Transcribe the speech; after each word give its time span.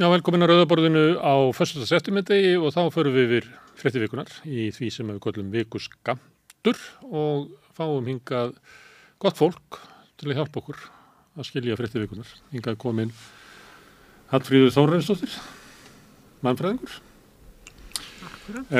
Já, 0.00 0.06
velkomin 0.08 0.40
að 0.40 0.54
Rauðaborðinu 0.54 1.00
á 1.20 1.52
fyrsta 1.52 1.84
setjumindegi 1.84 2.54
og 2.56 2.70
þá 2.72 2.86
förum 2.94 3.12
við 3.12 3.26
yfir 3.26 3.48
frettivikunar 3.76 4.30
í 4.48 4.70
því 4.72 4.86
sem 4.94 5.10
við 5.10 5.18
kollum 5.20 5.50
vikuskamtur 5.52 6.80
og 7.04 7.50
fáum 7.76 8.08
hingað 8.08 8.54
gott 9.20 9.36
fólk 9.36 9.76
til 10.16 10.30
að 10.30 10.38
hjálpa 10.38 10.62
okkur 10.62 10.78
að 11.36 11.48
skilja 11.50 11.76
frettivikunar. 11.76 12.32
Hingað 12.54 12.78
komin 12.80 13.12
Hallfríður 14.32 14.72
Þórensdóttir, 14.78 15.36
mannfræðingur, 16.48 16.96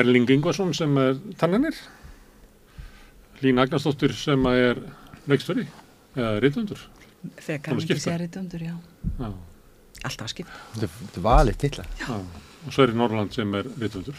Erling 0.01 0.33
Ingvarsson 0.39 0.73
sem 0.73 0.97
er 1.05 1.21
tannanir, 1.37 1.77
Lín 3.45 3.61
Agnarsdóttir 3.61 4.17
sem 4.17 4.49
er 4.55 4.81
leikstjóri 5.29 5.69
eða 6.17 6.35
reytundur. 6.41 6.89
Þegar 7.37 7.77
að 7.77 7.85
ekki 7.85 8.01
segja 8.07 8.19
reytundur, 8.25 8.69
já. 8.71 8.77
Já. 9.21 9.50
Alltaf 10.03 10.25
að 10.27 10.31
skipta. 10.33 10.61
Þetta 10.73 10.87
er- 10.87 10.95
þetta 11.01 11.17
er 11.21 11.25
valið 11.27 11.57
tilla. 11.65 11.85
Já. 11.99 12.15
Og 12.67 12.73
Sverri 12.73 12.93
Norrland 12.97 13.33
sem 13.33 13.53
er 13.55 13.63
reytundur. 13.81 14.15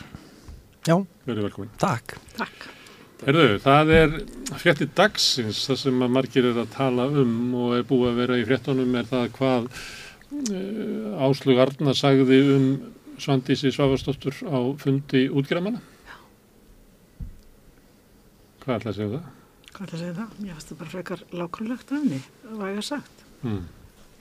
Já, 0.87 0.97
Verið 1.27 1.43
velkomin. 1.49 1.71
takk. 1.79 2.17
Takk. 2.37 2.69
Herðu, 3.23 3.61
það 3.63 3.91
er 3.95 4.15
frétti 4.59 4.89
dagsins, 4.99 5.61
það 5.69 5.77
sem 5.79 6.01
að 6.03 6.11
margir 6.11 6.45
er 6.49 6.57
að 6.65 6.71
tala 6.75 7.05
um 7.07 7.55
og 7.55 7.77
er 7.77 7.85
búið 7.87 8.09
að 8.11 8.17
vera 8.19 8.39
í 8.41 8.47
fréttunum 8.49 8.97
er 8.99 9.05
það 9.07 9.29
hvað 9.37 9.69
uh, 9.71 11.29
Áslug 11.29 11.61
Arna 11.63 11.95
sagði 11.95 12.41
um 12.57 12.67
Svandísi 13.23 13.71
Svavarsdóttur 13.71 14.35
á 14.51 14.59
fundi 14.83 15.29
útgræmanna. 15.31 15.79
Hvað 18.65 18.77
ætla 18.81 18.91
að 18.91 18.97
segja 18.99 19.07
um 19.07 19.15
það? 19.15 19.31
Hvað 19.73 19.87
ætla 19.87 19.97
að 19.99 20.03
segja 20.03 20.17
það? 20.19 20.35
Mér 20.43 20.53
finnst 20.57 20.73
það 20.73 20.79
bara 20.83 20.93
frekar 20.97 21.23
lákrulegt 21.39 21.93
af 21.93 22.03
henni, 22.03 22.21
væga 22.59 22.83
sagt. 22.89 23.25
Hmm. 23.43 23.63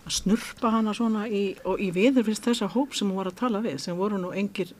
Að 0.01 0.15
snurpa 0.17 0.71
hana 0.73 0.93
svona 0.97 1.27
í, 1.29 1.43
og 1.67 1.81
í 1.81 1.91
viður 1.93 2.25
finnst 2.29 2.47
þessa 2.47 2.71
hóp 2.73 2.95
sem 2.97 3.09
hún 3.09 3.19
var 3.21 3.29
að 3.29 3.37
tala 3.43 3.61
við, 3.61 3.77
sem 3.83 3.97
voru 3.97 4.17
nú 4.21 4.31
engir, 4.33 4.73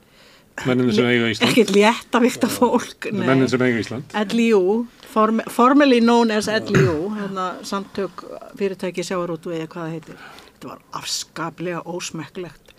Mennin 0.66 0.90
sem 0.92 1.06
eiga 1.08 1.30
Ísland. 1.32 1.48
ekkert 1.48 1.70
léttavíkta 1.72 2.48
fólk, 2.52 3.06
Mennin 3.12 3.48
sem 3.48 3.62
eiga 3.62 3.78
Ísland. 3.80 4.16
LIU, 4.34 4.86
form, 5.08 5.40
formerly 5.48 6.00
known 6.00 6.30
as 6.30 6.50
LIU, 6.50 7.08
hérna 7.16 7.54
samtök 7.64 8.24
fyrirtæki 8.58 9.06
sjáarútu 9.06 9.54
eða 9.54 9.70
hvað 9.70 9.86
það 9.86 9.94
heitir. 9.96 10.20
Þetta 10.52 10.68
var 10.68 10.82
afskaplega 11.00 11.80
ósmekklegt 11.88 12.74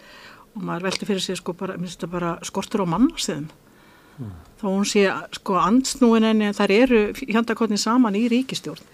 og 0.54 0.62
maður 0.62 0.90
velti 0.90 1.10
fyrir 1.10 1.24
sig 1.26 1.40
sko 1.40 1.56
bara, 1.58 1.80
bara 2.12 2.38
skortur 2.46 2.86
á 2.86 2.88
mannarsiðum. 2.94 3.50
Þá 4.62 4.66
hún 4.70 4.86
sé 4.86 5.08
sko 5.34 5.58
ansnúin 5.58 6.28
en 6.30 6.44
þær 6.54 6.72
eru 6.76 7.00
hjandakotni 7.26 7.80
saman 7.82 8.16
í 8.16 8.28
ríkistjórn. 8.32 8.86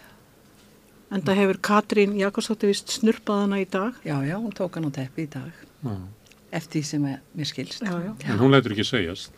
En 1.09 1.23
það 1.25 1.39
hefur 1.41 1.59
Katrín 1.65 2.11
Jakobsdóttir 2.19 2.69
vist 2.69 2.91
snurpað 2.93 3.43
hana 3.45 3.59
í 3.63 3.65
dag. 3.69 3.95
Já, 4.05 4.17
já, 4.27 4.35
hún 4.37 4.53
tók 4.53 4.75
hann 4.77 4.89
á 4.89 4.91
teppi 4.93 5.25
í 5.25 5.29
dag. 5.33 5.63
Já. 5.81 5.95
Eftir 6.59 6.81
því 6.81 6.89
sem 6.89 7.07
er, 7.09 7.17
mér 7.37 7.49
skilst. 7.49 7.81
Já, 7.85 7.95
já. 8.03 8.11
En 8.29 8.41
hún 8.41 8.53
lætur 8.53 8.75
ekki 8.75 8.85
segjast. 8.85 9.33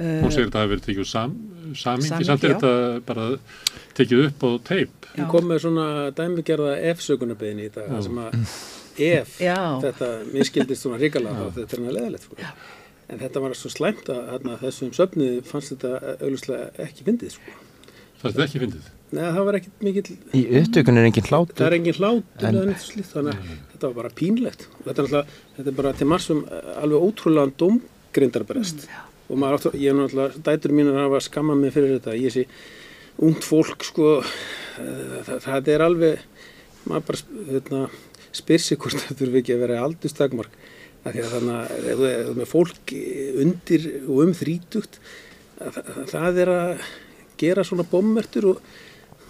Uh, 0.00 0.22
Hún 0.22 0.32
segir 0.32 0.48
að 0.48 0.54
það 0.54 0.62
hefur 0.62 0.70
verið 0.72 0.84
tekið 0.86 1.06
sam, 1.10 1.32
samingi, 1.76 2.24
samt 2.24 2.44
er 2.46 2.54
þetta 2.54 2.72
bara 3.04 3.24
tekið 3.98 4.22
upp 4.28 4.44
á 4.46 4.50
teip. 4.70 5.08
Hún 5.16 5.26
kom 5.32 5.48
með 5.50 5.58
svona 5.66 5.86
dæmigerða 6.16 6.76
F-sökunarbeginni 6.94 7.66
í 7.68 7.72
dag, 7.74 7.90
sem 8.06 8.20
að 8.22 8.36
ef 9.10 9.34
Já. 9.42 9.58
þetta 9.82 10.08
miskildist 10.30 10.86
svona 10.86 11.00
ríkalega 11.02 11.34
þá 11.36 11.58
þetta 11.58 11.76
er 11.76 11.82
hann 11.82 11.96
leðilegt. 11.98 12.28
Sko. 12.30 12.54
En 13.10 13.20
þetta 13.24 13.42
var 13.44 13.56
svo 13.58 13.72
slæmt 13.74 14.08
að 14.14 14.22
þarna, 14.30 14.56
þessum 14.62 14.94
söfnið 14.96 15.36
fannst 15.50 15.74
þetta 15.74 16.16
auðvitað 16.22 16.80
ekki 16.86 17.06
fyndið. 17.10 17.36
Sko. 17.36 17.58
Er 18.22 18.24
þetta 18.30 18.46
ekki 18.46 18.62
fyndið. 18.64 18.88
Nei, 19.10 19.24
það 19.34 19.44
var 19.48 19.56
ekkit 19.58 19.80
mikill, 19.82 20.16
Í 20.38 20.40
upptökun 20.60 20.98
er 21.00 21.06
engin 21.08 21.24
það 21.26 21.32
hlátur. 21.34 21.64
er 21.66 21.74
engin 21.74 21.96
hlátur 21.98 22.46
En- 22.46 22.54
eða 22.60 22.66
neitt 22.68 22.84
slíkt, 22.84 23.08
þannig 23.10 23.34
að 23.34 23.48
þetta 23.72 23.88
var 23.88 23.94
bara 24.00 24.10
pínlegt. 24.20 24.66
Þetta 24.84 24.98
er, 25.02 25.06
alltaf, 25.08 25.38
þetta 25.56 25.66
er 25.72 25.76
bara 25.80 25.92
til 25.98 26.06
marsum 26.06 26.42
alveg 26.78 27.06
ótrúlegan 27.08 27.54
domgrindarbrest. 27.58 28.84
Og 29.30 29.38
maður 29.38 29.58
áttu, 29.58 29.72
ég 29.78 29.90
er 29.90 29.98
náttúrulega, 29.98 30.42
dætur 30.46 30.74
mín 30.74 30.90
að 30.92 31.00
hafa 31.04 31.20
skammað 31.26 31.58
mig 31.60 31.72
fyrir 31.74 31.96
þetta. 31.98 32.14
Ég 32.18 32.34
sé 32.34 32.44
ungt 33.20 33.42
fólk, 33.46 33.82
sko, 33.84 34.12
eh, 34.78 35.22
það, 35.26 35.40
það 35.46 35.68
er 35.74 35.84
alveg, 35.86 36.18
maður 36.86 37.06
bara 37.10 37.18
hérna, 37.50 37.82
spyr 38.32 38.58
sig 38.62 38.78
hvort 38.78 38.94
það 38.94 39.18
þurfi 39.24 39.42
ekki 39.42 39.54
að 39.56 39.64
vera 39.66 39.80
aldurstakmark. 39.86 40.54
Af 41.04 41.14
því 41.16 41.22
að 41.24 41.34
þannig 41.34 41.56
að 41.56 41.90
ef 41.90 41.98
þú 42.28 42.34
með 42.38 42.48
fólk 42.50 42.94
undir 43.42 43.88
og 44.06 44.22
um 44.26 44.32
þrítugt, 44.36 44.98
að 45.60 45.72
það, 45.80 46.06
það 46.14 46.38
er 46.44 46.52
að 46.54 46.84
gera 47.40 47.64
svona 47.64 47.86
bommertur 47.90 48.46
og, 48.54 48.60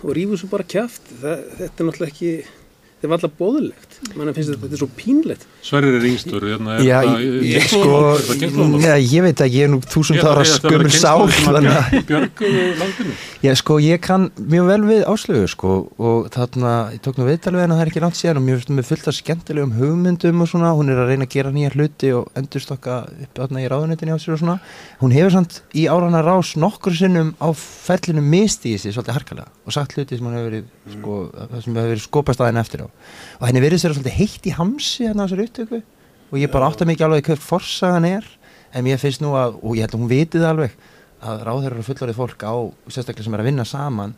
og 0.03 0.15
rífu 0.17 0.39
svo 0.41 0.51
bara. 0.53 0.67
Það, 1.21 1.45
þetta 1.61 1.85
er 1.85 1.89
náttúrulega 1.89 2.11
ekki, 2.13 2.33
þetta 3.01 3.09
er 3.09 3.15
alltaf 3.17 3.33
bóðulegt. 3.41 3.99
Mann 4.17 4.33
finnst 4.37 4.51
þetta, 4.53 4.61
þetta 4.67 4.77
er 4.77 4.81
svo 4.83 4.89
pínlegt. 4.97 5.47
Sverrir 5.65 5.97
er 5.99 6.05
yngstur, 6.09 6.45
hérna 6.45 6.77
er 6.79 6.85
Já, 6.85 6.99
það- 7.01 7.25
ég, 7.49 7.67
sko, 7.69 7.95
er 8.13 8.85
það 8.85 9.07
ég 9.11 9.23
veit 9.27 9.41
ekki, 9.45 9.57
ég 9.57 9.65
er 9.65 9.73
nú 9.73 9.81
þúsund 9.81 10.25
ára 10.25 10.45
skumul 10.45 10.91
sál, 10.93 11.27
Björguðu 11.29 12.63
landinu. 12.81 13.13
já, 13.43 13.53
sko, 13.57 13.79
ég 13.81 14.01
kann 14.05 14.31
mjög 14.37 14.67
vel 14.71 14.81
við 14.89 15.03
áslögu, 15.09 15.49
sko, 15.49 15.73
og 15.99 16.29
þarna, 16.35 16.73
ég 16.95 17.01
tók 17.05 17.19
nú 17.19 17.27
við 17.29 17.41
hennar 17.45 17.69
það 17.77 17.83
er 17.85 17.91
ekki 17.93 18.03
langt 18.05 18.19
síðan 18.19 18.41
og 18.41 18.45
mér 18.47 18.61
finnst 18.61 18.73
með 18.77 18.89
fullt 18.91 19.09
af 19.11 19.17
skemmtilegum 19.19 19.75
hugmyndum 19.79 20.41
og 20.45 20.49
svona, 20.51 20.73
hún 20.77 20.91
er 20.93 21.01
að 21.03 21.11
reyna 21.13 21.27
að 21.29 21.35
gera 21.35 21.53
nýja 21.55 21.73
hluti 21.75 22.13
og 22.17 22.31
endurstokka 22.37 22.97
upp 23.25 23.35
þarna 23.41 23.63
í 23.65 23.69
ráðunetinni 23.71 24.15
á 24.17 24.19
sér 24.21 24.35
og 24.37 24.43
svona, 24.43 24.59
hún 25.01 25.15
hefur 25.17 25.35
samt 25.37 25.61
í 25.75 25.87
árana 25.91 26.23
rás 26.25 26.55
nokkur 26.61 26.97
sinnum 26.97 27.35
á 27.41 27.49
fellinu 27.57 28.23
misti 28.25 28.75
í 28.75 28.79
sig 28.81 28.93
svolítið 28.95 29.17
harkalega 29.21 29.49
og 29.67 29.73
sagt 29.77 29.95
hluti 29.97 30.17
sem 30.19 30.27
hún 30.27 30.37
hefur 30.37 30.51
verið, 30.51 30.65
sko, 30.97 31.17
það 31.37 31.63
sem 31.65 31.75
hefur 31.79 31.91
verið 31.95 32.05
skopast 32.05 32.41
aðeins 32.45 32.63
eftir 32.65 32.85
á. 32.85 32.89
Og 33.41 33.47
henni 33.49 33.63
verið 33.65 33.83
sér 33.83 33.95
svolítið 33.97 34.19
heitt 34.21 34.47
í 34.51 34.55
hamsi 34.57 35.07
hérna 35.09 35.25
á 35.25 35.27
þessari 35.31 35.47
upptöku. 35.49 35.83
Og 36.31 36.39
ég 36.39 36.53
bara 36.53 36.69
átta 36.71 36.87
mikið 36.89 37.07
alveg 37.09 37.31
hver 37.31 37.41
forsagan 37.43 38.05
er. 38.09 38.27
En 38.73 38.85
mér 38.87 39.01
finnst 39.03 39.21
nú 39.25 39.33
að, 39.35 39.57
og 39.63 39.75
ég 39.75 39.83
held 39.87 39.95
að 39.97 40.01
hún 40.05 40.11
vitið 40.13 40.45
alveg 40.47 40.77
að 41.21 41.41
ráðherrar 41.49 41.81
og 41.83 41.89
fullorðið 41.89 42.17
fólk 42.21 42.45
á 42.47 42.55
sérstaklega 42.89 43.27
sem 43.27 43.35
er 43.35 43.43
að 43.43 43.49
vinna 43.51 43.65
saman 43.67 44.15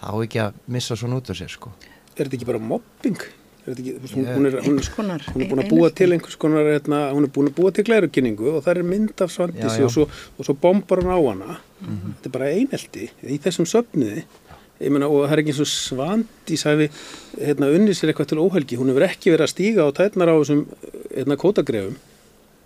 þá 0.00 0.06
á 0.08 0.16
ekki 0.24 0.40
að 0.40 0.56
missa 0.72 0.96
svona 0.96 1.18
út 1.20 1.28
úr 1.30 1.36
sér 1.38 1.52
sko. 1.52 1.70
Er 2.16 2.24
þetta 2.26 2.38
ekki 2.40 2.48
bara 2.48 2.58
mobbing? 2.64 3.20
Er 3.60 3.74
þetta 3.76 3.82
ekki, 3.84 3.92
hún, 4.16 4.24
Ég- 4.24 4.34
hún, 4.38 4.46
er, 4.48 4.56
hún, 4.64 4.78
konar 4.96 5.26
hún 5.28 5.44
er 5.44 5.50
búin 5.52 5.60
að 5.62 5.68
búa 5.70 5.90
til 5.94 6.08
einhvers 6.16 6.38
konar, 6.40 6.64
hérna, 6.64 7.00
hún 7.12 7.26
er 7.28 7.32
búin 7.36 7.50
að 7.52 7.58
búa 7.60 7.70
til 7.76 7.84
glæruginningu 7.86 8.54
og 8.56 8.64
það 8.64 8.80
er 8.80 8.88
mynd 8.88 9.20
af 9.20 9.30
Svandísi 9.36 9.84
og 9.84 9.92
svo, 9.92 10.06
og 10.40 10.48
svo 10.48 10.54
bombar 10.64 11.04
hún 11.04 11.12
á 11.12 11.20
hana. 11.20 11.58
Þetta 11.84 12.30
er 12.30 12.34
bara 12.38 12.48
einelti 12.56 13.10
í 13.20 13.36
þessum 13.44 13.68
söfniði. 13.68 14.24
Ég 14.80 14.90
meina, 14.94 15.08
og 15.12 15.26
það 15.28 15.32
er 15.36 15.40
ekki 15.42 15.52
eins 15.52 15.60
og 15.60 15.68
Svandís 15.68 16.62
hafi 16.64 16.86
hérna, 17.36 17.68
unni 17.76 17.92
sér 17.96 18.12
eitthvað 18.14 18.30
til 18.32 18.38
óhelgi. 18.40 18.78
Hún 18.80 18.88
hefur 18.92 19.04
ekki 19.10 19.34
verið 19.34 19.44
að 19.44 19.52
stíga 19.52 19.84
á 19.84 19.88
tætnar 19.92 20.30
á 20.32 20.34
þessum 20.40 20.62
hérna, 21.12 21.36
kótagrefum. 21.36 21.98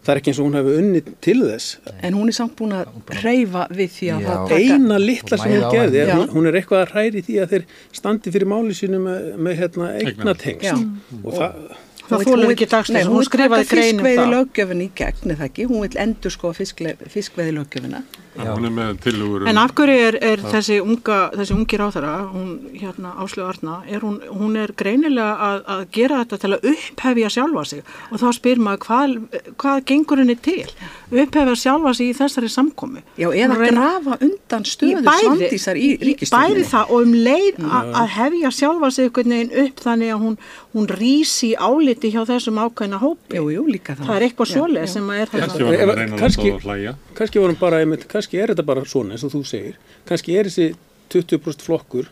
Það 0.04 0.12
er 0.12 0.18
ekki 0.20 0.30
eins 0.30 0.38
og 0.42 0.46
hún 0.46 0.58
hefur 0.58 0.78
unni 0.82 1.00
til 1.24 1.38
þess. 1.42 1.68
En 2.04 2.14
hún 2.18 2.28
er 2.28 2.36
samt 2.36 2.54
búin 2.58 2.74
að 2.76 2.90
hreyfa 3.22 3.64
við 3.72 3.90
því 3.96 4.10
að 4.14 4.26
það. 4.28 4.52
Eina 4.60 4.98
litla 5.00 5.38
sem 5.40 5.54
hún 5.56 5.66
gerði, 5.72 6.04
hún, 6.12 6.28
hún 6.36 6.46
er 6.50 6.58
eitthvað 6.60 6.82
að 6.84 6.92
hræri 6.94 7.22
því 7.24 7.38
að 7.40 7.54
þeir 7.54 7.64
standi 7.98 8.34
fyrir 8.36 8.50
máli 8.52 8.76
sínu 8.76 9.00
með, 9.00 9.26
með 9.48 9.58
hérna, 9.62 9.90
eignatengst. 10.04 10.86
Og 11.24 11.34
það, 11.40 11.58
Það 12.04 12.10
Hún 12.10 12.20
vill- 12.20 12.28
þolir 12.34 12.44
hún 12.44 12.52
ekki 12.52 12.64
vill- 12.66 12.68
dagsins, 12.74 12.94
Nei, 12.98 13.04
hún 13.08 13.14
hún 13.16 13.24
skrifaði 13.24 13.64
taka 13.64 13.76
fiskveiði 13.80 14.18
það. 14.18 14.32
löggjöfin 14.34 14.80
í 14.84 14.88
gegn, 15.00 15.30
er 15.32 15.36
það 15.40 15.46
ekki? 15.48 15.64
Hún 15.70 15.80
vil 15.86 15.98
endur 16.02 16.30
sko 16.34 16.50
fiskveiði 16.52 17.52
löggjöfina. 17.56 18.00
Hún 18.34 18.64
er 18.66 18.72
með 18.74 18.96
tilugur 19.04 19.44
En 19.46 19.58
af 19.62 19.70
hverju 19.78 19.94
er, 20.08 20.16
er 20.26 20.40
þessi, 20.42 20.80
unga, 20.82 21.18
þessi 21.38 21.54
ungi 21.54 21.78
ráþara, 21.78 22.14
hún 22.32 22.48
hérna 22.74 23.12
Áslögu 23.22 23.46
Arna, 23.52 23.76
er 23.86 24.00
hún, 24.02 24.16
hún 24.26 24.56
er 24.58 24.72
greinilega 24.74 25.36
að, 25.38 25.60
að 25.70 25.84
gera 25.94 26.18
þetta 26.24 26.38
til 26.42 26.50
að 26.56 26.66
upphefja 26.72 27.30
sjálfa 27.30 27.64
sig 27.70 27.84
og 28.10 28.18
þá 28.18 28.26
spyr 28.34 28.58
maður 28.66 28.82
hvað, 28.88 29.14
hvað 29.62 29.84
gengur 29.92 30.18
henni 30.24 30.34
til? 30.42 30.66
Upphefja 31.14 31.54
sjálfa 31.62 31.92
sig 31.94 32.10
í 32.10 32.16
þessari 32.18 32.50
samkomu. 32.50 33.04
Já, 33.20 33.28
eða 33.30 33.60
grafa 33.70 34.18
undan 34.26 34.66
stöðu 34.66 34.98
Í 34.98 35.06
bæði- 35.06 35.28
svandísar 35.28 35.78
í 35.78 35.86
Bæði 35.94 36.08
ríkistjóðinu. 36.10 36.66
það 36.74 36.90
og 36.90 37.06
um 37.06 37.14
leið 37.14 37.62
a- 37.70 37.84
að 38.02 38.08
hefja 38.18 38.50
sjálfa 38.58 38.90
sig 38.96 39.04
einhvern 39.12 39.36
veginn 39.36 39.54
upp 39.68 39.84
þannig 39.86 40.10
að 40.16 40.22
hún, 40.24 40.36
hún 40.74 40.90
rísi 40.90 41.52
áliti 41.54 42.10
hjá 42.10 42.24
þessum 42.26 42.58
ákveðna 42.66 42.98
hópi. 42.98 43.38
Jú, 43.38 43.46
jú, 43.54 43.62
líka 43.70 43.94
það. 43.94 44.06
Það 44.10 44.16
er 44.18 44.26
eitthvað 44.26 44.52
svoleið 44.56 44.88
sem 44.88 45.06
að 45.06 45.22
er 45.22 45.28
það 45.30 46.94
kannski 47.14 47.38
vorum 47.38 47.56
bara, 47.60 47.78
einmitt, 47.82 48.06
kannski 48.10 48.23
er 48.32 48.52
þetta 48.52 48.64
bara 48.66 48.84
svona 48.88 49.14
eins 49.14 49.24
og 49.26 49.32
þú 49.34 49.42
segir, 49.48 49.74
kannski 50.08 50.36
er 50.40 50.48
þessi 50.48 50.70
20% 51.12 51.64
flokkur 51.66 52.08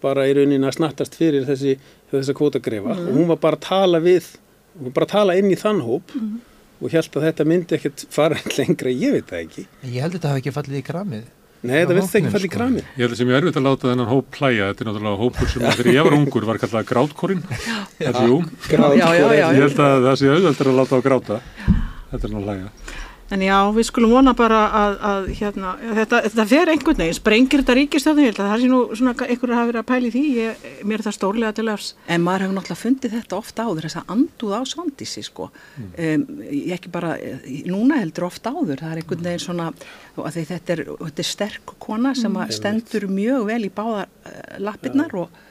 bara 0.00 0.28
í 0.30 0.36
rauninni 0.36 0.64
að 0.68 0.78
snattast 0.78 1.18
fyrir 1.18 1.44
þessi, 1.48 1.74
þessa 2.12 2.36
kvótagrefa 2.38 2.94
og 2.94 3.10
hún 3.18 3.26
var 3.28 3.40
bara 3.42 3.58
að 3.58 3.66
tala 3.66 4.00
við, 4.04 4.30
hún 4.78 4.88
var 4.88 4.96
bara 5.00 5.08
að 5.10 5.14
tala 5.16 5.36
inn 5.40 5.50
í 5.50 5.58
þann 5.60 5.82
hóp 5.84 6.14
og 6.80 6.94
held 6.94 7.18
að 7.18 7.26
þetta 7.28 7.44
myndi 7.50 7.76
ekkert 7.76 8.06
fara 8.14 8.38
lengra, 8.58 8.94
ég 8.94 9.18
veit 9.18 9.28
það 9.28 9.42
ekki. 9.44 9.66
ég 9.90 9.98
held 10.00 10.14
að 10.14 10.16
þetta 10.20 10.32
hafi 10.32 10.44
ekki 10.44 10.56
fallið 10.60 10.80
í 10.80 10.86
kramið 10.86 11.28
Nei, 11.60 11.74
þetta 11.82 11.92
Já, 11.92 11.96
veist 11.98 12.14
ekki 12.16 12.30
falla 12.32 12.40
í 12.40 12.48
sko. 12.48 12.56
kramið. 12.56 12.84
Ég 12.96 13.02
held 13.04 13.12
að 13.12 13.18
sem 13.20 13.28
ég 13.28 13.34
er 13.36 13.42
erfitt 13.44 13.56
að 13.60 13.64
láta 13.66 13.88
þennan 13.90 14.08
hóp 14.08 14.36
hlæja. 14.38 14.68
Þetta 14.70 14.80
er 14.80 14.88
náttúrulega 14.88 15.18
hópur 15.20 15.50
sem 15.52 15.64
þegar 15.66 15.90
ég 15.92 16.06
var 16.06 16.16
ungur 16.16 16.46
var 16.48 16.60
kallað 16.62 16.86
grátkorinn. 16.88 17.42
Þetta, 17.98 18.22
jú. 18.30 18.38
Já, 18.72 18.86
já, 18.96 19.26
já. 19.36 19.44
Ég 19.44 19.60
held 19.66 19.82
að 19.84 20.06
það 20.06 20.16
sé 20.22 20.30
auðveldur 20.32 20.70
að 20.72 20.78
láta 20.80 20.96
á 20.96 21.00
gráta. 21.04 21.38
Þetta 21.60 22.16
er 22.16 22.32
náttúrulega 22.32 22.54
hlæja. 22.56 23.09
En 23.30 23.42
já, 23.44 23.54
við 23.70 23.86
skulum 23.86 24.10
vona 24.10 24.32
bara 24.34 24.60
að, 24.74 24.96
að 25.06 25.28
hérna, 25.38 25.72
þetta, 26.00 26.18
þetta 26.24 26.46
fer 26.50 26.70
einhvern 26.72 26.98
veginn, 26.98 27.14
sprengir 27.14 27.62
þetta 27.62 27.76
ríkistjóðin, 27.78 28.24
ég 28.26 28.32
held 28.32 28.40
að 28.42 28.48
það 28.50 28.64
sé 28.64 28.70
nú 28.72 28.80
svona 28.90 29.12
einhverju 29.14 29.58
hafi 29.58 29.70
verið 29.70 29.80
að 29.80 29.86
pæli 29.90 30.10
því, 30.14 30.22
ég, 30.34 30.64
mér 30.90 30.96
er 30.98 31.06
það 31.06 31.16
stórlega 31.16 31.52
til 31.60 31.66
efs. 31.70 31.92
En 32.10 32.24
maður 32.26 32.44
hefur 32.44 32.56
náttúrulega 32.56 32.80
fundið 32.80 33.14
þetta 33.14 33.38
ofta 33.38 33.68
áður, 33.68 33.86
þess 33.86 34.00
að 34.00 34.12
anduð 34.16 34.56
á 34.58 34.62
svandísi, 34.72 35.24
sko. 35.28 35.48
Um, 35.78 36.26
ég 36.48 36.74
ekki 36.74 36.92
bara, 36.98 37.14
eh, 37.22 37.46
núna 37.70 38.02
heldur 38.02 38.26
ofta 38.26 38.50
áður, 38.50 38.82
það 38.82 38.96
er 38.96 39.02
einhvern 39.04 39.24
veginn 39.30 39.46
svona, 39.46 39.70
að 40.18 40.30
því 40.40 40.46
þetta 40.50 40.76
er, 40.76 40.84
þetta 41.06 41.26
er 41.26 41.30
sterk 41.30 41.74
kona 41.86 42.16
sem 42.18 42.34
að 42.34 42.54
stendur 42.58 43.06
mjög 43.14 43.46
vel 43.54 43.62
í 43.62 43.74
báðar 43.78 44.10
uh, 44.10 44.44
lappirnar 44.58 45.18
og, 45.22 45.42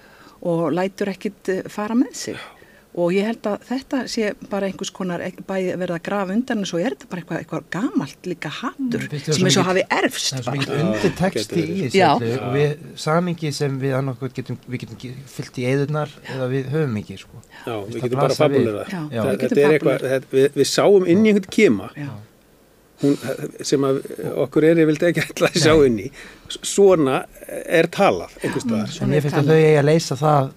og 0.44 0.68
lætur 0.76 1.16
ekkit 1.16 1.56
uh, 1.56 1.68
fara 1.72 1.96
með 1.96 2.16
sig. 2.28 2.48
Og 3.00 3.13
ég 3.16 3.24
held 3.30 3.48
að 3.48 3.62
þetta 3.69 4.00
sé 4.12 4.30
bara 4.51 4.68
einhvers 4.68 4.90
konar 4.92 5.22
ek- 5.24 5.38
bæði 5.48 5.75
verið 5.80 5.96
að 5.96 6.01
grafa 6.10 6.34
undan 6.36 6.63
en 6.63 6.68
svo 6.68 6.80
er 6.84 6.96
þetta 6.96 7.10
bara 7.12 7.22
eitthvað, 7.22 7.40
eitthvað 7.44 7.68
gamalt 7.75 8.30
líka 8.31 8.50
hattur 8.60 9.06
Mm, 9.06 9.19
sem 9.24 9.36
svo 9.38 9.46
eins 9.50 9.57
og 9.62 9.68
hafi 9.69 9.84
Það 9.90 10.04
erfst 10.04 10.34
er 10.34 10.44
svo 10.44 10.56
mikið 10.57 10.81
undir 10.84 11.13
texti 11.19 11.63
í 11.63 11.90
þessu 11.94 12.40
og 12.44 12.54
við, 12.57 12.74
samingi 13.06 13.51
sem 13.56 13.78
við 13.81 13.94
annarkot 14.00 14.34
getum, 14.36 14.57
við 14.68 14.84
getum 14.86 15.00
ge- 15.06 15.13
fyllt 15.36 15.60
í 15.62 15.68
eðurnar 15.72 16.10
eða 16.34 16.50
við 16.51 16.72
höfum 16.74 16.98
ekki, 17.04 17.19
sko. 17.22 17.44
Já, 17.66 17.75
við 17.78 17.94
það 17.94 18.01
getum 18.07 18.24
bara 18.25 18.40
fabulera 18.42 18.88
Þetta 18.90 19.62
er 19.63 19.78
eitthvað, 19.78 20.28
við, 20.34 20.50
við 20.60 20.68
sáum 20.75 21.07
inn 21.07 21.24
í 21.25 21.31
einhvern 21.34 21.54
kema 21.56 21.90
hún, 23.00 23.16
sem 23.63 23.86
að 23.88 24.02
okkur 24.44 24.66
er 24.68 24.81
yfirlega 24.84 25.13
ekki 25.13 25.24
ætla 25.31 25.48
að 25.54 25.62
sjá 25.63 25.74
inn 25.88 26.00
í. 26.04 26.07
Svona 26.52 27.22
er 27.48 27.88
talað 27.88 28.34
einhvers 28.44 28.66
staðar. 28.66 28.95
En 29.06 29.13
ég 29.16 29.24
finnst 29.24 29.40
að 29.40 29.52
þau 29.54 29.56
eigi 29.56 29.78
að 29.80 29.88
leysa 29.88 30.18
það 30.19 30.50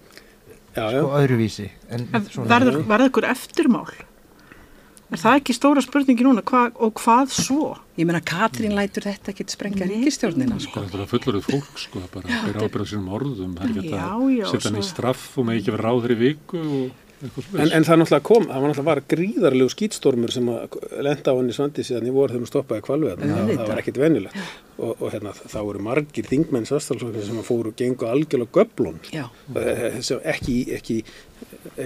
já, 0.76 0.84
já. 0.92 1.02
sko 1.02 1.12
öðruvísi 1.20 1.68
en 1.92 2.08
verður, 2.12 2.82
verður 2.88 3.12
ykkur 3.12 3.28
eftirmál? 3.32 3.86
Er 5.12 5.20
það 5.20 5.38
ekki 5.42 5.52
stóra 5.52 5.82
spurningi 5.84 6.24
núna 6.24 6.40
hva, 6.48 6.62
og 6.80 6.94
hvað 6.96 7.34
svo? 7.36 7.66
Ég 8.00 8.06
meina 8.08 8.22
Katrín 8.24 8.72
lætur 8.72 9.04
þetta 9.04 9.34
ekki 9.34 9.44
sprengja 9.52 9.84
ríkistjórnina 9.90 10.56
sko. 10.56 10.70
Sko, 10.72 10.84
þetta 10.88 11.04
er 11.04 11.10
fullorðið 11.10 11.48
fólk, 11.50 11.74
sko, 11.82 12.00
það 12.00 12.14
bara 12.14 12.38
byrja 12.46 12.68
ábyrða 12.70 12.86
sínum 12.88 13.10
orðum, 13.18 13.50
það 13.58 13.66
er 13.66 13.82
ekki 13.82 13.98
að 13.98 14.54
setja 14.54 14.70
hann 14.70 14.80
í 14.80 14.84
straff 14.88 15.26
og 15.36 15.48
með 15.48 15.60
ekki 15.60 15.74
vera 15.74 15.90
ráður 15.90 16.14
í 16.14 16.18
viku 16.22 16.62
og 16.62 17.11
En, 17.22 17.68
en 17.70 17.84
það 17.86 18.00
náttúrulega 18.00 18.24
kom, 18.26 18.46
það 18.48 18.62
var 18.64 18.70
náttúrulega 18.72 18.86
var 18.88 19.00
gríðarlegu 19.12 19.72
skýtstormur 19.72 20.32
sem 20.34 20.48
að 20.50 20.76
lenda 21.06 21.34
á 21.34 21.38
henni 21.38 21.54
svandi 21.54 21.84
síðan 21.86 22.08
í 22.10 22.14
vor 22.14 22.32
þegar 22.32 22.42
hún 22.42 22.50
stoppaði 22.50 22.84
kvalveð 22.88 23.22
það, 23.22 23.52
það 23.52 23.68
var 23.70 23.82
ekkit 23.82 24.00
venjulegt. 24.02 24.40
Og, 24.78 24.90
og 24.96 25.12
hérna, 25.12 25.34
það 25.38 25.68
voru 25.68 25.84
margir 25.86 26.26
þingmenn 26.26 26.66
svastalsóknir 26.66 27.28
sem 27.28 27.38
að 27.38 27.46
fóru 27.46 27.74
gengu 27.78 28.08
algjörlega 28.10 28.56
göblun 28.58 28.98
Já. 29.14 29.22
Eh, 29.60 30.00
sem 30.02 30.26
ekki, 30.34 30.56
ekki, 30.78 30.98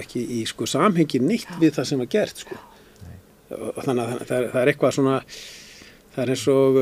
ekki 0.01 0.23
í 0.39 0.41
sko, 0.49 0.65
samhengi 0.69 1.21
neitt 1.21 1.53
við 1.61 1.75
það 1.77 1.89
sem 1.91 2.01
var 2.01 2.11
gert 2.17 2.43
sko. 2.45 2.57
og 3.53 3.83
þannig 3.85 4.03
að 4.03 4.25
það 4.25 4.37
er, 4.39 4.49
það 4.55 4.61
er 4.61 4.71
eitthvað 4.73 4.97
svona 4.97 5.19
það 6.15 6.23
er 6.23 6.33
eins 6.33 6.47
og 6.49 6.81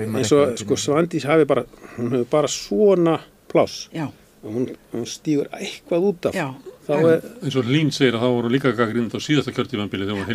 eins 0.00 0.32
og 0.38 0.56
sko, 0.64 0.80
Svandís 0.80 1.28
hafi 1.28 1.44
bara 1.48 1.66
hún 1.98 2.14
hefur 2.14 2.32
bara 2.32 2.50
svona 2.50 3.18
pláss. 3.50 3.90
Já, 3.92 4.08
hún, 4.42 4.68
hún 4.92 5.06
stígur 5.08 5.50
eitthvað 5.56 6.06
út 6.10 6.28
af. 6.30 6.36
Já, 6.36 6.48
þá 6.86 6.92
er, 6.98 7.24
eins 7.44 7.58
og 7.60 7.70
Lín 7.70 7.92
segir 7.94 8.16
að 8.16 8.24
þá 8.24 8.28
voru 8.36 8.52
líka 8.52 8.72
gaggrind 8.76 9.14
á 9.14 9.18
síðasta 9.20 9.54
kjörtífambili 9.56 10.06
þegar 10.06 10.16
hún 10.16 10.24
var 10.24 10.30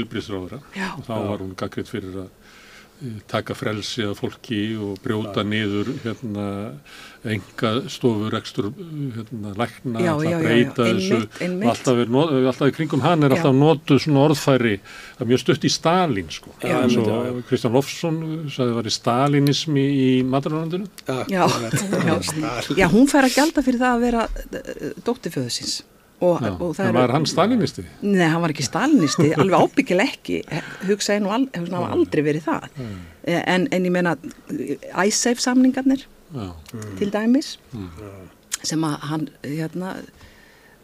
og 0.96 1.08
þá 1.08 1.16
var 1.16 1.44
hún 1.44 1.56
gaggrind 1.60 1.92
fyrir 1.92 2.20
að 2.26 2.30
taka 3.28 3.54
frelsi 3.58 4.06
að 4.08 4.14
fólki 4.22 4.60
og 4.80 5.00
brjóta 5.04 5.44
niður 5.46 5.90
hérna, 6.04 6.46
enga 7.26 7.72
stofur 7.92 8.36
ekstur 8.38 8.70
hérna, 8.72 9.52
lækna, 9.60 10.04
Já, 10.04 10.14
já, 10.14 10.30
já, 10.30 10.30
já, 10.32 10.40
breyta 10.44 10.86
einmitt, 10.86 11.02
þessu 11.02 11.44
einmitt. 11.44 11.66
og 11.66 11.72
alltaf, 11.74 12.02
er, 12.04 12.48
alltaf 12.52 12.70
í 12.72 12.76
kringum 12.78 13.04
hann 13.04 13.26
er 13.26 13.34
Já. 13.34 13.38
alltaf 13.40 13.58
notuð 13.58 14.00
svona 14.06 14.24
orðfæri 14.30 14.76
er 15.20 15.30
mjög 15.32 15.42
stutt 15.44 15.68
í 15.68 15.72
Stalin 15.74 16.30
sko. 16.32 16.54
Já, 16.64 16.78
eins 16.84 16.96
og 17.02 17.10
já, 17.10 17.18
já. 17.28 17.34
Kristján 17.50 17.76
Lofsson 17.76 18.22
sagði 18.54 18.78
var 18.78 18.88
í 18.92 18.94
Stalinismi 18.96 19.86
í 20.06 20.08
maturlandinu 20.24 20.88
já, 21.06 21.46
já. 21.50 22.20
Já, 22.78 22.88
hún 22.94 23.10
fær 23.12 23.28
að 23.28 23.36
gjalda 23.40 23.66
fyrir 23.66 23.82
það 23.84 23.98
að 23.98 24.08
vera 24.08 24.26
uh, 24.30 24.96
dóttiföðusins. 25.08 25.82
Og, 26.24 26.40
Já, 26.42 26.52
og 26.64 26.70
það 26.78 26.94
var 26.96 27.12
hann 27.12 27.26
stalinisti? 27.28 27.84
Nei, 28.08 28.28
hann 28.32 28.42
var 28.42 28.54
ekki 28.54 28.64
stalinisti, 28.64 29.34
alveg 29.42 29.66
ábyggileg 29.66 30.14
ekki, 30.16 30.38
hugsaði 30.88 31.24
nú 31.26 31.34
al, 31.36 31.48
hugsa, 31.58 31.82
aldrei 31.92 32.24
verið 32.24 32.46
það. 32.48 32.70
Eh, 33.26 33.42
En, 33.52 33.68
en 33.76 33.88
ég 33.90 33.92
meina, 33.92 34.14
ISAFE 35.04 35.42
samningarnir 35.44 36.06
Já, 36.36 36.48
til 37.00 37.12
dæmis, 37.14 37.56
sem 38.66 38.84
að 38.88 38.96
hann, 39.10 39.28
hérna, 39.44 39.96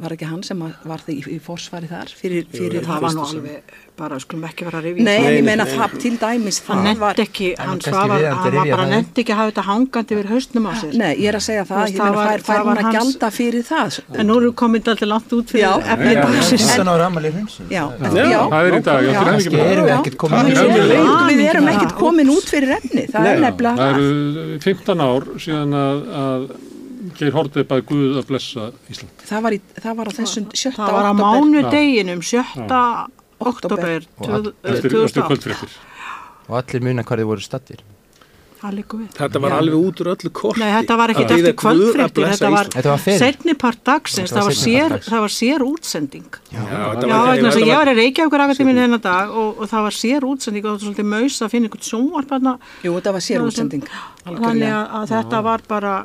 var 0.01 0.11
ekki 0.15 0.25
hann 0.31 0.43
sem 0.43 0.59
að 0.65 0.71
var 0.91 0.99
því 1.05 1.11
í, 1.17 1.19
í 1.35 1.37
forsvari 1.45 1.87
þar 1.91 2.07
fyrir, 2.21 2.43
fyrir 2.51 2.81
Það 2.87 2.99
var 3.05 3.11
nú 3.17 3.21
alveg, 3.27 3.61
bara 4.01 4.15
skulum 4.23 4.45
ekki 4.47 4.61
vera 4.65 4.77
að 4.81 4.85
rifja. 4.87 5.03
Nei, 5.05 5.17
en 5.17 5.23
Nei, 5.27 5.33
ég 5.37 5.43
meina 5.45 5.65
nei. 5.67 5.73
það 5.77 5.89
til 6.01 6.15
dæmis 6.21 6.57
það 6.65 6.75
var 6.75 6.83
nefndi 6.87 7.21
ekki, 7.27 7.47
hann 7.61 7.79
svafar, 7.85 8.19
hann 8.31 8.55
var 8.57 8.65
bara 8.71 8.85
nefndi 8.91 9.17
ekki 9.25 9.33
að 9.35 9.39
hafa 9.41 9.49
þetta 9.51 9.65
hangandi 9.69 10.11
yfir 10.17 10.27
haustnum 10.31 10.65
á 10.65 10.67
sér. 10.81 10.93
Nei, 11.01 11.11
ég 11.21 11.27
er 11.31 11.35
að 11.37 11.43
segja 11.47 11.63
það, 11.69 11.81
ég 11.91 11.95
meina 12.01 12.15
var- 12.17 12.25
fær, 12.31 12.39
fær 12.41 12.47
það 12.51 12.61
var 12.65 12.71
hún 12.71 12.81
að 12.81 12.85
gjalda 12.97 13.27
fyrir 13.37 13.63
það? 13.69 13.89
En 14.17 14.23
nú 14.31 14.35
erum 14.41 14.49
við 14.49 14.55
komin 14.63 14.81
alltaf 14.91 15.09
langt 15.11 15.29
út 15.37 15.47
fyrir 15.51 15.67
efnið 15.67 15.71
Já, 15.71 15.75
er 15.81 15.85
það 18.51 18.65
er 18.65 18.73
í 18.75 18.77
dag, 18.81 18.99
við 19.05 19.13
er 21.45 21.49
erum 21.55 21.67
ekkert 21.71 21.95
komin 21.99 22.29
út 22.33 22.47
fyrir 22.51 22.71
efni, 22.77 23.03
það 23.11 23.23
er 23.31 23.35
nefnilega 23.45 23.59
Það 23.61 23.77
það. 23.77 23.91
eru 23.91 24.07
15 24.65 25.01
ár 25.05 25.21
síðan 25.45 25.71
að, 25.77 25.97
að 26.21 26.41
Geir 27.17 27.31
Hortið 27.33 27.65
bæði 27.71 27.85
Guð 27.89 28.17
að 28.21 28.27
blessa 28.29 28.67
Ísland. 28.93 29.23
Það 29.29 29.41
var, 29.47 29.55
í, 29.57 29.61
það 29.81 29.95
var 30.01 30.05
á 30.05 30.13
þessum 30.19 30.49
sjötta 30.53 30.81
Það 30.85 30.97
var 30.97 31.07
á 31.07 31.11
október. 31.11 31.23
mánudeginum 31.25 32.21
7. 32.21 32.67
oktober 33.41 34.03
Og 34.17 34.27
Eftir, 34.29 34.53
eftir 34.75 34.89
2008. 34.91 35.23
kvöldfréttir. 35.31 35.79
Og 36.49 36.59
allir 36.61 36.83
muna 36.85 37.03
hvað 37.07 37.23
þið 37.23 37.29
voru 37.31 37.41
stattir. 37.45 37.81
Það 38.61 38.73
líka 38.77 38.97
við. 38.99 39.05
þetta 39.17 39.39
var 39.41 39.53
alveg 39.57 39.73
út 39.87 40.01
úr 40.03 40.07
öllu 40.11 40.29
korti 40.37 40.59
Nei, 40.61 40.67
þetta 40.75 40.95
var 40.99 41.09
ekkert 41.09 41.31
eftir 41.33 41.55
blessa 42.13 42.35
þetta 42.37 42.49
var. 42.53 42.67
Þetta 42.75 42.91
var 42.91 42.99
fyrir. 43.01 43.17
setni 43.23 43.55
part 43.57 43.79
dagsins, 43.89 44.29
Þetta 44.29 44.35
var 44.35 44.43
það 44.43 44.45
var 44.51 44.57
sér, 44.61 44.93
það 45.07 45.23
var 45.25 45.33
sér 45.33 45.63
útsending. 45.65 46.27
Já, 46.51 46.59
þetta 46.61 47.07
Já, 47.07 47.15
var- 47.15 47.31
vegna 47.31 47.47
þess 47.49 47.55
að 47.55 47.57
þetta 47.57 47.65
ég 47.65 47.73
var- 47.73 47.85
var 47.85 47.93
í 47.93 47.97
Reykjavíkur 47.97 48.43
akademínu 48.45 48.83
þennan 48.85 49.01
dag 49.01 49.29
og, 49.31 49.49
og 49.57 49.65
það 49.71 49.81
var 49.87 49.95
sér 49.97 50.21
útsending 50.29 50.61
og 50.61 50.69
það 50.69 50.77
var 50.77 50.85
svolítið 50.85 51.09
maus 51.15 51.41
að 51.41 51.49
finna 51.55 51.65
einhvern 51.71 51.87
sjónvarp 51.89 52.29
þarna. 52.35 52.53
Jú, 52.85 52.93
þetta 53.01 53.11
var 53.17 53.25
sér 53.25 53.41
útsending. 53.49 53.83
Þannig 54.29 54.73
að, 54.77 55.09
þetta 55.09 55.41
var 55.49 55.61
bara, 55.67 55.95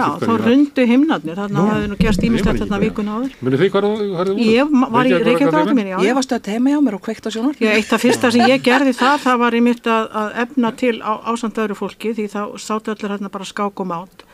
já, 0.00 0.06
ekki 0.10 0.28
þá 0.28 0.34
rundu 0.44 0.86
himnarnir, 0.90 1.38
þarna 1.40 1.66
hafði 1.70 1.90
nú 1.90 1.98
gerst 2.00 2.20
Ég 2.20 2.30
man 2.30 2.38
ímislegt 2.38 2.62
þarna 2.64 2.80
vikun 2.84 3.10
áður. 3.10 3.36
Munið 3.40 3.62
þið 3.62 3.74
þið 3.76 4.14
voru? 4.16 4.36
Ég 4.44 4.72
var 4.96 5.10
í 5.10 5.14
Reykjavíkur 5.14 5.58
akademínu, 5.60 5.92
já. 5.92 5.98
Ég 6.06 6.18
var 6.18 6.26
stödd 6.26 6.50
heima 6.54 6.74
hjá 6.74 6.80
mér 6.86 6.96
og 6.98 7.04
kveikt 7.06 7.28
á 7.28 7.30
sjónvarp. 7.30 7.62
Já, 7.62 7.70
eitt 7.74 7.92
af 7.94 8.04
fyrsta 8.04 8.32
sem 8.34 8.46
ég 8.50 8.64
gerði 8.66 8.96
það, 8.98 9.16
það 9.26 9.38
var 9.44 9.58
í 9.58 9.62
mitt 9.68 9.90
að, 9.90 10.10
að 10.22 10.34
efna 10.44 10.72
til 10.82 10.96
á, 11.00 11.12
ásamt 11.30 11.62
öðru 11.62 11.78
fólki 11.78 12.14
því 12.18 12.26
þá 12.34 12.42
sátu 12.58 12.94
allir 12.94 13.14
hérna 13.14 13.32
bara 13.32 13.48
skák 13.48 13.84
og 13.84 13.90
mát 13.90 14.26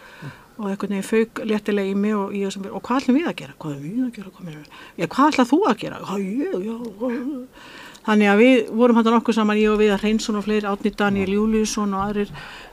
og 0.56 0.70
einhvern 0.70 0.94
veginn 0.94 1.04
fauk 1.04 1.42
léttilega 1.44 1.90
í 1.90 1.96
mig 1.98 2.14
og 2.16 2.32
ég 2.36 2.52
sem, 2.52 2.64
og 2.70 2.80
hvað 2.84 3.02
ætlum 3.02 3.18
við 3.18 3.26
að 3.28 3.34
gera? 3.42 3.56
Hvað 3.60 3.74
er 3.74 3.80
við 3.82 4.04
að 4.06 4.12
gera? 4.16 4.30
Hvað 4.36 4.46
já, 4.96 5.08
hvað 5.12 5.26
ætlað 5.32 5.50
þú 5.50 5.58
að 5.68 5.76
gera? 5.82 5.96
Þannig 8.06 8.30
að 8.30 8.40
við 8.40 8.68
vorum 8.78 8.98
hann 9.00 9.08
nokkuð 9.16 9.34
saman, 9.34 9.58
ég 9.58 9.72
og 9.72 9.80
við 9.80 9.92
að 9.96 10.04
Reynsson 10.04 10.38
og 10.38 10.44
fleiri, 10.46 10.68
Átni 10.70 10.92
Daniel 10.94 11.32
Júliusson 11.34 11.94
og 11.96 12.04
aðrir 12.04 12.28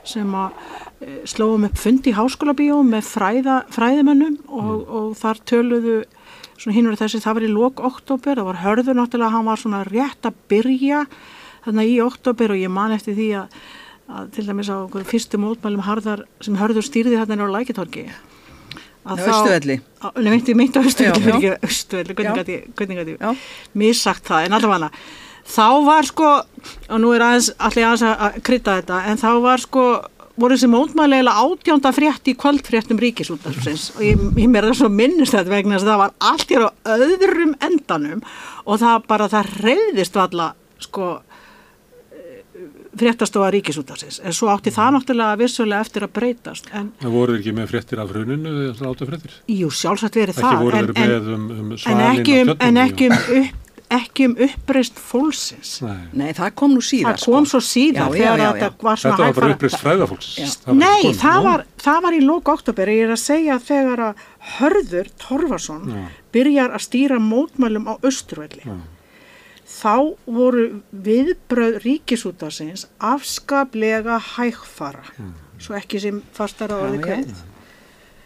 sem 0.06 0.34
að 0.38 0.60
e, 1.02 1.16
slóum 1.26 1.66
upp 1.66 1.80
fundi 1.80 2.12
í 2.12 2.14
háskólabíó 2.14 2.76
með 2.86 3.08
fræða, 3.08 3.56
fræðimönnum 3.74 4.36
og, 4.46 4.84
og 4.86 5.08
þar 5.18 5.40
töluðu 5.50 5.96
svona 6.54 6.76
hinn 6.76 6.90
og 6.90 7.00
þessi, 7.00 7.22
það 7.24 7.38
var 7.38 7.46
í 7.48 7.50
lok 7.50 7.82
oktober, 7.88 8.38
það 8.38 8.50
var 8.52 8.60
hörður 8.62 8.98
náttúrulega, 9.00 9.32
hann 9.34 9.48
var 9.48 9.62
svona 9.64 9.82
rétt 9.88 10.28
að 10.28 10.38
byrja 10.52 11.00
þannig 11.64 11.90
í 11.96 11.98
oktober 12.04 12.54
og 12.54 12.62
ég 12.62 12.70
man 12.70 12.94
eftir 12.94 13.18
því 13.18 13.28
að, 13.40 13.58
að 14.14 14.30
til 14.36 14.46
dæmis 14.46 14.70
á 14.70 14.76
einhverjum 14.76 15.10
fyrstu 15.10 15.42
mótmælum 15.42 15.82
harðar, 15.88 16.24
sem 16.44 16.60
hörður 16.60 16.86
stýrði 16.86 17.18
þarna 17.18 17.50
á 17.50 17.54
lækitorki 17.58 18.06
Á 19.04 19.12
Austurvelli. 19.12 19.76
Nei, 20.16 20.30
meinti, 20.32 20.54
meinti 20.56 20.80
á 20.80 20.82
Östuvelli, 20.84 21.20
Já. 21.20 21.24
fyrir 21.26 21.36
ekki 21.36 21.68
Östuvelli, 21.68 22.14
hvernig 22.16 22.38
gæti 22.40 22.54
ég, 22.56 23.20
ég, 23.20 23.44
missagt 23.74 24.24
það, 24.30 24.46
en 24.48 24.56
allavega 24.58 24.90
þá 25.44 25.66
var 25.84 26.08
sko, 26.08 26.28
og 26.88 27.00
nú 27.02 27.10
er 27.12 27.20
aðeins, 27.26 27.50
allir 27.58 27.84
aðeins 27.84 28.04
að- 28.08 28.22
að 28.28 28.38
krydda 28.48 28.76
þetta, 28.80 29.00
en 29.12 29.20
þá 29.20 29.28
var 29.44 29.58
sko, 29.60 29.84
voru 30.40 30.56
þessi 30.56 30.70
mótmæli 30.72 31.18
eða 31.20 31.34
átjánda 31.44 31.92
frétt 31.94 32.24
í 32.32 32.34
kvöldfréttum 32.34 32.98
ríkisútarsins 32.98 33.90
og 33.94 34.00
ég, 34.02 34.16
ég 34.40 34.48
mér 34.50 34.64
það 34.70 34.78
svo 34.80 34.88
minnist 34.90 35.32
þetta 35.36 35.52
vegna 35.52 35.76
þess 35.76 35.84
að 35.84 35.92
það 35.92 36.00
var 36.00 36.14
allt 36.32 36.48
hér 36.50 36.64
á 36.64 36.70
öðrum 36.96 37.52
endanum 37.60 38.22
og 38.66 38.80
það 38.80 39.06
bara, 39.06 39.28
það 39.28 39.52
reyðist 39.68 40.14
valla, 40.18 40.48
sko, 40.80 41.20
fréttastofa 43.00 43.50
ríkisútarsins, 43.54 44.20
en 44.24 44.32
svo 44.36 44.48
átti 44.52 44.72
það 44.74 44.94
náttúrulega 44.98 45.40
vissulega 45.40 45.80
eftir 45.86 46.06
að 46.06 46.14
breytast, 46.20 46.70
en 46.72 46.92
Það 47.02 47.16
voru 47.18 47.36
ekki 47.40 47.52
með 47.56 47.68
fréttir 47.74 48.00
af 48.04 48.14
hruninu 48.14 48.54
eða 48.70 48.92
áttu 48.92 49.08
fréttir. 49.10 49.36
jú, 49.50 49.68
sjálfsagt 49.70 50.16
verið 50.20 50.38
Ekki 50.38 50.46
það, 50.46 50.62
voru 50.64 50.78
en, 50.78 50.88
en, 50.94 51.04
með 51.04 51.28
um, 51.34 51.44
um 51.50 51.74
en 51.74 51.78
svalin 51.84 52.08
ekki 52.14 52.40
um, 52.44 52.54
en 52.68 52.80
ekki 52.84 53.10
um, 53.10 53.18
upp, 53.42 53.60
ekki 53.94 54.26
um 54.26 54.32
uppreist 54.46 54.96
fólksins. 54.98 55.74
Nei, 55.84 55.98
Nei, 56.18 56.30
það 56.34 56.54
kom 56.58 56.72
nú 56.74 56.80
síðar. 56.82 57.18
það 57.20 57.26
kom 57.28 57.44
sko. 57.46 57.50
svo 57.52 57.60
síðan 57.68 58.00
Já, 58.00 58.06
já, 58.06 58.14
þegar 58.16 58.38
já, 58.38 58.44
já. 58.44 58.52
þetta 58.62 58.88
var 58.88 59.02
þetta 59.02 59.20
var 59.26 59.34
bara 59.38 59.52
uppreist 59.54 59.82
fræðafólks. 59.82 60.30
Já. 60.40 60.48
Nei, 60.80 61.12
það 61.20 61.44
var, 61.50 61.64
það 61.84 62.00
var 62.06 62.16
í 62.16 62.22
lók 62.24 62.48
oktober, 62.54 62.90
ég 62.96 63.04
er 63.06 63.14
að 63.14 63.22
segja 63.22 63.58
að 63.58 63.68
þegar 63.68 64.04
að 64.08 64.24
Hörður 64.56 65.12
Torfarsson 65.22 65.94
byrjar 66.34 66.74
að 66.74 66.84
stýra 66.88 67.20
mótmælum 67.22 67.86
á 67.86 67.94
Östurvelli. 68.02 68.64
Þá 69.84 70.16
voru 70.38 70.66
viðbröð 71.06 71.80
ríkisútasins 71.84 72.86
afskaplega 73.12 74.16
hægfara 74.34 75.04
svo 75.60 75.76
ekki 75.78 76.00
sem 76.02 76.22
fastara 76.36 76.78
orði 76.86 77.02
Já, 77.02 77.04
já. 77.04 77.08
kveð 77.10 77.42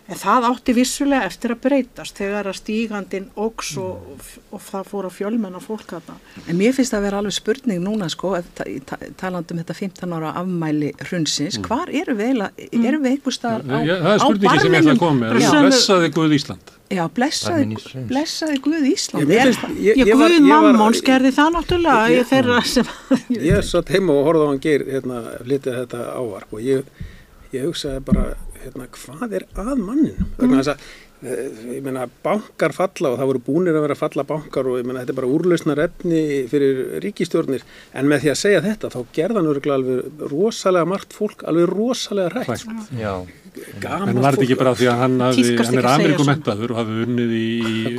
en 0.08 0.16
það 0.16 0.46
átti 0.48 0.72
vissulega 0.72 1.26
eftir 1.28 1.52
að 1.52 1.60
breytast 1.66 2.16
þegar 2.16 2.46
að 2.48 2.56
stígandin 2.62 3.26
óks 3.36 3.74
og, 3.76 4.22
og 4.56 4.62
það 4.64 4.86
fór 4.88 5.08
að 5.10 5.16
fjölmenna 5.18 5.60
fólk 5.60 5.84
þarna 5.90 6.14
En 6.48 6.56
mér 6.56 6.72
finnst 6.72 6.94
það 6.94 6.98
að 7.02 7.06
vera 7.08 7.18
alveg 7.20 7.36
spurning 7.36 7.82
núna 7.84 8.08
sko, 8.08 8.30
að 8.38 8.48
ta- 8.56 8.64
í 8.72 8.78
ta- 8.88 8.98
talandi 9.20 9.52
um 9.52 9.60
þetta 9.60 9.76
15 9.76 10.14
ára 10.16 10.32
afmæli 10.40 10.94
hrunsins, 11.04 11.58
hvar 11.66 11.92
eru 11.92 12.14
við 12.16 12.30
eiginlega, 12.30 12.68
erum 12.88 13.04
við 13.04 13.12
einhver 13.12 13.36
staðar 13.36 13.62
á, 13.68 13.78
Mm. 13.78 13.86
Já, 13.86 13.94
það 14.00 14.08
er 14.08 14.18
á 14.18 14.24
spurningi 14.24 14.60
sem 14.64 14.72
ég 14.72 14.80
ætla 14.82 14.94
að 14.94 14.98
koma 15.04 15.20
með. 15.20 15.40
Já. 15.42 15.50
Blessaði 15.68 16.10
Guð 16.16 16.32
Ísland. 16.38 16.74
Já, 16.88 17.04
blessaði, 17.12 17.64
blessaði 18.08 18.60
Guð 18.64 18.86
Ísland. 18.88 19.28
Ég- 19.28 19.58
ég- 19.76 19.96
ég 20.00 20.08
Guð 20.08 20.32
ég 20.32 20.48
var- 20.48 20.72
mammón 20.72 20.94
skerði 20.96 21.32
það 21.36 21.52
náttúrulega 21.58 22.08
Ég- 22.08 22.16
ég, 22.16 22.26
þeirra 22.32 22.64
sem 22.64 22.84
Ég 23.28 23.62
satt 23.62 23.88
heima 23.92 24.12
og 24.16 24.24
horfði 24.24 24.46
á 24.46 24.48
hann 24.48 24.58
geir 24.64 24.84
hérna, 24.88 25.18
flytja 25.44 25.74
þetta 25.84 26.00
ávarp 26.16 26.52
og 26.56 26.60
ég, 26.64 26.82
ég 27.52 27.66
hugsaði 27.68 28.00
bara 28.08 28.24
hérna, 28.64 28.88
hvað 28.94 29.36
er 29.38 29.46
að 29.58 29.74
manninum? 29.82 30.32
Vegna 30.38 30.60
þess 30.60 30.72
að 30.72 30.86
eh, 31.28 31.60
ég 31.76 31.84
meina 31.86 32.06
bankar 32.24 32.74
falla 32.76 33.12
og 33.12 33.18
það 33.20 33.30
voru 33.32 33.42
búnir 33.48 33.78
að 33.78 33.86
vera 33.86 33.96
að 33.98 34.02
falla 34.02 34.26
bankar 34.28 34.70
og 34.70 34.78
ég 34.80 34.88
meina 34.88 35.02
þetta 35.02 35.14
er 35.14 35.20
bara 35.20 35.32
úrlausnar 35.38 35.82
efni 35.86 36.22
fyrir 36.52 36.82
ríkistjórnir 37.04 37.66
en 37.98 38.10
með 38.10 38.24
því 38.24 38.32
að 38.34 38.40
segja 38.42 38.64
þetta 38.68 38.92
þá 38.94 39.00
gerðan 39.18 39.50
örgulega 39.54 39.80
alveg 39.80 40.24
rosalega 40.34 40.92
margt 40.94 41.16
fólk 41.16 41.44
alveg 41.48 41.70
rosalega 41.72 42.34
hrætt 42.36 42.66
Já, 43.54 43.78
gamalt 43.82 44.12
En 44.12 44.20
var 44.24 44.36
þetta 44.36 44.46
ekki 44.48 44.58
bara 44.58 44.74
því 44.78 44.88
að 44.92 44.98
hann, 45.02 45.16
hafði, 45.24 45.44
Tíðkast 45.48 45.70
hann 45.70 45.80
er 45.80 45.88
að 45.88 45.96
Amerikumentaður 45.98 46.74
og 46.74 46.80
hafði 46.82 47.06
unnið 47.06 47.34
í... 47.38 47.46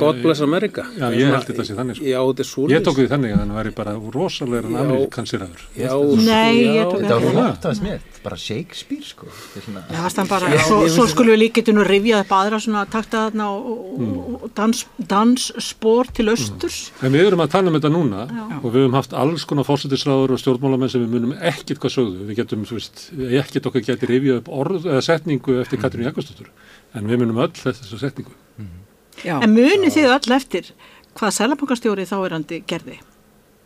God 0.00 0.20
bless 0.24 0.44
America 0.46 0.86
Já, 0.94 1.06
ég 1.16 1.32
held 1.34 1.48
þetta 1.50 1.66
sé 1.66 1.78
þannig, 1.78 2.00
sko. 2.00 2.08
Já, 2.10 2.20
þetta 2.30 2.46
er 2.46 2.74
Ég 2.74 2.86
tók 2.86 3.00
því 3.00 3.08
þannig 3.14 3.34
að 3.34 3.42
hann 3.44 3.56
væri 3.58 3.74
bara 3.80 3.96
rosalega 4.14 4.70
Já. 4.70 4.80
amerikansiraður. 4.84 5.66
Já, 5.76 5.92
Nei, 6.20 6.54
já, 6.60 6.72
ég 6.76 6.90
tók 6.90 7.04
þetta 7.04 7.18
var 7.18 7.26
Já. 7.26 7.32
flott 7.36 7.68
að 7.70 7.76
smið, 7.80 8.08
bara 8.24 8.40
Shakespeare 8.40 9.06
sko 9.10 9.30
Þetta 9.30 9.74
er 9.80 9.96
Já, 9.96 10.26
bara, 10.30 10.52
Já, 10.54 10.62
svo, 10.68 10.80
svo 10.92 11.06
skulum 11.10 11.34
við 11.34 11.42
líka 11.44 11.64
nú 11.74 11.84
rifja 11.86 12.20
upp 12.24 12.32
aðra 12.34 12.60
svona 12.62 12.84
takta 12.90 13.26
þarna 13.28 13.46
og, 13.54 13.68
og, 13.70 14.34
og 14.44 14.52
dans, 14.56 14.82
dansspor 15.10 16.10
til 16.14 16.28
austurs. 16.32 16.78
En 17.04 17.12
við 17.14 17.28
erum 17.28 17.42
að 17.44 17.52
tala 17.54 17.70
um 17.70 17.76
þetta 17.78 17.92
núna 17.92 18.24
og 18.60 18.66
við 18.68 18.84
höfum 18.84 18.96
haft 18.98 19.14
alls 19.16 19.46
konar 19.48 19.66
fórsetisráður 19.68 20.34
og 20.36 20.42
stjórnmálamenn 20.42 20.92
sem 20.92 21.04
við 21.04 21.14
munum 21.14 21.34
ekkit 21.36 21.80
hvað 21.82 21.94
sögðu. 21.96 22.26
Við 22.30 22.40
getum, 22.42 22.64
þú 22.68 22.78
veist, 22.78 23.04
ekkit 23.42 23.68
okkar 23.70 23.86
geti 23.86 24.10
rifjað 24.10 24.40
upp 24.42 24.52
orð 24.60 24.88
eða 24.88 25.04
setningu 25.40 25.60
eftir 25.60 25.80
Katrín 25.80 26.04
Jakobsdóttur. 26.04 26.50
En 26.94 27.06
við 27.06 27.20
munum 27.22 27.38
öll 27.40 27.52
þessa 27.54 27.98
setningu. 27.98 28.32
Já, 29.24 29.40
En 29.42 29.52
munið 29.52 29.92
þið 29.94 30.10
öll 30.14 30.34
eftir 30.36 30.72
hvað 31.14 31.34
selabankastjóri 31.36 32.06
þáverandi 32.06 32.62
gerði? 32.66 32.98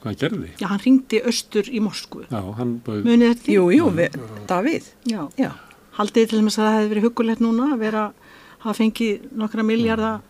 Hvað 0.02 0.11
hann 0.11 0.19
gerði? 0.21 0.50
Já, 0.61 0.66
hann 0.69 0.83
ringdi 0.85 1.21
austur 1.25 1.69
í 1.71 1.81
Moskvu. 1.81 2.26
Já, 2.31 2.43
hann 2.59 2.81
bauð... 2.85 3.04
Munið 3.04 3.33
þetta 3.33 3.45
því? 3.45 3.54
jú, 3.54 3.71
jú, 3.73 3.88
við, 3.95 4.19
Davíð. 4.49 4.90
Já. 5.09 5.23
Já, 5.38 5.50
Haldið 5.95 6.31
til 6.31 6.43
þess 6.43 6.59
að 6.59 6.64
það 6.64 6.76
hefði 6.76 6.93
verið 6.93 7.09
hugulegt 7.09 7.43
núna 7.45 7.73
að 7.75 7.83
vera 7.85 8.04
að 8.64 8.78
fengi 8.81 9.11
nokkra 9.37 9.64
miljardar 9.64 10.23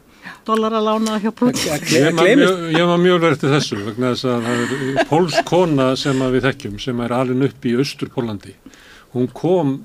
dollara 0.45 0.81
lána 0.81 1.19
hjá 1.21 1.31
Putin? 1.37 1.85
Ég 1.89 2.85
var 2.85 3.01
mjög 3.01 3.21
verið 3.25 3.43
til 3.43 3.53
þessu 3.55 3.81
vegna 3.87 4.13
þess 4.13 4.29
að 4.29 4.49
það 4.49 4.63
er 4.65 5.09
pólsk 5.09 5.49
kona 5.49 5.89
sem 6.01 6.21
að 6.25 6.37
við 6.37 6.49
þekkjum 6.51 6.79
sem 6.85 7.03
er 7.05 7.17
alin 7.17 7.47
upp 7.49 7.65
í 7.69 7.75
austur 7.81 8.13
Pólandi. 8.13 8.55
Hún 9.15 9.29
kom 9.33 9.79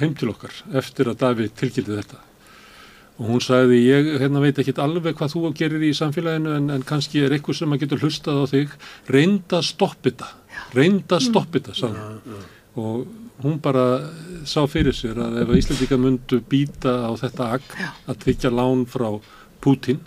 heim 0.00 0.14
til 0.18 0.30
okkar 0.32 0.54
eftir 0.78 1.10
að 1.10 1.18
Davíð 1.22 1.54
tilkynnti 1.60 1.96
þetta. 1.96 2.20
Og 3.20 3.28
hún 3.28 3.42
sagði 3.44 3.78
ég 3.84 4.08
hérna, 4.22 4.40
veit 4.42 4.58
ekki 4.58 4.74
alveg 4.80 5.16
hvað 5.18 5.34
þú 5.34 5.52
gerir 5.56 5.84
í 5.84 5.92
samfélaginu 5.94 6.54
en, 6.56 6.70
en 6.74 6.86
kannski 6.86 7.22
er 7.22 7.34
eitthvað 7.36 7.60
sem 7.60 7.74
að 7.74 7.84
getur 7.84 8.02
hlustað 8.06 8.40
á 8.40 8.44
þig. 8.50 8.76
Reynda 9.12 9.60
að 9.60 9.68
stoppa 9.68 10.08
þetta. 10.08 10.30
Reynda 10.76 11.18
að 11.18 11.26
stoppa 11.28 11.58
þetta 11.58 11.76
sagði 11.76 12.06
hún. 12.08 12.46
og 12.82 13.42
hún 13.42 13.58
bara 13.62 13.86
sá 14.48 14.62
fyrir 14.70 14.96
sér 14.96 15.18
að 15.20 15.40
ef 15.42 15.56
Íslandika 15.58 15.98
myndu 16.00 16.40
býta 16.48 16.94
á 17.04 17.10
þetta 17.20 17.50
agn 17.58 17.90
að 18.08 18.22
tryggja 18.24 18.52
lán 18.54 18.86
frá 18.88 19.10
Pútín 19.62 20.00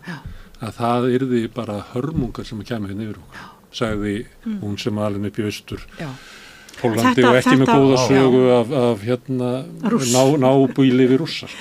að 0.59 0.79
það 0.79 1.09
yrði 1.13 1.43
bara 1.53 1.83
hörmungar 1.93 2.47
sem 2.47 2.59
að 2.59 2.71
kemja 2.71 2.91
hérna 2.91 3.05
yfir 3.05 3.21
okkur 3.21 3.51
sagði 3.75 4.15
hún 4.63 4.77
sem 4.79 4.97
alveg 5.03 5.29
upp 5.29 5.39
í 5.39 5.45
austur. 5.49 5.85
Já. 5.99 6.09
Pólandi 6.81 7.15
Þetta- 7.15 7.29
og 7.29 7.35
ekki 7.39 7.55
með 7.55 7.65
þetta- 7.65 7.79
góða 7.79 7.97
Já. 7.97 8.07
sögu 8.11 8.43
af, 8.59 8.71
af 8.83 9.03
hérna 9.07 9.49
ná, 10.15 10.23
nábúli 10.45 11.07
við 11.09 11.17
rússar 11.23 11.51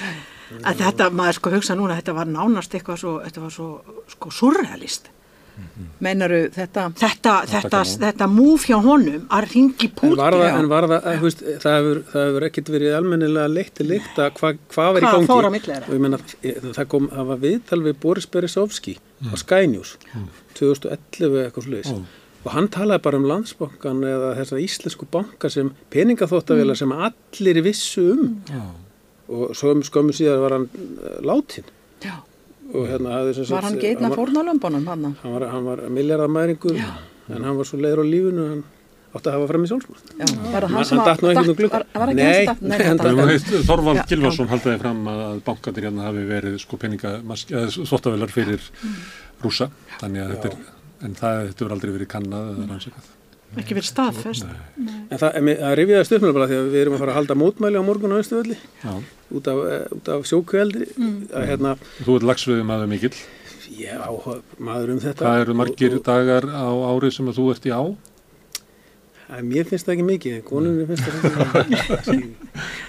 Að 0.64 0.76
þetta, 0.84 1.10
maður 1.10 1.34
sko 1.40 1.50
hugsa 1.50 1.74
núna, 1.74 1.96
þetta 1.98 2.14
var 2.14 2.26
nánast 2.30 2.74
eitthvað 2.76 2.98
svo, 3.00 3.12
þetta 3.24 3.40
var 3.42 3.50
svo, 3.50 3.66
sko, 4.12 4.30
surrealist. 4.30 5.08
Meinaru 6.02 6.38
þetta, 6.54 6.84
Þetta, 6.98 7.32
þetta, 7.46 7.80
þetta 8.02 8.26
múf 8.30 8.64
hjá 8.68 8.76
honum 8.82 9.26
að 9.30 9.44
ringi 9.52 9.86
En 9.88 9.92
Putin. 9.94 10.16
var 10.18 10.32
það, 10.34 10.44
Já. 10.48 10.58
en 10.58 10.68
var 10.68 10.86
það, 10.90 11.04
að, 11.10 11.20
veist, 11.22 11.42
það, 11.62 11.76
hefur, 11.78 12.00
það 12.12 12.24
hefur 12.28 12.46
ekkert 12.48 12.70
verið 12.74 12.94
almennilega 12.98 13.52
leitt 13.54 13.74
til 13.78 13.86
leitt 13.88 14.18
að 14.18 14.30
hvað 14.38 14.58
hva 14.74 14.86
var 14.92 15.00
í 15.00 15.04
Hvað 15.04 15.14
gangi. 15.14 15.30
fór 15.30 15.44
á 15.46 15.50
milli 15.54 15.70
þeirra? 15.72 15.88
Og 15.88 15.94
ég 15.94 16.02
menna, 16.06 16.18
það, 16.78 16.88
kom, 16.94 17.08
það 17.14 17.26
var 17.32 17.38
viðtal 17.46 17.80
við 17.86 17.94
Boris 18.06 18.26
Beresovski 18.26 18.96
á 19.30 19.34
Sky 19.38 19.62
News 19.70 19.96
2011 20.54 21.30
eða 21.30 21.46
eitthvað 21.50 21.66
sluðis. 21.68 21.92
Og 22.44 22.50
hann 22.52 22.66
talaði 22.68 23.02
bara 23.06 23.16
um 23.20 23.24
landsbankan 23.28 24.02
eða 24.04 24.34
þessa 24.36 24.58
íslensku 24.60 25.06
banka 25.10 25.48
sem 25.50 25.70
peningaþóttavela 25.90 26.74
sem 26.76 26.92
allir 26.92 27.62
vissu 27.64 28.04
um. 28.12 28.34
Og 29.32 29.54
svo 29.56 29.72
um 29.72 29.80
skömmu 29.86 30.12
síðan 30.12 30.42
var 30.44 30.52
hann 30.58 30.66
uh, 30.68 31.18
látin. 31.24 31.64
já, 32.04 32.18
Og 32.74 32.84
hérna 32.90 33.32
sagt- 33.32 33.50
var 33.50 33.62
hann 33.64 33.78
var- 34.10 34.16
fórnalömbunum 34.18 34.86
hann? 34.86 35.16
Hann 35.22 35.32
var, 35.32 35.48
hann 35.48 35.64
var 35.64 35.78
miljardamæringur 35.88 36.76
en 36.76 37.42
hann 37.44 37.56
var 37.56 37.64
svo 37.64 37.78
leiður 37.80 38.04
á 38.04 38.06
lífinu 38.12 38.48
hann 38.50 38.62
átti 39.14 39.30
að 39.30 39.34
hafa 39.38 39.46
fram 39.48 39.64
í 39.64 39.68
sjálfsmort. 39.70 40.04
Já, 40.18 40.26
var 40.26 40.62
það 40.64 40.68
Hann- 40.68 40.74
hann 40.74 40.84
sem 40.84 40.98
hann 40.98 41.06
datt 41.08 41.20
nú 41.22 41.28
ekki 41.30 41.40
út 41.40 41.46
datt- 41.46 41.56
glugga. 41.56 41.78
Var, 41.78 41.86
var 41.94 42.08
ekki 42.08 42.16
Nei, 42.68 43.38
Þorvald 43.64 43.96
Já, 44.02 44.06
Gilvarsson 44.10 44.48
haldaði 44.50 44.78
fram 44.82 45.04
að 45.08 45.40
bankandir 45.46 45.84
hérna 45.88 46.02
hafi 46.10 46.24
verið 46.28 46.58
sko 46.60 46.76
peninga 46.76 47.12
þvóttavelar 47.24 48.28
fyrir 48.34 48.60
rúsa 49.44 49.70
þannig 50.00 50.24
að 50.26 50.32
þetta 50.34 50.50
er 50.50 50.56
en 51.04 51.14
það 51.18 51.42
verður 51.50 51.74
aldrei 51.76 51.92
verið 51.98 52.10
kannað 52.14 52.48
eða 52.54 52.66
rannsakað. 52.72 53.10
Ekki 53.54 53.76
verið 53.76 53.86
staðfest. 53.86 54.46
En 54.82 55.18
það, 55.20 55.28
en 55.38 55.44
mér- 55.46 55.60
það 55.62 55.74
rifjaðist 55.78 56.14
upp 56.16 56.24
með 56.26 56.32
bara 56.34 56.48
því 56.50 56.56
að 56.58 56.70
við 56.72 56.80
erum 56.80 56.94
að 56.96 57.02
fara 57.04 57.12
að 57.14 57.18
halda 57.20 57.36
mótmæli 57.38 57.78
á 57.78 57.84
morgun 57.86 58.14
á 58.14 58.18
Östuvelli 58.18 58.56
Já, 58.82 58.92
út 59.38 59.50
af, 59.52 59.60
eh, 59.70 59.84
út 59.94 60.08
af 60.16 60.24
sjókveldri 60.26 60.88
að 61.30 61.46
hérna, 61.52 61.74
þú 62.02 62.16
ert 62.18 62.26
lagsviðum 62.30 62.72
aðeins 62.74 62.90
mikill. 62.94 63.14
ég 63.78 63.94
á 64.02 64.10
maður 64.58 64.90
um 64.96 64.98
þetta. 65.04 65.22
Hvað 65.22 65.40
eru 65.44 65.54
margir 65.60 65.94
og, 65.94 66.00
og, 66.00 66.04
dagar 66.08 66.44
á 66.50 66.66
ári 66.90 67.12
sem 67.14 67.30
að 67.30 67.38
þú 67.38 67.46
ert 67.54 67.64
í 67.70 67.72
á? 67.74 67.82
að 69.34 69.40
mér 69.48 69.64
finnst 69.70 69.86
það 69.86 69.94
ekki 69.94 70.04
mikið, 70.08 70.34
konunni 70.44 70.84
finnst 70.86 71.06
það 71.06 71.54
ekki 72.02 72.18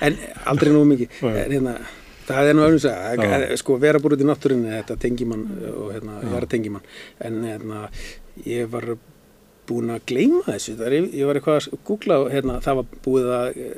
en 0.05 0.17
aldrei 0.51 0.71
nú 0.73 0.81
mikið. 0.89 1.21
En 1.31 1.53
hérna, 1.55 1.77
það 2.27 2.51
er 2.51 2.57
nú 2.57 2.63
öðrum 2.65 2.79
að 2.79 2.85
segja 2.85 3.57
sko 3.61 3.79
vera 3.81 4.01
búin 4.01 4.15
út 4.15 4.23
í 4.23 4.29
náttúrinni 4.29 4.71
þetta 4.79 4.97
tengimann 5.01 5.43
og 5.71 5.91
hérna, 5.93 6.21
ég 6.23 6.37
að 6.39 6.47
tengimann 6.53 6.87
en 7.25 7.43
hérna, 7.45 7.83
ég 8.45 8.71
var 8.73 8.95
búin 9.65 9.91
að 9.93 10.03
gleyma 10.11 10.43
þessu. 10.45 10.75
Er, 10.85 10.95
ég 11.09 11.25
var 11.27 11.39
eitthvað 11.39 11.57
að 11.71 11.79
googla 11.87 12.19
og 12.23 12.29
hérna, 12.33 12.59
það 12.63 12.79
var 12.79 12.99
búið 13.05 13.31
að 13.33 13.47
e, 13.57 13.69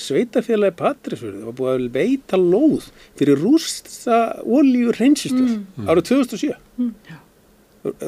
sveitafélagi 0.00 0.76
Patrísfjörði, 0.80 1.40
það 1.40 1.48
var 1.48 1.56
búið 1.60 1.72
að 1.72 1.86
veita 1.96 2.40
lóð 2.40 2.90
fyrir 3.18 3.40
rústa 3.40 4.20
olíu 4.44 4.92
reynsistöð 4.96 5.56
árið 5.86 6.10
2007 6.12 6.52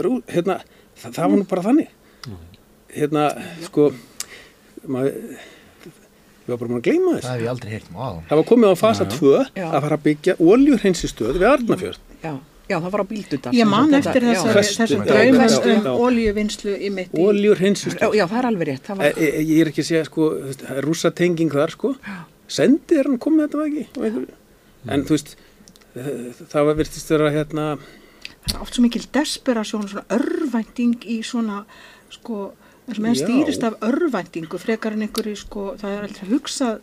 Rú, 0.05 0.19
hérna, 0.29 0.59
það, 1.01 1.15
það 1.17 1.23
var 1.23 1.39
nú 1.39 1.49
bara 1.49 1.65
þannig. 1.65 1.93
Hérna, 2.93 3.23
sko 3.65 3.89
maður 4.93 5.39
ég 6.53 6.61
var 6.61 6.63
bara 6.63 6.79
að 6.79 6.87
gleyma 6.87 7.13
Það 7.13 7.19
þessu 7.19 7.33
hef 7.33 7.43
ég 7.43 7.53
aldrei 7.53 7.73
heyrt 7.73 7.91
má 7.93 8.01
það 8.29 8.41
var 8.41 8.49
komið 8.53 8.73
á 8.73 8.77
fasa 8.83 9.07
2 9.11 9.35
Já. 9.57 9.67
að 9.69 9.79
fara 9.87 9.99
að 9.99 10.07
byggja 10.09 10.35
oljurhreinsistöð 10.53 11.39
við 11.39 11.49
Arnafjörð 11.51 12.03
Já, 12.23 12.35
já, 12.69 12.77
það 12.77 12.91
var 12.93 13.03
á 13.03 13.07
bíldudar. 13.11 13.57
Ég 13.57 13.69
man 13.69 13.97
eftir 13.99 14.27
þessum 14.29 15.01
um 15.03 15.89
já. 15.89 15.95
olíuvinnslu 16.07 16.75
í 16.77 16.91
mitt 16.95 17.11
í. 17.11 17.17
Já, 17.19 17.25
oljurhreinsistöð 17.33 18.15
já, 18.15 18.23
það 18.31 18.39
er 18.39 18.49
alveg 18.53 18.69
rétt. 18.69 18.85
Það 18.87 18.95
e, 18.95 19.01
var, 19.01 19.19
e, 19.19 19.31
ég 19.43 19.63
er 19.65 19.71
ekki 19.73 19.83
að 19.83 19.89
segja 19.89 20.05
sko 20.07 20.29
það 20.63 20.81
rússa 20.87 21.11
tenging 21.19 21.57
þar 21.57 21.75
sko 21.75 21.91
sendi 22.53 23.01
er 23.01 23.11
hann 23.11 23.19
komið 23.23 23.49
þetta 23.49 23.61
var 23.61 23.73
ekki 23.73 23.85
einhverju? 23.89 24.39
en 24.93 25.05
þú 25.09 25.17
veist 25.17 25.35
það 26.53 26.69
var 26.69 26.79
virtist 26.79 27.13
vera 27.13 27.33
hérna 27.35 27.67
Það 28.43 28.57
er 28.57 28.63
oft 28.65 28.75
svo 28.75 28.83
mikil 28.83 29.05
desperasjón, 29.15 29.85
svona 29.87 30.17
örvænting 30.17 31.05
í 31.07 31.21
svona, 31.23 31.61
sko, 32.11 32.49
enn 32.89 33.15
Já. 33.15 33.25
stýrist 33.25 33.63
af 33.65 33.75
örvæntingu, 33.87 34.59
frekar 34.59 34.93
en 34.97 35.03
einhverju, 35.07 35.37
sko, 35.37 35.75
það 35.81 35.95
er 35.99 36.03
alltaf 36.09 36.29
hugsað, 36.33 36.81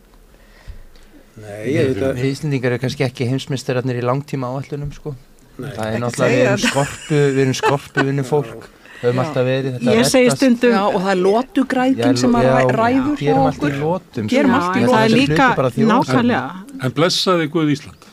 nei, 1.40 1.60
ég 1.74 1.90
veit 1.92 2.02
að 2.02 2.18
Við 2.20 2.30
Íslendingar 2.34 2.72
eru 2.74 2.82
kannski 2.82 3.04
ekki 3.06 3.28
heimsmeistararnir 3.30 4.00
í 4.00 4.04
langtíma 4.06 4.50
áallunum 4.54 4.92
sko 4.96 5.14
Nei. 5.60 5.70
Það 5.76 5.86
er 5.94 5.98
náttúrulega, 6.00 6.34
við 6.34 6.46
erum 6.48 6.62
skorpu, 6.64 7.16
við 7.20 7.40
erum 7.44 7.56
skorpu 7.58 8.04
vinnu 8.08 8.24
fólk 8.24 8.68
Höfum 9.00 9.16
Já. 9.16 9.22
alltaf 9.24 9.44
verið 9.48 9.76
þetta 9.78 9.92
ég 9.96 10.08
segi 10.10 10.30
stundum, 10.34 10.72
já, 10.74 10.80
og 10.88 10.98
það 11.00 11.10
er 11.14 11.20
lotugræðing 11.24 12.18
sem 12.20 12.34
að 12.36 12.48
ræður 12.76 13.14
hjá 13.16 13.20
gerum 13.22 13.46
allt 13.48 13.60
okkur. 13.60 13.72
í 13.72 13.80
lótum 13.80 14.26
Gerum 14.28 14.50
sko. 14.50 14.60
allt 14.60 14.76
í 14.76 14.80
Ég 14.80 14.84
held 14.84 14.90
það 14.90 15.00
að 15.00 15.04
er 15.04 15.14
líka 15.16 15.46
nákvæmlega. 15.90 16.42
En 16.84 16.92
blessaði 16.98 17.46
Guð 17.54 17.70
Ísland. 17.76 18.08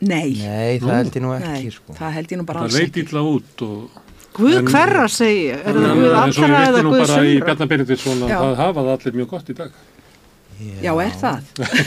Nei, 0.00 0.30
Nei, 0.40 0.78
það 0.80 0.94
held 0.96 1.16
ég 1.18 1.22
nú 1.26 1.32
ekki 1.36 1.72
sko 1.76 1.96
það 1.98 2.14
held 2.16 2.30
ég 2.32 2.38
nú 2.40 2.46
bara 2.48 2.60
Það 2.62 2.64
alls 2.70 2.78
leit 2.78 2.88
ekki. 2.88 3.02
illa 3.04 3.20
út 3.28 3.64
og 3.66 3.98
Guð 4.36 4.56
En- 4.60 4.66
hverra 4.70 5.06
segi 5.10 5.40
ég? 5.50 5.62
Er 5.66 5.74
það 5.74 5.86
En 5.90 6.00
Guð 6.00 6.10
eins 6.10 6.38
og 6.38 6.44
allra 6.44 6.58
við 6.60 6.66
eða 6.66 6.74
vittum 6.74 6.84
nú 6.86 6.90
Guð 6.90 7.00
bara 7.00 7.22
í 7.22 7.30
sumra? 7.30 7.46
Bjarnar 7.46 7.68
Benediktsson 7.72 8.20
að 8.22 8.28
Já. 8.30 8.38
það 8.40 8.56
hafa 8.64 8.80
það 8.86 8.92
allir 8.96 9.16
mjög 9.20 9.28
gott 9.34 9.50
í 9.50 9.56
dag. 9.60 9.70
Já, 10.84 10.92
er 11.00 11.14
það? 11.16 11.38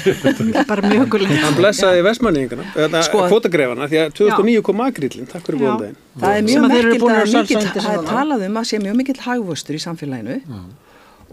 Bara 0.71 0.81
mjög 0.89 1.09
gulegt. 1.13 1.41
Hann 1.43 1.53
blessaði 1.59 2.01
vestmanningana, 2.07 2.63
þetta 2.73 3.01
Sko- 3.05 3.27
fótagrefana, 3.29 3.85
því 3.91 3.99
að 4.01 4.13
2009 4.17 4.63
kom 4.65 4.79
makrillin, 4.81 5.27
takk 5.29 5.45
fyrir 5.45 5.59
Já. 5.59 5.65
góðan 5.67 5.83
daginn. 5.83 5.99
Það 6.23 6.37
er 6.39 6.47
mjög 6.47 6.63
merkilt 6.71 7.03
að 7.05 7.83
það 7.85 7.93
er 7.99 8.07
talað 8.09 8.45
um 8.47 8.57
að 8.57 8.65
sé 8.71 8.79
mjög 8.81 8.95
mikill 8.97 9.19
hagvöstur 9.27 9.77
í 9.77 9.81
samfélaginu 9.83 10.39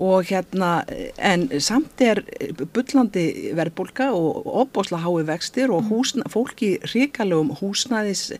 og 0.00 0.24
hérna, 0.30 0.80
en 1.20 1.46
samt 1.60 2.00
er 2.00 2.22
bullandi 2.72 3.52
verðbólka 3.56 4.08
og 4.16 4.46
opbósla 4.62 5.02
hái 5.02 5.26
vextir 5.28 5.72
og 5.74 5.90
húsna, 5.90 6.24
fólk 6.32 6.62
í 6.64 6.70
ríkalögum 6.88 7.52
húsnæðis 7.60 8.30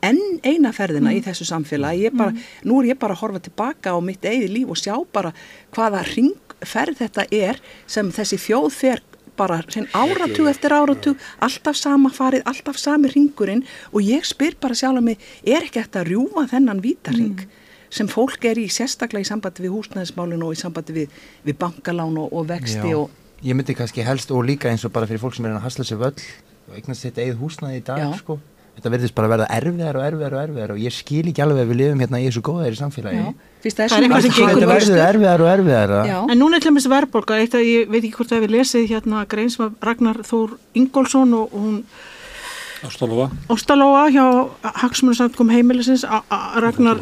enn 0.00 0.38
eina 0.46 0.72
ferðina 0.72 1.12
í 1.12 1.20
þessu 1.24 1.44
samfélagi. 1.50 2.06
Ég 2.08 2.16
Bara, 2.16 2.32
nú 2.64 2.80
er 2.80 2.94
ég 2.94 3.00
bara 3.00 3.12
að 3.12 3.20
horfa 3.20 3.42
tilbaka 3.44 3.92
á 3.92 3.98
mitt 4.00 4.24
eigið 4.24 4.54
líf 4.54 4.72
og 4.72 4.80
sjá 4.80 4.94
bara 5.12 5.34
hvaða 5.76 6.04
ringferð 6.14 7.02
þetta 7.02 7.26
er 7.30 7.60
sem 7.86 8.08
þessi 8.14 8.40
þjóð 8.40 8.70
fer 8.72 9.02
bara 9.36 9.58
áratug 9.92 10.48
eftir 10.48 10.72
áratug, 10.72 11.18
alltaf 11.42 11.76
sama 11.76 12.12
farið, 12.14 12.44
alltaf 12.46 12.78
sami 12.78 13.10
ringurinn 13.10 13.64
og 13.92 14.00
ég 14.06 14.24
spyr 14.24 14.56
bara 14.60 14.78
sjálf 14.78 15.02
að 15.02 15.08
mig, 15.10 15.28
er 15.42 15.66
ekki 15.66 15.82
eftir 15.82 16.04
að 16.04 16.12
rjúfa 16.12 16.46
þennan 16.54 16.82
vítaring 16.84 17.44
sem 17.94 18.08
fólk 18.10 18.48
er 18.50 18.58
í 18.60 18.66
sérstaklega 18.72 19.24
í 19.24 19.28
sambandi 19.28 19.64
við 19.64 19.76
húsnæðismálun 19.76 20.46
og 20.46 20.56
í 20.56 20.58
sambandi 20.60 20.96
við, 20.96 21.20
við 21.46 21.58
bankalán 21.60 22.18
og, 22.20 22.32
og 22.34 22.48
vexti 22.50 22.90
Já. 22.90 22.98
og 23.04 23.20
Ég 23.44 23.52
myndi 23.52 23.74
kannski 23.76 24.00
helst 24.06 24.30
og 24.32 24.40
líka 24.48 24.70
eins 24.70 24.86
og 24.86 24.92
bara 24.94 25.06
fyrir 25.08 25.20
fólk 25.20 25.36
sem 25.36 25.44
er 25.44 25.52
að 25.58 25.66
hasla 25.66 25.84
sér 25.84 26.00
völl 26.00 26.16
og 26.16 26.76
eignast 26.78 27.04
þetta 27.04 27.24
eigið 27.24 27.40
húsnaði 27.42 27.80
í 27.80 27.84
dag 27.84 28.00
Já. 28.00 28.06
sko. 28.16 28.38
Þetta 28.74 28.90
verðist 28.90 29.14
bara 29.14 29.28
að 29.28 29.32
verða 29.34 29.48
erfiðar 29.54 29.98
og 29.98 30.04
erfiðar 30.04 30.34
og 30.34 30.40
erfiðar 30.40 30.72
og 30.74 30.78
ég 30.82 30.94
skil 30.94 31.28
ekki 31.30 31.42
alveg 31.44 31.60
að 31.62 31.68
við 31.70 31.78
lifum 31.78 32.00
hérna 32.02 32.18
í 32.18 32.24
þessu 32.26 32.40
góðæri 32.48 32.78
samfélagi. 32.80 33.20
já, 33.20 33.50
fyrst 33.62 33.78
það 33.78 33.84
er 33.84 34.06
eitthvað 34.06 34.24
sem 34.24 34.34
gengur 34.38 34.66
verður 34.70 35.02
erfiðar 35.04 35.44
og 35.44 35.50
erfiðar. 35.52 35.92
Já. 36.08 36.16
En 36.24 36.40
núna 36.40 36.58
er 36.58 36.64
til 36.64 36.72
dæmis 36.72 36.88
verðbólga, 36.90 37.38
eitt 37.38 37.54
að 37.54 37.68
ég 37.68 37.92
veit 37.92 38.00
ekki 38.00 38.16
hvort 38.16 38.32
það 38.32 38.40
hefur 38.40 38.54
lesið 38.56 38.88
hérna 38.90 39.22
grein 39.30 39.52
sem 39.54 39.66
að 39.68 39.86
Ragnar 39.86 40.20
Þór 40.26 40.56
Ingólfsson 40.82 41.36
og, 41.38 41.54
og 41.54 41.68
hún 41.68 41.78
Ástofnóa. 42.84 43.30
Óstalóa 43.48 44.02
hjá 44.12 44.24
Hagsmunasamtkom 44.82 45.48
heimilisins 45.48 46.02
A- 46.04 46.22
A- 46.28 46.60
Ragnar, 46.60 46.98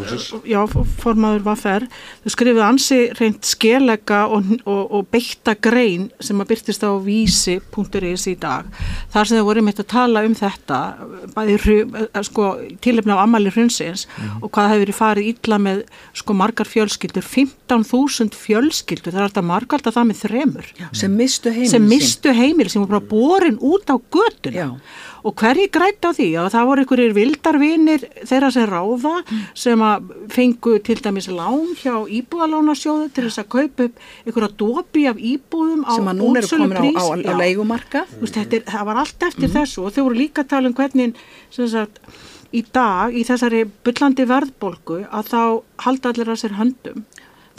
já, 0.47 0.61
formaður 1.03 1.43
var 1.49 1.59
fer 1.59 1.87
þau 2.23 2.31
skrifið 2.37 2.63
ansi 2.63 2.99
reynd 3.19 3.41
skelega 3.47 4.21
og, 4.31 4.47
og, 4.63 4.83
og 4.95 5.09
beitta 5.11 5.57
grein 5.59 6.09
sem 6.23 6.39
að 6.43 6.53
byrtist 6.53 6.85
á 6.87 6.91
vísi.is 7.03 8.27
í 8.31 8.35
dag 8.39 8.69
þar 9.13 9.27
sem 9.31 9.41
þau 9.41 9.47
voru 9.51 9.65
mitt 9.67 9.83
að 9.83 9.89
tala 9.91 10.23
um 10.27 10.37
þetta 10.39 10.79
bæði 11.35 11.59
eh, 11.59 12.23
sko, 12.31 12.47
tilefna 12.85 13.19
á 13.19 13.23
ammali 13.27 13.51
hrunsins 13.53 14.07
og 14.41 14.51
hvað 14.55 14.71
hefur 14.73 14.85
verið 14.87 14.99
farið 15.01 15.31
illa 15.35 15.59
með 15.67 15.83
sko 16.23 16.37
margar 16.39 16.71
fjölskyldur 16.71 17.27
15.000 17.27 18.39
fjölskyldur, 18.39 19.11
það 19.13 19.21
er 19.23 19.29
alltaf 19.29 19.49
margar 19.51 19.81
alltaf 19.81 19.99
það 19.99 20.11
með 20.13 20.23
þremur 20.27 20.71
sem 21.03 21.17
mistu 21.19 21.51
heimil 21.55 21.73
sem 21.75 21.89
mistu 21.91 22.35
heimil 22.39 22.71
sem 22.71 22.83
voru 22.85 22.95
bara 23.01 23.11
borin 23.11 23.59
út 23.59 23.91
á 23.91 23.97
götuna 23.99 24.55
Já. 24.63 24.69
Og 25.23 25.35
hverji 25.39 25.69
grætt 25.73 26.03
á 26.03 26.11
því? 26.11 26.29
Að 26.43 26.49
það 26.55 26.69
voru 26.69 26.83
einhverjir 26.83 27.15
vildarvinir 27.17 28.07
þeirra 28.29 28.51
sem 28.55 28.67
ráða 28.71 29.15
sem 29.59 29.85
að 29.87 30.11
fengu 30.35 30.75
til 30.87 30.99
dæmis 31.05 31.29
lán 31.31 31.71
hjá 31.79 31.95
íbúðalánasjóðu 32.19 33.09
til 33.15 33.27
þess 33.29 33.43
að 33.45 33.51
kaupa 33.55 33.87
upp 33.89 34.03
einhverja 34.27 34.51
dopi 34.65 35.07
af 35.11 35.23
íbúðum 35.33 35.87
á 35.87 35.95
eru 36.41 36.51
komin 36.51 36.79
á, 36.79 36.83
á, 36.99 37.05
á, 37.23 37.33
er, 38.59 38.67
það 38.67 38.87
var 38.91 39.03
allt 39.05 39.27
eftir 39.29 39.55
þessu 39.55 39.87
og 39.87 39.95
þau 39.95 40.05
voru 40.09 40.19
líka 40.19 40.45
að 40.45 40.53
tala 40.57 40.71
um 40.71 40.77
hvernig 40.77 41.19
sem 41.55 41.71
sagt, 41.71 42.03
í 42.53 42.63
dag 42.75 43.15
í 43.15 43.25
þessari 43.27 43.65
byllandi 43.87 44.27
verðbolgu 44.29 45.03
að 45.09 45.31
þá 45.33 45.43
halda 45.87 46.13
allir 46.13 46.33
að 46.33 46.43
sér 46.43 46.59
höndum. 46.59 47.07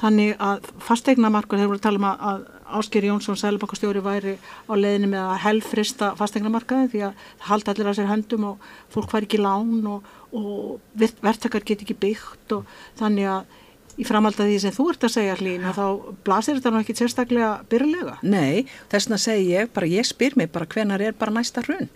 Þannig 0.04 0.36
að 0.42 0.68
fastegnamarkur 0.84 1.62
þeir 1.62 1.70
voru 1.72 1.80
að 1.80 1.86
tala 1.88 2.02
um 2.02 2.08
að, 2.10 2.28
að 2.30 2.44
Ásker 2.64 3.06
Jónsson 3.08 3.38
Sælubakastjóri 3.40 4.04
væri 4.04 4.36
á 4.40 4.74
leiðinu 4.74 5.10
með 5.12 5.24
að 5.24 5.42
helfrista 5.48 6.12
fastegnamarkaði 6.20 6.92
því 6.94 7.02
að 7.08 7.26
það 7.26 7.50
halda 7.50 7.74
allir 7.74 7.90
að 7.92 7.98
sér 8.00 8.12
höndum 8.12 8.48
og 8.52 8.70
fólk 8.94 9.12
fær 9.12 9.28
ekki 9.28 9.42
lán 9.42 9.90
og, 9.90 10.08
og 10.34 10.80
verktakar 10.96 11.66
get 11.66 11.84
ekki 11.86 11.98
byggt 12.06 12.56
og 12.58 12.78
þannig 13.00 13.30
að 13.34 13.60
í 14.00 14.06
framhald 14.08 14.40
að 14.42 14.52
því 14.52 14.62
sem 14.64 14.74
þú 14.74 14.88
ert 14.94 15.04
að 15.06 15.16
segja 15.18 15.40
hlýn 15.40 15.66
að 15.70 15.80
þá 15.80 16.14
blasir 16.26 16.58
þetta 16.58 16.72
nú 16.74 16.80
ekki 16.82 16.96
sérstaklega 16.98 17.50
byrjulega. 17.70 18.16
Nei, 18.26 18.64
þess 18.90 19.10
vegna 19.10 19.20
segi 19.22 19.52
ég 19.52 19.74
bara, 19.76 19.90
ég 19.90 20.08
spyr 20.10 20.38
mig 20.40 20.50
bara 20.54 20.70
hvenar 20.70 21.04
er 21.04 21.18
bara 21.18 21.36
næsta 21.36 21.62
hrun 21.68 21.92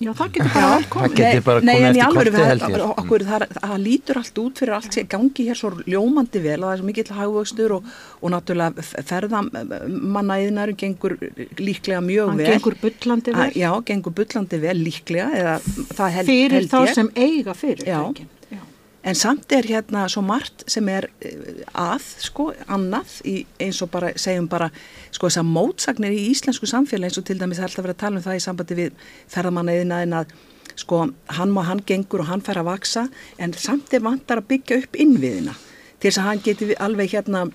Já, 0.00 0.10
það 0.16 0.30
getur 0.32 0.52
bara 0.54 0.68
Það 0.80 0.84
komið. 0.94 1.14
geti 1.20 1.40
bara 1.44 1.60
Nei, 1.60 1.74
komið 1.76 1.98
eftir 2.00 2.30
það- 2.32 2.46
held 2.50 2.62
ég. 2.62 2.84
okkur, 3.02 3.20
það, 3.30 3.42
það 3.60 3.82
lítur 3.84 4.16
allt 4.20 4.38
út 4.40 4.54
fyrir 4.62 4.72
allt 4.78 4.92
sem 4.96 5.06
gangi 5.12 5.44
hér 5.48 5.58
svo 5.60 5.70
ljómandi 5.84 6.40
vel 6.46 6.56
og 6.64 6.68
það 6.70 6.72
er 6.72 6.80
svo 6.80 6.86
mikill 6.88 7.12
hagvöxtur 7.18 7.74
og, 7.76 7.84
og 8.22 8.30
náttúrulega 8.32 8.86
ferðamannaðinarum 9.10 10.76
gengur 10.80 11.16
líklega 11.60 12.00
mjög 12.04 12.28
Hann 12.32 12.40
vel. 12.40 12.50
gengur 12.54 12.76
bullandi 12.80 13.34
vel. 13.36 13.52
Já, 13.60 13.70
gengur 13.84 14.12
bullandi 14.16 14.60
vel 14.62 14.76
líklega 14.84 15.28
eða 15.36 15.54
það 15.94 16.10
held, 16.16 16.26
fyrir 16.32 16.56
held 16.58 16.70
þá 16.72 16.80
ég. 16.86 16.94
sem 16.94 17.10
eiga 17.16 17.54
fyrirtækin. 17.54 18.26
Já. 18.50 18.58
En 19.00 19.16
samt 19.16 19.52
er 19.56 19.64
hérna 19.64 20.04
svo 20.12 20.20
margt 20.20 20.66
sem 20.68 20.88
er 20.92 21.06
eh, 21.24 21.62
að, 21.72 22.04
sko, 22.20 22.50
annað 22.68 23.14
í, 23.24 23.38
eins 23.62 23.80
og 23.80 23.88
bara, 23.94 24.10
segjum 24.20 24.48
bara, 24.50 24.68
sko, 25.08 25.30
þessar 25.30 25.46
mótsagnir 25.48 26.12
í 26.12 26.26
íslensku 26.34 26.68
samfélagi 26.68 27.08
eins 27.08 27.20
og 27.22 27.24
til 27.30 27.38
dæmis 27.40 27.62
er 27.62 27.68
alltaf 27.68 27.86
verið 27.86 27.96
að 27.96 28.02
tala 28.02 28.20
um 28.20 28.26
það 28.26 28.36
í 28.36 28.44
sambandi 28.44 28.78
við 28.82 29.06
ferðamannaðinaðin 29.32 30.18
að, 30.20 30.34
sko, 30.82 31.00
hann 31.38 31.54
má 31.56 31.62
hann 31.70 31.80
gengur 31.88 32.26
og 32.26 32.28
hann 32.28 32.44
fær 32.44 32.60
að 32.60 32.68
vaksa 32.68 33.06
en 33.40 33.56
samt 33.56 33.96
er 33.96 34.04
vantar 34.04 34.42
að 34.42 34.50
byggja 34.52 34.82
upp 34.82 35.00
innviðina 35.00 35.56
til 36.00 36.10
þess 36.10 36.20
að 36.20 36.28
hann 36.28 36.44
geti 36.44 36.70
alveg 36.76 37.16
hérna 37.16 37.46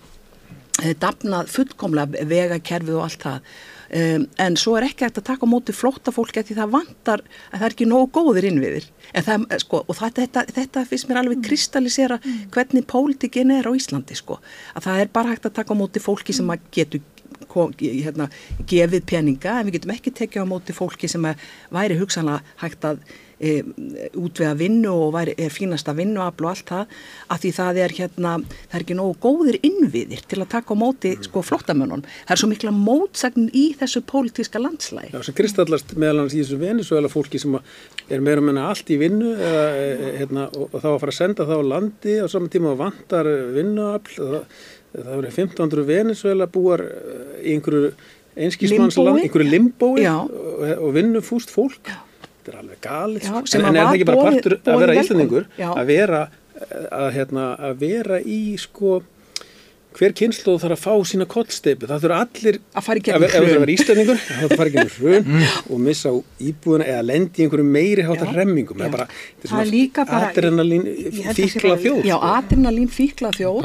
eh, 0.81 0.95
dafnað 0.97 1.53
fullkomlega 1.53 2.25
vegakerfið 2.25 2.97
og 2.97 3.05
allt 3.05 3.29
það. 3.29 3.55
Um, 3.95 4.25
en 4.43 4.57
svo 4.59 4.73
er 4.75 4.89
ekki 4.89 5.05
hægt 5.05 5.21
að 5.21 5.27
taka 5.29 5.47
móti 5.47 5.71
flótta 5.71 6.11
fólki 6.11 6.41
að 6.41 6.49
því 6.49 6.55
það 6.57 6.71
vantar 6.73 7.21
að 7.23 7.53
það 7.61 7.65
er 7.67 7.75
ekki 7.75 7.85
nógu 7.87 8.09
góðir 8.17 8.47
innviðir. 8.49 8.87
Það, 9.13 9.45
eh, 9.47 9.61
sko, 9.63 9.79
og 9.85 9.95
það, 9.95 10.15
þetta, 10.17 10.43
þetta 10.57 10.83
finnst 10.89 11.07
mér 11.07 11.19
alveg 11.21 11.43
kristallisera 11.45 12.17
hvernig 12.51 12.87
pólitikinn 12.91 13.53
er 13.55 13.69
á 13.69 13.71
Íslandi 13.71 14.17
sko. 14.19 14.41
að 14.75 14.87
það 14.89 14.99
er 14.99 15.13
bara 15.15 15.31
hægt 15.31 15.47
að 15.47 15.55
taka 15.61 15.77
móti 15.79 16.03
fólki 16.03 16.35
sem 16.35 16.51
að 16.51 16.67
getur 16.75 17.05
hérna, 17.79 18.27
gefið 18.67 19.05
peninga 19.07 19.59
en 19.59 19.69
við 19.69 19.79
getum 19.79 19.95
ekki 19.95 20.11
tekið 20.11 20.43
á 20.43 20.51
móti 20.51 20.75
fólki 20.75 21.07
sem 21.07 21.23
að 21.23 21.39
væri 21.71 21.95
hugsanlega 21.99 22.43
hægt 22.59 22.83
að 22.83 22.99
e, 23.39 23.61
útvega 24.17 24.53
vinnu 24.57 24.91
og 24.93 25.13
væri, 25.15 25.35
er 25.37 25.53
fínasta 25.53 25.95
vinnuafl 25.97 26.45
og 26.45 26.51
allt 26.51 26.71
það 26.71 26.93
að 27.33 27.41
því 27.43 27.51
það 27.57 27.79
er 27.83 27.95
hérna, 27.99 28.33
það 28.69 28.77
er 28.79 28.85
ekki 28.85 28.97
nógu 28.99 29.15
góðir 29.25 29.59
innviðir 29.65 30.23
til 30.29 30.41
að 30.41 30.51
taka 30.55 30.77
á 30.77 30.81
móti 30.81 31.13
sko 31.25 31.43
flottamönnum. 31.45 32.05
Það 32.25 32.35
er 32.35 32.41
svo 32.43 32.51
mikla 32.51 32.73
mótsagn 32.75 33.49
í 33.53 33.65
þessu 33.79 34.03
pólitíska 34.07 34.61
landslægi. 34.61 35.13
Já, 35.15 35.21
sem 35.27 35.37
kristallast 35.37 35.95
meðal 35.99 36.23
hans 36.23 36.35
í 36.37 36.41
þessu 36.43 36.61
Venezuela 36.61 37.11
fólki 37.11 37.41
sem 37.41 37.57
er 37.57 38.23
meira 38.23 38.43
að 38.43 38.49
menna 38.51 38.69
allt 38.71 38.91
í 38.93 38.99
vinnu 39.01 39.35
eða, 39.35 39.67
e, 39.75 40.11
hérna, 40.21 40.49
og, 40.53 40.69
og 40.71 40.81
þá 40.81 40.89
að 40.93 40.99
fara 41.03 41.15
að 41.15 41.19
senda 41.21 41.49
það 41.49 41.63
á 41.63 41.71
landi 41.73 42.17
á 42.21 42.27
saman 42.31 42.51
tíma 42.53 42.73
og 42.73 42.81
vantar 42.83 43.31
vinnuafl 43.55 44.19
það, 44.19 44.59
það 44.95 45.15
eru 45.17 45.31
1500 45.31 45.89
Venezuela 45.89 46.47
búar 46.51 46.85
í 47.41 47.55
einhverju 47.55 47.95
einskísmannsland, 48.35 49.23
einhverju 49.23 49.47
limbói 49.47 50.03
Já. 50.03 50.15
og, 50.19 50.65
og 50.75 50.91
vinnufúst 50.95 51.53
fólk 51.53 51.91
þetta 52.45 52.53
er 52.53 52.61
alveg 52.61 52.81
galið 52.85 53.25
Já, 53.25 53.33
sko. 53.33 53.59
en, 53.59 53.65
en 53.65 53.75
er 53.75 53.87
það 53.87 53.97
ekki 53.97 54.07
bara 54.09 54.25
partur 54.29 54.55
boðið 54.55 54.75
að 54.75 54.83
vera 54.83 54.97
íslendingur 55.01 55.47
að 55.65 55.85
vera 55.89 56.21
að, 56.91 57.07
hérna, 57.17 57.45
að 57.69 57.79
vera 57.81 58.19
í 58.21 58.39
sko 58.61 58.99
hver 59.95 60.11
kynslu 60.19 60.57
þarf 60.59 60.75
að 60.75 60.81
fá 60.85 60.93
sína 61.07 61.25
kollsteipu 61.31 61.87
það 61.87 62.01
þurfa 62.03 62.17
allir 62.25 62.57
Að 62.75 62.83
fara 62.87 62.99
í 62.99 63.01
ef 63.01 63.05
gegnum 63.05 63.23
ef 63.23 63.31
þú 63.31 63.35
þarf 63.35 63.45
að 63.45 63.51
hrun. 63.51 63.61
vera 63.63 63.75
íslendingur 63.75 64.17
þá 64.19 64.33
þarf 64.35 64.51
að 64.51 64.57
fara 64.59 64.69
í 64.69 64.75
gegnum 64.75 64.95
hrun 64.99 65.45
og 65.71 65.79
missa 65.85 66.09
á 66.11 66.15
íbúðuna 66.49 66.87
eða 66.91 67.03
lendi 67.09 67.35
í 67.35 67.45
einhverju 67.45 67.67
meiri 67.75 68.05
hátar 68.09 68.27
Já. 68.31 68.35
remmingum 68.39 68.77
það 68.77 68.85
Já. 68.85 68.89
er 68.89 68.95
bara, 68.97 69.07
Það 69.45 69.61
er 69.61 69.69
líka 69.71 70.05
bara- 70.09 70.29
adrenalín 70.33 70.83
fíkla 71.37 71.75
þjóð 71.85 72.01
Já, 72.09 72.15
sko. 72.17 72.31
adrenalín 72.35 72.89
fíkla 72.91 73.31
þjóð 73.35 73.61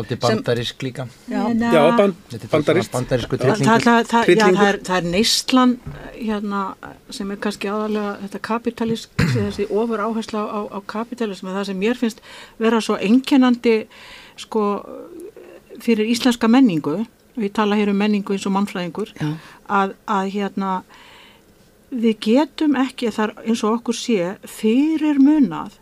líka. 0.81 1.07
já, 1.31 1.43
já, 1.51 1.83
Þetta 2.31 2.45
er 2.45 2.53
bandarist 2.55 2.93
bandarísku 2.95 3.37
Það, 3.37 3.41
það, 3.41 3.57
trillingur. 3.57 3.85
það, 3.85 4.07
það, 4.11 4.31
já, 4.31 4.47
það, 4.55 4.69
er, 4.69 4.79
það 4.87 4.97
er 4.97 5.11
neistlan 5.11 5.73
hérna, 6.21 6.61
sem 7.11 7.31
er 7.35 7.37
kannski 7.43 7.69
aðalega 7.73 8.13
þetta 8.25 8.41
kapitalist, 8.51 9.11
þessi 9.19 9.67
ofur 9.71 10.03
áhersla 10.05 10.41
á, 10.47 10.61
á 10.71 10.79
kapitalism, 10.87 11.47
það 11.51 11.67
sem 11.71 11.79
mér 11.81 11.97
finnst 12.01 12.21
vera 12.61 12.81
svo 12.85 12.97
einkennandi 13.01 13.77
sko, 14.41 14.65
fyrir 15.85 16.11
íslenska 16.13 16.49
menningu 16.51 17.01
við 17.41 17.53
tala 17.57 17.79
hér 17.79 17.93
um 17.93 18.01
menningu 18.01 18.35
eins 18.35 18.47
og 18.49 18.55
mannfræðingur 18.57 19.13
Já. 19.17 19.31
að, 19.69 19.95
að 20.07 20.33
hérna 20.35 20.73
við 21.91 22.19
getum 22.27 22.77
ekki 22.79 23.13
þar 23.15 23.35
eins 23.45 23.63
og 23.65 23.81
okkur 23.81 23.97
sé 23.99 24.35
fyrir 24.49 25.21
munað 25.23 25.79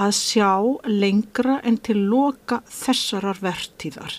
að 0.00 0.14
sjá 0.16 0.52
lengra 0.88 1.58
en 1.68 1.76
til 1.84 1.98
loka 2.08 2.62
þessarar 2.70 3.42
vertíðar 3.42 4.16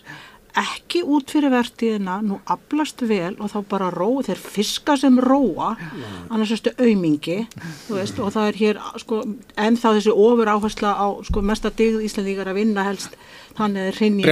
ekki 0.59 1.01
út 1.09 1.31
fyrir 1.33 1.49
vertíðina, 1.53 2.19
nú 2.21 2.37
aflast 2.51 3.01
vel 3.09 3.33
og 3.41 3.49
þá 3.51 3.57
bara 3.71 3.89
róa, 3.93 4.21
þeir 4.27 4.41
fiska 4.41 4.95
sem 5.01 5.17
róa, 5.21 5.71
annars 6.29 6.53
erstu 6.53 6.73
aumingi, 6.77 7.39
þú 7.87 7.97
veist, 7.97 8.21
og 8.21 8.33
það 8.35 8.49
er 8.51 8.59
hér, 8.61 8.81
sko, 9.01 9.23
en 9.65 9.79
þá 9.81 9.87
þessi 9.89 10.13
ofur 10.13 10.53
áhersla 10.53 10.93
á, 10.93 11.07
sko, 11.25 11.43
mesta 11.45 11.73
digð 11.73 12.05
Íslandíkar 12.05 12.53
að 12.53 12.59
vinna 12.61 12.85
helst, 12.85 13.17
þannig 13.57 13.89
er 13.89 13.99
hrinni 13.99 14.25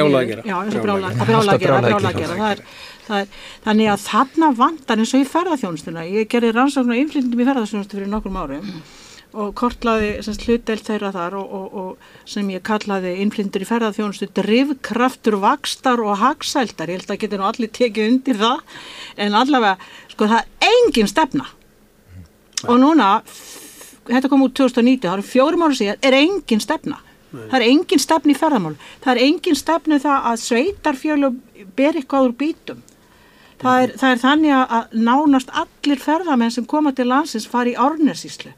er, 2.54 2.64
það 3.08 3.22
er, 3.22 3.36
þannig 3.66 3.94
að 3.94 4.08
þarna 4.08 4.52
vandar 4.62 5.02
eins 5.02 5.16
og 5.18 5.26
í 5.26 5.30
ferðarþjónustuna, 5.36 6.10
ég 6.22 6.30
gerði 6.32 6.56
rannsókn 6.58 6.94
og 6.94 7.02
innflytjum 7.02 7.42
í 7.42 7.50
ferðarþjónustu 7.50 7.98
fyrir 7.98 8.14
nokkrum 8.14 8.42
árum 8.42 8.76
og 9.32 9.54
kortlaði 9.56 10.18
hlutdelt 10.44 10.88
þeirra 10.88 11.12
þar 11.16 11.38
og, 11.40 11.52
og, 11.56 11.76
og 11.82 12.30
sem 12.30 12.48
ég 12.52 12.64
kallaði 12.68 13.14
innflyndur 13.24 13.64
í 13.64 13.68
ferðarþjónustu 13.70 14.28
drifkraftur, 14.36 15.38
vakstar 15.40 16.02
og 16.04 16.18
hagsældar, 16.20 16.92
ég 16.92 17.00
held 17.00 17.14
að 17.14 17.22
geta 17.22 17.40
nú 17.40 17.48
allir 17.48 17.72
tekið 17.72 18.10
undir 18.10 18.40
það, 18.42 18.66
en 19.24 19.38
allavega 19.40 19.78
sko 20.12 20.28
það 20.32 20.42
er 20.42 20.76
engin 20.76 21.12
stefna. 21.12 21.48
Og 22.68 22.76
núna 22.82 23.12
þetta 24.10 24.32
kom 24.32 24.44
út 24.46 24.56
2019, 24.60 25.08
það 25.08 25.16
eru 25.16 25.28
fjórum 25.30 25.64
ára 25.66 25.80
síðan 25.80 26.04
er 26.10 26.18
engin 26.20 26.64
stefna, 26.64 27.00
það 27.32 27.58
er 27.62 27.68
engin 27.70 28.04
stefni 28.04 28.36
í 28.36 28.40
ferðarmál, 28.42 28.74
það 29.06 29.14
er 29.14 29.22
engin 29.30 29.60
stefni 29.60 29.96
um 29.96 30.04
það 30.04 30.32
að 30.32 30.42
sveitarfjölu 30.48 31.32
ber 31.78 32.02
eitthvað 32.02 32.28
úr 32.28 32.36
bítum. 32.44 32.84
Það 33.62 33.84
er, 33.84 33.92
það 34.02 34.12
er 34.12 34.20
þannig 34.24 34.54
að 34.58 34.94
nánast 35.06 35.52
allir 35.54 36.00
ferðarmenn 36.02 36.50
sem 36.52 36.66
koma 36.66 36.96
til 36.98 37.06
landsins 37.12 37.46
fari 37.46 37.76
í 37.76 37.78
árnesíslu 37.78 38.50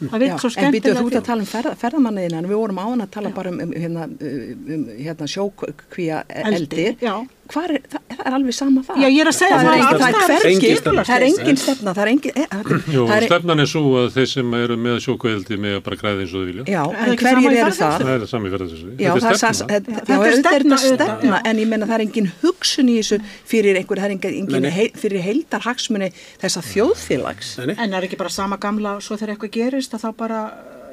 það 0.00 0.16
Já, 0.16 0.22
virkt 0.22 0.42
svo 0.42 0.50
en 0.50 0.74
býtu 0.74 0.92
skemmtilega 0.92 1.00
þú 1.00 1.10
ert 1.10 1.18
að 1.20 1.28
tala 1.30 1.44
um 1.44 1.50
ferð, 1.50 1.76
ferðamanniðina 1.82 2.42
en 2.42 2.50
við 2.50 2.60
vorum 2.60 2.80
áðan 2.82 3.04
að 3.06 3.12
tala 3.16 3.32
bara 3.36 3.52
um, 3.52 3.60
um, 3.64 3.72
hérna, 3.84 4.06
um 4.06 4.84
hérna, 4.98 5.28
sjókvíja 5.32 6.22
eldi 6.42 6.60
Eldi, 6.60 6.86
já. 7.00 7.14
Er, 7.46 7.72
það, 7.92 8.00
það 8.16 8.22
er 8.26 8.34
alveg 8.36 8.54
sama 8.56 8.82
það 8.86 8.96
Já, 9.02 9.06
ég 9.12 9.20
er 9.22 9.30
að 9.30 9.36
segja 9.36 9.56
það, 9.56 9.66
það 9.66 9.76
engin, 9.76 10.00
það 10.00 10.30
er 10.36 10.80
stefna. 10.80 11.04
það 11.06 11.16
er 11.16 11.26
engin 11.26 11.60
stefna 11.62 11.94
það 11.96 12.02
er 12.06 12.10
engin, 12.12 12.32
e, 12.36 12.46
Jú, 12.96 13.04
það 13.06 13.16
er, 13.16 13.26
stefnan 13.30 13.62
er 13.64 13.70
svo 13.72 13.82
að 14.02 14.08
þeir 14.16 14.28
sem 14.32 14.54
eru 14.60 14.76
með 14.86 14.98
sjókveildi 15.06 15.58
með 15.66 15.76
að 15.78 15.82
bara 15.86 16.00
græða 16.02 16.24
eins 16.26 16.34
og 16.34 16.42
þau 16.42 16.48
vilja. 16.50 16.64
já, 16.66 16.82
það 16.96 17.12
en 17.12 17.20
hverjir 17.22 17.56
eru 17.62 17.76
það 17.76 17.96
Það 18.06 18.12
er 18.16 18.26
sami 18.32 18.52
það 18.52 18.64
er, 18.66 18.70
Þetta 18.96 20.16
er 20.16 20.26
það, 20.26 20.38
stefna. 20.40 20.76
það, 20.76 20.96
stefna, 20.96 21.40
en 21.50 21.60
ég 21.62 21.68
menna 21.70 21.86
það 21.90 21.96
er 22.00 22.04
engin 22.06 22.30
hugsun 22.42 22.90
í 22.92 22.96
þessu 23.00 23.18
fyrir 23.46 23.78
einhver, 23.80 24.00
það 24.02 24.10
er 24.10 24.16
engin, 24.36 24.68
hei, 24.76 24.86
fyrir 24.98 25.22
heildar 25.24 25.64
hagsmuni 25.66 26.10
þessa 26.42 26.62
þjóðfélags. 26.66 27.54
En 27.76 27.94
er 27.96 28.06
ekki 28.06 28.18
bara 28.20 28.32
sama 28.32 28.58
gamla, 28.62 28.96
svo 29.04 29.16
þegar 29.18 29.34
eitthvað 29.36 29.54
gerist 29.56 29.94
að 29.96 30.04
þá 30.06 30.10
bara, 30.18 30.40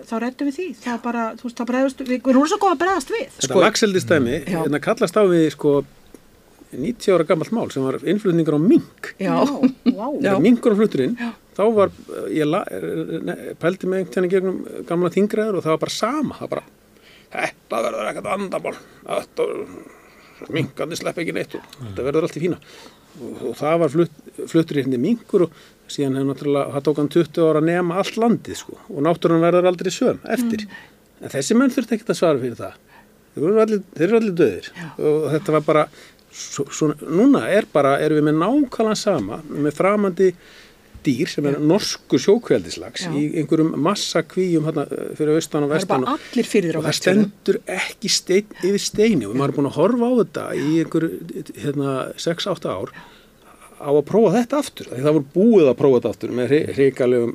þá 0.09 0.13
rettum 0.23 0.49
við 0.49 0.57
því. 0.59 0.67
Það 0.83 0.93
er 0.97 1.01
bara, 1.03 1.25
þú 1.39 1.47
veist, 1.49 1.57
þá 1.59 1.65
bregðast 1.71 2.03
við, 2.03 2.13
við 2.13 2.31
erum 2.33 2.47
svo 2.51 2.59
góð 2.63 2.73
að 2.75 2.81
bregðast 2.83 3.13
við. 3.15 3.25
Þetta 3.37 3.49
Sko- 3.49 3.63
lagseldistæmi, 3.65 4.35
Já. 4.43 4.57
hérna 4.63 4.81
kallast 4.83 5.19
á 5.19 5.23
við 5.29 5.45
sko 5.55 5.75
90 6.75 7.15
ára 7.15 7.27
gammalt 7.29 7.53
mál 7.55 7.71
sem 7.73 7.85
var 7.85 7.97
innflutningur 8.01 8.57
á 8.57 8.61
mink. 8.61 9.13
Já, 9.21 9.33
Já. 9.39 10.05
Þegar 10.23 10.43
minkur 10.43 10.75
á 10.75 10.79
flutturinn, 10.79 11.17
þá 11.57 11.63
var, 11.77 11.91
ég 12.33 12.49
la, 12.49 12.63
ne, 13.29 13.35
pældi 13.61 13.89
mig 13.89 14.03
einhvern 14.03 14.27
veginn 14.27 14.33
gegnum 14.33 14.85
gamla 14.89 15.11
þingræður 15.13 15.59
og 15.59 15.65
það 15.65 15.75
var 15.75 15.83
bara 15.85 15.95
sama. 15.97 16.39
Það 16.39 16.47
var 16.47 16.53
bara, 16.55 16.65
þetta 17.35 17.83
verður 17.87 18.11
ekkert 18.11 18.29
vandamál. 18.31 18.75
Þetta, 19.03 19.47
minkandi 20.53 20.99
slepp 20.99 21.21
ekki 21.23 21.35
neitt 21.35 21.55
og 21.59 21.65
þetta 21.79 22.07
verður 22.09 22.27
allt 22.27 22.39
í 22.39 22.43
fína. 22.43 22.59
Og, 23.13 23.43
og 23.49 23.57
það 23.59 23.75
var 23.83 23.91
flutt, 23.93 24.15
fluttur 24.49 24.79
í 24.81 24.85
hindi 24.87 24.99
minkur 25.01 25.45
og 25.45 25.59
síðan 25.91 26.17
hefur 26.17 26.31
náttúrulega, 26.31 26.71
það 26.73 26.85
tók 26.87 27.01
hann 27.01 27.11
20 27.13 27.43
ára 27.45 27.61
að 27.61 27.67
nema 27.69 27.99
allt 28.01 28.17
landið 28.17 28.57
sko 28.63 28.79
og 28.87 29.03
náttúrulega 29.05 29.45
verður 29.51 29.69
aldrei 29.69 29.91
söm 29.93 30.23
eftir. 30.33 30.65
En 31.23 31.31
þessi 31.31 31.57
menn 31.57 31.71
þurfti 31.71 31.97
ekkert 31.97 32.13
að 32.15 32.19
svara 32.19 32.41
fyrir 32.41 32.57
það. 32.59 32.79
Þeir 33.33 33.45
eru 33.49 33.61
allir, 33.63 33.83
þeir 33.97 34.05
eru 34.07 34.17
allir 34.19 34.33
döðir 34.37 34.67
og 34.93 35.23
þetta 35.33 35.53
var 35.55 35.63
bara, 35.65 35.83
svo, 36.33 36.65
svo, 36.73 36.91
núna 37.01 37.45
er 37.53 37.67
bara, 37.71 37.97
erum 38.03 38.21
við 38.21 38.29
með 38.29 38.37
nákvæmlega 38.41 38.99
sama, 38.99 39.39
með 39.47 39.77
framandi 39.77 40.33
dýr 41.03 41.27
sem 41.27 41.47
er 41.49 41.57
norskur 41.59 42.21
sjókveldislags 42.21 43.07
í 43.11 43.23
einhverjum 43.41 43.73
massa 43.83 44.23
kvíum 44.27 44.69
hérna, 44.69 44.85
fyrir 45.17 45.35
austan 45.35 45.65
og 45.65 45.73
vestan 45.73 46.05
og 46.07 46.85
það 46.85 46.95
stendur 46.99 47.59
ekki 47.75 48.11
stein 48.11 48.55
yfir 48.61 48.79
steini 48.81 49.27
og 49.27 49.35
maður 49.35 49.51
er 49.51 49.57
búin 49.57 49.69
að 49.71 49.79
horfa 49.81 50.09
á 50.09 50.13
þetta 50.21 50.45
í 50.55 50.69
einhver 50.83 51.09
hérna, 51.65 51.97
6-8 52.23 52.71
ár. 52.71 52.95
Á 53.83 53.91
að 53.91 54.05
prófa 54.07 54.37
þetta 54.37 54.63
aftur 54.63 54.91
því 54.93 55.03
það 55.03 55.17
voru 55.17 55.29
búið 55.33 55.69
að 55.69 55.79
prófa 55.81 55.99
þetta 55.99 56.13
aftur 56.15 56.35
með 56.37 56.53
hrigalegum 56.77 57.33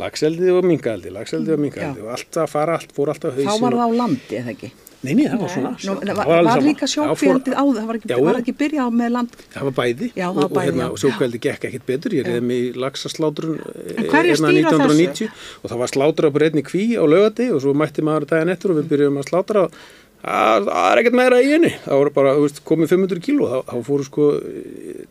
lagseldi 0.00 0.52
og 0.54 0.64
mingaldi 0.64 1.12
lagseldi 1.12 1.52
og 1.52 1.60
mingaldi 1.60 2.00
Já. 2.00 2.06
og 2.06 2.14
allt 2.14 2.38
að 2.40 2.54
fara 2.54 2.78
allt, 2.78 2.94
fór 2.96 3.12
alltaf 3.12 3.36
hausinn 3.36 3.50
Þá 3.50 3.64
var 3.66 3.76
það 3.76 3.84
á 3.84 3.98
landi, 4.00 4.38
eða 4.38 4.54
ekki? 4.54 4.70
Nei, 5.00 5.14
nei, 5.16 5.24
það 5.32 5.38
var 5.40 5.52
svona 5.54 5.70
Nú, 5.72 5.92
það 6.00 6.16
var, 6.18 6.26
var 6.28 6.48
sama. 6.50 6.64
líka 6.66 6.84
Já, 6.84 6.90
fór- 6.92 7.14
sjókvíjaldið 7.16 7.54
á 7.56 7.64
það, 7.64 7.84
var 7.88 7.98
ekki, 7.98 8.08
Já, 8.10 8.16
var 8.26 8.38
ekki 8.42 8.54
byrjað 8.60 8.90
með 9.00 9.12
land, 9.14 9.38
Það 9.54 9.64
var 9.68 9.74
bæði. 9.78 10.08
Já, 10.12 10.26
það 10.26 10.28
og, 10.28 10.36
var 10.40 10.44
og, 10.44 10.52
bæði, 10.58 10.66
hérna, 10.70 10.82
já. 10.82 10.90
og 10.90 11.00
sjókveldi 11.04 11.40
gekk 11.46 11.64
ekkert 11.70 11.86
betur, 11.88 12.16
ég 12.18 12.26
reyði 12.28 12.42
mig 12.50 12.60
í 12.66 12.74
laxaslátrun 12.84 13.54
En 13.96 14.10
hverjir 14.12 14.36
stýra 14.42 14.74
1990 14.76 15.30
og 15.64 15.72
það 15.72 15.80
var 15.84 15.92
slátra 15.94 16.28
upp 16.30 16.38
reyðni 16.44 16.64
kví 16.68 16.84
á 17.00 17.04
lögati 17.08 17.48
og 17.54 17.64
svo 17.64 17.72
mætti 17.80 18.04
maður 18.04 18.28
daginn 18.34 18.52
eftir 18.52 18.74
og 18.74 18.80
við 18.82 18.90
byrjum 18.92 19.20
að 19.22 19.28
slátra. 19.32 19.64
Og 19.70 19.80
að, 20.20 20.68
það 20.68 20.88
er 20.92 21.00
ekkert 21.00 21.16
meira 21.16 21.40
í 21.40 21.48
henni. 21.54 21.70
Það 21.86 21.96
voru 22.02 22.12
bara, 22.20 22.34
veist, 22.44 22.60
komið 22.68 22.92
500 22.92 23.22
kíló. 23.24 23.48
Þá, 23.64 23.76
fóru 23.88 24.04
sko 24.04 24.26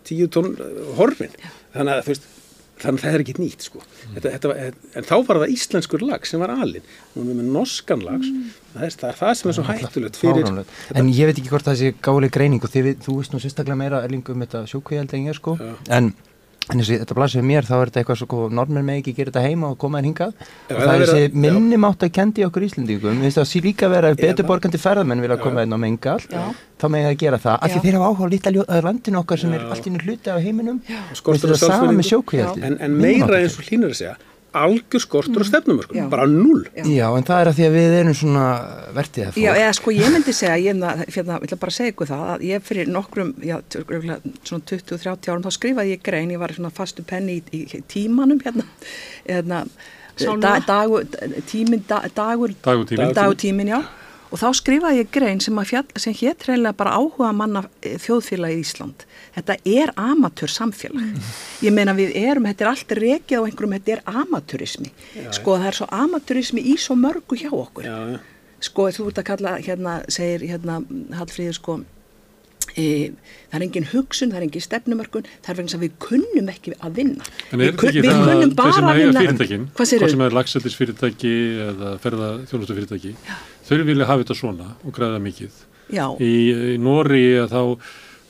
10 0.05 0.29
tonn 0.35 0.51
horfin. 0.99 1.33
Þannig 1.73 1.95
að 1.95 2.03
þú 2.05 2.13
veist 2.13 2.29
þannig 2.79 3.01
að 3.01 3.05
það 3.05 3.17
er 3.17 3.23
ekkert 3.23 3.41
nýtt 3.43 3.65
sko. 3.67 3.81
Þetta, 4.15 4.31
þetta 4.35 4.51
var, 4.51 4.77
en 4.99 5.07
þá 5.09 5.15
var 5.27 5.39
það 5.43 5.53
íslenskur 5.55 6.05
lags 6.05 6.33
sem 6.33 6.43
var 6.43 6.53
alinn. 6.53 6.87
Og 7.13 7.27
við 7.27 7.39
með 7.39 7.51
norskan 7.57 8.05
lags 8.05 8.29
það, 8.29 8.85
er, 8.87 8.95
það 9.01 9.09
er 9.09 9.19
það 9.19 9.35
sem 9.39 9.51
er 9.51 9.57
svo 9.57 9.67
hættulegt 9.67 10.19
fyrir. 10.21 10.63
En 10.95 11.11
ég 11.13 11.29
veit 11.29 11.35
ekki 11.35 11.51
hvort 11.51 11.67
það 11.67 11.79
sé 11.81 11.93
gálega 12.07 12.35
greining 12.39 12.63
og 12.63 12.73
þið, 12.73 12.89
þú 13.05 13.19
veist 13.19 13.35
nú 13.35 13.43
sérstaklega 13.43 13.79
meira 13.79 14.03
erlingu 14.07 14.35
um 14.35 14.45
þetta 14.45 14.65
sjókvíhald 14.71 15.15
en 15.17 15.29
ég 15.29 15.39
sko. 15.39 15.57
Já. 15.59 15.73
en, 15.99 16.11
en 16.69 16.79
þessi, 16.83 16.97
þetta 17.01 17.15
blasir 17.17 17.41
mér 17.45 17.65
þá 17.65 17.73
er 17.81 17.89
þetta 17.89 18.01
eitthvað 18.03 18.19
svo 18.21 18.39
normin 18.53 18.85
með 18.85 18.99
ekki 19.01 19.13
gera 19.17 19.31
þetta 19.31 19.43
heima 19.47 19.71
og 19.73 19.77
koma 19.81 19.99
en 20.01 20.05
hingað. 20.09 20.33
Já, 20.37 20.45
og 20.45 20.75
það 20.75 20.85
það 20.85 20.93
er 20.93 21.01
er 21.01 21.05
þessi 21.07 21.23
að- 21.25 21.33
já. 21.33 21.39
minni 21.45 21.77
mátt 21.81 22.05
að 22.05 22.11
kendi 22.19 22.45
okkur 22.45 22.65
Íslendingum. 22.69 23.17
Við 23.19 23.27
veist 23.27 23.39
það 23.41 23.49
sé 23.49 23.61
líka 23.65 23.89
vera 23.89 24.13
betur 24.15 24.45
borgandi 24.45 24.77
ferðamenn 24.81 25.21
vilja 25.25 25.37
koma 25.41 25.63
inn 25.65 25.73
á 25.73 25.79
mengal. 25.81 26.19
Þá 26.79 26.85
með 26.87 27.03
það 27.03 27.11
að 27.11 27.17
gera 27.25 27.37
það. 27.43 27.57
Af 27.59 27.71
því 27.73 27.79
þeir 27.83 27.97
hafa 27.99 28.09
áhuga 28.13 28.25
á 28.29 28.33
lítið 28.33 28.63
að 28.69 28.83
landinu 28.87 29.19
okkar 29.19 29.39
sem 29.39 29.53
er 29.53 29.65
allt 29.67 29.85
í 29.85 29.89
einu 29.89 29.99
hluti 30.05 30.29
af 30.31 30.41
heiminum. 30.43 30.81
Á 30.87 31.13
það 31.19 31.55
sama 31.59 31.91
með 31.91 32.07
sjókvíhaldi 32.13 32.63
en, 32.63 32.77
en 32.79 32.91
meira 33.01 33.39
eins 33.41 33.57
og 33.59 33.65
hlínur 33.67 33.89
að 33.91 33.99
segja 33.99 34.15
algjör 34.57 35.03
skortur 35.03 35.43
á 35.43 35.45
stefnumörkum, 35.45 35.97
Já. 35.97 36.07
bara 36.09 36.25
null 36.25 36.63
Já. 36.75 36.83
Já, 36.87 37.05
en 37.17 37.25
það 37.27 37.41
er 37.41 37.49
að 37.51 37.57
því 37.59 37.65
að 37.67 37.75
við 37.77 37.95
erum 37.99 38.15
svona 38.17 38.45
vertið 38.95 39.27
að 39.27 39.37
Já, 39.43 39.51
eða 39.53 39.75
sko 39.77 39.93
ég 39.93 40.13
myndi 40.15 40.33
segja, 40.33 40.55
ég 40.57 40.71
hérna, 40.73 40.93
hérna, 41.05 41.59
bara 41.61 41.75
segja 41.75 41.93
ykkur 41.93 42.09
það, 42.09 42.25
að 42.33 42.45
ég 42.49 42.65
fyrir 42.65 42.91
nokkrum, 42.95 43.31
já, 43.45 43.55
svona 43.69 44.63
20-30 44.71 45.29
árum, 45.29 45.45
þá 45.45 45.51
skrifaði 45.59 45.93
ég 45.93 46.03
grein, 46.05 46.33
ég 46.33 46.41
var 46.41 46.55
svona 46.57 46.73
fastu 46.73 47.05
penni 47.05 47.39
í, 47.51 47.61
í 47.61 47.83
tímanum, 47.91 48.41
hérna, 48.45 48.65
hérna, 49.27 49.63
da, 50.41 50.57
dagur, 50.65 51.07
tímin, 51.49 51.85
da, 51.87 52.03
dagur, 52.15 52.55
Dagutími. 52.65 53.13
dagutímin, 53.13 53.73
já, 53.75 53.83
og 54.29 54.41
þá 54.41 54.49
skrifaði 54.57 55.03
ég 55.03 55.13
grein 55.13 55.41
sem, 55.43 55.57
fjall, 55.65 55.87
sem 55.97 56.13
hétt 56.13 56.45
reynilega 56.49 56.77
bara 56.77 56.97
áhuga 56.97 57.31
manna 57.33 57.65
þjóðfélagi 57.81 58.59
í 58.59 58.65
Ísland. 58.65 59.05
Þetta 59.35 59.55
er 59.65 59.91
amatör 59.95 60.49
samfélag. 60.51 61.19
Ég 61.61 61.73
meina 61.75 61.93
við 61.97 62.15
erum, 62.17 62.47
þetta 62.49 62.65
er 62.65 62.71
allt 62.71 62.95
rekið 62.99 63.37
á 63.39 63.45
einhverjum, 63.45 63.75
þetta 63.77 63.95
er 63.97 64.01
amatörismi. 64.23 64.89
Sko 65.37 65.57
það 65.59 65.67
er 65.71 65.77
svo 65.79 65.87
amatörismi 65.91 66.63
í 66.73 66.75
svo 66.81 66.97
mörgu 66.99 67.37
hjá 67.39 67.51
okkur 67.53 67.85
já, 67.85 67.95
já. 68.15 68.19
sko 68.59 68.89
þú 68.91 69.07
ert 69.11 69.21
að 69.21 69.29
kalla 69.29 69.55
hérna, 69.63 69.99
segir 70.11 70.47
hérna 70.49 70.79
Hallfríður 71.19 71.55
sko 71.59 71.77
e, 72.75 73.11
það 73.51 73.55
er 73.59 73.65
engin 73.65 73.87
hugsun, 73.93 74.31
það 74.33 74.39
er 74.41 74.45
engin 74.47 74.65
stefnumörkun 74.65 75.29
það 75.29 75.51
er 75.53 75.57
vegna 75.59 75.77
að 75.77 75.83
við 75.85 75.93
kunnum 76.05 76.51
ekki 76.53 76.73
að 76.79 76.97
vinna 76.99 77.29
er 77.51 77.61
Við 77.63 77.77
kun- 77.79 77.95
við 77.95 78.09
kunnum 78.25 78.53
bara 78.57 78.73
sem 78.75 78.89
að 78.89 78.99
vinna 78.99 79.23
hvað 79.79 80.11
sem 80.11 80.21
er 80.27 80.37
lagseldisfyrirtæki 80.39 81.33
eða 81.69 81.93
ferða 82.03 82.29
þjónustufyrirtæki, 82.51 83.15
þau 83.69 83.83
vilja 83.85 84.09
hafa 84.09 84.23
þetta 84.23 84.39
svona 84.41 84.69
og 84.83 84.93
græða 84.93 85.21
mikið. 85.23 85.51
já, 85.89 86.05
Í, 86.19 86.33
í 86.75 86.77
Nóri 86.77 87.23
þá 87.49 87.61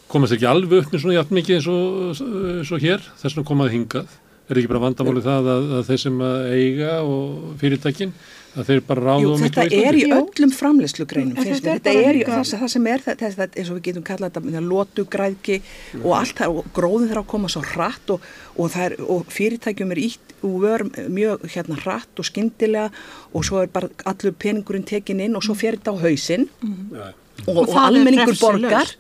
komast 0.09 0.35
ekki 0.35 0.49
alveg 0.49 0.83
upp 0.83 0.95
með 0.95 1.03
svona 1.03 1.19
jafn 1.19 1.37
mikið 1.37 1.59
eins 1.59 1.69
og, 1.73 2.25
eins 2.57 2.73
og 2.73 2.83
hér, 2.83 3.05
þess 3.21 3.37
vegna 3.37 3.49
komaði 3.51 3.77
hingað. 3.77 4.17
Er 4.49 4.57
ekki 4.57 4.69
bara 4.71 4.81
vandamáli 4.81 5.21
það 5.21 5.47
að, 5.53 5.71
að 5.77 5.87
þeir 5.91 5.99
sem 6.01 6.21
að 6.25 6.37
eiga 6.57 6.93
og 7.05 7.49
fyrirtækin, 7.61 8.13
að 8.57 8.69
þeir 8.71 8.79
bara 8.87 9.03
ráða 9.05 9.27
of 9.29 9.43
miklu 9.43 9.49
þetta 9.49 9.61
á 9.61 9.69
Íslandi? 9.69 9.89
er 9.89 9.97
í 9.99 10.05
öllum 10.15 10.53
framleyslugreinum 10.57 11.37
finnst 11.37 11.67
þetta 11.67 11.69
mér. 11.69 11.75
er 11.75 11.83
þetta 11.83 12.09
er 12.09 12.17
í, 12.17 12.23
það, 12.25 12.53
það 12.63 12.71
sem 12.73 12.89
er 12.89 13.03
þetta, 13.05 13.29
þetta 13.35 13.61
eins 13.61 13.69
og 13.69 13.77
við 13.77 13.83
getum 13.89 14.07
kallað 14.07 14.31
þetta 14.31 14.43
með 14.47 14.71
lótugræðki 14.71 15.59
og 16.01 16.09
allt 16.17 16.41
það 16.41 16.57
og 16.57 16.71
gróðin 16.79 17.11
þarf 17.11 17.21
að 17.21 17.29
koma 17.35 17.53
svo 17.53 17.63
hratt 17.75 18.15
og, 18.15 18.27
og, 18.55 18.73
það 18.73 18.87
er, 18.87 18.97
og 19.05 19.31
fyrirtækjum 19.37 19.93
er 19.93 20.03
ítt 20.07 20.35
úr 20.49 20.59
vörum 20.65 20.91
mjög 21.13 21.45
hérna 21.53 21.77
hratt 21.83 22.21
og 22.23 22.29
skyndilega 22.31 22.89
og 23.35 23.45
svo 23.45 23.61
er 23.61 23.69
bara 23.77 23.93
allur 24.09 24.33
peningurinn 24.41 24.87
tekin 24.87 25.21
inn 25.21 25.37
og 25.37 25.45
svo 25.45 25.53
fer 25.59 25.77
þetta 25.77 25.93
á 25.93 26.01
hausinn 26.01 26.49
Já. 26.49 27.09
og, 27.45 27.53
Og 27.53 27.63
og 27.67 27.73
það 27.75 27.85
almenningur 27.85 28.39
borgar 28.41 28.95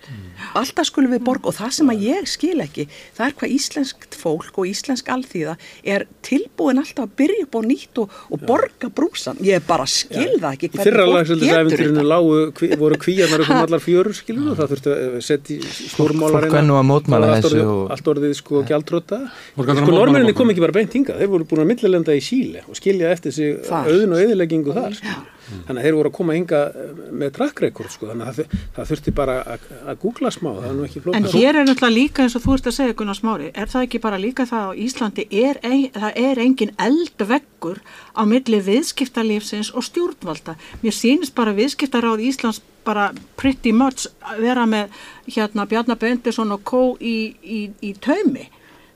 alltaf 0.59 0.85
skulum 0.89 1.11
við 1.15 1.23
borga 1.27 1.49
og 1.51 1.55
það 1.57 1.71
sem 1.79 1.91
að 1.93 2.03
ég 2.07 2.27
skil 2.29 2.59
ekki 2.63 2.85
það 3.17 3.25
er 3.27 3.35
hvað 3.39 3.53
íslenskt 3.57 4.17
fólk 4.19 4.59
og 4.61 4.67
íslensk 4.69 5.11
alþýða 5.15 5.55
er 5.95 6.05
tilbúin 6.25 6.81
alltaf 6.81 7.05
að 7.07 7.15
byrja 7.21 7.45
upp 7.47 7.57
á 7.59 7.61
nýtt 7.69 8.01
og, 8.03 8.15
og 8.29 8.45
borga 8.49 8.89
brúsan 8.89 9.39
ég 9.45 9.63
bara 9.67 9.85
skil 9.89 10.37
það 10.39 10.51
ekki 10.57 10.71
hvernig 10.73 10.85
fólk 10.85 10.99
getur 10.99 11.13
lagsöldisæfinturinu 11.15 11.99
þetta. 11.99 12.09
lágu, 12.13 12.37
hví- 12.59 12.77
voru 12.79 12.99
kvíarnar 13.05 13.43
upp 13.45 13.49
um 13.49 13.63
allar 13.65 13.83
fjörur 13.83 14.13
skilur 14.19 14.51
og 14.53 14.57
það 14.59 14.73
þurfti 14.73 14.93
að 14.95 15.17
setja 15.29 15.59
stórmálar 15.93 16.47
fólk 16.47 16.55
var 16.57 16.67
nú 16.69 16.77
að 16.79 16.87
mótmæla 16.91 17.31
allt 17.33 17.45
þessu 17.45 17.59
orðið, 17.59 17.73
og- 17.73 17.91
allt 17.95 18.11
orðið 18.13 18.35
sko 18.39 18.61
að 18.61 18.67
sko 19.83 19.91
morgun. 20.29 20.37
kom 20.39 20.49
ekki 20.53 20.63
bara 20.65 20.71
beint 20.79 20.93
hingað. 20.93 21.19
Þeir 21.19 21.29
voru 21.33 21.45
búin 21.49 21.61
að 21.63 21.69
millilenda 21.73 22.15
í 22.15 22.21
Síle 22.23 22.61
og 22.67 22.75
skilja 22.79 23.11
eftir 23.11 23.31
sig 23.33 23.57
auðun 23.69 24.13
og 24.15 24.23
eðileggingu 24.23 24.73
þar 24.73 24.95
skilur. 24.95 25.27
þannig 25.65 25.79
að 25.81 25.85
þeir 25.87 25.95
voru 25.97 26.09
að 26.09 26.13
koma 26.13 26.33
hinga 26.37 26.59
með 27.11 27.31
googla 30.29 30.35
smá 30.35 30.51
það 30.59 30.69
er 30.69 30.75
nú 30.77 30.85
ekki 30.85 30.99
En 30.99 31.03
flóknar 31.03 31.33
hér 31.33 31.57
er 31.59 31.65
náttúrulega 31.67 31.95
líka 31.95 32.23
eins 32.23 32.35
og 32.37 32.43
þú 32.43 32.55
ert 32.55 32.69
að 32.69 32.75
segja 32.75 32.95
Gunnar 32.97 33.17
Smári, 33.17 33.49
er 33.53 33.69
það 33.69 33.85
ekki 33.85 34.01
bara 34.03 34.19
líka 34.19 34.45
það 34.45 34.69
á 34.69 34.71
Íslandi 34.85 35.25
er, 35.31 35.59
ein, 35.63 35.89
það 35.93 36.19
er 36.23 36.41
engin 36.43 36.73
eldveggur 36.77 37.81
á 38.13 38.21
milli 38.29 38.59
viðskiptalífsins 38.67 39.71
og 39.73 39.85
stjórnvalda. 39.87 40.55
Mér 40.83 40.95
sýnist 40.95 41.35
bara 41.35 41.55
viðskiptaráð 41.57 42.25
Íslands 42.29 42.61
bara 42.85 43.11
pretty 43.37 43.73
much 43.73 44.07
vera 44.39 44.65
með 44.69 44.93
hérna 45.27 45.67
Bjarnar 45.69 45.99
Bendisson 45.99 46.53
og 46.55 46.63
Kó 46.63 46.83
í, 46.99 47.33
í, 47.41 47.61
í 47.81 47.93
taumi. 47.99 48.49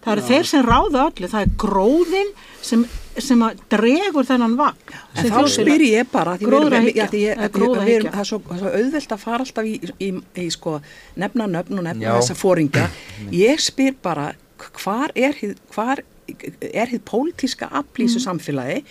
Það 0.04 0.14
eru 0.18 0.28
þeir 0.28 0.50
sem 0.50 0.66
ráða 0.68 1.08
öllu, 1.08 1.30
það 1.32 1.46
er 1.46 1.54
gróðin 1.62 2.34
sem, 2.62 2.84
sem 3.22 3.44
að 3.46 3.62
dregur 3.72 4.28
þennan 4.28 4.56
vagn. 4.58 4.96
En 5.20 5.30
þá 5.30 5.40
spyr 5.54 5.86
ég 5.86 6.10
bara, 6.12 6.36
það 6.40 6.54
er 7.94 8.28
svo, 8.28 8.40
auðvelt 8.50 9.16
að 9.16 9.22
fara 9.22 9.46
alltaf 9.46 9.70
í, 9.70 9.76
í, 10.02 10.10
í, 10.42 10.48
sko, 10.54 10.80
nefna 11.20 11.48
nöfn 11.52 11.82
og 11.82 11.88
nefna 11.90 12.18
þessa 12.18 12.38
fóringa. 12.38 12.90
Ég 13.46 13.62
spyr 13.62 13.98
bara, 14.04 14.32
hvar 14.82 15.14
er 15.16 15.38
hið, 15.38 15.58
hvar 15.74 16.04
er 16.74 16.94
hið 16.94 17.02
pólitíska 17.10 17.70
afl 17.70 18.06
í 18.06 18.08
þessu 18.08 18.24
samfélagi? 18.26 18.84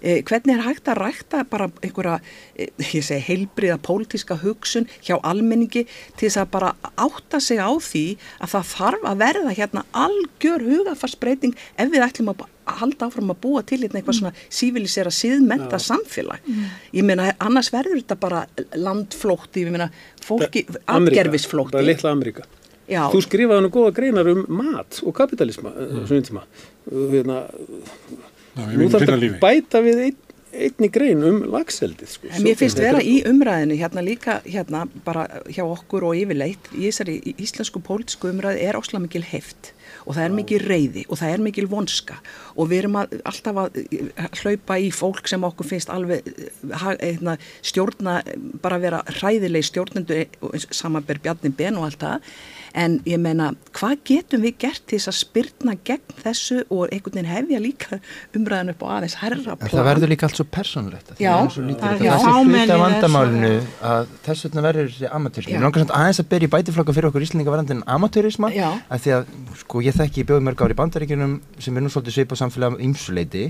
Eh, 0.00 0.20
hvernig 0.28 0.58
er 0.58 0.64
hægt 0.66 0.88
að 0.92 1.00
rækta 1.00 1.44
bara 1.48 1.70
einhverja, 1.82 2.20
eh, 2.54 2.68
ég 2.78 3.04
segi, 3.04 3.24
heilbriða 3.26 3.78
pólitíska 3.80 4.36
hugsun 4.42 4.86
hjá 5.00 5.16
almenningi 5.22 5.86
til 6.16 6.28
þess 6.28 6.42
að 6.42 6.50
bara 6.50 6.74
átta 6.96 7.40
sig 7.40 7.56
á 7.58 7.72
því 7.72 8.18
að 8.40 8.52
það 8.52 8.68
þarf 8.76 9.02
að 9.08 9.16
verða 9.24 9.56
hérna 9.56 9.84
algjör 9.92 10.66
hugafarsbreyting 10.68 11.56
ef 11.78 11.90
við 11.90 12.04
ætlum 12.04 12.28
að 12.28 12.44
að 12.66 12.82
halda 12.82 13.08
áfram 13.08 13.32
að 13.32 13.40
búa 13.46 13.62
til 13.66 13.80
hérna 13.84 14.00
eitthvað 14.00 14.18
svona 14.20 14.34
sívilisera 14.60 15.14
síðmenta 15.14 15.78
samfélag. 15.82 16.52
Ég 16.92 17.06
meina, 17.06 17.30
annars 17.38 17.72
verður 17.74 18.02
þetta 18.02 18.18
bara 18.20 18.44
landflótti, 18.74 19.64
ég 19.64 19.74
meina, 19.74 19.90
fólki, 20.22 20.66
afgerfisflótti. 20.86 21.78
bara 21.78 21.86
litla 21.86 22.14
Ameríka 22.14 22.46
Já. 22.86 23.06
þú 23.10 23.22
skrifaði 23.24 23.64
nú 23.64 23.72
góða 23.74 23.94
greinar 23.96 24.28
um 24.30 24.44
mat 24.60 25.00
og 25.02 25.14
kapitalisma 25.16 25.72
mm. 25.72 26.04
svona 26.06 26.26
tíma 26.28 26.44
hérna, 26.86 27.40
nú 28.78 28.86
þarf 28.92 29.10
þetta 29.10 29.30
bæta 29.42 29.82
við 29.82 30.02
ein, 30.04 30.20
einni 30.66 30.90
grein 30.94 31.24
um 31.26 31.40
lagseldið 31.52 32.12
sko. 32.12 32.30
En 32.30 32.46
mér 32.46 32.58
finnst 32.60 32.78
vera 32.80 33.00
er- 33.02 33.08
í 33.10 33.16
umræðinu 33.28 33.78
hérna 33.80 34.04
líka 34.06 34.38
hérna 34.46 34.84
bara 35.04 35.26
hjá 35.50 35.64
okkur 35.66 36.06
og 36.10 36.20
yfirleitt 36.20 36.70
í 36.76 36.86
þessari 36.86 37.18
íslensku 37.34 37.82
pólitísku 37.82 38.30
umræði 38.30 38.62
er 38.68 38.78
ósla 38.78 39.02
mikil 39.02 39.24
heft 39.26 39.72
og 40.06 40.14
það 40.14 40.24
er 40.24 40.34
mikil 40.36 40.60
reyði 40.62 41.02
og 41.10 41.18
það 41.20 41.32
er 41.34 41.44
mikil 41.44 41.66
vonska. 41.70 42.16
Og 42.56 42.70
við 42.70 42.84
erum 42.84 42.98
að, 43.02 43.16
alltaf 43.26 43.60
að 43.64 43.78
eh, 43.82 44.26
hlaupa 44.40 44.78
í 44.78 44.90
fólk 44.94 45.26
sem 45.30 45.44
okkur 45.48 45.66
finnst 45.72 45.90
alveg 45.92 46.26
eh, 46.30 46.50
ha- 46.82 46.96
hérna, 47.00 47.36
stjórna 47.66 48.20
bara 48.62 48.78
vera 48.82 49.02
hræðileg 49.18 49.66
stjórnendur 49.66 50.62
samanber 50.70 51.18
Bjarni 51.24 51.50
Ben 51.58 51.76
og 51.80 51.88
allt 51.90 52.00
það 52.06 52.30
en 52.76 52.98
ég 53.08 53.20
meina 53.20 53.50
hvað 53.76 53.94
getum 54.10 54.42
við 54.44 54.56
gert 54.66 54.82
til 54.84 54.98
þess 54.98 55.10
að 55.12 55.16
spyrna 55.20 55.74
gegn 55.86 56.16
þessu 56.20 56.58
og 56.68 56.92
einhvern 56.92 57.16
veginn 57.16 57.30
hefja 57.30 57.60
líka 57.62 57.98
umræðinu 58.36 58.74
upp 58.74 58.84
á 58.84 58.88
aðeins 58.98 59.16
herra 59.22 59.56
En 59.56 59.72
það 59.72 59.88
verður 59.88 60.12
líka 60.12 60.28
allt 60.28 60.40
svo 60.40 60.46
Já. 61.16 61.32
það 61.32 61.46
er 61.46 61.54
svo 61.56 61.64
lítið. 61.66 61.86
Það 61.86 62.04
Það 62.04 62.12
að 62.12 62.26
fámennið 62.26 62.74
af 62.74 62.76
er 62.76 62.82
vandamálinu 62.84 63.52
að 63.92 64.12
þess 64.26 64.46
vegna 64.46 64.66
verður 64.66 64.92
þessi 64.92 65.10
langar 65.64 65.84
samt 65.84 65.96
aðeins 66.00 66.22
að 66.22 66.30
byrja 66.34 66.50
í 66.50 66.54
bætiflokka 66.56 66.96
fyrir 66.96 67.10
okkur 67.10 67.26
íslendinga 67.26 67.56
varandi 67.56 67.76
en 67.76 67.82
amatörisma 67.96 68.52
af 68.52 69.02
því 69.06 69.16
að 69.16 69.34
sko 69.62 69.82
ég 69.86 69.96
þekki 69.96 70.22
ég 70.22 70.30
bjóði 70.30 70.46
mörg 70.50 70.64
ár 70.66 70.76
í 70.76 70.78
bandaríkjunum 70.82 71.34
sem 71.62 71.76
er 71.76 71.84
nú 71.86 71.92
svolítið 71.92 72.18
svipað 72.20 72.42
samfélag 72.42 72.80
ímsuleiti 72.84 73.46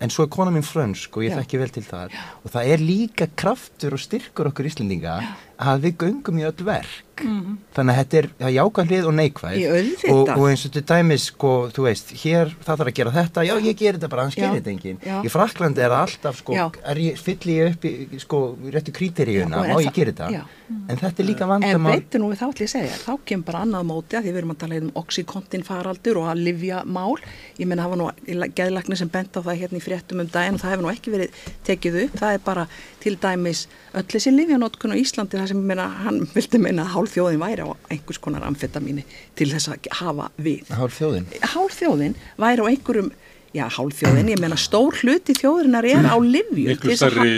en 0.00 0.12
svo 0.12 0.24
er 0.24 0.32
kona 0.32 0.52
mín 0.54 0.64
frönsk 0.64 1.18
og 1.18 1.26
ég 1.26 1.36
þekki 1.36 1.60
vel 1.60 1.72
til 1.74 1.84
þar. 1.84 2.14
Og 2.40 2.54
það 2.54 2.72
er 2.72 2.84
líka 2.84 3.28
kraftur 3.36 3.96
og 3.96 4.00
styrkur 4.00 4.48
okkur 4.48 4.70
íslendinga 4.70 5.18
að 5.60 5.84
við 5.84 5.98
göngum 6.06 6.40
í 6.40 6.46
öll 6.48 6.64
verk 6.64 7.09
þannig 7.20 7.92
að 7.94 7.98
þetta 8.00 8.18
er 8.20 8.28
það 8.40 8.46
er 8.48 8.54
jákvæð 8.56 8.90
hlið 8.90 9.08
og 9.10 9.14
neikvæð 9.18 10.10
og, 10.14 10.30
og 10.36 10.44
eins 10.50 10.64
og 10.66 10.72
til 10.76 10.82
dæmis 10.90 11.26
sko, 11.30 11.50
þú 11.74 11.84
veist, 11.86 12.12
hér 12.22 12.52
það 12.64 12.80
þarf 12.80 12.90
að 12.90 12.96
gera 13.00 13.12
þetta. 13.16 13.44
Já 13.46 13.54
ég 13.60 13.76
ger 13.80 13.98
þetta 13.98 14.10
bara, 14.12 14.26
Já. 14.30 14.36
gerir 14.40 14.56
þetta 14.60 14.72
enginn. 14.74 14.98
Já. 15.06 15.16
í 15.24 15.32
Fraklandi 15.32 15.84
er 15.84 15.94
það 15.94 16.04
alltaf 16.06 16.40
sko, 16.40 16.58
er 16.94 17.02
ég, 17.04 17.18
fylli 17.20 17.56
ég 17.60 17.74
upp 17.74 17.84
í 17.90 18.20
sko, 18.24 18.40
réttu 18.74 18.94
kríteríuna, 18.96 19.60
Já, 19.60 19.74
og 19.74 19.80
en 19.80 19.84
ég 19.84 19.90
það- 19.90 19.98
gera 20.00 20.12
þetta? 20.12 20.44
en 20.70 20.96
þetta 21.00 21.22
er 21.22 21.26
líka 21.26 21.42
En 21.44 21.50
vandamál 21.50 21.92
veitu 21.98 22.18
nú 22.22 22.28
við 22.30 22.38
þá 22.40 22.46
ætlum 22.46 22.62
ég 22.62 22.68
að 22.70 22.74
segja, 22.76 22.98
þá 23.04 23.12
kemur 23.26 23.44
bara 23.50 23.62
annað 23.64 23.86
móti 23.90 24.16
að 24.18 24.22
því 24.24 24.30
við 24.30 24.38
erum 24.40 24.52
að 24.54 24.58
tala 24.62 24.76
um 24.80 24.90
oxykontin 25.00 25.64
faraldur 25.66 26.20
og 26.20 26.28
að 26.30 26.42
livja 26.46 26.82
mál. 26.86 27.16
Ég 27.58 27.66
menna 27.66 27.84
það 27.86 27.90
var 27.90 27.98
nú 28.00 28.50
geðlagni 28.54 28.96
sem 28.96 29.08
bent 29.10 29.34
á 29.34 29.40
það 29.42 29.58
hérna 29.64 29.80
í 29.80 29.82
fréttum 29.82 30.20
um 30.22 30.30
daginn 30.30 30.54
og 30.54 30.60
það 30.62 30.70
hefur 30.74 30.84
nú 30.86 30.92
ekki 30.94 31.10
verið 31.14 31.40
tekið 31.66 31.98
upp. 32.04 32.14
Það 32.20 32.34
er 32.36 32.44
bara 32.44 32.66
til 33.00 33.16
dæmis 33.16 33.66
öll 33.94 34.06
þessi 34.06 34.30
livjanótkun 34.36 34.94
á 34.94 35.00
Íslandi 35.00 35.38
þar 35.40 35.48
sem 35.50 35.58
ég 35.58 35.66
menna, 35.72 35.88
hann 36.04 36.20
vildi 36.34 36.60
meina 36.62 36.84
að 36.86 36.92
hálf 36.94 37.09
þjóðin 37.10 37.42
væri 37.42 37.66
á 37.66 37.68
einhvers 37.92 38.20
konar 38.22 38.46
amfetamíni 38.46 39.04
til 39.38 39.50
þess 39.52 39.72
að 39.72 39.90
hafa 40.00 40.30
við. 40.38 40.70
hálf 40.74 40.98
þjóðin 41.00 41.28
Hálf 41.54 41.76
þjóðin 41.80 42.16
væri 42.40 42.64
á 42.64 42.70
einhverjum, 42.70 43.12
já 43.54 43.64
hálf 43.66 43.96
þjóðin, 43.98 44.28
ég 44.30 44.38
menna 44.40 44.56
stór 44.60 44.94
hluti 45.02 45.34
þjóðurinnar 45.34 45.86
er 45.90 46.06
á 46.06 46.14
livju. 46.22 46.66
Miklu 46.70 46.94
stærri 46.94 47.32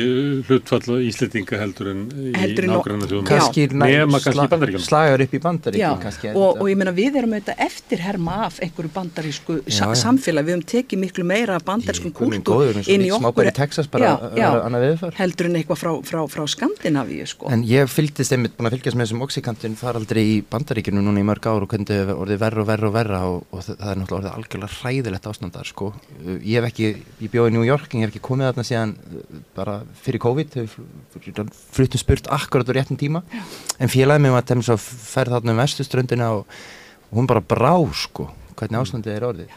hlutfall 0.44 0.98
Íslendinga 1.08 1.56
heldur 1.62 1.88
en 1.92 2.02
í 2.12 2.32
Heldur 2.36 2.66
en 2.66 2.70
á- 2.70 2.76
nágranna 2.76 3.06
þjóðum. 3.08 3.24
Nema 3.72 4.20
kannski 4.20 4.44
í 4.44 4.50
Bandaríkjunum. 4.52 4.84
slagar 4.84 5.20
upp 5.24 5.32
í 5.32 5.40
bandaríkjum 5.40 5.92
og, 5.92 5.98
þetta- 6.02 6.60
og 6.60 6.68
ég 6.68 6.76
meina 6.76 6.92
við 6.92 7.16
erum 7.16 7.32
auðvitað 7.32 7.62
eftirherma 7.66 8.34
af 8.46 8.60
einhverju 8.60 8.90
bandarísku 8.92 9.56
Já, 9.64 9.72
sa 9.72 9.86
já. 9.88 9.94
samfélag, 10.02 10.44
við 10.44 10.52
höfum 10.56 10.66
tekið 10.74 10.98
miklu 11.00 11.24
meira 11.24 11.56
af 11.56 11.64
bandarískum 11.64 12.12
Í 12.12 12.16
kúltúr 12.20 12.76
og 12.76 12.88
inn 12.88 13.00
í 13.06 13.10
okkur 13.10 13.48
í 13.48 13.88
bara 13.90 14.04
já, 14.04 14.36
já, 14.36 14.48
að- 14.52 14.64
annað 14.66 14.80
veðurfar. 14.84 15.14
heldur 15.16 15.46
en 15.46 15.56
eitthvað 15.56 15.78
frá, 15.80 15.92
frá, 16.04 16.20
frá 16.28 16.44
Skandinavíu 16.46 17.26
sko. 17.26 17.48
En 17.50 17.64
ég 17.64 17.88
fylgdist 17.88 18.32
einmitt 18.32 18.56
búin 18.56 18.68
að 18.68 18.76
fylgjast 18.76 18.96
með 18.96 19.06
þessum 19.08 19.22
oxykantin 19.24 19.76
faraldri 19.76 20.22
í 20.36 20.44
bandaríkjunum 20.44 21.04
núna 21.08 21.20
í 21.20 21.24
mörg 21.24 21.46
ár 21.48 21.62
og 21.62 21.72
hefur 21.72 22.16
orðið 22.20 22.38
verra 22.38 22.60
og 22.60 22.66
verra 22.66 22.86
og 22.88 22.92
verra 22.92 23.20
og, 23.28 23.46
og 23.52 23.60
það 23.64 23.76
það 23.82 23.90
er 23.92 23.96
náttúrulega 24.02 24.20
orðið 24.20 24.36
algjörlega 24.36 24.76
hræðilegt 24.82 25.26
ástandar 25.32 25.66
sko. 25.66 25.92
Ég 26.44 26.58
hef 26.58 26.68
ekki, 26.68 26.88
ég 27.24 27.30
bjóði 27.32 27.52
í 27.52 27.54
New 27.56 27.64
York 27.66 27.92
en 27.94 28.02
ég 28.02 28.06
hef 28.06 28.12
ekki 28.12 28.24
komið 28.26 28.50
þarna 28.50 28.64
síðan 28.68 28.94
uh, 29.00 29.42
bara 29.56 29.76
fyrir 30.04 30.22
COVID, 30.22 30.56
fluttum 31.72 32.02
spurt 32.02 32.28
akkurat 32.30 32.68
á 32.68 32.72
réttum 32.76 33.00
tíma. 33.00 33.24
En 33.80 33.90
félagið 33.90 34.26
mér 34.26 34.34
var 34.36 34.46
þeim 34.48 34.64
svo 34.66 34.76
ferð 34.80 35.38
þarna 35.38 35.54
um 35.54 35.62
vestuströndina 35.62 36.28
og, 36.36 36.58
og 37.08 37.20
hún 37.20 37.30
bara 37.30 37.42
brá 37.42 37.74
sko, 37.96 38.28
hvernig 38.58 38.82
ástandið 38.82 39.16
er 39.16 39.28
orðið. 39.30 39.56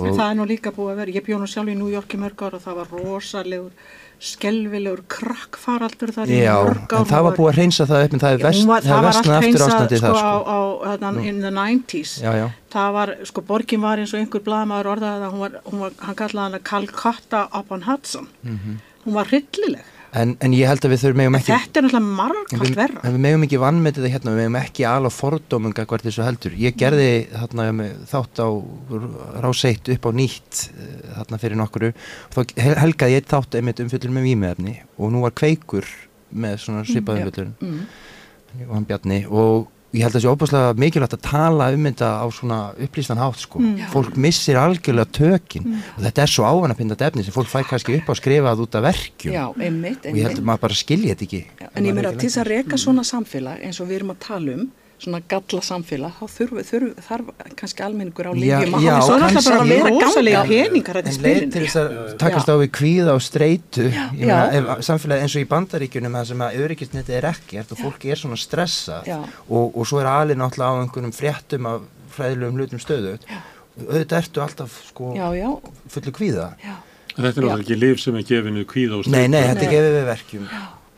En 0.00 0.14
það 0.16 0.28
er 0.30 0.36
nú 0.38 0.46
líka 0.48 0.72
búið 0.72 0.94
að 0.94 1.00
vera, 1.02 1.14
ég 1.18 1.26
bjó 1.26 1.36
nú 1.40 1.50
sjálf 1.50 1.68
í 1.68 1.76
New 1.76 1.90
York 1.92 2.14
í 2.16 2.20
mörg 2.20 2.46
ár 2.46 2.56
og 2.56 2.62
það 2.64 2.78
var 2.78 2.94
rosalegur, 2.96 3.74
skelvilegur 4.22 5.00
krakkfaraldur 5.10 6.12
þar 6.14 6.30
í 6.30 6.38
mörg 6.38 6.92
ár. 6.94 6.98
en 7.00 7.08
það 7.10 7.24
var 7.26 7.36
búið 7.38 7.50
að 7.50 7.56
reynsa 7.58 7.86
það 7.90 8.04
upp 8.06 8.12
en 8.16 8.22
það 8.22 8.34
er 8.34 8.38
Já, 8.38 8.44
vest, 8.46 8.60
hún 8.60 8.70
var, 8.70 8.82
það 8.82 8.92
það 8.92 8.98
var 9.02 9.08
vestnað 9.08 9.32
allt 9.34 9.36
aftur 9.36 9.46
hreinsað 9.46 9.72
ástandið 9.72 9.98
sko, 10.02 10.06
það 10.06 10.14
á, 10.14 10.34
sko. 10.38 10.52
á, 10.52 10.58
á, 11.02 11.26
in 11.32 11.40
the 11.42 11.52
90s. 11.56 12.12
Já, 12.22 12.30
já. 12.38 12.46
Það 12.72 12.92
var, 12.96 13.14
sko, 13.32 13.44
borgin 13.50 13.82
var 13.82 14.02
eins 14.02 14.14
og 14.14 14.20
einhver 14.22 14.44
blaðmaður 14.46 14.90
orðaði 14.94 15.24
það, 15.24 15.32
hún 15.34 15.42
var, 15.44 15.56
hún 15.66 15.82
var, 15.82 15.96
hann 16.06 16.18
kallaði 16.22 16.44
hana 16.46 16.62
Calcutta 16.70 17.42
upon 17.58 17.82
Hudson. 17.88 18.28
Mhm. 18.46 18.78
Hún 19.04 19.18
var 19.18 19.32
hryllileg. 19.32 19.90
En, 20.12 20.34
en 20.44 20.52
ég 20.52 20.68
held 20.68 20.84
að 20.84 20.92
við 20.92 21.00
þurfum 21.06 21.36
ekki 21.38 21.48
Þetta 21.54 21.80
er 21.80 21.86
náttúrulega 21.86 22.16
margkvæmt 22.18 22.74
verra. 22.76 23.00
en 23.00 23.14
við 23.14 23.22
megum 23.24 23.44
ekki 23.46 23.60
vannmetið 23.62 24.04
það 24.04 24.12
hérna, 24.12 24.32
við 24.34 24.42
megum 24.42 24.58
ekki 24.60 24.84
alveg 24.84 25.14
fordómum 25.16 25.72
hvert 25.72 26.04
þessu 26.04 26.24
heldur. 26.26 26.56
Ég 26.60 26.76
gerði 26.76 27.06
þarna 27.32 27.86
þátt 28.10 28.42
á 28.44 28.48
ráseitt 29.46 29.88
upp 29.94 30.08
á 30.08 30.10
nýtt 30.12 30.60
eh, 30.68 30.90
þarna 31.16 31.40
fyrir 31.40 31.60
nokkuru 31.62 31.92
og 31.94 32.36
þá 32.36 32.60
hel- 32.60 32.78
helgaði 32.82 33.16
ég 33.16 33.30
þátt 33.32 33.56
einmitt 33.56 33.80
umfyllur 33.86 34.12
með 34.12 34.28
výmiðefni 34.28 34.74
og 34.98 35.14
nú 35.14 35.24
var 35.24 35.32
kveikur 35.40 35.88
með 36.28 36.60
svona 36.66 36.84
svipað 36.88 37.22
já. 37.22 37.24
umfyllur 37.24 37.52
mm. 37.64 37.80
og 38.68 38.74
hann 38.76 38.88
bjarni 38.92 39.22
og 39.32 39.70
ég 39.92 40.02
held 40.04 40.14
að 40.14 40.16
það 40.18 40.24
sé 40.24 40.30
óbúslega 40.32 40.74
mikilvægt 40.80 41.16
að 41.18 41.22
tala 41.26 41.66
um 41.76 41.86
þetta 41.88 42.08
á 42.20 42.26
svona 42.32 42.58
upplýstan 42.86 43.20
hátt 43.20 43.40
sko. 43.42 43.60
Fólk 43.92 44.16
missir 44.16 44.56
algjörlega 44.60 45.10
tökin 45.18 45.66
og 45.96 46.02
þetta 46.06 46.24
er 46.24 46.32
svo 46.32 46.46
ávanapindað 46.48 47.04
efni 47.10 47.24
sem 47.26 47.34
fólk 47.36 47.50
fæ 47.52 47.60
kannski 47.68 47.98
upp 48.00 48.08
á 48.08 48.14
skrifað 48.16 48.62
út 48.64 48.78
af 48.80 48.86
verkjum 48.88 49.34
Já, 49.36 49.44
einmitt, 49.60 50.06
og 50.06 50.16
ég 50.16 50.22
held 50.24 50.32
einmitt. 50.32 50.42
að 50.42 50.48
maður 50.48 50.64
bara 50.66 50.78
skilji 50.82 51.12
þetta 51.12 51.26
ekki. 51.28 51.42
Já, 51.60 51.68
En 51.76 51.84
ég 51.90 51.94
meina 51.96 52.12
til 52.16 52.28
þess 52.28 52.40
að 52.42 52.50
reka 52.54 52.78
svona 52.80 53.04
samfélag 53.04 53.60
eins 53.66 53.80
og 53.80 53.88
við 53.92 54.00
erum 54.00 54.14
að 54.16 54.22
tala 54.28 54.56
um 54.56 54.70
svona 55.02 55.20
galla 55.28 55.62
samfélag, 55.66 56.12
þá 56.18 56.36
þurf, 56.36 56.60
þurf, 56.68 56.92
þarf 57.08 57.30
kannski 57.58 57.84
almenningur 57.86 58.28
á 58.30 58.32
lífjum 58.38 58.76
að 58.78 58.86
hafa 58.86 59.06
Svo 59.06 59.16
alltaf 59.18 59.48
bara 59.48 59.60
að 59.62 59.72
vera 59.72 60.32
Já. 60.32 60.42
peningar 60.48 60.98
þetta 61.00 61.12
En 61.12 61.22
leið 61.26 61.36
spilin. 61.36 61.52
til 61.54 61.64
þess 61.66 61.80
að 61.82 61.96
takast 62.22 62.52
á 62.52 62.54
við 62.62 62.70
kvíða 62.78 63.16
og 63.16 63.24
streitu. 63.26 63.88
Samfélagi 64.88 65.26
eins 65.26 65.36
og 65.36 65.42
í 65.42 65.48
bandaríkjunum 65.52 66.18
sem 66.28 66.44
að 66.46 66.60
öryggisnetið 66.64 67.16
er 67.18 67.28
ekkert 67.32 67.74
og 67.74 67.82
fólki 67.82 68.12
er 68.12 68.20
svona 68.20 68.38
stressað 68.40 69.10
og, 69.48 69.72
og 69.76 69.82
svo 69.88 70.00
er 70.02 70.10
alveg 70.12 70.38
náttúrulega 70.40 70.70
á 70.70 70.80
einhvernum 70.82 71.14
fréttum 71.16 71.68
af 71.70 71.88
fræðilegum 72.12 72.60
hlutum 72.60 72.82
stöðu 72.82 73.16
auðvitað 73.80 74.18
ertu 74.20 74.42
alltaf 74.44 74.74
sko 74.90 75.14
Já, 75.16 75.26
já, 75.32 75.48
fullu 75.88 76.12
kvíða. 76.12 76.50
Já. 76.60 76.74
Þetta 77.12 77.22
er 77.22 77.28
náttúrulega 77.28 77.64
ekki 77.64 77.78
lif 77.80 78.00
sem 78.02 78.16
er 78.20 78.26
gefinu 78.28 78.64
kvíða 78.68 78.98
og 79.00 79.08
Nei, 79.12 79.26
nei, 79.32 79.42
þetta 79.48 79.66
er 79.66 79.72
gefið 79.72 79.96
við 79.96 80.06
verkjum 80.10 80.46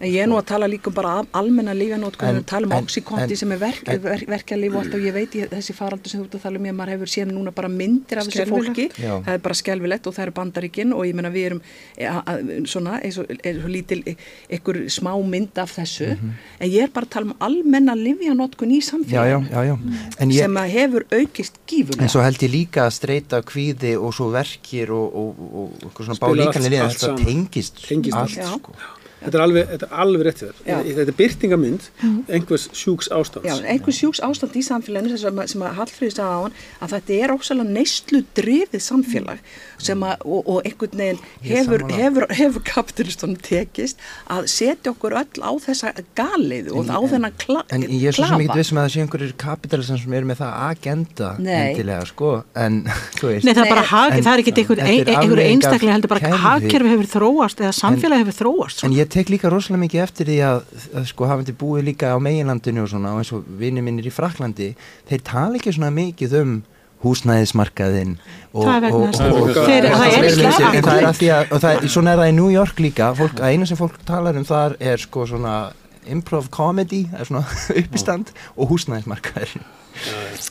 En 0.04 0.10
ég 0.12 0.20
er 0.24 0.28
nú 0.28 0.36
að 0.36 0.44
tala 0.50 0.66
líka 0.68 0.90
um 0.90 0.96
bara 0.98 1.12
al- 1.22 1.28
almenna 1.40 1.72
við 1.74 2.44
tala 2.44 2.66
um 2.68 2.72
oxykonti 2.76 3.36
sem 3.40 3.52
er 3.54 3.60
verk, 3.62 3.88
en- 3.88 4.02
ver, 4.04 4.24
verkjalíf 4.28 4.74
og 4.74 4.80
allt 4.82 4.94
og 4.98 5.00
ég 5.06 5.14
veit 5.16 5.32
ég, 5.38 5.48
þessi 5.48 5.74
faraldur 5.76 6.10
sem 6.12 6.20
þú 6.20 6.26
ert 6.28 6.34
að 6.38 6.42
tala 6.44 6.58
um 6.60 6.66
ég, 6.68 6.74
maður 6.76 6.92
hefur 6.94 7.10
séð 7.14 7.30
núna 7.32 7.52
bara 7.54 7.68
myndir 7.72 8.18
af 8.20 8.28
þessu 8.28 8.46
fólki, 8.50 8.86
Já. 9.00 9.14
það 9.24 9.32
er 9.34 9.42
bara 9.46 9.54
skelvilegt 9.54 10.06
og 10.10 10.14
það 10.16 10.22
eru 10.26 10.34
bandaríkin 10.38 10.92
og 10.94 11.04
ég 11.08 11.14
meina 11.16 11.30
við 11.32 11.46
erum 11.48 11.60
e, 11.96 12.04
a, 12.04 12.18
a, 12.26 12.34
svona 12.68 12.98
eins 13.00 13.18
og, 13.22 13.30
eins 13.44 13.62
og 13.64 13.70
lítil 13.72 14.02
e, 14.06 14.16
einhver 14.50 14.80
smá 14.92 15.12
mynd 15.24 15.58
af 15.62 15.72
þessu 15.78 16.10
en 16.14 16.68
ég 16.68 16.82
er 16.84 16.92
bara 16.92 17.06
að 17.08 17.14
tala 17.16 17.30
um 17.30 17.36
almenna 17.40 17.94
lífjanótkun 17.96 18.74
í. 18.74 18.80
Já, 18.84 18.84
já, 18.84 18.90
samfélaginu 18.90 19.50
já, 19.50 19.64
já 19.70 19.74
En 20.20 20.30
ég, 20.30 20.38
sem 20.44 20.56
að 20.60 20.68
hefur 20.74 21.06
aukist 21.12 21.54
gífurlega. 21.66 22.02
En 22.04 22.12
svo 22.12 22.20
held 22.24 22.42
ég 22.44 22.50
líka 22.52 22.84
að 22.88 22.92
streyta 22.98 23.40
kvíði 23.42 23.94
og 23.96 24.12
svo 24.14 24.28
verkir 24.34 24.90
og, 24.92 25.14
og, 25.14 25.40
og, 25.40 25.54
og 25.54 25.88
eitthvað 25.88 26.10
svona 26.10 26.18
allt- 26.18 26.26
bálíkanlega 26.28 26.84
allt 26.84 27.00
þetta 27.00 27.24
tengist, 27.24 27.80
Tengist 27.88 28.16
allt 28.18 28.38
allt. 28.38 28.60
sko. 28.60 28.74
Þetta 29.24 29.38
er 29.38 29.44
alveg, 29.44 29.68
þetta 29.72 29.86
er 29.88 29.94
alveg 30.04 30.24
rétt 30.28 30.40
þér. 30.42 30.54
Þetta 30.64 31.04
er 31.08 31.18
byrtingamynd 31.18 31.88
einhvers 32.28 32.66
sjúks 32.76 33.08
ástands. 33.14 33.48
Já, 33.48 33.54
einhver 33.74 33.94
sjúks 33.96 34.20
ástand 34.24 34.56
í 34.58 34.62
samfélaginu 34.66 35.18
sem, 35.20 35.40
sem 35.54 35.64
að 35.64 35.76
Hallfríði 35.80 36.14
sagði 36.16 36.34
á 36.34 36.40
hann 36.44 36.58
að 36.84 36.94
þetta 36.96 37.18
er 37.24 37.34
ósæðlega 37.34 37.74
neyslu 37.78 38.20
drifið 38.38 38.84
samfélag 38.84 39.38
sem 39.84 40.04
að, 40.06 40.22
og, 40.24 40.42
og 40.54 40.60
einhvern 40.68 41.00
veginn 41.00 41.22
hefur, 41.44 41.84
hefur, 41.92 42.26
hefur 42.38 42.62
kapitalistunum 42.68 43.36
tekist 43.44 43.98
að 44.32 44.46
setja 44.52 44.92
okkur 44.94 45.16
öll 45.18 45.42
á 45.44 45.50
þessa 45.64 45.90
galiðu 46.16 46.76
og 46.78 46.92
á 46.92 47.00
þennan 47.10 47.34
kla, 47.42 47.64
En 47.74 47.82
ég 47.88 48.06
er 48.12 48.16
svo 48.16 48.24
sem 48.28 48.38
ekki 48.38 48.48
klafa. 48.48 48.58
vissum 48.60 48.78
að 48.80 48.86
það 48.86 48.92
sé 48.94 49.02
einhverjir 49.04 49.34
kapitalism 49.40 49.98
sem 50.04 50.14
eru 50.20 50.28
með 50.30 50.40
það 50.44 50.52
agenda 50.68 51.30
endilega 51.40 52.06
sko 52.08 52.30
en 52.64 52.78
þú 53.18 53.30
veist 53.32 53.48
Nei, 53.48 53.52
það 53.58 53.72
er 53.74 53.82
hag, 53.90 54.14
en- 54.18 54.24
það 54.24 54.32
er 54.36 54.42
ekki 54.44 54.54
einhver, 54.54 54.80
þetta 54.80 54.86
er 54.86 54.94
ein, 54.94 55.10
einhver 55.14 55.18
afleiðing 55.24 55.44
af 55.44 55.74
einstaklega 55.74 55.96
heldur 55.98 56.12
bara 56.14 56.24
kerfi. 56.24 56.42
hagkerfi 56.44 56.92
hefur 56.94 57.10
þróast 57.14 57.62
eða 57.64 57.74
samfélagi 57.80 58.24
hefur 58.24 58.38
þróast 58.40 58.78
En 58.84 58.88
svona. 58.88 58.98
ég 59.00 59.10
tek 59.14 59.30
líka 59.32 59.50
rosalega 59.52 59.84
mikið 59.84 60.02
eftir 60.04 60.28
því 60.30 60.36
að, 60.48 60.60
að 60.98 61.04
sko 61.10 61.28
hafandi 61.30 61.54
búið 61.60 61.86
líka 61.90 62.12
á 62.14 62.18
meginlandinu 62.22 62.82
og 62.84 62.90
svona 62.92 63.12
og 63.14 63.22
eins 63.22 63.32
og 63.36 63.44
vinni 63.60 63.82
minnir 63.84 64.08
í 64.10 64.14
Fraklandi 64.14 64.72
þeir 65.10 65.22
tala 65.26 65.60
ekki 65.60 65.74
svona 65.76 65.92
mikið 65.94 66.34
um 66.42 66.54
húsnæðismarkaðinn 67.04 68.14
og, 68.54 68.64
Það 68.64 68.76
er 68.78 68.84
að- 69.92 71.18
því 71.18 71.28
að 71.34 71.52
og 71.52 71.60
það, 71.62 71.86
svona 71.92 72.14
er 72.14 72.22
það 72.22 72.30
í 72.30 72.34
New 72.38 72.50
York 72.54 72.80
líka. 72.80 73.10
Fólk, 73.18 73.38
að 73.40 73.52
eina 73.52 73.68
sem 73.68 73.76
fólk 73.80 73.98
talar 74.08 74.38
um 74.40 74.46
þar 74.48 74.76
er 74.80 75.02
sko 75.02 75.26
svona 75.28 75.54
improv 76.08 76.48
comedy, 76.52 77.04
það 77.12 77.20
er 77.20 77.30
svona 77.30 77.44
uppistand 77.82 78.32
og 78.56 78.72
húsnæðismarkaðurinn 78.72 79.68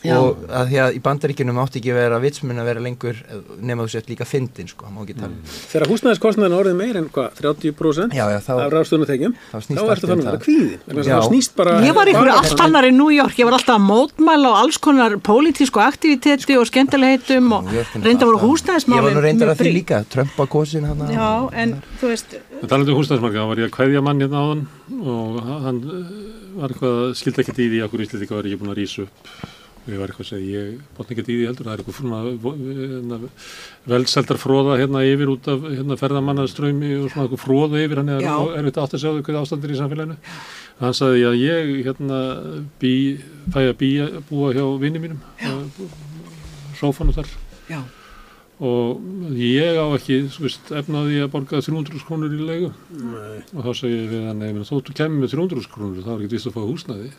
Já. 0.04 0.16
og 0.20 0.44
að 0.50 0.70
því 0.72 0.78
að 0.84 0.96
í 0.98 1.00
bandaríkjunum 1.04 1.60
átti 1.64 1.80
ekki 1.80 1.92
að 1.94 1.98
vera 2.00 2.20
vitsmun 2.24 2.60
að 2.62 2.68
vera 2.70 2.82
lengur 2.84 3.20
nema 3.64 3.84
þú 3.86 3.92
sett 3.94 4.10
líka 4.12 4.26
fyndin 4.28 4.68
sko, 4.72 4.88
það 4.88 4.94
má 4.96 5.02
ekki 5.04 5.16
tala 5.20 5.32
um 5.34 5.52
Þegar 5.74 5.88
húsnæðiskostnaðin 5.94 6.56
orðið 6.58 6.78
meir 6.80 7.00
en 7.02 7.10
hvað, 7.14 7.28
30% 7.40 8.16
Já, 8.18 8.24
já, 8.34 8.40
þá- 8.44 8.62
af 8.64 8.72
ráðstöðunatekjum, 8.74 9.36
þá 9.52 9.58
þá, 9.58 9.84
þá 9.84 9.94
ertu 9.94 10.08
um 10.08 10.14
þannig 10.14 10.24
að 10.24 10.24
það. 10.24 10.32
vera 10.34 10.44
kvíði. 10.44 10.78
Vegna 10.88 11.00
þess 11.00 11.08
að 11.08 11.14
Já. 11.14 11.18
Það 11.20 11.30
snýst 11.30 11.56
bara... 11.60 11.76
Ég 11.84 11.98
var 12.00 12.12
bara- 12.18 12.38
allt 12.40 12.64
annar 12.68 12.88
í 12.88 12.94
New 12.96 13.12
York, 13.14 13.36
ég 13.40 13.50
var 13.50 13.58
alltaf 13.60 13.76
að 13.78 13.86
mótmæla 13.88 14.52
og 14.54 14.60
alls 14.64 14.78
konar 14.84 15.18
pólitísku 15.30 15.84
aktiviteti 15.84 16.58
og 16.60 16.68
skemmtilegheitum 16.72 17.52
og 17.60 17.72
York 17.74 17.96
er 18.00 18.08
reynda 18.08 18.30
voru 18.30 18.42
húsnæðismálin 18.48 19.00
Ég 19.00 19.08
var 19.10 19.18
nú 19.18 19.24
reyndar 19.28 19.48
mjög 19.52 19.56
að 19.58 19.64
því 19.64 19.74
líka, 19.78 20.02
Trump 20.14 20.40
á 20.40 20.46
kosin 20.48 20.88
Já, 21.14 21.30
en 21.54 21.76
þú 22.02 22.12
veist, 22.14 22.38
En 22.64 22.70
talandi 22.72 22.94
um 22.94 23.00
húsnæðismarka, 23.02 23.44
þá 23.44 23.48
var 23.52 23.62
ég 23.64 23.68
að 23.70 23.76
kveðja 23.78 24.04
mann 24.06 24.22
hérna 24.24 24.40
á 24.40 24.46
hann 24.54 24.64
og 25.04 25.40
hann 25.64 25.80
eh, 25.84 26.12
var 26.60 26.70
eitthvað, 26.74 27.00
skildi 27.18 27.42
ekkert 27.44 27.60
í 27.64 27.68
því 27.72 27.80
að 27.84 27.90
hverju 27.94 28.06
Íslandika 28.08 28.36
var 28.38 28.48
ekki 28.48 28.60
búin 28.62 28.72
að 28.74 28.78
rísa 28.80 29.06
upp 29.08 29.33
og 29.84 29.90
ég 29.92 30.00
var 30.00 30.12
eitthvað 30.14 30.24
að 30.24 30.30
segja, 30.30 30.60
ég 30.64 30.76
botna 30.96 31.12
ekkert 31.12 31.30
í 31.30 31.34
því 31.36 31.46
heldur, 31.50 31.68
það 31.68 31.74
er 31.74 31.82
eitthvað 31.82 31.98
svona 31.98 32.20
hérna, 32.56 33.18
velseldar 33.92 34.40
fróða 34.40 34.78
hérna 34.80 35.02
yfir 35.10 35.32
út 35.34 35.50
af 35.52 35.66
hérna, 35.68 35.98
ferðamannaströymi 36.00 36.92
og 37.02 37.10
svona 37.12 37.26
eitthvað 37.26 37.42
fróða 37.44 37.82
yfir, 37.84 38.00
hann 38.00 38.14
er 38.14 38.28
erfitt 38.62 38.80
átt 38.80 38.96
að 38.96 39.04
segja 39.04 39.26
hvað 39.28 39.40
ástandir 39.42 39.74
í 39.74 39.80
samfélaginu. 39.82 40.16
Hann 40.80 40.96
sagði 40.96 41.26
að 41.28 41.36
ég 41.42 41.74
hérna 41.90 42.22
bý, 42.80 42.94
fæ 43.52 43.60
að 43.66 43.76
bý, 43.82 43.90
búa 44.30 44.54
hjá 44.56 44.64
vinni 44.86 45.04
mínum, 45.04 45.20
sófanu 46.80 47.16
þar. 47.20 47.28
Já, 47.68 47.82
og 48.64 49.04
ég 49.36 49.76
á 49.76 49.86
ekki 49.98 50.22
þú 50.32 50.46
veist, 50.48 50.72
efnaði 50.80 51.20
að 51.26 51.32
borga 51.36 51.60
300 51.60 52.08
krónur 52.08 52.32
í 52.32 52.40
leigu. 52.40 52.72
Nei. 52.96 53.44
og 53.52 53.68
þá 53.68 53.72
segi 53.82 54.00
ég 54.00 54.10
við 54.16 54.26
hann 54.30 54.40
"Nei, 54.40 54.64
þóttu 54.64 54.96
kemur 54.96 55.26
með 55.26 55.36
300 55.36 55.68
krónur 55.74 56.04
þá 56.08 56.12
er 56.16 56.24
ekki 56.24 56.36
vist 56.38 56.48
að 56.48 56.56
fá 56.56 56.64
húsnæði 56.64 57.12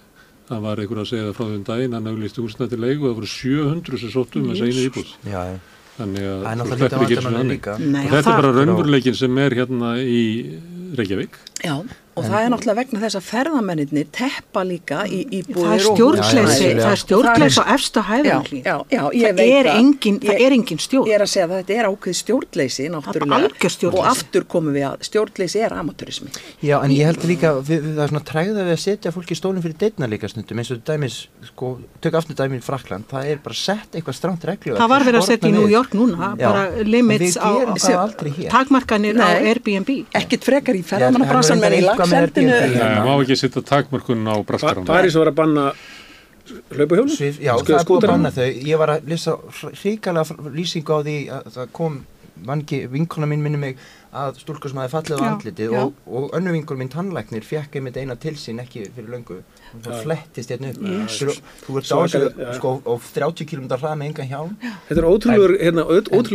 það 0.48 0.66
var 0.66 0.82
einhver 0.82 1.00
að 1.02 1.08
segja 1.10 1.28
það 1.28 1.36
frá 1.38 1.44
því 1.44 1.58
um 1.58 1.64
daginn 1.70 1.96
hann 1.98 2.10
auðlisti 2.10 2.44
húsnæði 2.44 2.74
til 2.74 2.82
leigu. 2.84 3.04
Og 3.04 3.08
það 3.08 3.18
voru 3.20 3.30
700 3.34 4.02
sem 4.02 4.12
sóttu 4.14 4.44
með 4.44 4.60
segni 4.62 4.86
íbúð. 4.90 5.12
Já, 5.24 5.40
já. 5.50 5.58
þannig 5.98 6.28
að 6.28 6.44
Það 6.44 6.54
er 6.54 6.64
þú 6.64 6.78
lítið 6.84 6.84
ekki 6.84 7.18
einu 7.18 7.24
sinni 7.24 7.34
vandamann 7.34 7.38
þannig. 7.40 7.68
Nei, 7.94 8.00
og 8.04 8.06
og 8.06 8.16
þetta 8.16 8.32
er 8.34 8.40
bara 8.42 8.54
raunveruleikin 8.58 9.18
sem 9.20 9.38
er 9.44 9.58
hérna 9.60 9.92
í 10.00 10.24
Reykjavík. 10.98 11.38
Já, 11.64 11.76
og 12.14 12.24
það 12.24 12.44
er 12.44 12.50
náttúrulega 12.52 12.78
vegna 12.78 13.00
þess 13.02 13.16
að 13.18 13.24
ferðamennir 13.28 14.06
teppa 14.14 14.62
líka 14.66 15.00
í 15.06 15.18
það 15.24 15.34
íbúðir 15.38 15.64
er 15.64 15.86
og 15.90 15.98
það 15.98 16.92
er 16.94 17.00
stjórnleysi 17.02 17.58
á 17.58 17.64
efsta 17.74 18.00
Já, 18.00 18.08
hæðan 18.10 18.44
hlýn. 18.48 18.62
já, 18.64 18.76
já, 18.94 19.02
ég 19.14 19.24
Það 19.24 19.38
veit 19.40 19.54
er 19.58 19.66
engin, 19.74 20.18
það 20.22 20.34
Ég- 20.34 20.44
er 20.46 20.52
engin 20.58 20.78
stjórn. 20.84 21.08
Ég 21.10 21.14
er 21.18 21.24
að 21.24 21.30
segja 21.34 21.46
að 21.48 21.54
þetta 21.58 21.74
er 21.78 21.88
ákveð 21.90 22.16
stjórnleysi 22.20 22.84
náttúrulega 22.94 23.38
algjör 23.40 23.72
stjórnleysi. 23.74 23.98
og 23.98 24.10
aftur 24.14 24.44
komum 24.54 24.72
við 24.74 24.84
að 24.90 24.96
stjórnleysi 25.08 25.58
er 25.64 25.72
amatúrismi. 25.74 26.28
Já, 26.62 26.76
en 26.84 26.90
ég 26.90 27.04
held 27.10 27.24
líka, 27.24 27.50
við, 27.60 27.82
við, 27.82 27.94
það 27.98 28.04
er 28.04 28.12
svona 28.14 28.24
træða 28.30 28.62
við 28.68 28.72
að 28.76 28.82
setja 28.84 29.12
fólki 29.14 29.34
í 29.34 29.40
stólinn 29.40 29.62
fyrir 29.64 29.78
deitna 29.78 30.06
líka 30.06 30.28
stundum 30.30 30.58
eins 30.62 30.70
og 30.70 30.84
dæmis, 30.84 31.18
sko, 31.50 31.78
tök 32.00 32.14
aftur 32.14 32.34
dæmi 32.38 32.58
í 32.58 32.62
Frakland, 32.64 33.04
það 33.10 33.26
er 33.34 33.38
bara 33.44 33.54
sett 33.54 33.90
eitthvað 33.98 34.14
stramt 34.20 34.44
reglu 34.44 34.76
Það 34.78 34.88
var 34.94 35.02
verið 35.04 35.20
að 35.20 35.26
setja 35.28 35.48
í 35.48 35.52
New 35.52 35.68
York 35.68 35.90
núna, 35.98 36.36
bara 36.38 36.66
en 36.78 36.90
limits 36.90 37.36
á, 37.36 37.50
gerum 37.58 37.74
það 37.76 37.98
aldrei 37.98 38.30
hér. 38.38 38.50
takmarkanir 38.50 39.18
á. 39.18 39.26
Airbnb. 39.44 39.90
Ekkit 40.14 40.44
frekar 40.44 40.74
í 40.78 40.82
Já, 40.84 41.10
eitthvað 42.12 42.44
með. 42.44 42.62
Airbnb. 42.62 42.80
Það 42.84 43.08
má 43.08 43.14
ekki 43.24 43.36
setja 43.40 43.62
takmörkun 43.72 44.24
á 44.28 44.34
Pa- 44.36 44.42
braskaran 44.52 44.84
París 44.88 45.14
var 45.18 45.30
að 45.32 45.34
banna 45.40 45.66
hlaupahjólu? 46.74 47.10
Svif, 47.16 47.38
já, 47.40 47.54
það 47.56 47.78
er 47.78 47.86
búið 47.88 48.04
að 48.04 48.10
banna 48.12 48.30
þau. 48.34 48.48
Ég 48.68 48.78
var 48.78 48.88
að 48.98 49.06
lýsa 49.08 49.36
hrikalega 49.80 50.50
lýsingu 50.58 50.92
á 50.92 51.00
því 51.06 51.16
að 51.38 51.52
það 51.56 51.70
kom 51.80 52.02
vangi, 52.44 52.80
vinkona 52.90 53.28
mín 53.30 53.44
minni 53.46 53.56
mig 53.62 53.76
að 54.14 54.40
stúlkur 54.42 54.70
sem 54.70 54.78
hafi 54.82 54.90
fallið 54.90 55.20
á 55.22 55.26
andlitið 55.30 55.74
og, 55.78 55.92
og 56.06 56.32
önnu 56.34 56.52
vinkona 56.54 56.80
mín 56.82 56.90
tannlæknir 56.90 57.44
fekk 57.46 57.76
einmitt 57.78 57.96
eina 57.98 58.16
til 58.20 58.34
sín 58.38 58.58
ekki 58.62 58.82
fyrir 58.94 59.12
löngu 59.14 59.36
og 59.38 59.78
það 59.86 60.00
flettist 60.02 60.50
hérna 60.50 60.72
upp 60.74 60.80
Þú- 61.14 61.36
þú 61.62 61.78
ert 61.78 61.94
á 61.94 62.54
sko, 62.58 62.72
á 62.82 62.94
30 62.98 63.46
km 63.46 63.68
hrað 63.78 63.96
með 64.02 64.10
engan 64.10 64.28
hjálm 64.32 64.52
Þetta 64.88 64.98
er 64.98 65.08
ótrúlega, 65.08 65.60
hérna, 65.62 65.86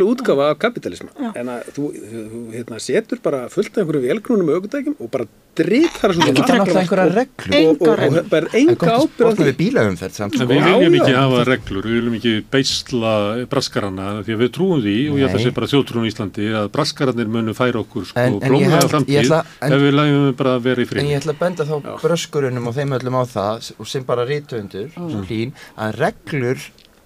útgafa 0.07 0.49
af 0.53 0.59
kapitalisma. 0.63 1.11
En 1.35 1.51
að 1.51 1.69
þú, 1.75 1.91
þú 2.31 2.41
hérna, 2.55 2.79
setur 2.79 3.19
bara 3.23 3.43
fullt 3.51 3.75
af 3.77 3.83
einhverju 3.83 4.07
velknúnum 4.07 4.53
aukutækjum 4.55 4.95
og 4.99 5.11
bara 5.11 5.27
dritar 5.59 6.13
það 6.15 6.29
er 6.29 6.35
náttúrulega 6.39 6.81
einhverja 6.81 7.13
reglur 7.19 7.53
og, 7.53 7.59
Engar 7.59 8.01
og 8.09 8.29
bara 8.29 8.49
Það 8.49 8.53
er 8.53 8.59
enga 8.59 8.75
gott 8.75 8.89
að 8.89 8.95
ábyrð 8.95 8.99
á 8.99 9.09
sporta 9.09 9.39
því. 9.39 9.47
við 9.49 9.57
bílaumferð 9.59 10.15
samt 10.19 10.33
En 10.33 10.39
sko. 10.39 10.47
við 10.49 10.59
Já, 10.59 10.65
viljum 10.79 10.97
ekki 10.99 11.15
hafa 11.19 11.43
reglur, 11.49 11.83
við 11.89 11.95
viljum 11.99 12.15
ekki 12.19 12.33
beisla 12.55 13.13
braskarana 13.53 14.07
því 14.25 14.35
að 14.35 14.41
við 14.43 14.51
trúum 14.57 14.81
því 14.85 14.95
og 15.11 15.17
ég 15.19 15.25
ætla 15.29 15.39
að 15.39 15.43
segja 15.45 15.57
bara 15.59 15.69
þjóttrúum 15.73 16.05
í 16.05 16.11
Íslandi 16.13 16.47
að 16.61 16.67
braskararnir 16.75 17.31
munu 17.35 17.53
færa 17.57 17.81
okkur 17.83 18.05
sko 18.09 18.19
En- 18.19 18.39
en 18.43 18.57
ég 18.59 18.89
framtíð 18.89 19.21
ætla- 19.23 19.43
en- 19.61 19.73
ef 19.73 19.79
við 19.85 19.93
lægum 19.99 20.35
bara 20.39 20.55
að 20.57 20.61
vera 20.69 20.81
í 20.81 20.85
En 20.85 20.89
frið. 20.93 21.09
ég 21.09 21.21
ætla 21.21 21.33
að 21.33 21.39
benda 21.39 21.63
þá 21.65 21.75
bröskurunum 22.01 22.67
og 22.67 22.75
þeim 22.75 22.95
öllum 22.99 23.17
á 23.19 23.23
það 23.29 23.71
og 23.79 23.87
sem 23.87 24.03
bara 24.03 24.25
rítuundur 24.25 24.89
sem 24.95 25.23
hlín 25.29 25.51
að 25.77 25.95
reglur 25.99 26.57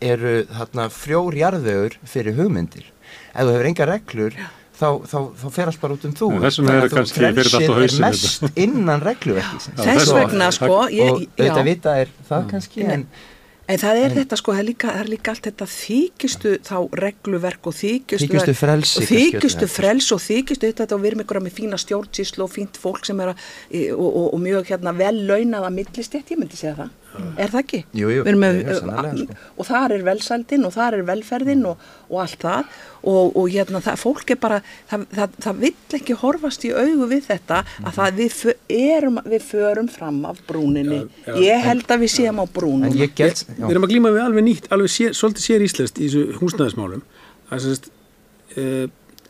eru 0.04 0.44
þarna 0.52 0.90
frjórjarðögur 0.92 1.94
fyrir 2.06 2.36
hugmyndir. 2.36 2.84
Ef 3.34 3.46
þú 3.46 3.52
hefur 3.54 3.68
enga 3.70 3.86
reglur 3.88 4.34
þá, 4.80 4.88
þá, 5.12 5.18
þá 5.42 5.46
fer 5.58 5.70
allt 5.72 5.82
bara 5.84 5.98
út 5.98 6.08
um 6.10 6.16
þú. 6.18 6.32
En 6.38 6.42
þessum 6.48 6.66
Þannig 6.70 6.80
er 6.80 6.88
að 6.88 6.90
þú- 6.94 6.98
kannski 7.02 7.20
fyrir 7.24 7.52
þetta 7.52 7.60
á 7.60 7.76
frelsið 7.78 8.00
er 8.00 8.08
mest 8.08 8.48
innan 8.66 9.06
regluverkisins. 9.10 9.84
Þess 9.84 10.10
það 10.10 10.20
vegna 10.24 10.50
sko, 10.58 10.82
ég, 10.94 11.14
og 11.14 11.46
já, 11.48 11.54
vita 11.70 11.96
er 12.04 12.12
það 12.30 12.50
kannski 12.56 12.88
en 12.98 13.06
en 13.74 13.80
það 13.80 13.98
er 14.04 14.12
þetta 14.18 14.36
sko, 14.42 14.52
það 14.52 14.60
er 14.60 14.66
líka, 14.68 14.88
það 14.92 15.00
er 15.06 15.10
líka 15.14 15.32
allt 15.32 15.46
þetta 15.48 15.66
þykistu 15.72 16.50
þá 16.68 16.74
regluverk 17.00 17.70
og 17.72 17.76
þykistu, 17.78 18.28
Þykistu 18.28 18.56
frelsi 18.60 19.00
og 19.00 19.14
helst. 19.14 19.64
frels 19.72 20.10
og 20.12 20.20
þykistu 20.20 20.72
þetta 20.74 20.98
og 20.98 21.00
við 21.06 21.10
erum 21.14 21.24
einhverja 21.24 21.46
með 21.46 21.56
fína 21.62 21.80
stjórnsýslu 21.80 22.44
og 22.44 22.52
fínt 22.52 22.76
fólk 22.84 23.08
sem 23.08 23.22
er 23.24 23.32
að, 23.32 23.46
og, 23.96 24.10
og, 24.10 24.28
og 24.36 24.44
mjög 24.44 24.68
hérna 24.74 24.92
vel 25.00 25.16
launað 25.30 25.70
að 25.70 25.78
millistjætt, 25.80 26.34
ég 26.36 26.42
myndi 26.44 26.60
segja 26.60 26.76
það. 26.82 26.92
Er 27.38 27.50
það 27.54 27.60
ekki? 27.64 27.80
Jú, 27.94 28.08
jú, 28.10 28.24
Við 28.24 28.30
erum 28.32 28.42
með, 28.44 28.60
jú, 28.64 28.76
sko. 28.80 29.38
og 29.58 29.68
þar 29.70 29.94
er 29.98 30.04
velsældin 30.08 30.66
og 30.68 30.74
þar 30.74 30.98
er 30.98 31.04
velferðin 31.08 31.66
og, 31.70 31.84
og 32.10 32.22
allt 32.24 32.40
það 32.46 32.64
og, 33.04 33.36
og 33.38 33.50
hérna 33.54 33.82
það, 33.86 33.98
fólk 34.04 34.32
er 34.36 34.40
bara 34.44 34.60
það, 34.92 35.06
það, 35.18 35.38
það 35.46 35.60
vill 35.66 35.98
ekki 36.00 36.18
horfast 36.24 36.66
í 36.66 36.72
augu 36.74 37.10
við 37.12 37.28
þetta 37.30 37.60
Mhm. 37.64 37.86
að 37.90 37.98
það 38.00 38.18
við, 38.22 38.38
erum, 38.70 39.20
við 39.26 39.44
förum 39.50 39.90
fram 39.90 40.26
af 40.26 40.42
brúninni 40.48 41.02
Já, 41.04 41.10
já. 41.28 41.36
ég 41.44 41.64
held 41.68 41.88
að 41.88 42.00
við 42.06 42.14
séum 42.18 42.40
á 42.42 42.46
ég 42.94 43.14
get, 43.16 43.46
Við 43.58 43.70
erum 43.70 43.84
að 43.88 43.92
glíma 43.94 44.12
við 44.14 44.24
alveg 44.26 44.44
nýtt, 44.48 44.68
alveg 44.72 44.90
sér, 44.90 45.14
svolítið 45.14 45.46
sér 45.48 45.62
íslenskt 45.68 46.00
í 46.00 46.08
þessu 46.10 46.40
húsnæðismálum. 46.40 47.02
Það 47.50 47.56
er 47.58 47.64
sérst, 47.68 47.90
uh, 48.58 48.88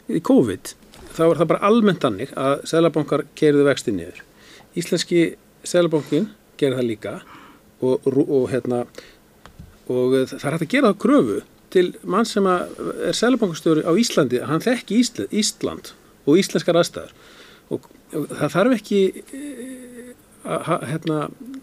í 0.10 0.20
COVID, 0.22 0.74
þá 1.18 1.22
er 1.30 1.38
það 1.42 1.48
bara 1.54 1.60
almennt 1.70 2.06
annir 2.08 2.32
að 2.40 2.64
Sælabankar 2.70 3.24
keiriðu 3.36 3.66
vexti 3.68 3.92
niður. 3.96 4.22
Íslenski 4.76 5.36
Sælabankin 5.64 6.30
gerir 6.58 6.78
það 6.80 6.88
líka 6.90 7.14
og, 7.84 8.08
og, 8.24 8.46
hérna, 8.52 8.84
og 9.92 10.16
uh, 10.16 10.24
það 10.30 10.48
er 10.50 10.56
hægt 10.58 10.68
að 10.68 10.74
gera 10.76 10.92
það 10.94 11.02
kröfu 11.06 11.40
til 11.74 11.86
mann 12.06 12.28
sem 12.30 12.46
að 12.46 12.82
er 13.10 13.18
Sælabankastjóri 13.18 13.84
á 13.86 13.92
Íslandi, 13.98 14.40
að 14.44 14.52
hann 14.52 14.62
þekki 14.64 15.00
Ísland, 15.02 15.32
Ísland 15.34 15.94
og 16.24 16.38
íslenskar 16.40 16.78
aðstæður. 16.80 17.16
Og, 17.74 17.88
og 18.14 18.28
það 18.30 18.54
þarf 18.54 18.76
ekki 18.78 19.00
að, 20.44 20.60
ha- 20.68 20.82
hérna, 20.92 21.18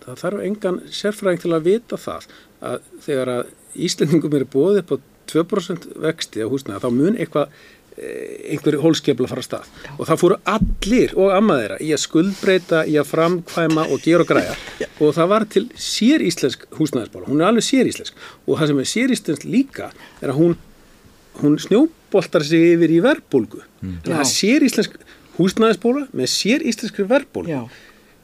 það 0.04 0.22
þarf 0.24 0.42
engan 0.48 0.80
sérfræðing 0.90 1.42
til 1.44 1.52
að 1.56 1.66
vita 1.68 2.00
það 2.00 2.26
að 2.70 2.88
þegar 3.06 3.32
að 3.36 3.54
Íslendingum 3.86 4.34
er 4.34 4.46
bóðið 4.50 4.80
upp 4.82 4.94
á 4.96 4.96
2% 5.30 5.84
vexti 6.02 6.42
á 6.42 6.50
húsnaða 6.50 6.82
þá 6.88 6.90
mun 6.96 7.14
eitthvað 7.22 7.52
eh, 7.52 7.60
einhverju 8.00 8.80
hólskefla 8.82 9.28
fara 9.30 9.42
að 9.42 9.48
stað. 9.48 9.68
Og 9.96 10.08
það 10.08 10.20
fóru 10.22 10.38
allir 10.54 11.14
og 11.18 11.34
ammaðira 11.36 11.78
í 11.84 11.90
að 11.94 12.02
skuldbreyta, 12.04 12.82
í 12.88 12.96
að 13.00 13.10
framkvæma 13.10 13.86
og 13.90 14.02
gera 14.04 14.24
og 14.24 14.30
græja. 14.30 14.56
Og 15.00 15.14
það 15.16 15.30
var 15.34 15.46
til 15.54 15.64
sér 15.74 16.24
íslensk 16.24 16.66
húsnæðisbóla, 16.78 17.28
hún 17.28 17.42
er 17.42 17.50
alveg 17.50 17.66
sér 17.66 17.90
íslensk 17.90 18.18
og 18.46 18.56
það 18.56 18.72
sem 18.72 18.82
er 18.82 18.90
sér 18.94 19.14
íslensk 19.16 19.46
líka 19.48 19.90
er 20.20 20.32
að 20.32 20.40
hún, 20.40 20.56
hún 21.42 21.60
snjóboltar 21.60 22.46
sig 22.46 22.74
yfir 22.74 22.96
í 22.96 23.02
verbulgu 23.04 23.62
en 23.84 24.00
það 24.08 24.24
er 24.24 24.32
sér 24.32 24.66
íslensk 24.66 24.98
húsnæðisbóla 25.38 26.08
með 26.16 26.32
sér 26.32 26.66
íslenskri 26.66 27.06
verbulgu 27.08 27.52
Já. 27.52 27.62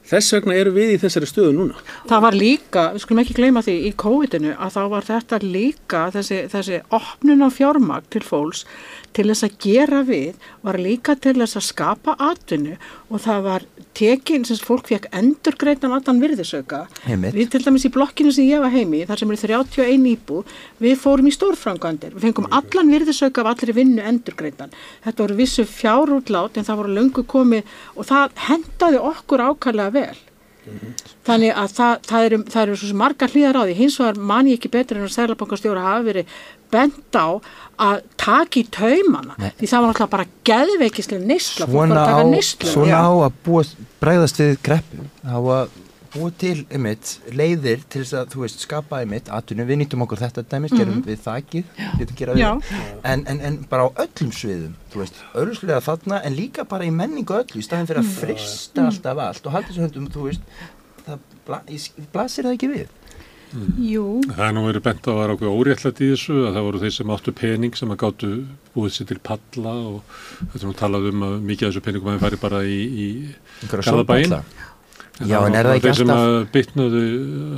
Þess 0.06 0.36
vegna 0.36 0.54
eru 0.54 0.70
við 0.76 0.92
í 0.94 0.98
þessari 1.02 1.26
stöðu 1.26 1.52
núna. 1.56 1.80
Það 2.06 2.20
var 2.22 2.36
líka, 2.38 2.82
við 2.94 3.02
skulum 3.02 3.20
ekki 3.24 3.34
gleyma 3.40 3.62
því 3.66 3.74
í 3.88 3.90
COVID-inu 3.98 4.52
að 4.54 4.76
þá 4.76 4.82
var 4.92 5.06
þetta 5.08 5.40
líka 5.42 6.02
þessi, 6.14 6.38
þessi 6.52 6.78
opnun 6.94 7.42
á 7.42 7.48
fjármagn 7.50 8.06
til 8.14 8.22
fólks 8.22 8.62
til 9.16 9.26
þess 9.30 9.46
að 9.46 9.56
gera 9.64 10.02
við 10.06 10.36
var 10.66 10.78
líka 10.80 11.16
til 11.16 11.34
þess 11.38 11.58
að 11.58 11.66
skapa 11.70 12.16
atvinnu 12.28 12.76
og 13.08 13.22
það 13.24 13.40
var 13.46 13.66
tekin 13.96 14.44
sem 14.44 14.60
fólk 14.60 14.90
fekk 14.90 15.08
endur 15.16 15.56
greitan 15.56 15.94
allan 15.96 16.20
virðisauka. 16.20 16.82
Við 17.06 17.50
til 17.54 17.62
dæmis 17.64 17.86
í 17.88 17.92
blokkinu 17.94 18.34
sem 18.34 18.48
ég 18.50 18.60
var 18.60 18.74
heimi, 18.74 19.04
þar 19.08 19.22
sem 19.22 19.32
er 19.32 19.42
31 19.56 20.06
íbú, 20.12 20.42
við 20.82 20.98
fórum 21.00 21.30
í 21.30 21.34
stórfrangandir. 21.34 22.12
Við 22.16 22.28
fengum 22.28 22.50
allan 22.52 22.92
virðisauka 22.92 23.44
af 23.44 23.54
allri 23.54 23.76
vinnu 23.76 24.04
endur 24.04 24.36
greitan. 24.36 24.74
Þetta 25.06 25.24
voru 25.24 25.40
vissu 25.40 25.66
fjárútlát 25.70 26.60
en 26.60 26.68
það 26.68 26.82
voru 26.82 26.96
löngu 27.00 27.26
komið 27.28 27.76
og 27.96 28.08
það 28.10 28.40
hendaði 28.50 29.04
okkur 29.12 29.48
ákvæmlega 29.48 29.96
vel. 29.96 30.16
Þannig 31.26 31.52
að 31.58 31.72
það, 31.76 31.92
það, 32.06 32.24
eru, 32.26 32.38
eru 32.62 32.96
margar 32.98 33.32
hlýðar 33.32 33.58
á 33.58 33.62
því, 33.62 33.74
hins 33.78 33.96
vegar 34.00 34.18
man 34.30 34.48
ég 34.50 34.58
ekki 34.58 34.70
betur 34.74 34.98
en 34.98 35.06
að 35.06 35.12
Sælabankastjóra 35.14 35.84
hafi 35.84 36.06
verið 36.08 36.32
bent 36.72 37.16
á 37.18 37.28
að 37.76 38.04
taka 38.20 38.60
í 38.60 38.66
taumana, 38.72 39.36
Nei. 39.38 39.50
því 39.58 39.70
það 39.72 39.82
var 39.84 39.90
alltaf 39.92 40.12
bara 40.12 40.28
geðveikislega 40.48 41.24
var 41.26 41.90
svona 41.92 42.04
svona 42.72 43.02
á 43.02 43.10
að 43.26 43.42
búa, 43.44 43.64
bregðast 44.00 44.40
við 44.40 44.54
greppu 44.64 45.08
á 45.26 45.36
að 45.36 45.82
búa 46.16 46.32
til 46.40 46.64
einmitt, 46.72 47.10
leiðir 47.36 47.82
til 47.92 48.02
þess 48.02 48.16
að 48.16 48.30
þú 48.32 48.42
veist 48.44 48.62
skapa 48.64 49.00
einmitt 49.02 49.28
atvinnu, 49.32 49.66
við 49.68 49.80
nýttum 49.82 50.04
okkur 50.06 50.22
þetta 50.22 50.44
dæmis 50.48 50.72
gerum 50.72 51.02
við 51.04 51.20
þakið, 51.26 51.72
getum 52.00 52.18
gera 52.20 52.36
Já. 52.40 52.48
við 52.56 53.02
en, 53.12 53.24
en, 53.32 53.42
en 53.50 53.58
bara 53.70 53.88
á 53.90 54.06
öllum 54.06 54.32
sviðum 54.32 54.76
þú 54.92 55.02
veist, 55.02 55.20
öruslega 55.36 55.82
þarna 55.84 56.22
en 56.24 56.38
líka 56.38 56.64
bara 56.68 56.88
í 56.88 56.92
menningu 56.94 57.36
öllu, 57.36 57.60
í 57.60 57.66
staðin 57.66 57.90
fyrir 57.90 58.04
að 58.04 58.14
frista 58.22 58.86
alltaf 58.88 59.24
allt 59.26 59.50
og 59.50 59.56
halda 59.58 59.72
þessu 59.72 59.84
höndum 59.84 60.08
þú 60.14 60.28
veist, 60.30 60.54
það 61.06 61.26
bla, 61.48 61.60
blasir 62.14 62.48
það 62.48 62.56
ekki 62.56 62.72
við 62.72 62.94
Jú, 63.80 64.04
Það 64.30 64.44
er 64.48 64.54
nú 64.56 64.64
verið 64.66 64.84
bent 64.86 65.06
á 65.06 65.10
að 65.12 65.20
vera 65.22 65.36
okkur 65.36 65.54
óréttlætt 65.56 66.00
í 66.04 66.10
þessu 66.12 66.36
að 66.48 66.54
það 66.58 66.66
voru 66.68 66.82
þeir 66.84 66.94
sem 66.98 67.12
áttu 67.16 67.34
pening 67.40 67.76
sem 67.78 67.94
að 67.94 68.00
gáttu 68.04 68.30
búið 68.76 68.94
sér 68.98 69.10
til 69.12 69.18
palla 69.30 69.74
og 69.94 70.14
þetta 70.52 70.62
er 70.62 70.68
nú 70.70 70.76
talað 70.82 71.10
um 71.12 71.26
að 71.30 71.36
mikið 71.50 71.68
af 71.68 71.74
þessu 71.74 71.84
peningum 71.88 72.14
að 72.16 72.24
fari 72.26 72.40
bara 72.46 72.62
í, 72.66 72.78
í 72.86 73.08
einhverja 73.62 73.90
Garðabæinn. 73.90 74.32
sólpalla. 74.36 74.72
Já, 75.16 75.38
en 75.48 75.54
er 75.56 75.64
það 75.64 75.74
ekki 75.78 75.86
þeir 75.86 75.94
sem 75.96 76.10
alltaf- 76.12 76.26
að 76.28 76.48
bytnuðu 76.52 77.02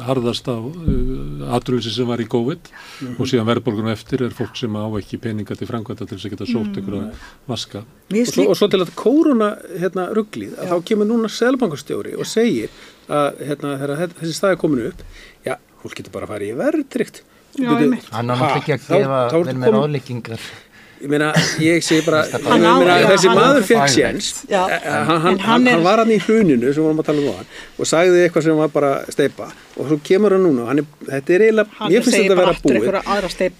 harðast 0.07 0.47
á 0.47 0.55
uh, 0.63 1.57
atrúlisi 1.57 1.91
sem 1.91 2.07
var 2.07 2.21
í 2.23 2.27
COVID 2.31 2.69
og 3.19 3.25
síðan 3.27 3.49
verðbólgunum 3.49 3.91
eftir 3.91 4.23
er 4.23 4.37
fólk 4.37 4.55
sem 4.61 4.77
á 4.79 4.87
ekki 5.01 5.19
peninga 5.25 5.57
til 5.59 5.67
framkvæmda 5.67 6.07
til 6.07 6.21
þess 6.21 6.29
að 6.29 6.35
geta 6.37 6.47
sótt 6.53 6.79
einhverja 6.79 7.09
vaska. 7.51 7.83
Mér 8.15 8.29
Og 8.29 8.31
svo, 8.31 8.45
og 8.53 8.61
svo 8.61 8.69
til 8.71 8.79
að 8.85 8.93
kóruna 8.95 9.49
hérna, 9.75 10.07
rugglið, 10.15 10.55
að 10.55 10.71
þá 10.71 10.77
kemur 10.93 11.11
núna 11.11 11.33
selbankastjóri 11.35 12.15
og 12.15 12.31
segir 12.31 12.71
að 13.11 13.43
hérna, 13.51 13.75
þessi 14.21 14.37
staði 14.39 14.61
komin 14.63 14.87
upp, 14.93 15.03
fólk 15.83 15.99
getur 15.99 16.14
bara 16.14 16.29
að 16.29 16.35
fara 16.35 16.49
í 16.49 16.55
verðtrykt. 16.59 17.22
Hann 17.59 18.31
á 18.31 18.35
náttúrulega 18.35 18.57
ekki 18.61 18.74
að 18.76 18.89
gefa 18.89 19.20
vel 19.35 19.55
með 19.59 19.74
ráðleikingar 19.74 20.49
Ég 20.99 21.11
meina, 21.12 21.29
ég 21.62 21.83
segi 21.87 22.03
bara, 22.03 22.24
Hann 22.26 22.64
ég 22.64 22.81
meina, 22.81 22.97
já, 22.99 23.07
þessi 23.12 23.31
maður 23.31 23.66
fekk 23.68 23.91
séns, 23.93 24.31
eh, 24.49 24.57
eh, 24.59 24.97
hann, 25.07 25.29
En 25.31 25.39
hann, 25.45 25.66
hann 25.70 25.85
var 25.85 26.03
hann 26.03 26.11
í 26.11 26.18
hruninu 26.24 26.72
sem 26.72 26.83
við 26.83 26.89
varum 26.89 27.03
að 27.03 27.07
tala 27.07 27.22
um 27.22 27.29
á 27.31 27.35
hann 27.39 27.53
og 27.79 27.91
sagði 27.91 28.24
eitthvað 28.24 28.47
sem 28.49 28.59
var 28.59 28.72
bara 28.74 28.91
steipa 29.14 29.47
og 29.76 29.93
svo 29.93 30.01
kemur 30.09 30.35
hann 30.35 30.43
núna 30.49 30.64
og 30.64 30.72
hann 30.72 30.83
er, 30.83 30.89
þetta 31.12 31.37
er 31.37 31.45
eiginlega, 31.47 31.91
ég 31.95 32.07
finnst 32.07 32.18
þetta 32.18 32.35
að 32.35 32.43
vera 32.43 32.57
búið. 32.64 32.89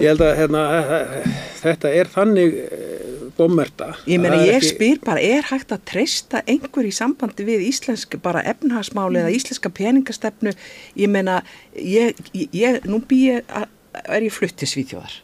Ég 0.02 0.10
held 0.10 0.24
að 0.26 0.34
hérna, 0.40 0.64
eh, 0.74 0.90
eh, 0.98 1.38
þetta 1.62 1.94
er 2.00 2.10
þannig 2.16 2.58
eh, 2.64 3.07
bommerta. 3.39 3.93
Ég 4.11 4.20
meina, 4.20 4.43
ég 4.45 4.59
ekki- 4.59 4.74
spyr 4.74 5.01
bara, 5.07 5.22
er 5.22 5.47
hægt 5.53 5.72
að 5.72 5.84
treysta 5.93 6.43
einhver 6.47 6.84
í 6.89 6.93
sambandi 6.95 7.47
við 7.47 7.64
íslensk 7.70 8.18
bara 8.22 8.43
efnahagsmáli 8.43 9.22
eða 9.22 9.32
íslenska 9.39 9.70
peningastefnu? 9.70 10.53
Ég 10.99 11.09
meina, 11.09 11.41
ég, 11.74 12.14
ég, 12.34 12.82
nú 12.84 13.01
bý 13.09 13.24
ég, 13.30 13.43
að- 13.49 13.68
er 14.09 14.22
ég 14.22 14.30
flutt 14.30 14.55
til 14.61 14.68
Svíþjóðar 14.68 15.14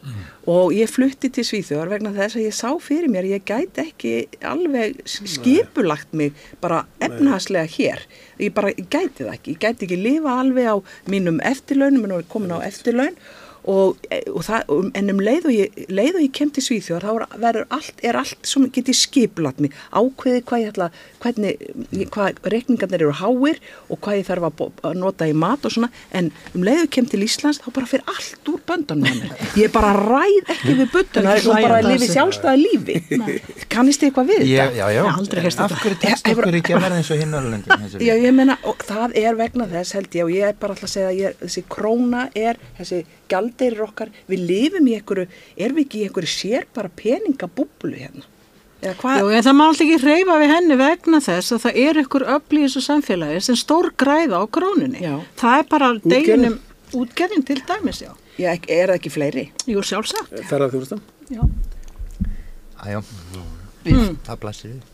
og 0.50 0.72
ég 0.74 0.88
flutti 0.90 1.28
til 1.30 1.44
Svíþjóðar 1.46 1.90
vegna 1.92 2.10
þess 2.16 2.34
að 2.34 2.46
ég 2.48 2.54
sá 2.56 2.70
fyrir 2.82 3.08
mér, 3.12 3.26
ég 3.28 3.44
gæti 3.46 3.84
ekki 3.84 4.14
alveg 4.42 4.96
skipulagt 5.06 6.10
mig 6.16 6.32
bara 6.60 6.80
efnahagslega 7.04 7.68
hér. 7.70 8.02
Ég 8.40 8.52
bara 8.56 8.72
gæti 8.72 9.22
það 9.28 9.32
ekki, 9.36 9.54
ég 9.54 9.60
gæti 9.62 9.86
ekki 9.86 10.00
lifa 10.02 10.34
alveg 10.40 10.66
á 10.66 10.76
mínum 11.06 11.38
eftirlaunum, 11.44 12.08
nú 12.08 12.18
er 12.18 12.26
komin 12.28 12.50
á 12.56 12.58
eftirlaun 12.66 13.14
og, 13.64 13.96
og 14.34 14.42
það, 14.44 14.64
um- 14.74 14.90
en 14.94 15.10
um 15.10 15.20
leið 15.24 15.46
og 15.48 15.54
ég, 15.56 15.78
leið 15.88 16.14
og 16.18 16.22
ég 16.26 16.32
kem 16.36 16.50
til 16.50 16.62
Svíþjóðar 16.66 17.04
þá 17.04 17.10
er- 17.48 17.66
allt, 17.70 18.04
allt 18.20 18.46
sem 18.46 18.66
get 18.70 18.90
ég 18.92 18.98
skipulat 18.98 19.60
mig, 19.60 19.72
ákveði 19.92 20.42
hvað 20.44 20.64
ég 20.64 20.72
ætla 20.74 20.90
hvernig, 21.24 21.56
hvað 22.14 22.40
reikningarnir 22.54 23.06
eru 23.06 23.14
háir 23.18 23.60
og 23.88 24.00
hvað 24.04 24.20
ég 24.20 24.28
þarf 24.28 24.48
að, 24.50 24.98
nota 25.00 25.28
í 25.28 25.34
mat 25.36 25.64
og 25.64 25.74
svona, 25.74 25.90
en 26.14 26.30
um 26.54 26.66
leið 26.66 26.82
og 26.82 26.86
ég 26.86 26.92
kem 26.98 27.08
til 27.10 27.22
Íslands 27.24 27.62
þá 27.64 27.70
bara 27.74 27.90
fyrir 27.90 28.04
allt 28.12 28.50
úr 28.52 28.60
mér. 29.00 29.32
Ég 29.58 29.72
bara 29.74 29.92
ræð 29.96 30.50
ekki 30.54 30.74
við 30.78 30.90
böndunum 30.92 31.28
það 31.28 31.38
er 31.38 31.44
svo 31.44 31.56
bara 31.56 31.78
að 31.80 31.88
lifi 31.92 32.08
sjálfstæða 32.10 32.54
lífi. 32.60 32.96
Kannist 33.72 34.02
þið 34.02 34.08
eitthvað 34.10 34.30
við 34.30 34.44
Ég, 34.44 34.60
þetta? 34.60 34.78
já, 34.78 34.86
já, 34.94 35.02
aldrei 35.12 35.44
heyrt 35.44 35.62
af 35.64 35.74
hverju 35.80 36.00
tekst 36.04 36.30
okkur 36.32 36.58
ekki 36.60 36.76
að 36.76 36.84
verða 36.84 37.00
eins 37.00 37.10
og 37.14 37.22
hinn 37.22 37.34
Norrlöndin 37.34 38.04
Já, 38.04 38.14
ég 38.14 38.36
meina, 38.36 38.58
og 38.68 38.84
það 38.88 39.16
er 39.24 39.38
vegna 39.40 39.68
þess 39.70 39.96
held 39.98 40.18
ég 40.18 40.28
og 40.28 40.34
ég 40.34 40.50
er 40.50 40.60
bara 40.60 40.76
alltaf 40.76 40.90
að 40.90 40.94
segja 40.94 41.10
að 41.10 41.20
ég, 41.20 41.40
þessi 41.44 41.64
króna 41.74 42.26
er, 42.38 42.60
þessi 42.78 43.00
gjaldeirir 43.32 43.86
okkar, 43.88 44.12
við 44.30 44.46
lifum 44.50 44.90
í 44.90 44.98
einhverju, 44.98 45.26
erum 45.56 45.80
við 45.80 45.88
ekki 45.88 46.02
í 46.02 46.06
einhverju 46.08 46.32
sér 46.34 46.68
bara 46.76 46.92
peningabúblu 47.00 47.96
hérna? 47.98 48.28
Jú, 48.84 49.28
en 49.32 49.44
það 49.46 49.56
má 49.56 49.64
alltaf 49.66 49.84
ekki 49.86 50.00
hreyfa 50.02 50.38
við 50.42 50.52
henni 50.52 50.76
vegna 50.80 51.20
þess 51.24 51.54
að 51.56 51.62
það 51.64 51.78
er 51.84 52.00
ykkur 52.04 52.26
öfl 52.36 52.58
í 52.58 52.64
þessu 52.66 52.84
samfélagi 52.84 53.42
sem 53.46 53.58
stór 53.58 53.90
græða 54.00 54.40
á 54.40 54.44
krónunni. 54.56 55.00
Já. 55.00 55.14
Það 55.40 55.58
er 55.58 55.68
bara 55.72 55.90
Útgerðin? 55.94 56.14
deginum, 56.14 56.58
útgerðin 57.00 57.46
til 57.48 57.60
dæmis, 57.68 58.02
já. 58.04 58.10
Já, 58.36 58.50
er 58.52 58.90
það 58.90 58.96
ekki 58.98 59.14
fleiri? 59.14 59.46
Jú, 59.70 59.84
sjálfsagt. 59.86 60.34
ferðarþjónustan. 60.50 61.04
Já. 61.32 61.44
Æjá, 62.84 63.00
mm. 63.86 64.18
það 64.26 64.42
blasir 64.42 64.74
við 64.74 64.93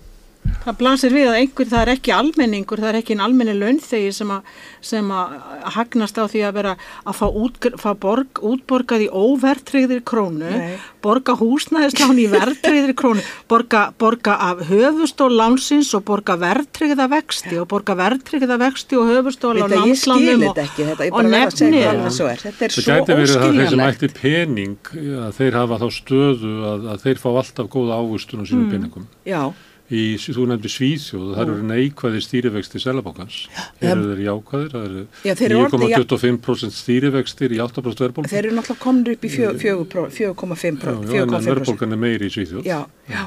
Það 0.61 0.77
blasir 0.81 1.13
við 1.15 1.27
að 1.31 1.37
einhver, 1.39 1.69
það 1.71 1.83
er 1.85 1.91
ekki 1.95 2.13
almenningur, 2.13 2.81
það 2.81 2.89
er 2.91 2.97
ekki 3.01 3.15
en 3.15 3.21
almenni 3.25 3.53
launþegi 3.57 4.11
sem, 4.13 4.31
að- 4.33 4.43
sem 4.85 5.09
að 5.13 5.35
hagnast 5.77 6.17
á 6.21 6.25
því 6.29 6.41
að 6.49 6.55
vera 6.57 6.73
að 7.07 7.15
fá, 7.17 7.27
út, 7.29 7.69
fá 7.81 7.91
borg, 8.01 8.41
útborgað 8.45 9.05
í 9.05 9.09
óvertriðri 9.13 10.01
krónu, 10.05 10.51
Nei. 10.51 10.75
borga 11.05 11.37
húsnæðislán 11.41 12.19
í 12.21 12.27
vertriðri 12.33 12.95
krónu, 12.97 13.25
borga, 13.49 13.83
borga 14.01 14.37
af 14.51 14.65
höfustól 14.69 15.31
lánsins 15.37 15.93
og 15.97 16.05
borga 16.09 16.37
vertriða 16.41 17.09
vexti 17.13 17.57
og 17.61 17.69
borga 17.73 17.97
vertriða 18.01 18.59
vexti 18.61 18.97
og 19.01 19.09
höfustól 19.13 19.57
á 19.61 19.69
lánslánum 19.69 20.45
og, 20.51 20.57
þetta 20.57 20.67
ekki, 20.67 20.89
þetta, 20.91 21.09
og 21.13 21.25
nefni. 21.25 21.73
það 21.73 21.89
alveg 21.95 22.13
svo 22.17 22.29
er. 22.33 22.45
Þetta 22.45 22.65
er 22.65 22.69
Það 22.77 22.85
svo 22.85 22.93
gæti 22.93 23.17
verið 23.17 23.37
að 23.37 23.41
þeir 23.41 23.41
sem 23.41 23.81
óskiljanlegt. 23.81 24.05
ætti 24.05 24.21
pening, 24.21 24.77
að 25.25 25.33
þeir 25.41 25.61
hafa 25.61 25.81
þá 25.85 25.89
stöðu 26.01 26.55
að, 26.75 26.87
að 26.97 27.03
þeir 27.09 27.19
fá 27.25 27.29
alltaf 27.37 27.73
góða 27.77 28.01
ávustun 28.01 28.41
á 28.41 28.45
sínum 28.49 28.71
peningum. 28.73 29.07
Já, 29.25 29.43
í, 29.91 30.03
þú 30.21 30.45
nefndi 30.51 30.71
Svíþjóð, 30.71 31.25
það 31.35 31.43
eru 31.45 31.57
neikvæði 31.71 32.21
stýrivexti 32.27 32.81
Selabankans. 32.83 33.39
Eru 33.83 34.05
þeir 34.13 34.23
jákvæðir? 34.29 34.71
Það 34.77 34.95
Já, 35.27 35.35
þeir 35.35 35.47
eru 35.51 35.59
eru 35.59 35.67
orðnir- 35.67 36.07
9,25% 36.07 36.79
stýrivextir 36.79 37.51
í 37.57 37.59
8% 37.65 38.05
verðbólku. 38.07 38.31
Þeir 38.31 38.45
eru 38.47 38.55
náttúrulega 38.61 38.85
komin 38.85 39.11
upp 39.15 39.27
í 39.27 39.33
fjö- 39.35 39.57
fjögur 39.59 39.89
pró- 39.91 40.09
4,5%. 40.11 41.11
Já, 41.11 41.23
en 41.23 41.29
4,5%. 41.35 41.51
verðbólkan 41.51 41.93
er 41.93 42.01
meiri 42.07 42.31
í 42.31 42.35
Svíþjóð. 42.37 42.65
Já, 42.65 42.81
já, 43.11 43.25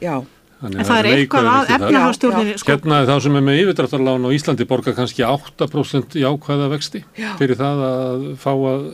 já. 0.00 0.16
Þannig 0.64 0.78
En 0.80 0.86
það 0.86 0.98
er 1.02 1.06
eitthvað 1.18 1.46
að 1.50 1.72
efnahagstjórninni, 1.74 2.52
sko, 2.62 2.72
Hérna 2.72 3.00
er 3.02 3.08
þá 3.10 3.16
sem 3.22 3.34
er 3.36 3.42
með 3.44 3.58
yfirdráttarlán 3.64 4.24
á 4.24 4.30
Íslandi 4.32 4.64
borga 4.70 4.94
kannski 4.96 5.22
8% 5.26 6.14
jákvæða 6.22 6.68
vexti 6.72 7.02
fyrir 7.36 7.58
það 7.58 7.82
að 7.84 8.22
fá 8.40 8.52
að, 8.54 8.86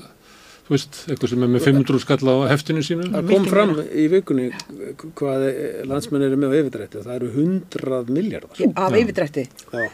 þú 0.71 0.77
veist, 0.77 0.99
eitthvað 1.11 1.31
sem 1.33 1.43
er 1.43 1.49
með 1.51 1.64
500 1.66 1.99
skall 2.05 2.31
á 2.31 2.37
heftinu 2.47 2.83
sínu. 2.87 3.07
Það 3.11 3.31
kom 3.33 3.47
fram 3.51 3.71
í 3.91 4.05
vikunni 4.12 4.45
hvað 5.18 5.47
landsmenn 5.91 6.27
eru 6.29 6.37
með 6.39 6.53
á 6.55 6.59
yfirdrætti 6.61 7.01
og 7.01 7.07
það 7.09 7.16
eru 7.16 7.31
100 7.35 8.12
miljardar. 8.14 8.61
Af 8.79 8.95
yfirdrætti. 9.01 9.45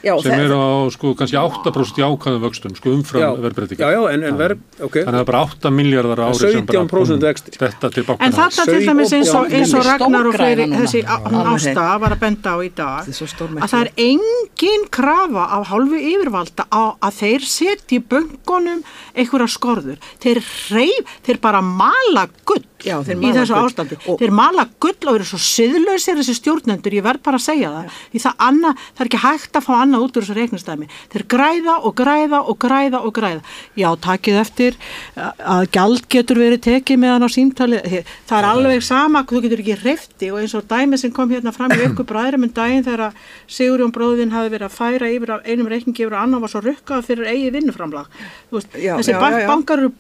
Sem 0.05 0.35
eru 0.37 0.59
á 0.61 0.69
sko 0.93 1.15
kannski 1.17 1.39
8% 1.41 2.03
jákvæðum 2.03 2.45
vöxtum, 2.45 2.75
sko 2.77 2.93
umfram 2.93 3.41
en, 3.47 4.27
en 4.29 4.37
ok, 4.37 4.99
Þannig 5.01 5.09
að 5.09 5.17
það 5.17 5.23
er 5.23 5.31
bara 5.31 5.41
8 5.47 5.73
miljardar 5.73 6.23
ári 6.27 6.41
sem 6.43 6.69
bara 6.69 6.85
17% 6.85 7.27
vextir. 7.31 7.57
Þetta 7.63 7.91
til 7.95 8.05
En 8.05 8.11
bankana. 8.11 8.37
þetta 8.37 8.69
til 8.69 8.83
dæmis 8.85 9.17
eins 9.17 9.33
og, 9.33 9.49
eins 9.57 9.73
og 9.73 9.89
Ragnar 9.89 10.29
og 10.29 10.37
fleiri, 10.37 10.69
þessi 10.75 11.03
ásta 11.09 11.87
var 12.05 12.17
að 12.19 12.23
benda 12.27 12.53
á 12.53 12.59
í 12.61 12.71
dag, 12.77 13.09
er 13.09 13.57
að 13.65 13.73
það 13.73 13.81
er 13.81 13.93
engin 14.07 14.87
krafa 14.93 15.49
af 15.57 15.71
hálfu 15.73 16.05
yfirvalda 16.13 16.69
að 16.77 17.17
þeir 17.23 17.49
setji 17.49 18.03
böngunum 18.05 18.85
einhverja 19.17 19.49
skorður. 19.57 20.01
Þeir 20.23 20.43
reyf, 20.73 21.13
þeir 21.27 21.41
bara 21.41 21.61
mala 21.63 22.27
gull 22.47 22.65
Já, 22.87 23.01
þeir 23.03 23.17
í 23.25 23.31
þessu 23.35 23.55
gull. 23.57 23.67
ástandi. 23.71 23.97
Og- 24.07 24.19
Þeir 24.21 24.31
mala 24.37 24.67
gull 24.79 25.09
og 25.09 25.15
eru 25.17 25.25
svo 25.25 25.39
siðlausir 25.41 26.19
þessi 26.21 26.35
stjórnendur, 26.39 26.93
ég 26.93 27.03
verð 27.03 27.23
bara 27.25 27.39
að 27.41 27.47
segja 27.47 27.71
það. 27.73 27.91
Því 28.13 28.21
það, 28.27 28.35
anna, 28.47 28.73
það 28.95 29.01
er 29.01 29.09
ekki 29.11 29.21
hægt 29.25 29.53
að 29.59 29.65
fá 29.67 29.73
annað 29.83 30.05
út 30.07 30.17
úr 30.17 30.23
þessu 30.27 30.37
reiknistæmi. 30.37 30.89
Þeir 31.13 31.25
græða 31.35 31.75
og 31.83 31.95
græða 31.97 32.41
og 32.47 32.59
græða 32.63 33.01
og 33.03 33.13
græða. 33.17 33.43
Já, 33.77 33.89
takið 33.97 34.41
eftir 34.41 34.77
að 35.17 35.71
gjald 35.73 36.07
getur 36.13 36.37
verið 36.37 36.61
tekið 36.69 37.01
meðan 37.03 37.27
á 37.27 37.29
símtali. 37.33 37.81
Það 38.29 38.39
er 38.39 38.49
alveg 38.53 38.83
sama, 38.83 39.25
þú 39.25 39.43
getur 39.47 39.63
ekki 39.65 39.79
hrefti 39.83 40.31
og 40.33 40.39
eins 40.45 40.55
og 40.55 40.69
dæmi 40.69 40.99
sem 41.01 41.11
kom 41.11 41.31
hérna 41.33 41.53
fram 41.57 41.71
í 41.75 41.81
ykkur 41.89 42.07
bræðrum 42.07 42.45
en 42.47 42.53
daginn 42.55 42.85
þegar 42.87 43.13
Sigurjón 43.49 43.93
bróðin 43.95 44.31
hafi 44.37 44.53
verið 44.53 44.69
að 44.69 44.77
færa 44.77 45.11
yfir 45.11 45.33
af 45.37 45.47
einum 45.49 45.67
reikningi 45.73 46.05
yfir 46.07 46.15
að 46.17 46.23
annan 46.29 46.41
var 46.45 46.53
svo 46.53 46.61
rukkað 46.63 47.05
fyrir 47.09 47.27
eigi 47.33 47.51
vinnuframlag. 47.57 48.07
Þessi 48.53 48.83
já, 48.85 48.95
já, 49.01 49.47
bankar 49.49 49.79
eru 49.83 49.93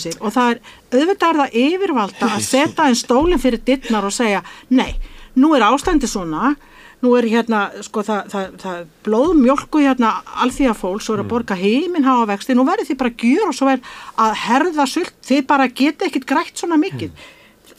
botlausir 0.00 0.20
og 0.24 0.34
það 0.34 0.50
er 0.50 0.60
auðvitað 0.94 1.30
er 1.30 1.38
það 1.40 1.60
yfirvalda 1.64 2.32
að 2.34 2.42
setja 2.52 2.88
einn 2.88 2.98
stólinn 2.98 3.42
fyrir 3.42 3.62
dittnar 3.64 4.06
og 4.06 4.14
segja 4.14 4.42
nei, 4.68 4.94
nú 5.36 5.54
er 5.56 5.66
ástandi 5.68 6.08
svona 6.08 6.56
nú 7.00 7.14
er 7.16 7.24
hérna, 7.24 7.70
sko, 7.80 8.02
það, 8.04 8.26
það, 8.28 8.48
það 8.60 8.80
blóðmjólku 9.06 9.80
hérna 9.80 10.10
alþýða 10.44 10.74
fólks 10.76 11.08
og 11.08 11.14
er 11.14 11.22
að 11.22 11.30
borga 11.30 11.56
heiminn 11.56 12.04
hafa 12.04 12.26
vexti. 12.28 12.52
Nú 12.52 12.66
verður 12.68 12.90
þið 12.90 12.98
bara 13.00 13.12
gjöra 13.22 13.46
og 13.48 13.56
svo 13.56 13.70
er 13.72 13.80
að 14.20 14.34
herða 14.42 14.84
sult, 14.84 15.14
þið 15.24 15.46
bara 15.48 15.70
geta 15.80 16.04
ekkit 16.10 16.26
grætt 16.28 16.60
svona 16.60 16.76
mikið 16.76 17.14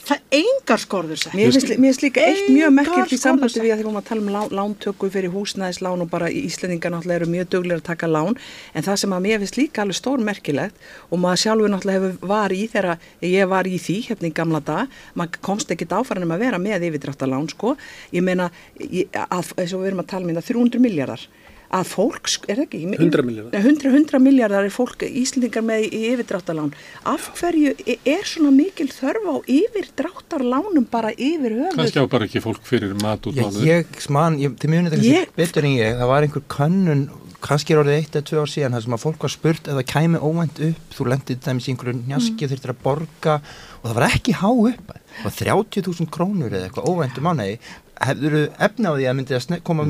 það 0.02 0.36
engar 0.38 0.80
skorður 0.82 1.20
sett. 1.20 1.34
Mér 1.36 1.52
finnst, 1.54 2.02
líka 2.02 2.22
eitt 2.24 2.48
mjög 2.50 2.68
Engar 2.68 2.74
merkilegt 2.78 3.14
í 3.14 3.18
sambandi 3.20 3.62
við 3.62 3.74
að 3.74 3.82
því 3.82 3.92
að 4.00 4.06
tala 4.08 4.22
um 4.22 4.30
lá, 4.34 4.40
lántöku 4.58 5.10
fyrir 5.12 5.32
húsnæðislán 5.34 6.04
og 6.04 6.10
bara 6.10 6.30
Íslendingar 6.32 6.94
náttúrulega 6.94 7.20
eru 7.20 7.30
mjög 7.30 7.50
duglega 7.54 7.80
að 7.80 7.86
taka 7.90 8.10
lán 8.10 8.38
en 8.74 8.86
það 8.86 9.00
sem 9.02 9.14
að 9.14 9.26
mér 9.26 9.42
finnst 9.42 9.58
líka 9.60 9.84
alveg 9.84 9.98
stór 9.98 10.24
merkilegt 10.26 10.88
og 11.10 11.22
maður 11.22 11.42
sjálfur 11.44 11.74
náttúrulega 11.74 12.00
hefur 12.00 12.32
var 12.32 12.56
í 12.56 12.62
þegar 12.72 13.06
ég 13.28 13.52
var 13.52 13.70
í 13.70 13.78
því 13.82 13.98
hérna 14.08 14.30
í 14.30 14.34
gamla 14.40 14.62
dag 14.66 14.98
maður 15.18 15.42
komst 15.50 15.74
ekkit 15.74 15.94
áfæran 15.94 16.26
um 16.26 16.34
að 16.34 16.46
vera 16.46 16.62
með 16.62 16.88
yfirdráttalán 16.90 17.50
sko, 17.52 17.76
ég 18.10 18.26
meina 18.26 18.50
að, 18.80 19.54
eins 19.56 19.72
og 19.72 19.84
við 19.84 19.92
erum 19.92 20.02
að 20.02 20.10
tala 20.14 20.26
um 20.26 20.34
þetta 20.34 20.48
300 20.50 20.82
miljardar 20.82 21.28
að 21.72 21.88
fólk, 21.88 22.30
er 22.52 22.62
ekki? 22.66 22.82
100 22.98 23.24
milljarðar. 23.26 23.64
100, 23.64 23.92
100 23.96 24.20
miljardar 24.22 24.66
er 24.66 24.74
fólk, 24.74 25.06
Íslendingar 25.06 25.64
með 25.64 25.86
í 25.88 26.02
yfirdráttarlán. 26.10 26.72
Af 27.08 27.30
hverju 27.38 27.72
e- 27.86 27.98
er 28.12 28.28
svona 28.28 28.52
mikil 28.54 28.90
þörf 28.92 29.24
á 29.24 29.36
yfirdráttarlánum 29.56 30.86
bara 30.92 31.14
yfir 31.16 31.56
höfuð? 31.62 31.80
Kannski 31.80 32.04
á 32.04 32.12
bara 32.12 32.28
ekki 32.28 32.44
fólk 32.44 32.62
fyrir 32.68 32.92
mat 33.00 33.24
út 33.24 33.38
Já, 33.38 33.46
mánuði. 33.46 33.66
ég, 33.70 33.98
man, 34.12 34.38
ég, 34.40 34.56
til 34.60 34.70
mjög 34.70 34.90
nýtt 34.90 35.08
Ég- 35.08 35.34
betur 35.36 35.64
en 35.64 35.76
ég, 35.78 35.96
það 35.96 36.12
var 36.12 36.28
einhver 36.28 36.48
könnun 36.52 37.08
kannski 37.42 37.74
er 37.74 37.80
orðið 37.82 37.98
eitt 37.98 38.16
eða 38.16 38.26
tvö 38.28 38.42
ár 38.42 38.50
síðan 38.50 38.76
þar 38.76 38.84
sem 38.84 38.94
að 38.94 39.02
fólk 39.02 39.24
var 39.24 39.32
spurt 39.32 39.68
ef 39.68 39.78
það 39.78 39.88
kæmi 39.90 40.20
óvænt 40.22 40.60
upp 40.68 40.94
þú 40.94 41.06
lendið 41.10 41.40
dæmis 41.42 41.66
í 41.66 41.72
einhverju 41.72 41.94
njaski 41.98 42.36
mm. 42.36 42.50
þurftir 42.52 42.72
að 42.72 42.82
borga 42.84 43.34
og 43.80 43.88
það 43.88 43.96
var 43.98 44.06
ekki 44.06 44.34
há 44.38 44.50
upp 44.52 44.92
það 44.92 45.24
var 45.26 45.34
30.000 45.40 46.12
krónur 46.14 46.54
eða 46.54 46.68
eitthvað 46.68 46.90
óvænt 46.92 47.18
um 47.18 47.26
mánuði 47.26 47.56
hefur 48.02 48.36
efna 48.68 48.92
á 48.94 48.96
því 48.96 49.08
að 49.08 49.18
myndi 49.18 49.36
að 49.36 49.44
sne 49.46 49.58
koma 49.66 49.88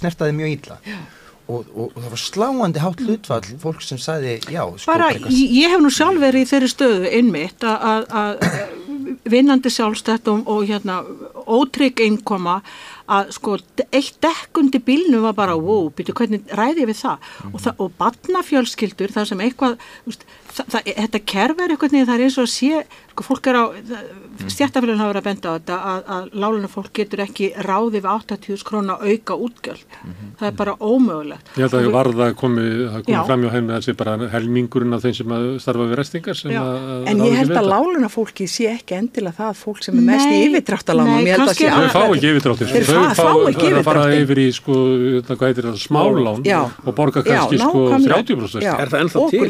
snertaði 0.00 0.36
mjög 0.38 0.56
illa 0.56 0.78
og, 1.48 1.66
og, 1.74 1.90
og 1.92 1.98
það 2.00 2.10
var 2.14 2.22
sláandi 2.24 2.82
hátt 2.84 3.02
hlutfall 3.04 3.48
fólk 3.62 3.82
sem 3.84 3.98
sagði 4.00 4.38
já 4.48 4.62
bara, 4.86 5.10
ég, 5.28 5.68
hef 5.74 5.82
nú 5.84 5.90
sjálf 5.92 6.22
verið 6.22 6.46
í 6.46 6.50
þeirri 6.52 6.70
stöðu 6.72 7.12
innmitt 7.20 7.66
að- 7.68 8.08
að 8.08 8.48
vinnandi 9.28 9.70
sjálfstætt 9.72 10.28
og, 10.32 10.42
og 10.48 10.64
hérna 10.68 10.98
ótrygg 11.48 12.00
einkoma 12.04 12.58
að 13.08 13.30
sko 13.36 13.56
eitt 13.92 14.16
dekkundi 14.24 14.80
bílnum 14.84 15.22
var 15.26 15.36
bara 15.36 15.54
wow, 15.56 15.90
býtu 15.96 16.12
hvernig 16.16 16.44
ræði 16.56 16.84
ég 16.84 16.90
við 16.90 16.98
það? 17.02 17.28
Og, 17.52 17.58
það, 17.60 17.74
og 17.84 17.92
batnafjölskyldur 18.00 19.12
það 19.12 19.28
sem 19.30 19.42
eitthvað 19.44 19.76
úst, 20.08 20.24
það, 20.52 20.68
það, 20.74 20.90
þetta 21.02 21.22
kerfi 21.34 21.64
er 21.66 21.74
eitthvað 21.76 21.96
það 22.00 22.14
er 22.16 22.24
eins 22.26 22.38
og 22.40 22.46
að 22.48 22.52
sé 22.54 22.84
fólk 23.22 23.46
er 23.46 23.54
á 23.54 23.64
stjættafélagin 24.50 24.98
hafa 25.00 25.12
verið 25.12 25.20
að 25.20 25.26
benda 25.28 25.46
á 25.46 25.54
þetta 25.54 25.76
að, 25.92 26.00
að 26.14 26.24
láluna 26.42 26.68
fólk 26.72 26.90
getur 26.98 27.20
ekki 27.24 27.46
ráði 27.62 28.00
við 28.02 28.08
80.000 28.10 28.66
króna 28.66 28.96
auka 28.98 29.34
útgjöld 29.38 29.84
það 30.40 30.46
er 30.48 30.56
bara 30.58 30.74
ómögulegt 30.80 31.46
Ég 31.54 31.62
held 31.64 31.74
að 31.74 31.84
það 31.84 31.94
varða 31.94 32.24
að 32.26 32.34
komi, 32.40 32.64
komi 33.06 33.14
Já. 33.14 33.20
fram 33.28 33.40
hjá 33.44 33.50
henni 33.54 33.70
að 33.70 33.78
það 33.78 33.84
sé 33.86 33.92
bara 34.00 34.12
helmingurinn 34.34 34.96
af 34.96 35.04
þeim 35.04 35.14
sem 35.20 35.34
að 35.36 35.44
starfa 35.62 35.84
við 35.90 35.96
restingar 36.00 36.36
sem 36.40 36.50
Já. 36.54 36.60
að 36.64 37.08
En 37.12 37.22
ég 37.24 37.36
held 37.38 37.54
að 37.60 37.68
láluna 37.70 38.10
fólki 38.12 38.44
sé 38.50 38.64
ekki 38.74 38.98
endilega 38.98 39.36
það 39.38 39.52
fólk 39.62 39.80
sem 39.86 39.94
er 40.00 40.06
mest 40.10 40.26
í 40.26 40.28
Nei, 40.34 40.42
yfirdráttalánum. 40.48 41.22
er 41.24 41.38
Þau 41.44 41.48
það- 41.54 41.94
fá 41.94 42.02
ekki 42.14 42.28
yfirdráttir, 42.34 42.66
Þeir 42.74 42.84
sko. 42.88 42.98
fá- 43.14 43.46
ekki 43.52 43.66
er 43.70 43.76
að 43.78 43.84
fara 43.86 44.04
yfir 44.14 44.38
í, 44.42 44.48
sko, 44.54 44.74
hvað 45.28 45.46
heitir 45.48 45.64
það, 45.70 45.76
smálán 45.84 46.42
Já. 46.44 46.60
og 46.84 46.92
borga 46.94 47.22
Já, 47.24 47.28
kannski, 47.46 47.58
sko, 47.62 47.78
nákvæmlega. 47.94 48.14
30% 48.24 48.62
Já. 48.64 48.74
Er 48.80 48.88
það 48.88 49.00
ennþá 49.04 49.18
til? 49.30 49.42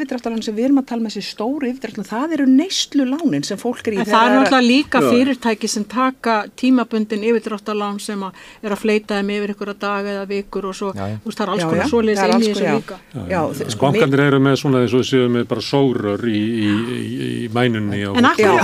Að 0.00 0.10
að 0.10 0.16
er 0.16 0.16
að 0.16 0.20
yfirdráttalán 0.20 0.42
sem 0.44 0.54
við 0.56 0.64
erum 0.64 0.78
að 0.80 0.86
tala 0.90 1.02
með 1.04 1.12
þessi 1.14 1.30
stóru 1.30 1.68
yfirdráttalán, 1.70 2.08
það 2.10 2.32
eru 2.36 2.46
neyslu 2.50 3.04
lánin 3.10 3.44
sem 3.44 3.58
fólk 3.60 3.86
er 3.86 3.92
í. 3.92 3.98
En 4.00 4.06
það 4.06 4.20
er 4.20 4.30
að- 4.30 4.36
náttúrulega 4.40 4.66
líka 4.66 5.00
fyrirtæki 5.04 5.68
sem 5.68 5.84
taka 5.84 6.34
tímabundin 6.56 7.22
yfirdráttalán 7.30 8.00
sem 8.00 8.20
að 8.20 8.32
er 8.62 8.70
að 8.74 8.80
fleita 8.80 9.14
þeim 9.20 9.30
yfir 9.36 9.54
ykkur 9.54 9.74
daga 9.80 10.08
eða 10.14 10.26
vikur 10.30 10.64
og 10.70 10.74
svo, 10.74 10.92
Já, 10.94 11.06
já. 11.08 11.16
þú 11.20 11.26
veist, 11.30 11.38
það 11.38 11.46
er 11.46 11.50
alls 11.50 11.64
konar 11.70 11.88
svoleiðis 11.90 12.22
er 12.24 12.30
inn 12.30 12.40
í 12.40 12.50
þessu 12.50 12.66
líka. 12.70 12.96
Já, 13.14 13.22
já, 13.30 13.40
þe- 13.60 13.70
sko, 13.70 13.80
Bankandir 13.90 14.20
eru 14.20 14.40
með 14.40 14.54
svona 14.60 14.78
eins 14.84 14.94
og 14.94 15.04
séu 15.04 15.28
með 15.30 15.44
bara 15.48 15.60
sórör 15.60 16.20
í, 16.24 16.40
í, 16.40 16.70
í, 16.96 17.46
í 17.46 17.48
mænunni 17.52 18.00
En 18.16 18.24
akkur, 18.24 18.60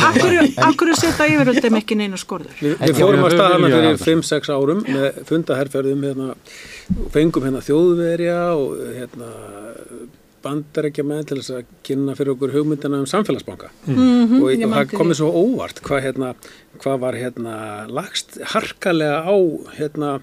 akkur 0.56 0.94
setja 0.96 1.26
yfirvöldum 1.26 1.76
ekki 1.80 1.96
neina 1.96 2.16
skorður? 2.16 2.54
Við, 2.60 2.76
fórum 2.96 3.24
að 3.26 3.36
staða 3.36 3.56
vilja 3.60 3.76
fyrir 3.76 3.96
það. 3.96 4.06
5-6 4.06 4.50
árum 4.56 4.82
með 4.86 5.24
fundaherferðum 5.26 6.02
hérna, 6.06 6.34
fengum 7.12 7.42
hérna 7.46 7.60
þjóðverja 7.66 8.38
og 8.56 8.76
hérna 8.96 9.30
bandarækja 10.46 11.04
með 11.10 11.22
til 11.32 11.40
þess 11.42 11.54
að 11.58 11.70
kynna 11.90 12.14
fyrir 12.18 12.34
okkur 12.36 12.54
hugmyndina 12.56 13.02
um 13.02 13.10
samfélagsbanka. 13.10 13.70
Mhm, 13.90 14.40
og, 14.40 14.50
ég 14.54 14.64
og 14.64 14.70
man 14.72 14.78
það 14.86 14.96
komið 15.02 15.20
svo 15.20 15.30
óvart 15.44 15.82
hvað, 15.86 16.04
hérna, 16.08 16.32
hvað 16.82 17.00
var 17.06 17.20
hérna 17.22 17.54
lagst 18.00 18.38
harkalega 18.54 19.24
á 19.26 19.36
hérna 19.80 20.18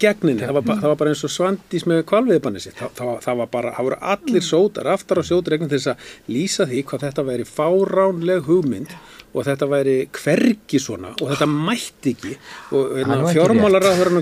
gegninni, 0.00 0.42
það 0.42 0.56
var, 0.58 0.64
ba- 0.66 0.76
það 0.80 0.90
var 0.90 0.98
bara 1.00 1.10
eins 1.12 1.22
og 1.24 1.30
svandís 1.32 1.84
með 1.88 2.00
kvalviðbanni 2.10 2.60
sitt, 2.60 2.74
það, 2.78 2.90
það, 2.98 3.06
var- 3.10 3.20
það 3.24 3.36
var 3.40 3.50
bara, 3.52 3.72
það 3.76 3.86
voru 3.88 3.98
allir 4.14 4.44
sótar, 4.44 4.88
aftar 4.92 5.20
og 5.22 5.26
sótar 5.28 5.54
til 5.60 5.68
þess 5.70 5.90
að 5.92 6.08
lýsa 6.34 6.66
því 6.70 6.80
hvað 6.90 7.04
þetta 7.06 7.24
væri 7.28 7.46
fáránleg 7.48 8.42
hugmynd 8.48 8.96
og 9.34 9.44
þetta 9.48 9.68
væri 9.70 9.94
hvergi 10.14 10.80
svona 10.82 11.12
og 11.20 11.30
þetta 11.32 11.48
mætti 11.50 12.12
ekki. 12.14 12.34
Og 12.74 12.92
hérna, 13.00 13.20
fjármálaráður 13.34 14.12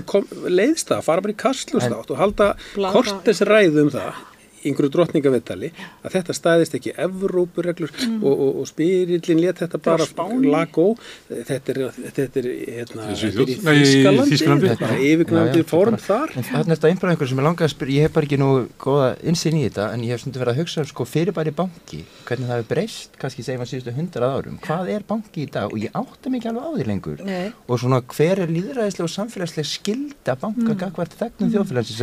leiðst 0.49 0.89
það, 0.93 1.03
fara 1.09 1.21
bara 1.25 1.33
í 1.35 1.41
kastlústátt 1.43 2.13
og 2.13 2.17
halda 2.21 2.47
Blaðra- 2.75 2.93
kortes 2.95 3.41
ræðu 3.49 3.83
um 3.87 3.91
það 3.93 4.13
í 4.63 4.71
einhverju 4.71 4.91
drottningavittali 4.95 5.71
að 6.03 6.15
þetta 6.17 6.35
stæðist 6.37 6.77
ekki 6.77 6.93
Evrópureglur 7.03 7.91
og, 8.21 8.31
og, 8.31 8.49
og 8.61 8.69
spyrillin 8.69 9.41
let 9.43 9.61
þetta 9.63 9.79
bara 9.83 10.07
lagó. 10.43 10.87
Þetta 11.29 11.73
er, 11.73 11.79
þetta 12.17 12.41
er, 12.41 12.47
hérna, 12.79 13.07
Í 13.11 13.13
er 13.13 13.19
Þískalandi 14.33 14.71
þetta 14.71 14.89
er 14.89 15.03
yfirgnandi 15.09 15.63
form 15.67 15.97
bara- 15.97 16.05
þar. 16.07 16.35
En 16.37 16.47
þannig 16.47 16.71
er 16.71 16.77
þetta 16.77 16.91
einhver 16.91 17.13
einhver 17.13 17.29
sem 17.31 17.39
er 17.41 17.47
langað 17.47 17.67
að 17.67 17.73
spyrja, 17.75 17.95
ég 17.97 18.07
hef 18.07 18.13
bara 18.15 18.25
ekki 18.29 18.39
nú 18.41 18.49
góða 18.81 19.09
insinn 19.29 19.57
í 19.59 19.63
þetta, 19.67 19.85
en 19.93 19.99
ég 20.05 20.11
hef 20.13 20.19
stundu 20.23 20.41
verið 20.41 20.53
að 20.53 20.59
hugsa 20.63 20.83
um 20.83 20.89
sko 20.89 21.03
fyrirbæri 21.07 21.53
banki, 21.55 22.01
hvernig 22.27 22.47
það 22.49 22.57
hefur 22.59 22.69
breyst, 22.73 23.11
kannski 23.21 23.41
segjum 23.45 23.63
að 23.65 23.69
síðustu 23.71 23.95
hundrað 23.97 24.35
árum, 24.37 24.57
hvað 24.63 24.83
er 24.93 25.03
banki 25.07 25.39
í 25.43 25.47
dag? 25.53 25.67
Og 25.73 25.77
ég 25.81 25.91
átta 25.97 26.25
mig 26.29 26.37
ekki 26.41 26.49
alveg 26.51 26.63
á 26.63 26.71
því 26.73 26.83
lengur. 26.89 27.19
Nei. 27.23 27.47
og 27.67 27.79
svona 27.79 27.99
hver 28.13 28.37
er 28.43 28.49
líðræðislega 28.51 29.07
og 29.07 29.13
samfélagslega 29.13 29.67
skilda 29.69 30.35
banka 30.39 30.71
mm. 30.73 30.79
gagvart 30.79 31.13
þegnum 31.19 31.47
mm. 31.47 31.53
þjóðfélagsins 31.53 32.01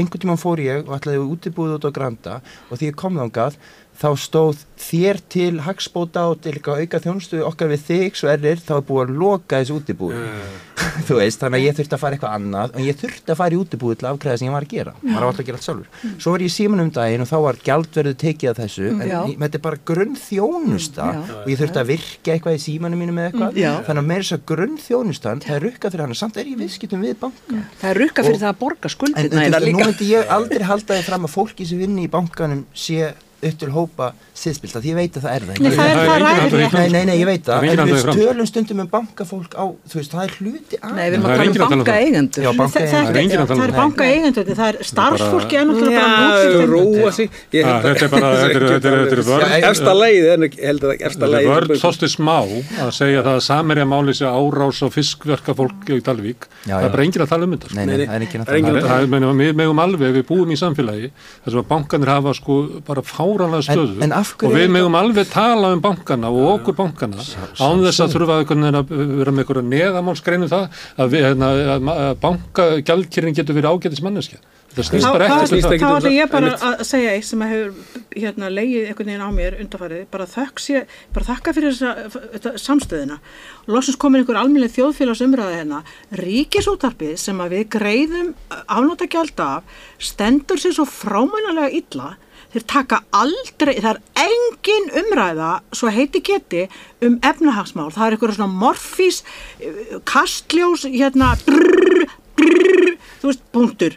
einhvern 0.00 0.24
tímann 0.24 0.40
fór 0.40 0.62
ég 0.64 0.88
og 0.88 0.96
ætlaði 0.96 1.22
útibúið 1.26 1.76
út 1.76 1.88
á 1.88 1.96
Granda 1.96 2.38
og 2.68 2.80
því 2.80 2.90
ég 2.90 2.98
kom 2.98 3.20
þangað 3.20 3.58
þá 4.00 4.08
stóð 4.16 4.62
þér 4.80 5.18
til 5.28 5.52
hagspóta 5.66 6.22
og 6.32 6.38
til 6.40 6.54
eitthvað 6.56 6.80
auka 6.86 7.00
þjónustu 7.04 7.42
okkar 7.44 7.68
við 7.74 7.82
þig 7.90 8.16
svo 8.16 8.30
errir 8.32 8.62
þá 8.64 8.72
er 8.78 8.86
búið 8.88 9.02
að 9.04 9.18
loka 9.20 9.58
þessu 9.60 9.76
útibúi. 9.76 10.20
Þú 11.06 11.16
veist, 11.18 11.40
þannig 11.42 11.58
að 11.60 11.64
ég 11.66 11.74
þurfti 11.76 11.94
að 11.96 12.00
fara 12.00 12.16
eitthvað 12.16 12.34
annað 12.38 12.72
en 12.80 12.86
ég 12.86 12.96
þurfti 12.98 13.32
að 13.34 13.38
fara 13.40 13.54
í 13.54 13.58
útibúi 13.60 13.96
til 14.00 14.06
að 14.08 14.14
afgræða 14.14 14.38
sem 14.40 14.48
ég 14.48 14.54
var 14.54 14.64
að 14.66 14.72
gera. 14.72 14.94
Maður 15.04 15.20
var 15.20 15.26
alltaf 15.28 15.42
að 15.42 15.48
gera 15.50 15.58
allt 15.60 15.66
sjálfur. 15.68 15.88
Svo 16.24 16.32
var 16.34 16.40
ég 16.44 16.48
í 16.50 16.54
síman 16.54 16.82
um 16.84 16.90
daginn 16.96 17.24
og 17.24 17.28
þá 17.30 17.36
var 17.44 17.58
gjaldverðu 17.68 18.14
tekið 18.24 18.50
að 18.50 18.60
þessu 18.62 18.86
en 18.90 19.02
Já. 19.04 19.18
ég, 19.28 19.36
þetta 19.44 19.60
er 19.60 19.64
bara 19.66 19.80
grunn 19.90 20.16
þjónusta 20.24 21.08
Já. 21.10 21.20
og 21.36 21.50
ég 21.52 21.60
þurfti 21.60 21.82
að 21.84 21.90
virka 21.92 22.34
eitthvað 22.34 22.56
í 22.56 22.62
símanum 22.64 23.02
mínum 23.04 23.20
eða 23.20 23.30
eitthvað. 23.30 23.60
Já. 23.60 23.72
þannig 23.86 24.02
að 24.04 24.10
með 24.10 24.22
þess 24.24 24.36
að 24.38 24.44
grunn 24.50 24.76
þjónustan 24.86 25.44
það 25.44 25.56
er 25.58 25.66
rukkað 25.68 25.94
fyrir 25.94 26.04
hann 26.06 26.20
samt 26.20 26.40
er 26.40 26.48
ég 26.48 26.56
í 26.56 26.60
viðskiptum 26.64 27.04
við 27.04 27.18
banka. 27.20 27.60
Það 27.82 27.90
er 27.92 28.02
rukka 28.04 28.24
fyrir 28.24 28.38
Og- 28.40 28.44
það 28.46 28.52
að 28.54 28.60
borga 28.64 28.88
En, 29.10 29.26
en, 33.42 33.46
en 33.48 33.50
upp 33.50 33.58
til 33.60 33.70
hópa 33.74 34.12
siðspilta, 34.40 34.80
því 34.80 34.90
ég 34.90 34.96
veit 34.96 35.16
að 35.16 35.24
það 35.24 35.34
er 35.36 35.44
það 35.44 35.58
Nei, 35.60 35.70
ekki. 35.70 35.76
það 35.76 35.88
er 35.90 35.96
Það 36.00 36.14
er 36.16 36.22
það 36.24 36.40
engin 36.40 36.60
ég. 36.60 36.72
Nei, 36.72 36.88
nei, 36.90 37.04
nei, 37.10 37.16
ég 37.20 37.26
veit 37.28 37.44
Það 37.44 37.56
er 37.56 37.64
engin 37.70 37.80
en 37.80 37.90
við 37.90 38.02
fram. 38.04 38.16
tölum 38.20 38.46
stundum 38.48 38.80
um 38.80 38.88
bankafólk 38.90 39.52
á, 39.60 39.64
þú 39.90 39.94
veist, 40.00 40.12
það 40.14 40.22
er 40.24 40.32
hluti 40.40 40.76
að 40.80 40.94
Nei, 40.96 41.06
við 41.10 41.14
erum 41.16 41.24
að 41.24 41.30
er 41.30 41.36
tala 41.36 41.44
um 41.44 41.50
um 41.50 41.60
það. 41.60 41.70
bankaeigendur. 41.70 42.40
Já, 42.40 42.50
banka- 42.60 42.80
Þetta- 42.80 42.90
Það 42.90 43.10
er 43.10 43.20
enginn 43.20 43.40
að 43.40 43.48
tala 43.50 43.56
um 43.56 43.60
það 43.60 43.68
er 43.70 43.76
banka 43.80 44.04
eigendur, 44.10 44.44
það 44.60 44.68
er 44.70 44.76
er 45.90 46.00
bara 46.00 46.10
Já, 46.10 46.50
lútið 46.50 46.68
róa 46.70 47.10
sig 47.12 47.28
Ég 47.50 47.64
Ah, 47.64 47.70
held 47.70 47.84
að- 47.84 47.90
þetta 47.90 48.04
er 48.04 48.10
bara- 48.10 48.30
þetta 48.40 48.56
er- 48.56 48.70
þetta 48.70 48.88
er- 48.90 49.00
þetta 49.00 49.16
er 49.20 49.24
vörn. 49.30 49.40
Já, 49.40 49.68
Efsta 49.70 49.92
en 50.34 50.40
ég 50.40 50.54
held 50.64 50.80
að 50.80 50.92
efsta 51.00 51.20
Það 51.20 51.28
er 51.28 51.34
lagið 51.36 51.50
vörð 51.50 51.70
þósti 51.84 52.08
smá 52.10 52.36
að 52.80 52.90
segja 53.00 53.20
það 53.26 53.34
að 53.36 53.44
samerja 53.50 53.84
máli 53.90 54.12
sé 54.16 54.24
árás 54.30 54.78
á 54.80 54.88
fiskverka 54.90 55.52
fólk 55.54 55.84
í 55.90 56.00
Dalvík. 56.00 56.48
Það 56.66 56.84
er 56.84 56.90
bara 56.90 57.02
enginn 57.04 57.22
að 57.24 57.28
tala 57.28 57.44
um 57.44 57.52
þetta. 57.56 57.68
er 57.74 58.00
er 58.00 58.00
er, 58.00 58.84
er, 59.20 59.34
við 59.40 59.54
megum 59.54 59.78
alveg, 59.80 60.10
við 60.16 60.24
búum 60.30 60.50
í 60.50 60.56
samfélagi 60.56 61.10
fáranlega 63.30 63.66
stöðu 63.68 64.02
en 64.04 64.14
hverju 64.14 64.50
og 64.50 64.56
við 64.58 64.68
megum 64.76 64.98
alveg 65.00 65.30
tala 65.32 65.72
um 65.74 65.80
bankana 65.84 66.30
og 66.34 66.52
okkur 66.58 66.78
bankana 66.82 67.22
án 67.22 67.84
þess 67.86 68.04
að 68.04 68.14
þurfa 68.16 68.38
að 68.42 68.94
vera 69.20 69.32
með 69.32 69.44
einhverja 69.44 69.66
neðamálsgreinu 69.70 70.48
það 70.50 70.80
að, 70.98 71.12
við, 71.14 71.26
hérna, 71.30 71.50
að, 71.76 72.16
bankagjaldkýrin 72.24 73.36
getur 73.36 73.56
verið 73.58 73.70
ágætis 73.76 74.02
manneskja. 74.04 74.40
Þetta 74.70 74.84
snýst 74.86 75.02
Þá 75.02 75.10
bara 75.10 75.26
þá- 75.26 75.32
ekkert 75.34 75.50
um 75.50 75.62
það. 75.62 75.70
þá 75.70 75.86
um 75.90 75.96
ætla 75.96 76.00
það. 76.00 76.12
ég 76.14 76.30
bara 76.30 76.46
Einmitt. 76.46 76.62
að 76.62 76.84
segja 76.86 77.10
eitt 77.16 77.24
sem 77.26 77.40
að 77.42 77.48
hefur 77.50 77.72
hérna, 78.20 78.50
leið 78.54 78.84
einhvern 78.86 79.08
veginn 79.10 79.24
á 79.26 79.30
mér 79.34 79.56
undarfarið, 79.64 80.04
bara, 80.12 80.26
þökk 80.30 80.62
sé, 80.62 80.82
bara 81.12 81.26
þakka 81.26 81.54
fyrir 81.56 81.74
þessa, 81.74 82.20
þetta 82.36 82.52
samstöðina. 82.62 83.16
Loksins 83.66 83.98
komin 83.98 84.22
einhver 84.22 84.38
almennið 84.38 84.76
þjóðfélagsumræða 84.76 85.56
hérna. 85.58 85.82
Ríkisútarpið 86.14 87.16
sem 87.18 87.42
að 87.42 87.50
við 87.56 87.64
greiðum 87.74 88.30
afnóta 88.68 89.10
gjald 89.10 89.42
af 89.42 89.62
stendur 89.98 90.62
sér 90.62 90.76
svo 90.78 90.86
frámænalega 90.86 91.74
illa 91.74 92.12
þeir 92.52 92.66
taka 92.70 93.00
aldrei, 93.14 93.74
það 93.78 93.90
er 93.94 94.00
engin 94.26 94.88
umræða, 95.02 95.50
svo 95.76 95.92
heiti 95.94 96.22
geti 96.26 96.66
um 97.04 97.18
efnahagsmál, 97.22 97.90
það 97.94 98.06
er 98.06 98.16
einhverja 98.16 98.38
svona 98.38 98.60
morfís, 98.62 99.22
eh, 99.60 99.98
kastljós 100.04 100.86
hérna, 100.90 101.36
brrr, 101.46 102.08
brrr, 102.40 102.96
þú 103.20 103.30
veist, 103.30 103.42
punktur. 103.54 103.96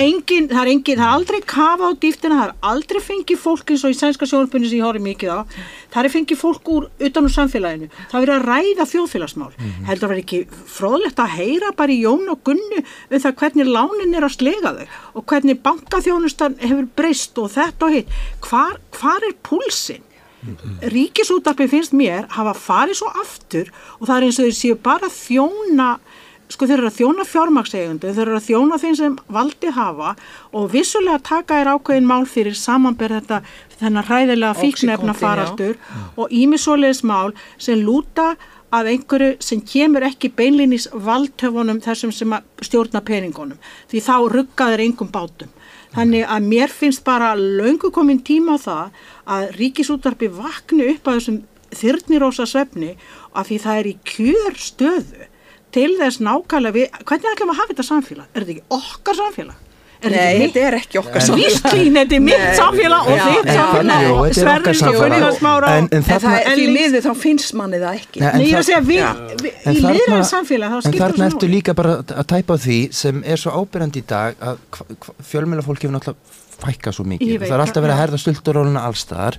Engin, 0.00 0.46
það 0.50 0.60
er 0.60 0.70
engin, 0.70 0.98
það 1.00 1.06
er 1.06 1.14
aldrei 1.16 1.38
kafa 1.52 1.88
á 1.90 1.92
dýftina, 2.02 2.38
það 2.38 2.44
er 2.46 2.68
aldrei 2.72 3.00
fengið 3.02 3.40
fólk 3.42 3.72
eins 3.72 3.84
og 3.86 3.94
í 3.94 3.96
sænska 3.98 4.28
sjónspunni 4.30 4.70
sem 4.70 4.78
ég 4.78 4.86
horfði 4.86 5.02
mikið 5.06 5.32
á. 5.34 5.38
Það 5.92 6.08
er 6.08 6.14
fengið 6.14 6.40
fólk 6.42 6.70
úr 6.74 6.86
utan 7.08 7.26
úr 7.26 7.34
samfélaginu. 7.34 7.88
Það 8.12 8.18
er 8.18 8.24
verið 8.26 8.36
að 8.36 8.46
ræða 8.50 8.86
þjóðfélagsmál. 8.92 9.50
Heldur 9.88 10.08
að 10.08 10.14
vera 10.14 10.24
ekki 10.24 10.40
fróðlegt 10.76 11.24
að 11.24 11.34
heyra 11.38 11.72
bara 11.78 11.96
í 11.96 11.98
Jón 12.04 12.30
og 12.32 12.44
Gunnu 12.46 12.84
um 12.84 13.24
það 13.26 13.36
hvernig 13.42 13.74
lánin 13.74 14.16
er 14.16 14.28
að 14.28 14.36
slega 14.36 14.74
þau 14.78 14.86
og 15.18 15.26
hvernig 15.32 15.60
bankaþjónustan 15.66 16.56
hefur 16.62 16.88
breyst 16.96 17.42
og 17.42 17.52
þetta 17.56 17.88
og 17.88 17.98
hitt. 17.98 18.16
Hvar, 18.46 18.78
hvar 18.94 19.26
er 19.26 19.36
púlsinn? 19.42 20.06
Ríkisútarpi 20.90 21.68
finnst 21.70 21.94
mér 21.94 22.26
hafa 22.34 22.54
farið 22.58 22.98
svo 22.98 23.10
aftur 23.20 23.68
og 24.00 24.08
það 24.08 24.16
er 24.16 24.24
eins 24.26 24.38
og 24.40 24.48
þeir 24.48 24.56
séu 24.58 24.78
bara 24.88 25.10
þjóna 25.12 25.90
sko 26.52 26.68
þeir 26.68 26.80
eru 26.82 26.90
að 26.90 26.98
þjóna 27.00 27.26
fjármakseigundu, 27.28 28.12
þeir 28.12 28.26
eru 28.26 28.38
að 28.38 28.46
þjóna 28.48 28.78
þeim 28.82 28.96
sem 28.98 29.18
valdi 29.32 29.72
hafa 29.72 30.14
og 30.52 30.70
vissulega 30.72 31.20
taka 31.24 31.60
er 31.60 31.70
ákveðin 31.72 32.08
mál 32.08 32.24
fyrir 32.28 32.56
samanber 32.58 33.14
þetta 33.16 33.42
þennan 33.80 34.08
hræðilega 34.08 34.58
fíknefna 34.60 35.14
farastur 35.16 35.78
og 36.16 36.32
ímisóleis 36.32 37.02
mál 37.06 37.32
sem 37.56 37.80
lúta 37.80 38.34
af 38.72 38.88
einhverju 38.88 39.36
sem 39.44 39.60
kemur 39.68 40.04
ekki 40.06 40.30
beinlinis 40.36 40.86
valdtöfunum 40.92 41.80
þessum 41.84 42.12
sem 42.14 42.32
að 42.32 42.46
stjórna 42.64 43.02
peningunum. 43.04 43.58
Því 43.90 44.00
þá 44.06 44.14
ruggaður 44.32 44.84
engum 44.86 45.10
bátum. 45.12 45.50
Þannig 45.92 46.24
að 46.24 46.46
mér 46.48 46.72
finnst 46.72 47.04
bara 47.04 47.34
löngu 47.36 47.90
komin 47.92 48.22
tíma 48.24 48.56
á 48.56 48.64
það 48.64 49.02
að 49.34 49.50
ríkisútarpi 49.58 50.30
vakni 50.32 50.88
upp 50.94 51.10
að 51.10 51.18
þessum 51.18 51.42
þyrnirósa 51.82 52.46
svefni 52.48 52.94
af 53.36 53.50
því 53.50 53.60
það 53.64 53.82
er 53.82 53.90
í 53.90 53.94
kjör 54.08 54.58
stöðu 54.60 55.28
til 55.72 55.90
þess 56.00 56.20
nákvæmlega 56.20 56.76
við, 56.78 56.88
hvernig 57.08 57.28
ætlum 57.34 57.48
við 57.50 57.54
að 57.56 57.60
hafa 57.62 57.72
þetta 57.74 57.86
samfélag? 57.90 58.26
Er 58.34 58.40
þetta 58.46 58.56
ekki 58.56 58.64
okkar 58.78 59.20
samfélag? 59.22 59.60
Er 60.02 60.10
Nei, 60.10 60.38
þetta 60.42 60.62
er 60.66 60.74
ekki 60.80 60.98
okkar 60.98 61.22
Svísklín, 61.22 61.94
þetta 61.94 62.16
er 62.16 62.22
mitt 62.26 62.46
samfélag 62.58 63.04
og 63.06 63.20
þitt 63.22 63.46
en- 63.46 63.54
samfélag 63.54 64.06
og 64.10 64.24
þetta 64.26 64.40
er 64.42 64.48
okkar 64.48 64.74
Sverris 64.74 64.80
og 64.82 64.88
samfélag. 64.88 65.12
Gunnar 65.12 65.36
Smára 65.36 65.68
En- 65.76 65.84
en 65.84 65.90
En 65.92 66.02
það 66.02 66.24
þarna- 66.24 66.40
er 66.42 66.56
Ellís- 66.56 66.72
miður 66.74 67.04
þá 67.06 67.12
finnst 67.22 67.54
manni 67.54 67.78
það 67.78 67.94
ekki. 68.00 68.18
Nei, 68.20 68.28
en 68.32 68.40
ég 68.40 68.42
er 68.42 68.58
að 68.58 68.58
það- 68.58 68.66
segja, 68.66 68.80
við, 68.82 69.02
við 69.44 69.52
En 69.62 69.76
í 69.76 69.78
þarna- 69.78 69.94
liðræðin 69.94 70.26
samfélag, 70.32 70.68
þá 70.72 70.74
En 70.74 70.82
skiptir 70.82 71.00
þarna 71.04 71.22
það 71.22 71.30
ertu 71.36 71.48
líka 71.54 71.74
bara 71.74 71.92
að 72.02 72.26
tæpa 72.34 72.54
því 72.66 72.78
sem 72.92 73.22
er 73.24 73.36
svo 73.36 73.50
ábyrjandi 73.62 73.98
í 74.02 74.06
dag 74.06 74.34
að 74.42 74.56
fjölmjöla 75.22 75.62
fólk 75.62 75.78
hefur 75.86 75.94
náttúrulega 75.94 76.16
fækkað 76.62 76.92
svo 76.98 77.04
mikið. 77.06 77.38
veit 77.38 77.48
Það 77.50 77.54
er 77.54 77.62
alltaf 77.62 77.74
það, 77.78 77.82
verið 77.86 77.94
að 77.94 78.02
herða 78.02 78.18
stulturóluna 78.24 78.82
allstaðar 78.90 79.34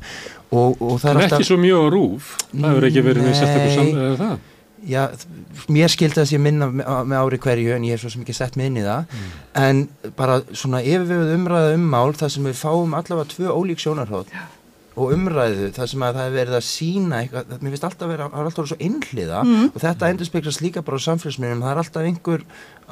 og, 0.52 0.82
og 0.82 0.96
það 0.96 1.04
Það 1.04 1.12
er 1.12 1.18
er 1.18 1.24
alltaf... 1.24 1.40
ekki 1.40 1.50
svo 1.52 1.58
mjög 1.60 1.80
á 1.84 1.88
rúf, 1.92 2.24
það 2.56 2.70
hefur 2.72 2.88
ekki 2.88 3.04
verið 3.04 3.24
með 3.28 3.36
sérstakur 3.36 3.68
Nei. 3.68 3.76
sam- 3.76 4.00
eða 4.00 4.18
það. 4.24 4.38
Já, 4.88 5.08
mér 5.72 5.88
skildi 5.94 6.20
að 6.20 6.28
sé 6.34 6.38
minna 6.42 6.68
með, 6.68 7.14
ári 7.20 7.38
hverju 7.40 7.76
en 7.76 7.84
ég 7.88 7.96
hef 7.96 8.02
svo 8.04 8.10
sem 8.12 8.22
ekki 8.26 8.34
sett 8.36 8.58
mig 8.60 8.68
inn 8.68 8.82
í 8.82 8.84
það. 8.84 9.06
En 9.56 9.88
bara 10.18 10.42
svona 10.52 10.82
yfirvefið 10.84 11.36
umræða 11.38 11.76
um 11.78 11.86
mál 11.94 12.12
þar 12.20 12.30
sem 12.36 12.44
við 12.44 12.60
fáum 12.60 12.94
allavega 12.98 13.30
tvö 13.32 13.48
ólík 13.54 13.80
sjónarhótt 13.80 14.28
og 14.94 15.10
umræðu 15.16 15.72
þar 15.74 15.88
sem 15.90 16.04
að 16.06 16.14
það 16.20 16.28
er 16.28 16.34
verið 16.38 16.56
að 16.60 16.66
sína 16.68 17.22
eitthvað, 17.24 17.46
það- 17.50 17.62
mér 17.64 17.72
finnst 17.74 17.84
alltaf 17.88 18.08
vera, 18.12 18.28
það 18.30 18.40
er 18.44 18.46
alltaf 18.46 18.60
verið 18.62 18.74
svo 18.74 18.78
einhliða 18.86 19.40
og 19.74 19.80
þetta 19.82 20.10
endur 20.12 20.26
speklast 20.30 20.62
líka 20.62 20.84
bara 20.86 20.98
á 21.02 21.06
samfélagsmiðnum, 21.08 21.64
það 21.66 21.72
er 21.72 21.82
alltaf 21.82 22.04
einhver 22.04 22.42
að 22.44 22.44
að 22.44 22.83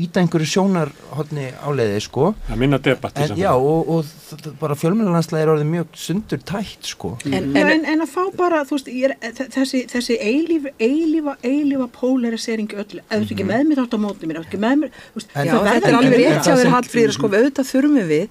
íta 0.00 0.20
einhverju 0.22 0.46
sjónarhóttni 0.50 1.46
áleiði 1.66 2.00
sko. 2.04 2.30
Það 2.48 2.60
minna 2.62 2.78
debatt 2.82 3.18
en, 3.20 3.34
já 3.38 3.50
og, 3.54 3.88
og 3.94 4.46
bara 4.60 4.76
fjölmjölanslega 4.78 5.44
er 5.46 5.52
orðið 5.54 5.68
mjög 5.72 5.98
sundur 6.04 6.42
tætt 6.46 6.88
sko. 6.92 7.14
En, 7.26 7.50
En, 7.54 7.70
en, 7.74 7.84
en, 7.94 8.04
að 8.04 8.12
fá 8.14 8.22
bara, 8.38 8.62
veist, 8.68 8.88
er, 8.88 9.16
þessi, 9.54 9.84
þessi 9.90 10.16
eilíf, 10.20 10.68
eilífa, 10.78 11.36
eilífa 11.44 11.88
polariseringi 11.98 12.78
öllu, 12.80 13.02
ef 13.04 13.10
þú 13.10 13.20
ert 13.22 13.34
ekki 13.36 13.48
með 13.50 13.66
mér 13.70 13.82
átt 13.84 13.96
á 13.96 13.98
móti 14.04 14.30
mér, 14.30 14.40
ekki 14.44 14.60
með 14.62 14.78
mér, 14.84 14.94
þú 15.12 15.20
veist, 15.20 15.34
Já, 15.34 15.52
það 15.52 15.68
þetta 15.70 15.74
verður 15.74 15.90
er 15.90 15.98
alveg 16.00 16.22
rétt 16.22 16.48
þér 16.48 16.62
sem- 16.62 16.74
Hallfríður, 16.74 17.16
sko, 17.18 17.30
auðvitað 17.34 17.70
þurfum 17.72 18.00
við 18.14 18.28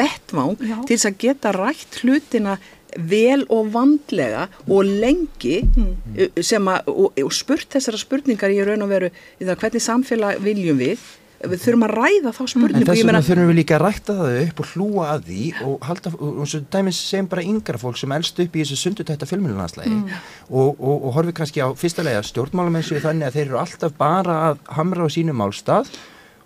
vettvang 0.00 0.56
Já. 0.68 0.76
til 0.88 0.96
þess 0.96 1.08
að 1.12 1.18
geta 1.24 1.52
rætt 1.56 2.00
hlutina 2.02 2.58
vel 2.98 3.44
og 3.54 3.70
vandlega 3.74 4.48
og 4.66 4.82
lengi 4.88 5.60
uh, 5.62 6.42
sem 6.42 6.72
að, 6.72 6.90
og, 6.90 7.14
og 7.22 7.32
spurt 7.36 7.70
þessara 7.76 8.00
spurningar 8.00 8.54
í 8.54 8.60
raun 8.66 8.84
og 8.86 8.92
veru 8.92 9.12
í 9.38 9.46
það 9.46 9.56
hvernig 9.62 9.84
samfélag 9.84 10.44
viljum 10.44 10.82
við 10.82 11.06
við 11.38 11.60
þurfum 11.62 11.84
að 11.86 11.92
ræða 11.94 12.30
þá 12.34 12.40
En 12.42 12.50
spurningu 12.50 12.86
þess 12.88 12.98
ég 12.98 13.06
vegna 13.06 13.22
þurfum 13.22 13.50
við 13.52 13.58
líka 13.60 13.76
að 13.76 13.82
rækta 13.84 14.14
það 14.18 14.38
upp 14.42 14.62
og 14.62 14.70
hlúa 14.72 15.04
að 15.12 15.28
því 15.28 15.42
og 15.62 15.84
halda, 15.86 16.12
og 16.18 16.48
svo 16.50 16.60
dæmis 16.74 16.98
segjum 16.98 17.28
bara 17.30 17.44
yngra 17.46 17.78
fólk 17.78 18.00
sem 18.00 18.14
elst 18.16 18.40
upp 18.42 18.56
í 18.58 18.64
þessu 18.64 18.78
sundutætta 18.80 19.28
fjölmjölunanslægi 19.30 19.98
og, 20.02 20.72
og, 20.74 20.96
og 20.96 21.12
horfi 21.14 21.36
kannski 21.38 21.62
á 21.62 21.70
fyrsta 21.78 22.02
lega 22.06 22.24
stjórnmálamenn 22.26 22.86
séu 22.86 22.98
þannig 23.04 23.28
að 23.28 23.38
þeir 23.38 23.44
eru 23.44 23.60
alltaf 23.62 23.94
bara 24.00 24.38
að 24.48 24.64
hamra 24.80 25.06
á 25.06 25.08
sínum 25.14 25.38
málstað 25.38 25.92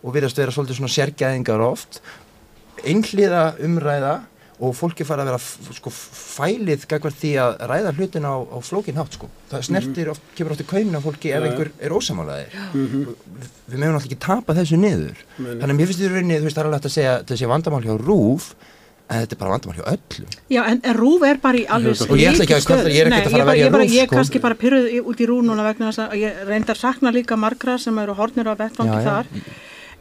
og 0.03 0.13
virðast 0.13 0.43
vera 0.43 0.53
svolítið 0.53 0.83
svona 0.83 0.93
sérgæðingar 0.93 1.65
oft. 1.65 2.03
Einhliða 2.85 3.53
umræða 3.65 4.15
og 4.61 4.75
fólki 4.77 5.05
fara 5.07 5.23
að 5.25 5.31
vera 5.33 5.75
sko, 5.79 5.91
fælið 5.91 6.85
gagvar 6.91 7.15
því 7.17 7.31
að 7.43 7.55
ræða 7.71 7.93
hlutin 7.97 8.27
á, 8.29 8.35
á 8.47 8.59
flókin 8.63 8.99
hátt 9.01 9.17
sko. 9.17 9.31
það 9.51 9.65
snertir 9.69 10.11
oft, 10.13 10.23
kemur 10.37 10.53
oft 10.53 10.61
í 10.63 10.69
kaunin 10.69 10.99
á 10.99 11.01
fólki 11.03 11.33
ef 11.33 11.41
Já. 11.43 11.47
einhver 11.49 11.71
er 11.81 11.91
ósamálaðir 11.97 12.53
við, 12.75 13.09
við 13.73 13.79
meðum 13.81 13.97
alltaf 13.97 14.07
ekki 14.11 14.21
tapa 14.23 14.55
þessu 14.55 14.77
niður 14.79 15.17
nei. 15.39 15.57
þannig 15.57 15.73
að 15.73 15.79
mér 15.81 15.91
finnst 15.91 16.01
því 16.05 16.13
rauninni, 16.13 16.39
þú 16.39 16.47
veist, 16.47 16.57
það 16.57 16.63
er 16.63 16.69
alveg 16.71 16.79
hægt 16.83 16.91
að 16.93 16.97
segja 16.99 17.17
þetta 17.23 17.41
sé 17.43 17.51
vandamál 17.51 17.83
hjá 17.89 17.95
RÚF 18.05 18.53
en 19.13 19.19
þetta 19.25 19.35
er 19.35 19.41
bara 19.43 19.53
vandamál 19.57 19.77
hjá 19.81 19.85
öllum 19.97 20.31
Já, 20.55 20.63
en, 20.71 20.79
en 20.85 20.97
Rúf 20.97 21.27
er 21.27 21.41
bara 21.43 21.59
í 21.59 21.65
alveg 21.67 22.05
Og 22.07 22.17
ég 22.23 22.31
ætla 22.33 22.45
ekki 22.47 22.55
að 22.61 22.69
kalla- 22.71 22.93
ég 22.95 23.03
er 23.03 23.11
ekkert 23.11 23.27
að 23.27 23.35
fara 23.35 23.43
að 23.43 23.51
verja 23.51 23.67
ég 23.67 23.73
bara- 23.75 23.83
RÚV, 23.83 23.93
Ég 23.97 24.03
er 24.05 24.07
sko. 24.09 24.17
kannski 24.21 24.41
bara 24.47 24.55
pyrruð 24.63 24.87
í- 24.95 25.03
út 25.03 25.21
í 25.21 25.27
Rúf 25.29 25.43
núna 25.49 25.67
vegna 25.67 25.91
þess 25.91 26.05
að 26.07 26.15
ég 26.23 26.47
reyndar 26.49 26.79
sakna 26.81 27.13
líka 27.13 27.37
margra 27.37 27.75
sem 27.83 27.99
eru 27.99 28.15
hornir 28.15 28.47
á 28.49 28.55
vettvangi 28.57 28.95
Já, 28.95 29.03
já. 29.03 29.11
þar 29.11 29.27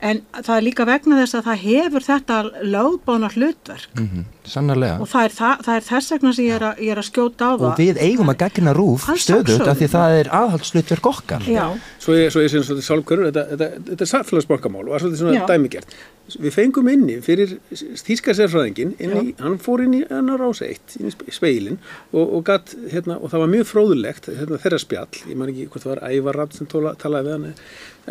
en 0.02 0.22
það 0.34 0.56
er 0.58 0.64
líka 0.66 0.86
vegna 0.88 1.18
þess 1.20 1.36
að 1.38 1.43
það 1.49 1.60
hefur 1.66 2.06
þetta 2.08 2.38
lögbána 2.64 3.30
hlutverk 3.36 3.99
Mhm. 3.99 4.24
Sannarlega. 4.49 4.97
Og 5.03 5.09
það 5.11 5.25
er, 5.27 5.33
það, 5.37 5.61
það 5.67 5.75
er 5.79 5.85
þess 5.89 6.11
vegna 6.15 6.31
sem 6.37 6.45
ég 6.47 6.55
er, 6.55 6.63
að, 6.71 6.79
ég 6.85 6.91
er 6.95 7.01
að 7.01 7.07
skjóta 7.09 7.49
á 7.49 7.53
það. 7.53 7.65
og 7.67 7.81
við 7.81 7.99
eigum 8.05 8.31
að 8.33 8.37
gaggina 8.41 8.73
rúf 8.77 9.05
stöðut 9.21 9.67
af 9.67 9.77
því 9.81 9.89
það 9.93 10.15
er 10.21 10.31
aðhaldslutverk 10.39 11.09
okkar. 11.11 11.45
Já, 11.51 11.65
Svo 12.01 12.15
ég, 12.17 12.31
svo 12.33 12.41
ég 12.41 12.49
sé 12.53 12.63
svolítið 12.65 12.87
sálkörur, 12.87 13.27
þetta, 13.29 13.43
þetta, 13.53 13.69
þetta 13.91 14.07
er 14.07 14.11
samfélagsbankamál 14.15 14.83
og 14.87 14.95
var 14.95 15.03
svolítið 15.05 15.21
svona 15.21 15.35
Já. 15.37 15.45
dæmigert. 15.51 15.95
Við 16.31 16.53
fengum 16.55 16.87
inni 16.87 17.17
fyrir 17.25 17.57
þýskarsérfræðingin, 18.05 18.93
hann 19.41 19.57
fór 19.61 19.83
inn 19.85 19.95
í 19.97 20.01
hann 20.09 20.29
á 20.31 20.35
rása 20.39 20.67
eitt, 20.69 20.95
inn 20.99 21.09
í 21.09 21.13
spe- 21.13 21.33
speilin 21.35 21.77
og, 22.13 22.21
og, 22.23 22.43
gat, 22.47 22.73
hérna, 22.93 23.17
og 23.19 23.31
það 23.33 23.43
var 23.43 23.51
mjög 23.51 23.67
fróðulegt 23.71 24.29
hérna, 24.31 24.59
þeirra 24.63 24.79
spjall, 24.81 25.21
ég 25.27 25.39
man 25.39 25.51
ekki 25.51 25.67
hvort 25.71 25.85
það 25.85 25.93
var 25.95 26.03
Ævarrapp 26.11 26.55
sem 26.55 26.69
tóla, 26.71 26.93
talaði 27.01 27.27
við 27.27 27.35
hann, 27.37 27.47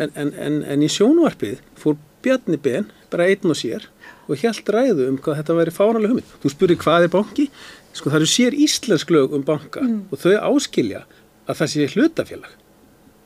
en, 0.05 0.13
en, 0.23 0.33
en, 0.47 0.59
en 0.75 0.85
í 0.85 0.91
sjónvarpið 0.91 1.63
fór 1.81 1.97
Bjarni 2.21 2.59
Ben, 2.61 2.89
bara 3.09 3.25
einn 3.31 3.49
og 3.49 3.57
sér 3.57 3.87
og 4.27 4.41
hjælt 4.41 4.71
ræðu 4.75 5.09
um 5.09 5.19
hvað 5.21 5.41
þetta 5.41 5.57
væri 5.59 5.75
fáranlega 5.75 6.13
hugmynd. 6.13 6.33
Þú 6.43 6.53
spurði 6.53 6.79
hvað 6.83 7.07
er 7.07 7.13
banki? 7.15 7.49
Sko 7.91 8.11
það 8.11 8.21
eru 8.21 8.31
sér 8.31 8.57
íslensk 8.67 9.11
lög 9.11 9.35
um 9.35 9.45
banka 9.47 9.83
og 9.83 10.17
þau 10.21 10.35
áskilja 10.53 11.05
að 11.49 11.61
það 11.61 11.71
sé 11.73 11.87
hlutafélag. 11.95 12.57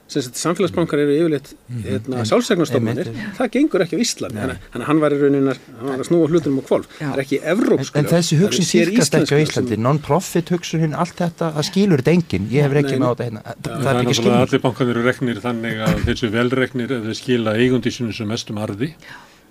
Sagt 0.05 0.37
samfélagsbankar 0.37 0.99
eru 1.01 1.15
yfirleitt 1.17 1.47
hérna, 1.81 2.21
sjálfsegnarstofnanir, 2.29 3.07
Einmitt. 3.09 3.31
það 3.39 3.47
gengur 3.55 3.81
ekki 3.81 3.97
á 3.97 3.99
Íslandi, 4.03 4.37
þannig 4.37 4.77
að 4.77 4.83
hann 4.85 4.99
var 5.01 5.15
í 5.15 5.17
raunin 5.17 5.49
að, 5.49 5.63
hann 5.79 5.89
var 5.89 6.03
að 6.03 6.09
snúa 6.11 6.27
hlutunum 6.29 6.59
á 6.61 6.63
kvolf, 6.67 6.85
Já. 6.91 7.07
það 7.07 7.15
er 7.15 7.21
ekki 7.23 7.39
en, 7.39 7.47
evrópsk 7.55 7.97
en 7.97 8.09
þessi 8.11 8.37
hugsun 8.37 8.67
týrkast 8.69 9.17
ekki 9.17 9.33
á 9.33 9.41
Íslandi. 9.41 9.79
non-profit 9.81 10.51
hugsunin, 10.53 10.93
allt 10.93 11.17
þetta 11.17 11.49
það 11.57 11.65
skilur 11.71 12.03
þetta 12.03 12.13
enginn, 12.19 12.45
ég 12.53 12.67
hef 12.67 12.69
nei. 12.69 13.01
með 13.01 13.09
á 13.09 13.09
þetta 13.09 13.25
hérna. 13.25 13.41
það, 13.65 13.89
er 13.89 14.01
ekki 14.03 14.17
skilur. 14.19 14.37
allir 14.45 14.61
bankanir 14.67 14.93
eru 14.93 15.09
reknir 15.09 15.41
þannig 15.41 15.81
að 15.87 16.05
þeir 16.05 16.21
séu 16.21 16.29
velreknir 16.37 16.93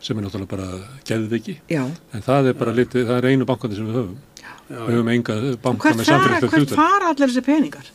sem 0.04 0.18
er 0.20 0.26
náttúrulega 0.26 0.52
bara 0.54 0.68
geðviki 1.08 1.56
Já, 1.72 1.82
en 1.88 2.24
það 2.28 2.50
er 2.52 2.56
bara 2.60 2.76
litið, 2.76 3.06
það 3.08 3.18
er 3.22 3.28
einu 3.32 3.48
bankandi 3.48 3.78
sem 3.80 3.88
við 3.88 3.98
höfum. 4.02 4.16
Við 4.68 4.94
höfum 4.98 5.12
enga 5.16 5.36
banka 5.64 5.88
hvert 5.90 6.00
með 6.00 6.08
fara, 6.08 6.24
samfélagslegt 6.24 6.54
hvert 6.54 6.74
fara 6.78 7.12
allir 7.12 7.30
þessi 7.32 7.44
peningar? 7.50 7.92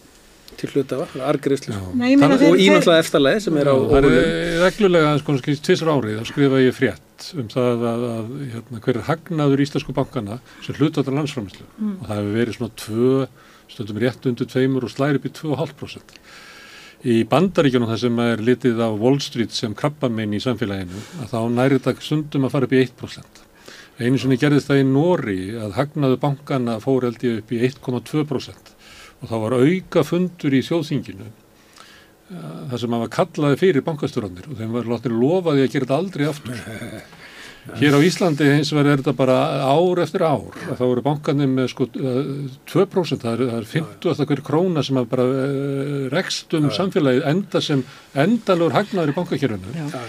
til 0.60 0.68
hlutafa, 0.74 1.06
argreifslu 1.24 1.72
Já. 1.72 1.80
Nei, 1.96 2.10
ég 2.12 2.18
meina 2.20 2.36
Það- 2.36 2.42
þeir- 2.42 2.50
og 2.52 2.58
í 2.60 2.64
þeir- 2.66 2.74
náttúrulega 2.76 3.04
eftirlega 3.06 3.42
sem 3.46 3.58
er 3.62 3.68
á 3.72 3.76
það 3.80 4.08
er 4.10 4.64
reglulega 4.66 5.12
sko, 5.22 5.36
tvisar 5.64 5.92
árið, 5.94 6.18
þá 6.20 6.26
skrifa 6.28 6.58
ég 6.60 6.74
frétt 6.76 7.28
um 7.40 7.48
það 7.54 7.86
að, 7.92 8.04
að 8.10 8.34
hérna, 8.56 8.82
hver 8.84 8.98
er 9.00 9.06
hagnaður 9.08 9.64
íslensku 9.64 9.94
bankana 9.96 10.40
sem 10.66 10.76
hlutátt 10.76 11.08
landsframislu 11.16 11.64
og 11.80 12.04
það 12.10 12.20
hefur 12.20 12.36
verið 12.36 12.58
svona 12.58 12.76
tvö, 12.84 13.14
stundum 13.72 14.02
rétt 14.04 14.28
undir 14.28 14.50
tveimur 14.52 14.84
og 14.84 14.92
slæri 14.92 15.16
upp 15.22 15.30
í 15.30 15.32
2,5%. 15.32 16.20
Í 17.00 17.22
bandaríkjunum 17.32 17.88
þar 17.88 18.00
sem 18.02 18.18
er 18.26 18.42
litið 18.44 18.82
á 18.84 18.90
Wall 18.92 19.22
Street 19.24 19.54
sem 19.56 19.76
krabbamein 19.78 20.34
í 20.36 20.42
samfélaginu, 20.44 21.04
að 21.24 21.30
þá 21.32 21.40
næri 21.54 21.78
þetta 21.80 22.04
stundum 22.04 22.48
að 22.48 22.56
fara 22.56 22.68
upp 22.68 22.76
í 22.76 22.82
1%. 22.84 23.44
Einu 24.00 24.20
sinni 24.20 24.40
gerðist 24.40 24.68
það 24.68 24.82
í 24.82 24.88
Nóri 24.88 25.38
að 25.60 25.78
hagnaðu 25.78 26.18
bankana 26.20 26.80
fór 26.84 27.08
held 27.08 27.24
ég 27.24 27.40
upp 27.42 27.54
í 27.56 27.62
1,2% 27.68 28.74
og 29.20 29.32
þá 29.32 29.36
var 29.44 29.56
auka 29.60 30.04
fundur 30.08 30.56
í 30.56 30.62
þjóðþinginu 30.64 31.32
það 32.30 32.76
sem 32.84 32.96
hafa 32.96 33.10
kallaði 33.16 33.60
fyrir 33.60 33.86
bankastjórandir 33.86 34.52
og 34.52 34.60
þeim 34.60 34.76
var 34.76 34.92
látið 34.92 35.16
lofaði 35.18 35.66
að 35.66 35.72
gera 35.74 35.88
þetta 35.88 35.98
aldrei 36.04 36.28
aftur. 36.30 36.62
Hér 37.78 37.96
á 37.96 38.00
Íslandi 38.02 38.48
eins 38.56 38.72
og 38.74 38.80
verður 38.80 38.92
er 38.96 39.02
þetta 39.04 39.14
bara 39.20 39.38
ár 39.70 40.02
eftir 40.04 40.24
ár. 40.26 40.58
Þá 40.80 40.84
eru 40.88 41.04
bankanir 41.06 41.52
með 41.52 41.70
sko 41.74 41.88
eh, 41.94 42.32
2%, 42.72 43.22
það 43.24 43.34
er, 43.36 43.44
það 43.52 43.60
er 43.60 43.70
50 43.74 44.12
eftir 44.14 44.30
hverju 44.32 44.48
króna 44.50 44.84
sem 44.86 45.00
að 45.00 45.10
bara 45.14 45.28
uh, 45.30 46.08
rekst 46.14 46.56
um 46.58 46.70
samfélagið 46.74 47.28
enda 47.30 47.62
sem 47.64 47.84
endalur 48.18 48.76
hagnaður 48.76 49.14
í 49.14 49.18
bankakjörunu. 49.20 49.76
já, 49.78 50.04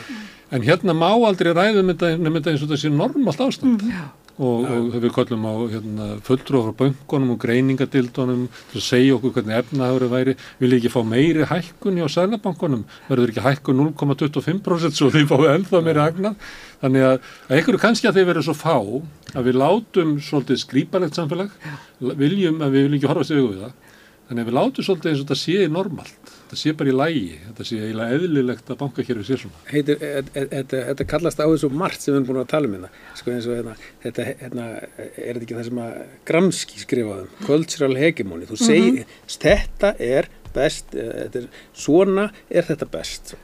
En 0.50 0.64
hérna 0.66 0.96
má 0.98 1.12
aldrei 1.12 1.52
ræðum 1.54 1.92
þetta 1.92 2.16
eins 2.50 2.64
og 2.64 2.70
þetta 2.70 2.80
sé 2.82 2.90
normalt 2.90 3.44
ástand. 3.44 3.84
já. 3.86 4.08
Og, 4.40 4.62
og 4.64 4.94
við 4.96 5.10
kollum 5.12 5.42
á 5.44 5.52
hérna, 5.68 6.04
fulltrúa 6.24 6.70
frá 6.70 6.76
bönkunum 6.78 7.34
og 7.34 7.42
greiningadildunum 7.42 8.46
til 8.70 8.78
að 8.80 8.86
segja 8.86 9.18
okkur 9.18 9.34
hvernig 9.36 9.58
efnaður 9.58 10.06
væri. 10.08 10.34
Vil 10.62 10.70
ekki 10.78 10.92
fá 10.94 11.02
meiri 11.04 11.44
hækkun 11.50 12.00
hjá 12.00 12.06
sælabankunum 12.14 12.86
verður 13.10 13.34
ekki 13.34 13.44
hækkun 13.44 13.84
0,25% 13.90 14.96
svo 14.96 15.10
við 15.12 15.28
fáum 15.28 15.44
ennþá 15.50 15.84
meiri 15.84 16.04
hagnað. 16.06 16.48
Þannig 16.80 17.06
að, 17.10 17.30
að 17.50 17.58
einhverju 17.58 17.84
kannski 17.84 18.08
að 18.08 18.16
þeir 18.16 18.28
verður 18.32 18.48
svo 18.48 18.56
fá 18.56 18.76
að 18.80 19.50
við 19.50 19.60
látum 19.60 20.16
svolítið 20.24 20.64
skrýpalegt 20.64 21.20
samfélag. 21.20 21.52
Viljum 22.00 22.64
að 22.64 22.78
við 22.78 22.86
viljum 22.86 23.00
ekki 23.02 23.12
horfast 23.12 23.34
í 23.34 23.40
augu 23.42 23.52
við 23.52 23.64
það. 23.66 23.96
Þannig 24.30 24.46
að 24.46 24.48
við 24.48 24.60
látum 24.62 24.88
svolítið 24.88 25.12
eins 25.12 25.20
og 25.20 25.28
þetta 25.28 25.42
sé 25.44 25.68
normalt 25.68 26.39
þetta 26.50 26.58
sé 26.58 26.72
bara 26.74 26.90
í 26.90 26.94
lægi, 26.96 27.34
þetta 27.44 27.64
sé 27.68 27.76
eiginlega 27.78 28.16
eðlilegt 28.16 28.70
að 28.72 28.78
banka 28.80 29.04
hér 29.06 29.18
við 29.20 29.28
sér 29.28 29.40
svona. 29.44 29.60
Heitir, 29.70 30.00
e- 30.02 30.08
e- 30.18 30.40
e- 30.40 30.46
þetta 30.50 30.80
þetta 30.88 31.04
kallast 31.12 31.38
á 31.38 31.46
þessu 31.46 31.70
margt 31.70 32.02
sem 32.02 32.10
við 32.10 32.18
erum 32.18 32.26
búin 32.26 32.40
að 32.40 32.48
tala 32.50 32.66
um 32.66 32.74
hérna. 32.74 32.90
Sko 33.14 33.30
eins 33.30 33.46
og 33.46 33.54
hérna, 33.54 33.74
þetta 34.02 34.26
hérna, 34.30 34.64
er 34.98 35.30
þetta 35.30 35.44
ekki 35.46 35.58
það 35.58 35.68
sem 35.68 35.82
að 35.84 36.00
Gramsci 36.26 36.82
skrifaðum 36.82 37.28
cultural 37.46 37.96
hegemony, 38.00 38.48
þú 38.50 38.58
segir 38.58 39.06
þetta 39.30 39.92
er 40.00 40.30
best, 40.50 40.90
þetta 40.90 41.44
er, 41.44 41.48
svona 41.72 42.26
er 42.50 42.66
þetta 42.66 42.90
best. 42.90 43.36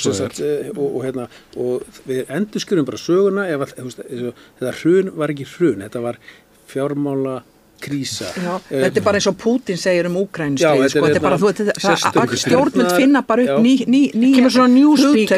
Sagt, 0.00 0.40
og, 0.74 0.80
og, 0.82 1.04
hérna, 1.04 1.28
og 1.60 2.00
við 2.08 2.24
endur 2.32 2.60
skjörum 2.60 2.88
bara 2.88 3.00
söguna 3.00 3.44
ef 3.48 3.76
eins 3.78 4.00
og 4.00 4.40
þetta 4.58 4.72
hrun 4.80 5.12
var 5.20 5.32
ekki 5.32 5.46
hrun, 5.46 5.84
þetta 5.84 6.02
var 6.04 6.18
fjármála 6.70 7.42
krísa 7.80 8.28
Já, 8.36 8.54
Eh, 8.70 8.82
þetta 8.84 9.00
er 9.00 9.04
bara 9.06 9.18
eins 9.20 9.26
og 9.30 9.36
Putin 9.40 9.76
segir 9.80 10.06
um 10.06 10.16
þetta 10.84 10.88
sko, 10.92 11.04
þetta 11.06 11.20
er 11.20 11.24
bara, 11.24 11.38
hérna 11.38 11.42
þú, 11.42 11.50
sérstök 11.84 12.20
all 12.22 12.36
stjórnar- 12.42 12.96
finna 12.96 13.22
bara 13.26 13.42
Já. 13.46 13.54
upp 13.56 13.62
ný, 13.64 13.74
ný, 13.86 14.02
ný, 14.14 14.30
Kemur 14.36 14.50
svona 14.50 14.74
newspeak 14.74 15.28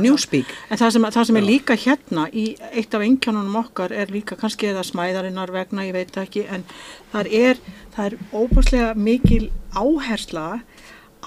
newspeak. 0.00 0.46
En 0.70 0.78
það 0.78 0.90
sem, 0.96 1.02
það 1.02 1.26
sem 1.30 1.36
er 1.36 1.46
líka 1.46 1.76
hérna 1.76 2.26
í 2.32 2.46
eitt 2.72 2.94
af 2.94 3.00
einkjánunum 3.06 3.56
okkar 3.64 3.92
er 3.92 4.06
líka 4.12 4.36
kannski 4.36 4.66
eða 4.72 4.82
smæðarinnar 4.84 5.50
vegna, 5.54 5.86
ég 5.88 5.92
veit 5.92 6.12
ekki, 6.16 6.46
en 6.50 6.64
það 7.12 7.32
er, 7.32 7.56
það 7.96 8.04
er 8.06 8.18
óbúslega 8.32 8.94
mikil 8.96 9.50
áhersla 9.74 10.60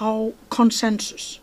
á 0.00 0.10
konsensus. 0.50 1.40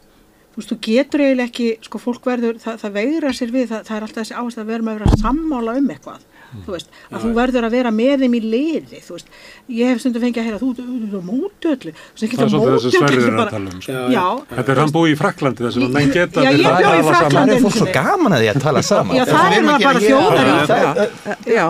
Þú 0.51 0.59
veist, 0.59 0.72
þú 0.74 0.78
getur 0.84 1.22
eiginlega 1.24 1.47
ekki, 1.47 1.68
sko, 1.88 1.99
fólk 2.03 2.26
verður, 2.28 2.57
það, 2.59 2.80
það 2.82 2.91
veigra 2.97 3.30
sér 3.38 3.51
við, 3.53 3.70
það, 3.72 3.86
það 3.88 3.95
er 3.97 4.05
alltaf 4.07 4.22
þessi 4.26 4.36
áhersla 4.36 4.64
að 4.66 4.72
með 4.84 4.91
að 4.91 4.99
vera 4.99 5.22
sammála 5.22 5.76
um 5.80 5.88
eitthvað. 5.93 6.26
Þú 6.52 6.74
veist, 6.76 6.89
að 7.12 7.24
þú 7.24 7.30
verður 7.38 7.68
að 7.68 7.76
vera 7.78 7.91
með 7.95 8.24
þeim 8.26 8.34
í 8.36 8.41
liði, 8.43 8.99
þú 9.06 9.16
veist, 9.16 9.30
ég 9.72 9.91
hef 9.91 10.02
stundum 10.04 10.24
fengið 10.26 10.41
að 10.41 10.47
heyra, 10.49 10.60
þú 10.60 10.70
þú 10.76 11.20
er 11.22 11.26
mótöllu, 11.30 11.93
þú 11.95 12.32
Það 12.32 12.43
er 12.43 12.52
svolítið 12.52 12.76
þessi 12.76 12.91
sverrir 12.97 13.24
er 13.28 13.39
að 13.39 13.54
tala 13.56 13.72
um 13.72 13.80
sko. 13.82 13.91
Já, 13.91 14.02
Já, 14.12 14.26
Þetta 14.52 14.74
er 14.76 14.82
hann 14.82 14.91
búið 14.97 15.12
í 15.12 15.18
Fraklandi 15.22 15.64
þess 15.68 15.80
að 15.80 15.95
menn 15.95 16.12
geta 16.12 16.43
Já, 16.43 16.52
ég 16.52 16.60
þeir 16.60 16.62
bjó 16.62 16.68
í 16.68 16.84
tala 16.84 17.02
saman. 17.02 17.16
Frakklandi. 17.16 17.52
Það 17.52 17.56
er 17.56 17.64
fólk 17.66 17.78
svo 17.80 17.88
gaman 17.95 18.36
að 18.36 18.43
því 18.43 18.52
að 18.52 18.62
tala 18.68 18.84
saman? 18.91 19.16
Já, 19.16 19.24
það 19.32 19.56
er 19.56 19.72
að 19.72 19.88
bara 19.88 20.04
þjóðar 20.06 20.52
í 20.52 21.56
Já, 21.56 21.66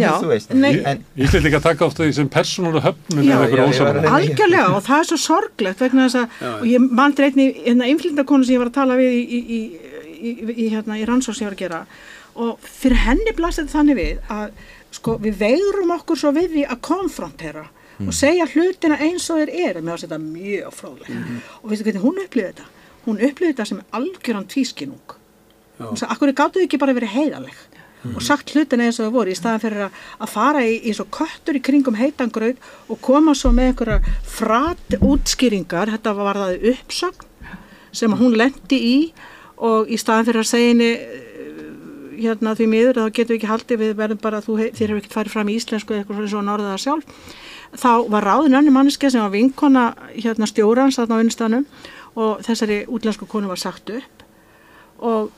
Já, 0.00 0.12
já, 1.18 1.32
líka 1.44 1.60
taka 1.60 1.84
ofta 1.84 2.04
því 2.06 2.12
sem 2.16 2.28
persónulega 2.32 2.86
höfnun 2.86 3.24
Já, 3.26 3.34
eða 3.36 3.48
já, 3.50 3.64
eitthvað 3.66 3.90
reyna- 3.96 4.12
Algjörlega 4.16 4.68
og 4.76 4.84
það 4.86 5.02
er 5.02 5.08
svo 5.10 5.18
sorglegt 5.20 5.82
vegna 5.82 6.06
þess 6.06 6.20
að 6.22 6.46
og 6.60 6.66
ég 6.70 6.86
mann 7.00 7.16
dreitni 7.18 7.48
hérna 7.66 7.88
innflyndakonu 7.90 8.46
sem 8.46 8.54
ég 8.54 8.62
var 8.62 8.70
að 8.70 8.78
tala 8.78 8.96
við 8.96 9.18
í, 9.18 9.20
í, 9.20 9.40
í, 9.40 9.60
í, 10.20 10.32
í, 10.54 10.68
hérna, 10.72 10.96
í 10.96 11.04
rannsók 11.08 11.36
sem 11.36 11.44
ég 11.44 11.50
var 11.50 11.58
að 11.58 11.62
gera 11.66 11.82
og 12.34 12.60
fyrir 12.64 13.02
henni 13.06 13.34
blasir 13.36 13.68
þannig 13.70 13.98
við 13.98 14.32
að 14.32 14.58
sko 14.94 15.16
við 15.22 15.38
veirum 15.40 15.94
okkur 15.96 16.18
svo 16.18 16.34
við 16.34 16.50
því 16.56 16.66
að 16.66 16.82
konfrontera 16.86 17.68
og 18.00 18.14
segja 18.16 18.46
hlutina 18.48 18.96
eins 18.96 19.26
og 19.30 19.42
þeir 19.42 19.50
eru. 19.68 19.80
Mér 19.84 19.92
var 19.92 20.02
þetta 20.02 20.18
mjög 20.22 20.70
fróðlegt. 20.72 21.32
Og 21.60 21.66
veistu 21.68 21.84
hvernig 21.84 22.04
hún 22.06 22.20
upplifði 22.22 22.52
þetta? 22.54 22.68
Hún 23.04 23.18
upplifði 23.20 23.50
þetta 23.52 23.66
sem 23.68 23.82
algjöran 23.98 24.48
tvískinung 24.48 25.16
hún 25.88 25.98
sagði, 25.98 26.14
akkur 26.14 26.32
gáttu 26.36 26.60
þið 26.60 26.66
ekki 26.68 26.80
bara 26.80 26.96
verið 26.96 27.14
heiðaleg 27.14 27.60
og 28.10 28.22
sagt 28.24 28.52
hlutina 28.54 28.86
eins 28.86 28.96
og 28.96 29.06
það 29.06 29.16
voru 29.16 29.32
í 29.32 29.36
staðan 29.36 29.60
fyrir 29.60 29.82
að, 29.86 29.96
að 30.24 30.30
fara 30.32 30.62
í, 30.64 30.76
í 30.88 30.92
svo 30.96 31.04
köttur 31.12 31.58
í 31.58 31.64
kringum 31.64 31.98
heitangraut 31.98 32.70
og 32.88 33.00
koma 33.04 33.34
svo 33.36 33.52
með 33.52 33.72
einhverja 33.72 34.14
frat 34.24 34.96
útskýringar 35.04 35.92
þetta 35.96 36.14
var 36.16 36.40
það 36.40 36.64
uppsögn 36.72 37.26
sem 38.00 38.14
hún 38.16 38.38
lendi 38.40 38.78
í 38.80 38.96
og 39.60 39.90
í 39.92 39.98
staðan 40.00 40.30
fyrir 40.30 40.44
að 40.44 40.48
segja 40.48 40.70
henni 40.72 40.90
hérna 42.20 42.54
því 42.58 42.68
miður 42.70 43.00
þá 43.00 43.04
getum 43.16 43.32
við 43.32 43.38
ekki 43.38 43.50
haldið 43.50 43.82
við 43.82 43.94
verðum 44.00 44.22
bara 44.22 44.42
þú 44.44 44.58
þér 44.60 44.92
hefur 44.92 45.00
ekkert 45.00 45.16
farið 45.16 45.34
fram 45.36 45.50
í 45.50 45.56
íslensku 45.58 45.94
eða 45.94 46.04
eitthvað 46.04 46.30
svo 46.32 46.44
norðað 46.44 46.74
það 46.74 46.84
sjálf. 46.84 47.34
Þá 47.80 47.90
var 48.10 48.26
ráðin 48.26 48.58
önni 48.60 48.74
manneske 48.74 49.10
sem 49.10 49.22
var 49.22 49.34
vinkona 49.34 49.84
hérna 50.14 50.48
stjórans 50.50 50.98
þarna 50.98 51.18
á 51.18 51.22
unnistanum 51.22 51.66
og 52.18 52.40
þessari 52.46 52.82
útlensku 52.90 53.28
konu 53.30 53.50
var 53.50 53.60
sagt 53.60 53.92
upp 53.94 54.24
og 55.00 55.30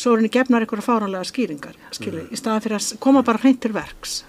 svo 0.00 0.14
er 0.14 0.20
henni 0.20 0.32
gefnar 0.32 0.64
einhverja 0.64 0.84
fáránlega 0.86 1.26
skýringar 1.28 1.76
skilur, 1.92 2.28
í 2.32 2.38
staðan 2.38 2.62
fyrir 2.64 2.78
að 2.78 3.00
koma 3.02 3.22
bara 3.26 3.40
hreint 3.42 3.60
til 3.60 3.72
verks. 3.74 4.22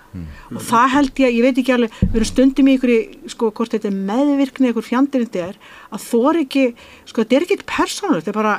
Og 0.52 0.60
það 0.68 0.88
held 0.96 1.22
ég, 1.24 1.36
ég 1.38 1.46
veit 1.46 1.62
ekki 1.62 1.76
alveg 1.76 2.00
við 2.02 2.18
erum 2.20 2.28
stundum 2.28 2.68
í 2.68 2.74
einhverju, 2.76 3.30
sko, 3.32 3.52
hvort 3.56 3.76
þetta 3.76 3.88
er 3.88 4.00
meðvirkni 4.10 4.72
einhver 4.72 4.88
fjandir 4.88 5.24
þetta 5.28 5.46
er, 5.52 5.60
að 5.94 6.08
þór 6.10 6.42
ekki 6.42 6.66
sko, 7.06 7.22
þetta 7.22 7.38
er 7.38 7.46
ekki 7.48 7.60
persónulegt, 7.72 8.26
þetta 8.26 8.34
er 8.34 8.40
bara 8.42 8.58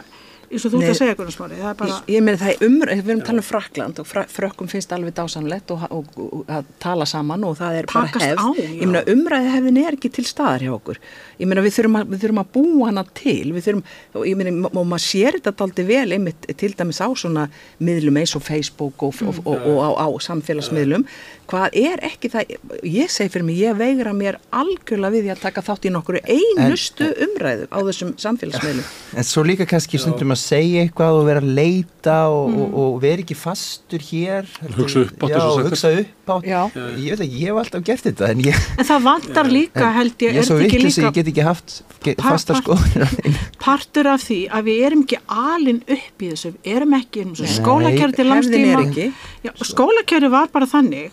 eins 0.53 0.66
og 0.66 0.72
þú 0.72 0.80
ert 0.82 0.92
að 0.92 0.98
segja 0.98 1.16
Gunnar 1.18 1.34
Smári, 1.34 1.59
bara, 1.78 1.88
Ég, 1.88 2.11
ég 2.12 2.24
meina 2.24 2.40
það 2.40 2.53
er 2.53 2.66
umræð, 2.66 3.00
við 3.03 3.12
erum 3.12 3.22
að 3.22 3.28
tala 3.28 3.42
um 3.42 3.46
Frakland 3.46 4.00
og 4.03 4.09
frökkum 4.32 4.68
finnst 4.70 4.92
alveg 4.92 5.14
dásanlegt 5.16 5.72
og, 5.74 5.84
og, 5.88 6.11
og, 6.20 6.42
að 6.53 6.70
tala 6.82 7.07
saman 7.09 7.46
og 7.48 7.57
það 7.61 7.78
er 7.78 7.88
Takast 7.90 8.18
bara 8.18 8.28
hefð. 8.28 8.42
á, 8.42 8.48
ég 8.62 8.90
meina 8.90 9.03
umræði 9.14 9.53
hefðin 9.57 9.80
er 9.82 9.96
ekki 9.96 10.12
til 10.18 10.26
staðar 10.28 10.66
hjá 10.66 10.72
okkur. 10.76 11.00
Ég 11.40 11.50
meina 11.50 11.64
við 11.64 11.76
þurfum 11.78 11.98
að, 12.00 12.12
við 12.12 12.24
þurfum 12.26 12.42
að 12.42 12.50
búa 12.59 12.90
hana 12.90 13.07
til, 13.22 13.53
við 13.57 13.68
þurfum, 13.68 13.84
og 14.20 14.28
ég 14.28 14.40
meina 14.40 14.72
og 14.72 14.88
maður 14.92 15.05
sér 15.07 15.38
þetta 15.38 15.55
daldi 15.62 15.86
vel 15.88 16.07
einmitt 16.18 16.50
til 16.61 16.72
dæmis 16.78 17.00
á 17.00 17.09
svona 17.16 17.48
miðlum 17.82 18.20
eins 18.20 18.36
og 18.38 18.44
Facebook 18.46 19.07
og, 19.09 19.22
og, 19.24 19.40
og, 19.46 19.68
og 19.72 19.80
á, 19.80 19.90
á 20.05 20.09
samfélagsmiðlum, 20.28 21.07
hvað 21.53 21.76
er 21.82 22.00
ekki 22.09 22.30
það, 22.32 22.55
ég 22.88 23.11
segi 23.12 23.32
fyrir 23.34 23.44
mig, 23.44 23.59
ég 23.61 23.76
veigra 23.76 24.14
mér 24.16 24.38
algjörlega 24.57 25.12
við 25.12 25.26
því 25.26 25.32
að 25.34 25.42
taka 25.44 25.64
þátt 25.66 25.88
í 25.88 25.92
nokkru 25.92 26.22
einustu 26.24 27.11
umræðu 27.26 27.66
á 27.68 27.78
þessum 27.88 28.14
samfélagsmiðlum. 28.22 28.86
En 29.20 29.26
svo 29.28 29.42
líka 29.44 29.66
kannski 29.68 29.98
stundum 30.00 30.32
að 30.32 30.40
segja 30.40 30.86
eitthvað 30.86 31.18
og 31.20 31.26
vera 31.28 31.42
að 31.44 31.50
leita 31.59 32.14
og, 32.32 32.55
og, 32.57 32.76
og 32.82 32.94
vera 33.03 33.20
ekki 33.20 33.36
fastur 33.36 34.00
hér. 34.09 34.48
Hugsa 34.78 35.03
Já, 35.05 35.36
eins 35.36 35.36
og 35.36 35.59
sagt 35.59 35.68
hugsa 35.68 35.90
upp 36.00 36.32
átt. 36.32 36.46
Já. 36.48 36.61
Ég 36.72 37.12
veit 37.12 37.24
ekki, 37.26 37.40
ég 37.42 37.50
hef 37.50 37.61
alltaf 37.62 37.84
gert 37.86 38.07
þetta 38.09 38.30
en 38.32 38.42
ég, 38.46 38.62
en 38.78 38.88
það 38.88 39.05
vantar 39.09 39.50
líka 39.53 39.90
held 39.98 40.14
ég, 40.24 40.32
ég 40.32 40.38
er 40.38 40.40
er 40.42 40.48
svo 40.48 40.57
þetta 40.57 40.68
ekki 40.68 40.78
vittlis 40.80 40.96
að 40.96 41.03
líka 41.03 41.11
ég 41.12 41.18
get 41.18 41.30
ekki 41.32 41.46
haft 41.46 41.76
ge- 42.07 42.16
Pa- 42.22 42.32
fasta 42.32 42.57
einu. 42.62 43.34
partur 43.62 44.09
af 44.14 44.24
því 44.24 44.38
að 44.48 44.66
við 44.70 44.80
erum 44.88 45.05
ekki 45.05 45.20
alin 45.26 45.82
upp 45.98 46.24
í 46.24 46.30
þessu, 46.32 46.55
erum 46.76 46.96
ekki 46.98 47.26
eins 47.26 47.42
og 47.44 47.53
skólakerri 47.59 48.16
til 48.16 48.26
Hefðin 48.30 48.32
er 48.32 48.32
landstíma 48.32 48.82
ekki. 48.86 49.07
Já, 49.44 49.53
skólakerri 49.72 50.32
var 50.32 50.50
bara 50.55 50.70
þannig 50.70 51.12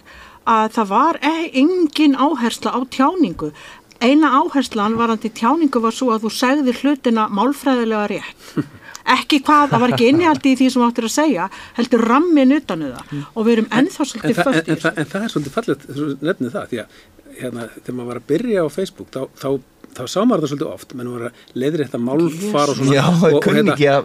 að 0.50 0.74
það 0.78 0.90
var 0.94 1.20
e- 1.22 1.52
engin 1.62 2.18
áhersla 2.18 2.74
á 2.74 2.80
tjáningu. 2.90 3.52
Eina 4.00 4.32
áherslan 4.40 4.96
varandi 5.00 5.32
tjáningu 5.36 5.82
var 5.84 5.96
svo 5.96 6.14
að 6.16 6.26
þú 6.28 6.34
segðir 6.38 6.82
hlutina 6.84 7.28
málfræðilega 7.36 8.06
rétt. 8.14 8.52
Ekki 9.10 9.40
hvað, 9.42 9.72
það 9.72 9.82
var 9.82 9.94
ekki 9.96 10.08
innihaldi 10.12 10.52
í 10.54 10.58
því 10.60 10.66
sem 10.70 10.82
þú 10.82 10.86
áttir 10.86 11.06
að 11.08 11.14
segja 11.16 11.46
heldur 11.80 12.04
rammin 12.06 12.52
utan 12.54 12.84
um 12.86 12.92
það. 12.94 13.14
Og 13.34 13.48
við 13.48 13.56
erum 13.56 13.70
ennþá 13.80 14.04
en, 14.04 14.10
svolítið 14.12 14.42
en, 14.44 14.60
en, 14.60 14.82
það, 14.84 15.00
en 15.02 15.10
það 15.10 15.24
er 15.26 15.34
svolítið 15.34 15.56
fallegt 15.56 15.88
þú 15.88 16.10
nefnið 16.30 16.54
það 16.54 16.68
því 16.74 16.82
að 16.84 17.00
hérna, 17.40 17.66
þegar 17.80 17.98
maður 17.98 18.10
var 18.12 18.22
að 18.22 18.28
byrja 18.30 18.66
á 18.66 18.68
Facebook 18.74 19.10
þá, 19.16 19.20
þá, 19.40 19.50
þá 19.98 20.04
sá 20.14 20.20
maður 20.22 20.44
það 20.46 20.52
svolítið 20.54 20.70
oft 20.76 20.96
menn 21.00 21.12
voru 21.16 21.30
að 21.30 21.42
leiðir 21.64 21.86
þetta 21.86 22.02
málfar 22.06 22.74
og 22.74 22.80
svona 22.80 22.96
Já, 23.00 23.04
og, 23.10 23.26
og 23.32 23.44
kunni 23.48 23.64
hérna- 23.64 23.76
ekki 23.76 23.90
að 23.96 24.04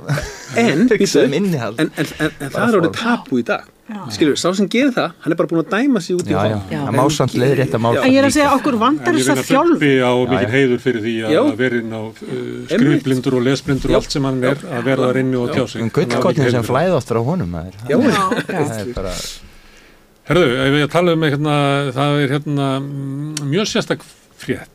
en, 0.64 1.26
um 1.26 1.38
innihald. 1.40 1.80
en, 1.84 1.92
en, 2.00 2.12
en, 2.18 2.36
en 2.38 2.54
það 2.54 2.66
er 2.68 2.80
orðið 2.80 2.98
tapu 3.02 3.42
í 3.42 3.46
dag 3.52 3.73
skilur, 4.14 4.36
sá 4.40 4.48
sem 4.56 4.68
gerir 4.72 4.92
það, 4.96 5.10
hann 5.20 5.32
er 5.34 5.36
bara 5.36 5.48
búin 5.50 5.60
að 5.60 5.72
dæma 5.74 6.00
sig 6.00 6.16
út 6.16 6.24
í 6.28 6.32
Já, 6.32 6.38
það. 6.40 6.52
Já, 6.54 6.58
Já. 6.72 6.80
það 6.86 6.94
má 6.96 7.04
samt 7.12 7.34
leiðrétta 7.36 7.80
mál 7.84 7.90
en 8.00 8.06
ég 8.14 8.18
er 8.22 8.26
að 8.28 8.34
segja 8.36 8.52
okkur 8.56 8.78
vandar 8.80 9.18
þess 9.18 9.32
að 9.34 9.42
þjálf 9.50 9.72
Bubbi 9.74 9.90
á 10.00 10.12
Já, 10.14 10.28
mikið 10.32 10.46
já. 10.46 10.52
heiður 10.54 10.80
fyrir 10.86 11.04
því 11.04 11.14
að 11.28 11.36
að 11.42 11.56
vera 11.60 11.80
inn 11.82 11.92
á 11.92 12.02
uh, 12.04 12.12
skrifblindur 12.72 13.36
og 13.38 13.44
lesblindur 13.48 13.92
og 13.92 13.98
allt 14.00 14.16
sem 14.16 14.28
hann 14.30 14.40
er 14.44 14.62
að 14.64 14.84
vera 14.88 15.08
þar 15.10 15.20
inni 15.20 15.36
og 15.40 15.52
tjá 15.52 15.64
sig. 15.68 15.82
Um 15.84 15.90
Hann 15.94 16.16
á 16.16 16.28
heiður 16.32 16.54
sem 16.56 16.68
flæði 16.70 16.94
oftar 16.96 17.20
á 17.20 17.22
honum 17.28 17.58
Það- 17.58 17.74
já. 17.92 17.98
það 18.48 18.78
er 18.80 18.94
bara 18.96 19.14
Herðu, 20.24 20.46
ef 20.64 20.74
ég 20.80 20.88
tala 20.94 21.12
um 21.12 21.20
hérna, 21.28 21.54
það 21.92 22.22
er 22.24 22.30
hérna 22.38 22.68
mm, 22.80 23.42
mjög 23.44 23.66
sérstak 23.68 24.00
frétt 24.40 24.70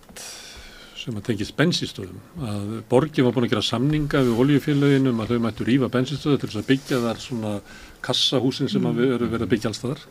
sem 0.99 1.15
að 1.17 1.23
tengist 1.31 1.55
bensinstöðum 1.57 2.19
að 2.45 2.83
borgin 2.91 3.25
var 3.25 3.33
búin 3.33 3.47
að 3.47 3.55
gera 3.55 3.65
samninga 3.65 4.21
við 4.27 4.41
oljufélögin 4.43 5.09
kassahúsin 8.05 8.69
sem 8.71 8.85
að 8.89 9.01
við 9.03 9.15
eru 9.17 9.29
verið 9.33 9.47
að 9.47 9.53
byggja 9.53 9.71
alls 9.71 9.81
staðar. 9.81 10.03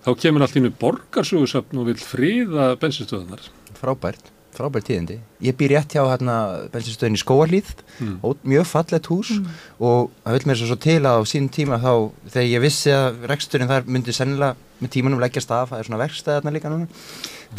Þá 0.00 0.10
kemur 0.22 0.42
allt 0.46 0.56
innu 0.56 0.70
borgarsögusöfn 0.80 1.80
og 1.82 1.88
vil 1.90 1.98
friða 2.00 2.70
bensinstöðunar. 2.80 3.42
frábært, 3.80 4.30
frábært 4.56 4.86
tíðindi. 4.88 5.18
Ég 5.44 5.56
býr 5.56 5.74
rétt 5.76 5.92
hjá 5.94 6.02
hérna 6.08 6.68
bensinstöðin 6.72 7.16
í 7.16 7.20
Skóarlíð, 7.20 7.74
Mm. 8.00 8.16
mm. 8.22 8.36
mjög 8.44 8.64
fallett 8.66 9.06
hús 9.12 9.30
og 9.78 10.10
það 10.24 10.32
vil 10.38 10.46
mér 10.48 10.56
svo, 10.56 10.66
svo 10.72 10.76
til 10.80 11.00
að 11.04 11.20
á 11.20 11.22
sín 11.28 11.48
tíma 11.52 11.76
þá, 11.80 12.10
þegar 12.32 12.48
ég 12.48 12.60
vissi 12.64 12.90
að 12.90 13.26
reksturinn 13.28 13.68
þar 13.68 13.84
myndi 13.86 14.12
sennilega 14.16 14.56
með 14.80 14.90
tímanum 14.96 15.20
leggjast 15.20 15.50
af, 15.52 15.68
það 15.70 15.78
er 15.78 15.84
svona 15.84 16.00
verkstæðarna 16.00 16.52
líka 16.56 16.70
núna, 16.72 16.88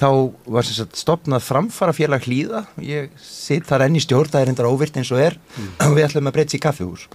þá 0.02 0.34
var 0.50 0.64
sem 0.66 0.74
sagt 0.82 0.98
stopnað 0.98 1.46
framfara 1.46 1.94
félag 1.94 2.26
hlýða, 2.26 2.66
ég 2.82 3.10
sitt 3.22 3.66
þar 3.70 3.86
enn 3.86 3.96
í 3.96 4.02
stjórn, 4.02 4.30
það 4.34 4.42
er 4.42 4.50
endar 4.50 4.66
óvirt 4.72 4.98
eins 4.98 5.12
og 5.14 5.20
er 5.22 5.38
og 5.86 5.94
við 5.94 6.08
ætlum 6.10 6.28
að 6.32 6.34
breyta 6.40 6.58
í 6.58 6.64
kaffihús. 6.66 7.06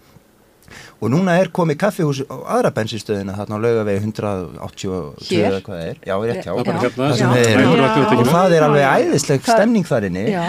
Og 1.04 1.10
núna 1.12 1.34
er 1.36 1.50
komið 1.52 1.76
kaffihús 1.82 2.22
á 2.24 2.36
aðra 2.56 2.70
bensinstöðina 2.72 3.34
þarna 3.36 3.58
á 3.58 3.64
laugavegi 3.64 4.00
182 4.00 5.26
Hér? 5.28 5.50
eða 5.50 5.58
hvað 5.66 5.82
er. 5.90 5.98
Já, 6.08 6.14
rétt 6.24 6.46
hjá. 6.46 6.52
Það 6.54 6.60
er 6.60 6.64
bara 6.64 6.78
Já. 6.78 6.86
hérna 6.86 7.36
Já. 7.36 7.50
er- 7.50 8.16
og 8.16 8.30
það 8.32 8.54
er 8.56 8.64
alveg 8.64 8.86
æðisleg 8.96 9.44
stemning 9.44 9.84
þar 9.86 10.06
inni 10.08 10.24
Já, 10.32 10.46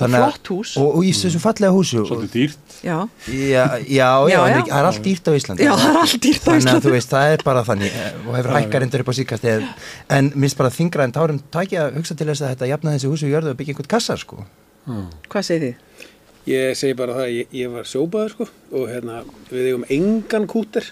Þannig 0.00 0.16
að- 0.16 0.30
flott 0.32 0.48
hús. 0.48 0.70
og, 0.80 0.96
og 0.96 1.02
í 1.04 1.10
þessu 1.12 1.38
fallega 1.44 1.72
húsu 1.76 1.98
og, 2.00 2.06
Svolítið 2.08 2.32
dýrt. 2.32 2.78
Já, 2.82 2.96
já, 3.28 3.64
já, 3.84 4.08
já, 4.26 4.32
Já, 4.32 4.40
en 4.48 4.62
það 4.64 4.78
er 4.80 4.86
allt 4.88 5.02
dýrt 5.04 5.28
á 5.28 5.32
Íslandi 5.36 5.62
Já, 5.68 5.72
það 5.76 5.90
er 5.92 5.98
allt 6.00 6.16
dýrt 6.24 6.40
á 6.42 6.48
þannig 6.48 6.56
að 6.56 6.62
Íslandi. 6.64 6.86
þú 6.88 6.92
veist, 6.96 7.10
það 7.12 7.32
er 7.36 7.42
bara 7.44 7.62
þannig 7.68 7.92
eh, 7.92 8.12
og 8.26 8.34
hefur 8.40 8.56
hækkar 8.56 8.82
endur 8.88 9.00
upp 9.04 9.12
á 9.12 9.14
síkast 9.20 9.44
en, 9.52 9.68
en 10.08 10.32
minnst 10.34 10.56
bara 10.58 10.70
þingra 10.72 11.04
en 11.04 11.12
tárum 11.12 11.38
tækja 11.52 11.84
að 11.90 11.94
hugsa 12.00 12.16
til 12.16 12.26
þess 12.32 12.42
að 12.42 12.50
þetta 12.56 12.70
jafna 12.72 12.96
þessi 12.96 13.12
húsu 13.12 13.28
í 13.28 13.32
jörðu 13.36 13.52
og 13.52 13.56
byggja 13.60 13.74
einhvern 13.76 13.92
kassa 13.92 14.16
sko 14.16 14.40
hvað 15.28 15.42
segir 15.46 15.62
þið? 15.68 16.08
Ég 16.48 16.74
segi 16.74 16.96
bara 16.98 17.14
það, 17.14 17.28
ég, 17.36 17.52
ég 17.54 17.70
var 17.70 17.86
sjópaður 17.86 18.32
sko 18.34 18.46
og 18.74 18.88
hérna, 18.90 19.20
við 19.52 19.68
eigum 19.68 19.84
engan 19.94 20.48
kúter, 20.50 20.88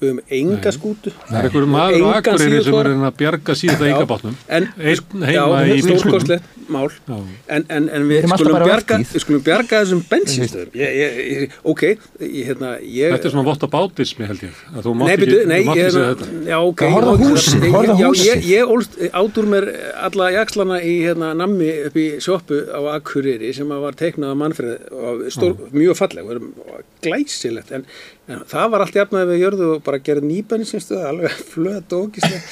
við 0.00 0.20
eigum 0.30 0.52
enga 0.58 0.72
skútu. 0.74 1.12
Það 1.28 1.38
er 1.38 1.48
einhverjum 1.48 1.74
maður 1.74 1.94
á 1.94 1.98
engan 1.98 2.18
Akureyri 2.18 2.62
sem 2.66 2.78
er 2.78 2.90
að 3.08 3.16
bjarga 3.22 3.56
síðan 3.58 3.84
eigabátnum. 3.88 4.38
En, 4.48 4.68
Einn 4.78 5.26
heima 5.28 5.62
já, 5.64 5.74
í 5.74 6.38
Já. 6.68 7.16
en, 7.48 7.64
en, 7.72 7.88
en 7.88 8.06
Við 8.08 8.26
skulum 8.28 8.62
bjarga, 8.62 8.98
við 9.00 9.22
skulum 9.24 9.44
bjarga 9.46 9.80
þessum 9.82 10.02
bensinstöðum. 10.10 10.74
Ég, 10.76 10.96
ég, 10.98 11.18
ég, 11.32 11.54
ok, 11.72 11.84
ég, 12.20 12.42
hérna, 12.50 12.74
ég... 12.84 13.14
Þetta 13.14 13.30
er 13.30 13.34
svona 13.34 13.46
votta 13.46 13.70
bátismi 13.72 14.28
held 14.28 14.44
ég. 14.44 14.58
Að 14.74 14.84
þú 14.84 14.94
mátt 15.00 15.08
Nei, 15.08 15.60
ekki, 15.62 15.86
segja 15.88 16.10
þetta. 16.10 16.28
já, 16.50 16.58
ok. 16.58 16.84
Horfðu 16.94 17.08
á 17.08 17.14
ok, 17.14 17.24
húsið, 17.24 17.66
ég-. 18.02 18.26
Ég, 18.28 18.44
ég 18.52 18.74
ólst 18.74 18.98
át 19.08 19.40
úr 19.40 19.48
mér 19.54 19.68
alla 20.08 20.28
jakslana 20.36 20.80
í 20.84 20.94
hérna 21.06 21.32
nammi 21.38 21.70
upp 21.88 21.98
í 21.98 22.06
sjoppu 22.24 22.60
á 22.68 22.80
Akureyri 22.98 23.54
sem 23.56 23.72
var 23.72 23.96
teiknað 23.98 24.34
af 24.34 24.40
mannfrið 24.44 24.76
og 24.92 25.24
stór, 25.32 25.56
mjög 25.72 25.98
falleg 26.02 26.28
og 26.28 26.38
og 26.38 26.84
glæsilegt 27.04 27.72
en, 27.74 27.84
en 28.28 28.42
það 28.48 28.72
var 28.72 28.84
allt 28.84 28.98
jafnaði 28.98 29.30
við 29.32 29.42
jörðu 29.44 29.68
og 29.76 29.84
bara 29.86 30.02
gerði 30.04 30.32
nýbensinstöð 30.32 31.06
alveg 31.10 31.38
flöt 31.52 31.94
og 31.96 32.08
ógislega 32.08 32.42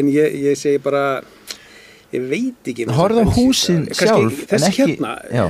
en 0.00 0.12
ég, 0.12 0.38
ég 0.48 0.60
segi 0.60 0.80
bara 0.82 1.04
ég 2.12 2.22
veit 2.30 2.68
ekki 2.72 2.86
með 2.88 2.96
Horfðu 2.98 3.20
á 3.20 3.26
þessa 3.28 3.36
húsin 3.38 3.82
sjálf, 3.98 4.36
en 4.38 4.48
þessi 4.52 4.68
ekki- 4.68 4.84
hérna, 4.84 5.12
já. 5.32 5.44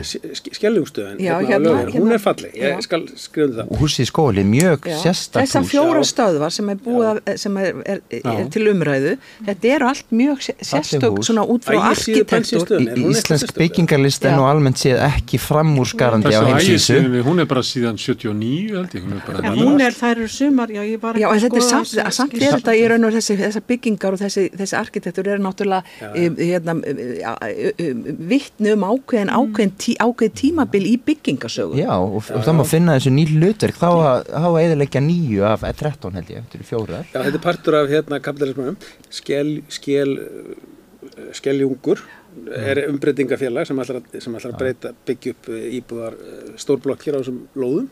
skellungstöðin 0.59 1.19
Já, 1.23 1.35
hérna, 1.39 1.49
hérna, 1.49 1.59
Laugaveginum, 1.65 1.93
hún 1.93 2.09
hérna. 2.09 2.15
er 2.15 2.23
falleg, 2.25 2.53
ég 2.55 2.73
Já. 2.73 2.81
skal 2.87 3.03
skrifa 3.17 3.47
um 3.49 3.55
það 3.59 3.71
og 3.73 3.83
húsið 3.83 4.05
í 4.05 4.09
skóli, 4.11 4.45
mjög 4.45 4.89
sérstakt 5.03 5.43
Þessar 5.45 5.67
fjóra 5.73 6.03
stöðvar 6.13 6.55
sem 6.55 6.69
er 6.73 6.79
búið 6.87 7.09
að, 7.11 7.37
sem 7.45 7.57
er, 7.63 7.83
er, 7.85 8.01
er 8.11 8.49
til 8.55 8.65
umræðu, 8.73 9.15
þetta 9.49 9.73
eru 9.75 9.91
allt 9.93 10.11
mjög 10.23 10.39
sé- 10.49 10.57
sérstök 10.73 11.19
svona 11.29 11.45
út 11.47 11.65
frá 11.67 11.79
arkitektur. 11.91 12.67
Er 12.79 12.97
Íslensk 12.97 13.29
sérstök? 13.35 13.59
byggingarlist 13.59 14.25
er 14.25 14.31
Já. 14.33 14.37
nú 14.39 14.47
almennt 14.49 14.79
séð 14.79 15.03
ekki 15.09 15.39
framúrskarandi 15.43 16.33
á 16.35 16.43
ægisíðunni, 16.59 17.23
hún 17.27 17.41
er 17.43 17.47
bara 17.51 17.61
síðan 17.63 17.99
79 17.99 18.75
held 18.75 18.95
ég. 18.95 19.03
Hún 19.59 19.81
er 19.81 19.89
er, 19.89 19.97
þær 19.97 20.17
eru 20.17 20.29
sumar, 20.29 20.69
já, 20.73 20.83
ég 20.85 21.01
var 21.03 21.17
Já, 21.19 21.29
ekki 21.29 21.35
en 21.35 21.43
þetta 21.45 21.59
er 21.59 21.67
samt, 21.69 22.15
samt 22.15 22.35
er 22.39 22.55
þetta 22.57 22.75
í 22.77 22.85
raun 22.91 23.07
og 23.09 23.15
þessi, 23.17 23.37
þessar 23.41 23.65
byggingar 23.69 24.17
og 24.17 24.21
þessi, 24.23 24.45
þessi 24.59 24.77
arkitektur 24.79 25.31
eru 25.33 25.43
náttúrulega 25.45 25.83
um, 26.09 26.37
hérna, 26.49 26.77
um, 26.79 28.03
vittni 28.31 28.75
um 28.75 28.87
ákveðin, 28.89 29.33
ákveðin, 29.33 29.75
tí, 29.81 29.97
ákveðin 30.01 30.37
tímabil 30.43 30.85
í 30.89 30.95
byggingasögu. 31.09 31.79
Já, 31.81 31.93
og, 31.97 32.19
og 32.23 32.47
það 32.47 32.59
má 32.59 32.65
finna 32.69 32.97
þessu 32.99 33.15
ný 33.15 33.27
hlutverk. 33.35 33.79
Þá 33.79 33.89
að 34.41 34.59
eðilegja 34.65 35.05
nýju 35.05 35.47
af 35.49 35.67
eh, 35.69 35.77
13 35.77 36.19
held 36.19 36.33
ég, 36.35 36.47
þetta 36.47 36.61
eru 36.61 36.69
fjórar. 36.73 37.07
Já, 37.13 37.21
þetta 37.21 37.39
er 37.41 37.45
partur 37.45 37.79
af 37.79 37.93
hérna 37.93 38.23
kapitalismannum 38.25 38.81
skel, 39.21 39.59
skel 39.73 40.17
skeljungur 41.37 42.03
er 42.59 42.81
umbreytingafélag 42.89 43.69
sem 43.69 43.81
ætlar 43.83 44.01
að, 44.01 44.19
sem 44.25 44.37
ætlar 44.39 44.55
að 44.55 44.61
breyta 44.63 44.93
byggja 45.09 45.33
upp 45.35 45.49
eh, 45.55 45.65
íbúðar 45.79 46.19
eh, 46.19 46.53
stórblokk 46.61 47.07
hér 47.07 47.17
á 47.17 47.21
þessum 47.21 47.41
lóðum. 47.59 47.89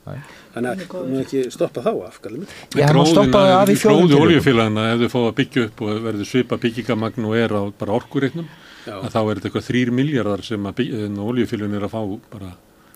Þannig 0.54 0.84
að 0.86 1.08
má 1.10 1.16
ekki 1.22 1.42
stoppa 1.54 1.84
þá 1.84 1.90
af 2.08 2.20
kallum 2.24 2.44
minn. 2.44 2.52
Já, 2.72 2.86
það 2.86 2.98
má 2.98 3.08
stoppa 3.10 3.42
það 3.46 3.56
af 3.56 3.72
í 3.72 3.78
fjórum 3.82 4.06
Gróði 4.06 4.20
oljufélagina 4.26 4.86
ef 4.92 5.02
þau 5.02 5.10
fá 5.14 5.18
að 5.22 5.34
byggja 5.40 5.66
upp 5.70 5.82
og 5.86 6.04
verður 6.06 6.30
svipa 6.30 6.60
byggingamagn 6.66 7.28
og 7.30 7.36
er 7.40 7.56
á 7.56 7.62
bara 7.80 7.96
orkureitnum 7.96 8.48
þá 8.86 9.18
er 9.20 9.40
þetta 9.40 9.48
eitthvað 9.48 9.66
þrýr 9.66 9.92
miljardar 9.94 10.44
sem 10.46 10.70
að 10.70 10.86
oljufélagin 11.26 11.76
er 11.78 11.86
að 11.88 11.94
fá 11.96 12.00
bara 12.36 12.52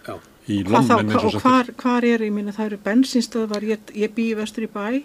Já. 0.06 0.14
í 0.48 0.62
hva, 0.68 0.80
og 0.80 1.36
hvar, 1.42 1.74
hvar 1.80 2.06
er, 2.06 2.24
ég 2.24 2.32
minna, 2.34 2.54
það 2.54 2.70
eru 2.70 2.80
bensinstöðvar, 2.86 3.66
ég, 3.68 3.92
ég 3.98 4.14
bý 4.16 4.30
í 4.30 4.38
vestur 4.38 4.66
í 4.66 4.70
bæ 4.70 5.02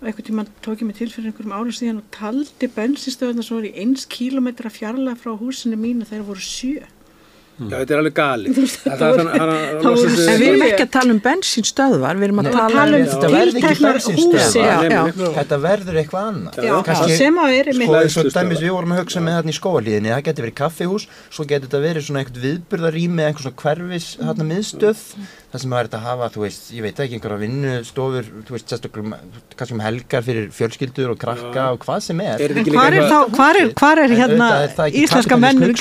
og 0.00 0.08
einhvern 0.08 0.28
tímann 0.28 0.50
tók 0.64 0.82
ég 0.82 0.88
mig 0.88 0.98
til 0.98 1.10
fyrir 1.12 1.30
einhverjum 1.30 1.54
árum 1.56 1.74
síðan 1.74 2.02
og 2.02 2.10
taldi 2.14 2.70
bensinstöðarna 2.76 3.46
sem 3.46 3.56
voru 3.56 3.70
í 3.70 3.76
eins 3.84 4.08
kílometra 4.10 4.72
fjarlæg 4.72 5.22
frá 5.22 5.32
húsinu 5.38 5.78
mínu 5.80 6.08
þegar 6.08 6.28
voru 6.28 6.44
sjö. 6.44 6.84
Já, 7.54 7.76
þetta 7.78 7.94
er 7.94 8.00
alveg 8.00 8.14
gali. 8.18 8.50
Er 8.50 9.02
En 10.24 10.40
við 10.40 10.48
erum 10.48 10.64
ekki 10.66 10.82
að 10.82 10.90
tala 10.96 11.14
um 11.14 11.20
bensínstöðvar, 11.22 12.18
við 12.18 12.26
erum 12.26 12.40
að 12.42 12.48
tala 12.50 12.86
um 12.88 12.94
um... 12.96 13.04
Þetta 13.12 13.30
verður 13.30 13.58
ekki 13.60 13.68
tilteknar 13.68 13.98
húsi. 14.08 14.64
Þetta 15.36 15.58
verður 15.62 16.00
eitthvað 16.02 16.26
annað 16.32 16.90
sem 17.14 17.38
að 17.38 17.52
og 17.54 17.78
Hleðslustöðvar. 17.78 18.34
dæmis 18.40 18.64
við 18.64 18.74
vorum 18.74 18.96
að 18.96 19.00
hugsa 19.04 19.22
með 19.22 19.38
þarna 19.38 19.54
í 19.54 19.58
skóalíðinni 19.60 20.14
það 20.14 20.24
getur 20.30 20.46
verið 20.48 20.58
kaffihús, 20.64 21.06
svo 21.30 21.46
getur 21.52 21.70
þetta 21.70 21.82
verið 21.86 22.06
svona 22.08 22.24
eitthvað 22.24 22.48
viðburðarými 22.48 23.22
eða 23.22 23.30
einhver 23.30 23.46
svona 23.46 23.62
hverfis 23.62 24.08
miðstöð, 24.50 25.04
það 25.54 25.62
sem 25.62 25.70
það 25.70 25.78
er 25.78 25.86
þetta 25.86 25.98
að 26.00 26.06
hafa 26.08 26.26
þú 26.34 26.40
veist, 26.42 26.62
ég 26.74 26.82
veit 26.82 27.00
ekki, 27.04 27.14
einhverja 27.20 27.38
vinnustofur 27.44 28.26
þú 28.48 28.54
veist, 28.56 28.66
sérstaklega, 28.72 29.18
kannski 29.54 29.74
um 29.76 29.82
helgar 29.84 30.24
fyrir 30.26 30.48
fjölskyldur 30.50 31.12
og 31.12 31.18
krakka 31.22 31.66
og 31.76 31.84
hvað 31.84 32.00
sem 32.08 32.22
er 32.24 32.42
Er 32.42 32.54
þetta 32.56 32.58
En 32.58 32.66
líka 32.66 32.86
er 32.90 32.96
þá, 32.98 33.14
eitthvað- 33.14 33.36
hvar 33.38 33.60
er, 33.60 33.68
hvar 33.78 34.02
er 34.02 34.14
hérna 34.18 34.48
er 34.64 34.72
það 34.74 34.88
ekki 34.90 35.04
íslenska 35.04 35.38
menning, 35.38 35.76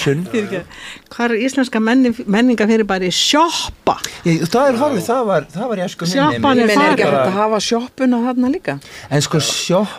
hvar 1.15 1.33
er 1.33 1.41
íslenska 1.47 1.81
menning, 1.81 2.15
menninga 2.27 2.67
fyrir 2.69 2.85
bara 2.89 3.09
sjoppa? 3.17 3.95
Ég, 4.27 4.45
það 4.53 4.69
er 4.69 4.77
horfið, 4.83 5.03
það 5.09 5.23
var, 5.31 5.47
það 5.57 5.67
var 5.73 5.81
ég 5.83 5.89
sko 5.93 6.05
Sjoppan 6.13 6.61
Ég 6.61 6.63
er 6.63 6.69
meina, 6.69 6.83
er 6.83 6.93
ekki 6.93 7.07
hægt 7.09 7.17
að 7.23 7.33
hafa 7.39 7.59
sjoppuna 7.65 8.21
þarna 8.27 8.51
líka? 8.53 8.77
en 9.09 9.21
sko 9.25 9.41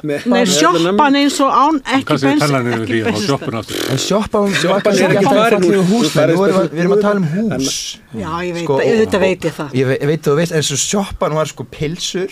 Með- 0.05 0.27
Nei, 0.31 0.45
nammi? 0.87 0.99
eins 1.25 1.41
og 1.43 1.51
án, 1.51 1.81
ekki 1.99 2.07
bensin, 2.15 2.31
ekki 2.79 3.03
bensin. 3.03 3.35
kannski 4.87 5.05
er 5.05 5.15
ekki 5.19 5.27
fallegu 5.35 5.75
úr- 5.75 5.89
hús 5.91 6.15
við- 6.15 6.79
erum 6.85 6.95
að 6.95 7.03
tala 7.03 7.19
um 7.21 7.29
hús 7.35 7.99
Já, 8.15 8.31
ég 8.47 8.53
veit, 8.55 8.63
Sko, 8.65 8.75
það, 8.79 8.87
auðvitað 8.95 9.15
og- 9.19 9.25
veit 9.25 9.41
ég 9.49 9.55
það. 9.59 9.64
Ég, 9.73 9.87
ve- 9.87 9.99
ég 10.01 10.07
veit 10.07 10.23
þú 10.23 10.37
veist, 10.37 10.53
en 10.53 10.63
svo 10.63 10.77
sjoppan 10.77 11.35
var 11.35 11.47
sko 11.47 11.65
pilsur 11.65 12.31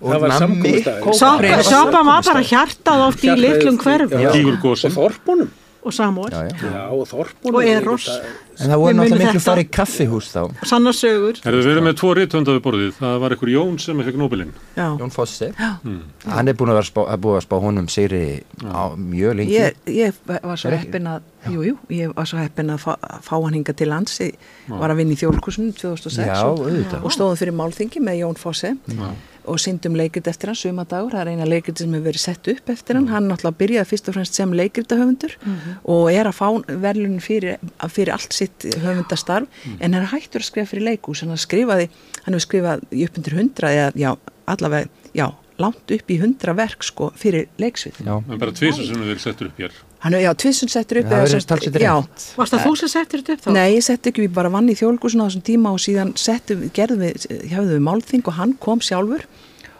og 0.00 0.12
Það 0.12 0.20
var 0.20 0.28
nammi. 0.28 0.72
samkomustæður. 0.72 1.18
Sjoppa 1.18 1.62
sjoppa 1.68 2.04
var 2.04 2.22
bara 2.22 2.42
hjartað 2.42 3.04
oft 3.08 3.24
í 3.24 3.34
litlum 3.38 3.78
hverfum. 3.78 4.18
Og 4.18 4.90
þorpunum. 4.94 5.50
Og 5.84 5.92
samúr, 5.94 6.32
já, 6.32 6.42
já. 6.48 6.56
Já, 6.64 6.82
og 6.90 7.04
þorpunum. 7.10 7.58
Og 7.60 7.68
Eros. 7.68 8.06
en 8.54 8.70
það 8.70 8.78
voru 8.80 8.94
náttúrulega 8.98 9.32
miklu 9.32 9.40
farið 9.44 9.64
í 9.64 9.70
kaffihús 9.74 10.28
þá 10.30 10.42
sanna 10.70 10.92
sögur. 10.94 11.40
Herðu, 11.44 11.62
við 11.66 11.72
erum 11.74 11.88
með 11.88 11.96
tvo 12.00 12.12
rítvönda 12.18 12.54
við 12.54 12.62
borðið. 12.64 12.92
Það 13.00 13.18
var 13.24 13.34
einhver 13.34 13.52
Jón 13.54 13.78
sem 13.82 14.02
fekk 14.06 14.18
Nobelinn. 14.20 14.52
Já. 14.76 14.86
Jón 15.00 15.12
Fossi 15.14 15.50
hann 15.58 16.48
er 16.48 16.56
búin 16.56 16.70
að 16.72 16.78
vera 16.80 16.88
spá, 16.88 17.02
að 17.10 17.20
búið 17.24 17.36
að 17.40 17.44
spá 17.46 17.56
honum 17.64 17.88
sigri 17.92 18.22
á 18.64 18.82
mjög 18.96 19.36
lengi 19.40 19.54
Ég, 19.58 19.76
ég 19.90 20.14
var 20.26 20.56
svo 20.60 20.70
Er 20.70 20.78
heppin 20.80 21.06
að, 21.10 21.26
jú, 21.52 21.64
jú, 21.68 21.76
ég 21.92 22.14
var 22.16 22.28
svo 22.30 22.38
heppin 22.40 22.72
að 22.74 22.80
fá, 22.86 22.94
fá 23.22 23.34
hann 23.36 23.54
hinga 23.58 23.74
til 23.76 23.88
lands, 23.90 24.16
ég 24.24 24.34
var 24.70 24.90
að 24.94 25.02
vinna 25.02 25.14
í 25.16 25.20
þjólkursunum 25.20 25.74
2006 25.76 26.24
Já, 26.24 26.40
og, 26.48 26.64
auðvitað. 26.64 27.04
og 27.04 27.14
stóðum 27.14 27.40
fyrir 27.42 27.56
málþingi 27.58 28.02
með 28.04 28.20
Jón 28.22 28.40
Fosse 28.40 28.74
og 28.94 29.33
syndum 29.60 29.94
leikrit 29.98 30.26
eftir 30.30 30.50
hann, 30.50 30.56
sumadagur, 30.58 31.12
það 31.12 31.20
er 31.20 31.30
eina 31.34 31.46
leikrit 31.48 31.78
sem 31.78 31.92
hefur 31.92 32.06
verið 32.08 32.22
sett 32.24 32.48
upp 32.48 32.72
eftir 32.74 32.96
hann, 32.98 33.08
hann 33.12 33.28
náttúrulega 33.28 33.60
byrjaði 33.60 33.90
fyrst 33.90 34.08
og 34.08 34.16
fremst 34.16 34.34
sem 34.40 34.56
leikritahöfundur 34.60 35.36
og 35.84 36.10
er 36.12 36.30
að 36.30 36.38
fá 36.38 36.48
verðlunin 36.86 37.20
fyrir, 37.24 37.58
fyrir 37.92 38.14
allt 38.16 38.32
sitt 38.32 38.64
höfundastarf 38.84 39.48
en 39.78 39.92
hann 39.92 40.02
er 40.02 40.10
hættur 40.12 40.40
að 40.40 40.48
skrifa 40.50 40.70
fyrir 40.72 40.88
leikús, 40.90 41.22
hann 41.24 41.36
skrifaði, 41.36 41.88
hann 42.24 42.34
hefur 42.34 42.46
skrifað 42.48 42.84
í 42.90 43.06
upp 43.06 43.18
undir 43.20 43.38
hundra 43.38 43.72
eða 43.72 43.90
já, 44.00 44.10
allavega, 44.46 44.88
já, 45.14 45.26
langt 45.62 45.90
upp 45.94 46.10
í 46.10 46.18
hundra 46.20 46.54
verk 46.58 46.82
sko 46.82 47.12
fyrir 47.18 47.46
leiksvið. 47.62 48.00
já, 48.04 48.14
En 48.18 48.38
bara 48.38 48.52
tvisar 48.52 48.86
sem 48.88 49.02
við 49.06 49.20
settur 49.22 49.52
upp 49.52 49.60
hér. 49.62 49.76
Hann 50.04 50.12
hefur, 50.12 50.24
já, 50.26 50.32
tvissun 50.42 50.68
settur 50.68 51.00
upp 51.00 51.08
það 51.08 51.16
eða 51.16 51.28
verður 51.30 51.46
talsið 51.48 51.76
rétt. 51.80 52.24
Varst 52.36 52.52
það 52.52 52.66
þú 52.66 52.72
sem 52.76 52.90
settir 52.92 53.22
þetta 53.22 53.36
upp 53.38 53.44
þá? 53.46 53.50
Nei, 53.56 53.68
ég 53.72 53.84
setti 53.86 54.10
ekki, 54.10 54.26
við 54.26 54.34
bara 54.36 54.50
vann 54.52 54.68
í 54.68 54.76
þjólkusin 54.76 55.24
á 55.24 55.26
þessum 55.30 55.44
tíma 55.48 55.72
og 55.72 55.80
síðan 55.80 56.12
settum, 56.20 56.66
gerðum 56.76 57.06
við, 57.06 57.24
hefðum 57.48 57.72
við 57.72 57.84
málþing 57.86 58.28
og 58.28 58.36
hann 58.36 58.52
kom 58.60 58.84
sjálfur 58.84 59.24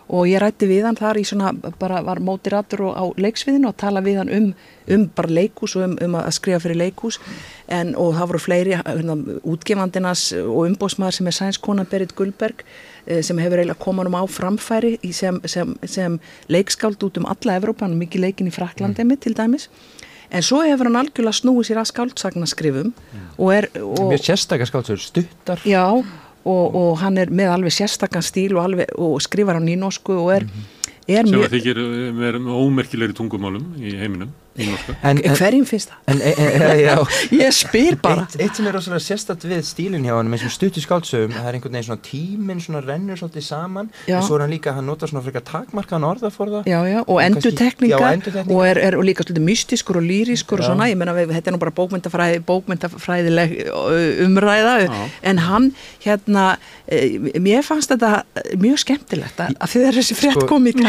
og 0.09 0.29
ég 0.29 0.41
rætti 0.43 0.68
við 0.68 0.85
hann 0.85 0.99
þar 0.99 1.18
í 1.20 1.25
svona, 1.29 1.53
bara 1.81 2.03
var 2.05 2.20
mótiratur 2.25 2.83
á 2.93 3.05
leiksviðinu 3.20 3.70
og 3.70 3.77
tala 3.81 4.03
við 4.05 4.18
hann 4.20 4.33
um, 4.37 4.49
um 4.97 5.07
bara 5.16 5.33
leikús 5.33 5.77
og 5.79 5.87
um, 5.87 5.97
um 6.05 6.16
að 6.20 6.31
skrifa 6.37 6.61
fyrir 6.61 6.81
leikús 6.83 7.18
en, 7.72 7.95
og 7.97 8.12
það 8.18 8.33
voru 8.33 8.43
fleiri 8.45 8.77
hérna, 8.77 9.16
útgefandinas 9.49 10.27
og 10.43 10.68
umbósmaður 10.68 11.18
sem 11.18 11.31
er 11.31 11.39
sænskona 11.39 11.87
Berit 11.89 12.12
Gullberg 12.16 12.64
eh, 13.07 13.22
sem 13.25 13.41
hefur 13.41 13.62
eiginlega 13.62 13.81
komað 13.81 14.12
um 14.12 14.18
á 14.20 14.25
framfæri 14.29 14.99
í 15.01 15.12
sem, 15.16 15.41
sem, 15.49 15.72
sem 15.89 16.20
leikskáld 16.53 17.01
út 17.09 17.20
um 17.20 17.29
alla 17.33 17.57
Evrópa, 17.57 17.87
hann 17.87 17.97
er 17.97 18.05
mikið 18.05 18.29
leikin 18.29 18.53
í 18.53 18.57
Fraklandi 18.57 19.09
mm. 19.09 19.16
til 19.25 19.37
dæmis 19.37 19.70
En 20.35 20.43
svo 20.43 20.64
hefur 20.66 20.91
hann 20.91 20.99
algjörlega 20.99 21.39
snúið 21.39 21.68
sér 21.68 21.80
að 21.82 21.91
skáldsagnarskrifum 21.93 22.93
og 23.39 23.51
er... 23.55 23.68
Og, 23.78 24.09
mjög 24.11 24.24
sérstakar 24.26 24.70
skáldsögur, 24.70 25.03
stuttar 25.03 25.62
Já, 25.68 25.85
og, 25.95 26.64
og 26.74 26.97
hann 27.03 27.20
er 27.22 27.30
með 27.30 27.53
alveg 27.55 27.76
sérstakann 27.76 28.24
stíl 28.26 28.57
og, 28.57 28.64
alveg, 28.64 28.91
og 28.99 29.20
skrifar 29.22 29.59
á 29.59 29.62
nýnorsku 29.62 30.16
og 30.16 30.32
er, 30.41 30.49
er 31.07 31.22
Sem 31.22 31.37
mjög... 31.37 31.47
að 31.47 31.55
þykir 31.59 31.82
eh, 31.85 32.09
með 32.18 32.41
ómerkilegri 32.51 33.16
tungumálum 33.16 33.76
í 33.78 33.95
heiminum. 34.01 34.35
En, 34.55 35.19
en, 35.19 35.35
Hverjum 35.35 35.65
finnst 35.67 35.91
það? 35.91 35.99
en, 36.13 36.21
en, 36.23 36.63
en, 36.63 36.79
já, 36.79 36.95
Ég 37.43 37.55
spyr 37.57 37.97
bara. 38.03 38.23
Eitt, 38.29 38.37
eitt 38.45 38.59
sem 38.59 38.67
er 38.71 38.77
rosalega 38.77 39.03
sérstætt 39.03 39.47
við 39.51 39.63
stílinn 39.67 40.05
hjá 40.07 40.15
hann 40.15 40.31
með 40.31 40.45
svona 40.45 40.55
stuttu 40.55 40.83
skáldsögum, 40.85 41.33
það 41.35 41.49
er 41.51 41.59
einhvern 41.59 41.75
veginn 41.75 41.89
svona 41.89 42.05
tíminn 42.07 42.61
svona 42.63 42.83
rennur 42.85 43.19
svolítið 43.19 43.47
saman 43.49 43.91
Já. 44.07 44.19
en 44.21 44.27
svo 44.27 44.39
er 44.39 44.45
hann 44.45 44.55
líka, 44.55 44.75
hann 44.77 44.87
notar 44.87 45.11
svona 45.11 45.25
frekar 45.27 45.43
takmarkaðan 45.49 46.07
orðaforða 46.13 46.63
Já, 46.71 46.79
já, 46.87 47.01
og 47.03 47.19
endurtekningar. 47.25 48.21
og 48.45 48.63
er, 48.69 48.81
er 48.87 48.99
og 48.99 49.05
líka 49.09 49.27
svolítið 49.27 49.47
mystískur 49.49 49.99
og 49.99 50.07
lýrískur 50.07 50.63
og 50.63 50.69
svona, 50.71 50.87
ég 50.93 51.01
menna 51.01 51.17
við, 51.17 51.35
þetta 51.35 51.51
er 51.51 51.57
nú 51.57 51.63
bara 51.65 51.75
bókmyndafræði, 51.75 52.45
bókmyndafræðileg 52.47 53.57
umræða 54.29 54.77
Já. 54.87 54.93
en 55.33 55.43
hann, 55.49 55.71
hérna 56.05 56.47
e, 56.87 57.19
mér 57.43 57.67
fannst 57.67 57.91
þetta 57.91 58.23
mjög 58.61 58.79
skemmtilegt 58.85 59.43
að, 59.43 59.59
að 59.59 59.75
þið 59.75 59.89
er 59.89 60.01
þessi 60.01 60.19
frétt 60.19 60.39
Sko, 60.39 60.49
komið 60.51 60.83
í 60.83 60.87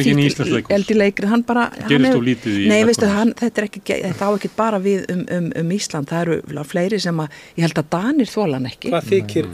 leikhús. 0.52 0.74
eldi 0.78 0.94
leikrið, 0.94 1.28
hann 1.28 1.42
bara, 1.42 1.70
hann 1.78 1.88
Gerist 1.88 2.14
of 2.14 2.22
lítið 2.22 2.58
í 2.58 2.68
Nei, 2.68 2.84
veistu, 2.84 3.06
þetta 3.38 3.58
er 3.58 3.64
ekki, 3.68 3.80
þetta 3.88 4.22
á 4.24 4.30
ekki 4.38 4.50
bara 4.56 4.78
við 4.78 5.04
um, 5.12 5.26
um, 5.30 5.52
um 5.56 5.70
Ísland, 5.70 6.08
það 6.08 6.20
eru 6.20 6.64
fleiri 6.64 7.00
sem 7.00 7.16
að, 7.16 7.28
ég 7.56 7.62
held 7.68 7.78
að 7.78 7.88
Danir 7.88 8.26
þólan 8.26 8.66
ekki. 8.66 8.90
Hvað 8.90 9.04
þykir, 9.08 9.46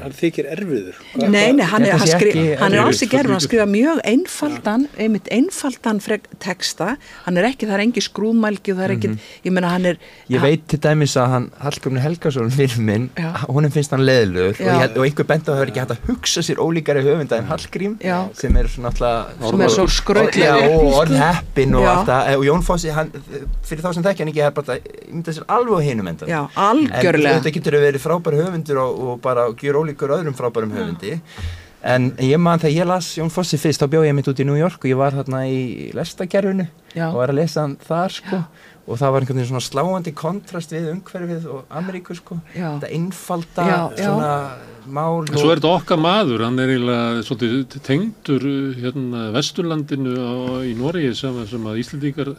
erfiður? 0.54 0.94
Hvað- 1.14 1.30
Nei, 1.30 1.52
nei, 1.52 1.64
hann 1.64 1.82
Ég 1.82 1.88
er, 1.88 1.94
að 1.94 2.00
er 2.74 2.80
alls 2.84 3.02
ekki 3.02 3.16
erfið, 3.18 3.30
hann 3.30 3.40
skrifa 3.40 3.66
mjög 3.66 4.00
einfaldan, 4.04 4.88
einmitt 4.98 5.28
einfaldan 5.30 6.00
texta, 6.44 6.94
hann 7.24 7.40
er 7.40 7.48
ekki, 7.48 7.66
það 7.68 7.76
er 7.78 7.82
engi 7.86 8.02
skrúðmælgi 8.04 8.74
og 8.74 8.78
það 8.80 8.86
er 8.86 8.94
ekki, 8.94 9.10
ég 9.46 9.54
meina 9.54 9.70
hann 9.72 9.88
er, 9.90 9.98
Ég 10.30 10.42
veit 10.44 10.64
til 10.70 10.80
dæmis 10.84 11.14
að 11.20 11.30
hann, 11.32 11.46
Hallgrimur 11.62 12.02
Helgason 12.04 12.52
fyrir 12.54 12.80
minn, 12.84 13.08
honum 13.48 13.72
finnst 13.74 13.94
hann 13.94 14.04
leðilegur 14.04 14.60
og, 14.60 14.82
ég 14.84 14.98
og 14.98 15.06
einhver 15.08 15.28
benda 15.28 15.54
að 15.54 15.64
er 15.64 15.72
ekki 15.72 15.82
hægt 15.82 15.94
að 15.96 16.04
hugsa 16.10 16.44
sér 16.44 16.60
ólíkari 16.62 17.04
höfunda 17.06 17.40
en 17.40 17.48
Hallgrím 17.50 17.96
Já. 18.04 18.18
sem 18.38 18.56
er 18.60 18.70
svona 18.72 18.92
alltaf 18.92 19.48
sem 19.48 19.64
er 19.64 19.74
svo 19.74 19.86
Já, 19.88 19.94
skrautlega 19.98 20.68
og 20.68 20.98
orðheppin 21.00 21.76
og 21.78 21.88
allt 21.90 22.08
það. 22.12 22.30
Og 22.38 22.46
Jón 22.48 22.64
Fossi, 22.66 22.92
hann, 22.94 23.12
fyrir 23.64 23.84
þá 23.84 23.90
sem 23.96 24.06
þekki 24.06 24.24
hann 24.24 24.32
ekki 24.34 24.44
er 24.44 24.54
bara 24.56 24.78
að 24.78 24.88
mynda 25.10 25.36
sér 25.36 25.48
alveg 25.56 25.74
á 25.74 25.80
hinum 25.88 26.12
endan 26.12 26.30
Já, 26.30 26.40
en 26.44 26.62
algjörlega. 26.68 27.40
þetta 27.40 27.54
getur 27.58 27.78
verið 27.84 28.04
frábæri 28.04 28.42
höfundur 28.42 28.82
og, 28.84 29.04
og 29.04 29.20
bara 29.24 29.48
gjur 29.60 29.82
en 31.84 32.10
ég 32.24 32.40
man 32.40 32.60
þegar 32.62 32.78
ég 32.78 32.88
las 32.88 33.10
Jón 33.18 33.32
Fossi 33.32 33.58
fyrst 33.60 33.82
þá 33.82 33.90
bjóð 33.92 34.06
ég 34.08 34.14
mitt 34.16 34.28
út 34.30 34.40
í 34.40 34.46
New 34.48 34.56
York 34.58 34.80
og 34.84 34.88
ég 34.90 35.00
var 35.00 35.16
þarna 35.16 35.42
í 35.50 35.90
lestakerfinu 35.96 36.66
Já. 36.94 37.10
og 37.10 37.18
var 37.20 37.32
að 37.34 37.40
lesa 37.42 37.64
hann 37.66 37.76
þar 37.84 38.14
sko 38.18 38.38
og 38.84 38.98
það 39.00 39.12
var 39.14 39.24
einhvern 39.24 39.38
veginn 39.40 39.50
svona 39.52 39.64
sláandi 39.64 40.12
kontrast 40.16 40.72
við 40.74 40.90
umhverfið 40.92 41.46
og 41.52 41.76
Ameríku 41.76 42.16
sko 42.16 42.38
Já. 42.52 42.74
þetta 42.76 42.90
einfalda 42.92 43.66
Já, 43.68 43.76
já. 43.96 44.06
svona 44.08 44.32
mál 44.84 45.24
En 45.24 45.38
svo 45.40 45.52
er 45.52 45.60
þetta 45.60 45.74
okkar 45.78 46.00
maður, 46.04 46.44
hann 46.44 46.60
er 46.60 46.72
eiginlega 46.74 47.22
svolítið 47.24 47.78
tengdur 47.86 48.48
hérna 48.80 49.28
Vesturlandinu 49.36 50.12
á, 50.20 50.32
í 50.68 50.74
Noregi 50.76 51.14
sem, 51.16 51.38
sem 51.48 51.70
að 51.70 51.80
Íslandíkar 51.84 52.34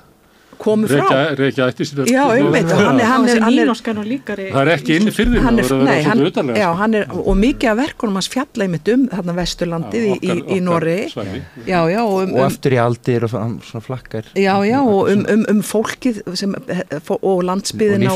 komið 0.65 0.91
frá. 0.95 1.03
reykja, 1.05 1.19
reykja 1.39 1.67
ætti 1.71 1.85
sér 1.89 2.09
Já, 2.09 2.23
einmitt, 2.33 2.71
og 2.73 2.79
hann 2.81 2.99
er, 2.99 3.05
hann 3.09 3.27
er, 3.29 3.39
hann 3.43 3.53
er, 3.53 3.65
Nýnorskan 3.65 3.99
og 4.01 4.07
líkari. 4.09 4.47
Það 4.53 4.61
er 4.63 4.71
ekki 4.73 4.95
inn 4.99 5.11
fyrir 5.13 5.43
hann 5.45 5.59
er, 5.61 5.69
nei, 5.85 5.97
hann, 6.05 6.21
já, 6.23 6.29
utarlega. 6.31 6.71
hann 6.81 6.97
er, 6.99 7.05
og 7.21 7.37
mikið 7.39 7.69
af 7.71 7.77
verkunum 7.81 8.17
hans 8.19 8.29
fjalla 8.33 8.65
einmitt 8.65 8.89
um 8.95 9.05
þarna 9.11 9.35
Vesturlandið 9.37 10.07
í, 10.09 10.15
í, 10.25 10.37
í 10.57 10.59
Norri. 10.65 10.97
Já, 11.69 11.79
já, 11.91 12.01
og 12.01 12.15
um, 12.23 12.33
og 12.33 12.39
um, 12.39 12.45
aftur 12.47 12.75
í 12.75 12.79
aldir 12.81 13.27
og 13.27 13.33
svona, 13.33 13.59
svona 13.69 13.83
flakkar 13.85 14.31
Já, 14.33 14.53
já, 14.65 14.79
og 14.81 15.11
um, 15.13 15.23
um, 15.35 15.45
um 15.53 15.61
fólkið 15.65 16.21
sem, 16.39 16.55
og 17.19 17.43
landsbyðina 17.45 18.13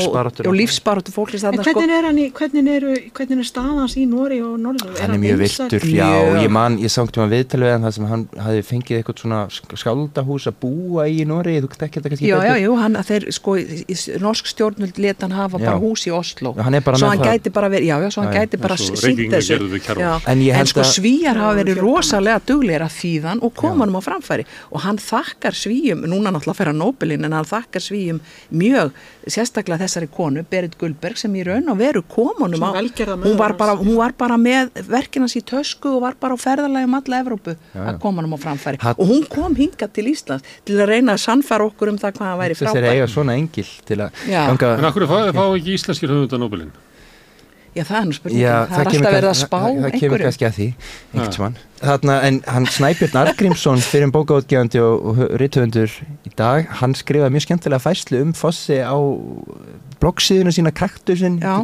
Og 0.50 0.56
lífsbaráttu 0.58 1.14
fólkið 1.14 1.44
sko. 1.44 1.54
hvernig 1.62 1.94
er 1.94 2.08
hann 2.10 2.18
í, 2.18 2.26
hvernig 2.34 2.70
eru, 2.74 2.96
hvernig 3.14 3.44
er 3.44 3.48
staðans 3.48 3.96
í 4.00 4.06
Nóri 4.10 4.40
og 4.42 4.58
Norður? 4.62 4.96
hann 5.00 5.14
er 5.14 5.22
mjög 5.22 5.42
viltur, 5.44 5.86
já, 5.94 6.08
ég 6.42 6.50
man 6.52 6.78
ég 6.82 6.90
sátt 6.92 7.18
um 7.18 7.26
að 7.28 7.36
viðtala 7.36 7.68
við 7.68 7.74
hann 7.76 7.86
það 7.86 7.96
sem 7.96 8.08
hann 8.10 8.26
hafi 8.48 8.64
fengið 8.66 8.98
eitthvað 9.00 9.22
svona 9.24 9.40
sk- 9.52 9.78
skáldahús 9.84 10.48
að 10.50 10.58
búa 10.64 11.06
í 11.10 11.20
í 11.20 11.26
Nóri, 11.28 11.56
þú 11.60 11.70
tekki 11.76 12.00
þetta 12.00 12.12
kannski 12.14 12.30
Já, 12.44 12.56
já, 12.56 12.64
jú, 12.66 12.74
hann, 12.80 12.96
að 12.96 13.06
þeir, 13.10 13.26
sko, 13.32 13.56
norsk 14.20 14.46
stjórnvöld 14.50 14.98
leta 14.98 15.26
hann 15.26 15.36
hafa 15.36 15.58
Já. 15.60 15.64
bara 15.66 15.78
hús 15.82 16.06
í 16.06 16.12
Oslo. 16.14 16.54
Já, 16.56 16.62
hann 16.66 16.78
bara 16.84 16.96
svo 16.98 17.08
hann 17.10 17.18
gæti 17.24 17.52
bara 17.52 17.68
verið, 17.72 17.86
já, 17.90 17.96
já, 18.04 18.08
svo 18.10 18.22
hann 18.24 18.32
Já, 18.32 18.40
já. 18.40 18.46
gæti 18.46 18.60
bara 18.60 18.76
sínt 18.76 19.30
þessu. 19.30 20.20
En 20.26 20.38
En, 20.40 20.42
ég 20.46 20.54
held 20.54 20.68
sko, 20.72 20.80
að- 20.80 20.92
svíjar 20.96 21.36
hafa 21.36 21.54
verið 21.64 21.80
rosalega 21.82 22.40
duglegir 22.46 22.82
að 22.86 22.94
þýðan 23.00 23.42
og 23.42 23.54
koma 23.54 23.84
hann 23.86 23.94
á 23.94 24.00
framfæri 24.02 24.44
og 24.72 24.80
hann 24.80 24.96
þakkar 24.98 25.54
svíjum, 25.54 26.04
núna 26.06 26.30
náttúrulega 26.32 26.56
fer 26.56 26.66
hann 26.72 26.78
Nobelin, 26.78 27.24
en 27.24 27.32
hann 27.32 27.44
þakkar 27.44 27.82
svíjum 27.84 28.20
mjög, 28.52 28.92
sérstaklega 29.26 29.84
þessari 29.84 30.08
konu, 30.12 30.44
Berit 30.50 30.76
Gullberg, 30.80 31.18
sem 31.20 31.34
í 31.36 31.44
raun 31.46 31.68
og 31.72 31.78
veru 31.80 32.02
komunum 32.02 32.62
á, 32.64 32.70
hún 33.20 33.36
var, 33.38 33.56
bara, 33.58 33.76
hún 33.76 33.96
var 33.98 34.14
bara 34.18 34.38
með 34.40 34.70
verkinans 34.88 35.36
í 35.36 35.42
tösku 35.46 35.96
og 35.96 36.04
var 36.06 36.16
bara 36.20 36.36
á 36.36 36.38
ferðalagi 36.40 36.88
um 36.88 36.98
alla 37.00 37.20
Evrópu 37.20 37.54
Já, 37.56 37.80
já. 37.80 37.96
að 38.00 38.20
hann 38.20 38.34
á 38.34 38.38
framfæri 38.40 38.80
Hatt- 38.80 38.98
og 39.00 39.06
hún 39.12 39.26
kom 39.28 39.56
hingað 39.56 39.92
til 39.92 40.06
Íslands 40.12 40.44
til 40.64 40.80
að 40.80 40.92
reyna 40.94 41.16
að 41.16 41.24
sannfæra 41.26 41.66
okkur 41.68 41.92
um 41.92 41.98
það 42.00 42.14
hvað 42.16 42.30
hann 42.30 42.40
væri 42.40 42.54
þess 42.58 42.68
er 42.70 42.76
frábær 42.76 42.94
eiga 42.96 43.08
svona 43.08 43.36
engil 43.36 43.68
til 43.84 43.98
að 44.00 44.22
ganga 44.28 44.76
En 44.78 44.88
akkur 44.90 45.06
fá, 45.10 45.18
fá 45.36 45.44
ekki 45.56 45.76
íslenskir 45.76 46.08
höfundar 46.12 46.40
Nobelin? 46.40 46.72
Já, 47.70 47.84
það 47.86 47.96
er 48.00 48.06
nú 48.08 48.14
spurning, 48.16 48.40
Já, 48.40 48.54
það 48.66 48.80
er 48.80 48.88
alltaf 48.90 49.14
verið 49.14 49.30
að 49.30 49.36
spá 49.38 49.56
það, 49.56 49.66
það 49.66 49.74
kemur 49.74 50.00
einhverju 50.00 50.26
kannski 50.26 50.46
að 50.48 50.56
því 50.56 50.68
einhvern 50.70 51.34
tímann. 51.36 51.58
Þarna, 51.80 52.16
en 52.26 52.40
hann 52.50 52.66
Snæbjörn 52.74 53.18
Argrímsson 53.20 53.84
fyrir 53.86 54.10
bókaútgefandi 54.16 54.82
og, 54.82 55.06
og 55.12 55.20
rithöfundur 55.40 55.94
í 56.26 56.32
dag, 56.36 56.66
hann 56.80 56.96
skrifaði 56.98 57.36
mjög 57.36 57.46
skemmtilega 57.46 57.84
fæslu 57.84 58.24
um 58.26 58.34
Fossi 58.36 58.80
á 58.82 58.98
bloggsíðuna 60.02 60.52
sína 60.56 60.74
Kaktusin 60.74 61.38
Já. 61.38 61.60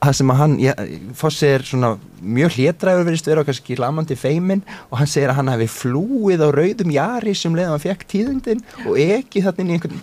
Það 0.00 0.14
sem 0.16 0.30
að 0.32 0.38
hann, 0.40 0.54
já, 0.62 0.72
Fossi 1.18 1.46
er 1.46 1.64
svona 1.68 1.90
mjög 2.20 2.54
hlétræður 2.56 3.06
verist 3.08 3.26
vera 3.28 3.40
og 3.42 3.46
kannski 3.48 3.76
lamandi 3.80 4.16
feimin 4.16 4.62
og 4.90 4.98
hann 5.00 5.08
segir 5.08 5.30
að 5.32 5.38
hann 5.40 5.50
hefði 5.52 5.68
flúið 5.72 6.42
á 6.44 6.48
rauðum 6.52 6.90
jari 6.92 7.34
sem 7.36 7.54
leiðum 7.56 7.74
hann 7.76 7.82
fekk 7.84 8.04
tíðundin 8.12 8.60
og 8.86 8.98
ekki 9.00 9.42
þarna 9.44 9.64
inn 9.64 9.70
í 9.72 9.76
einhvern 9.78 10.00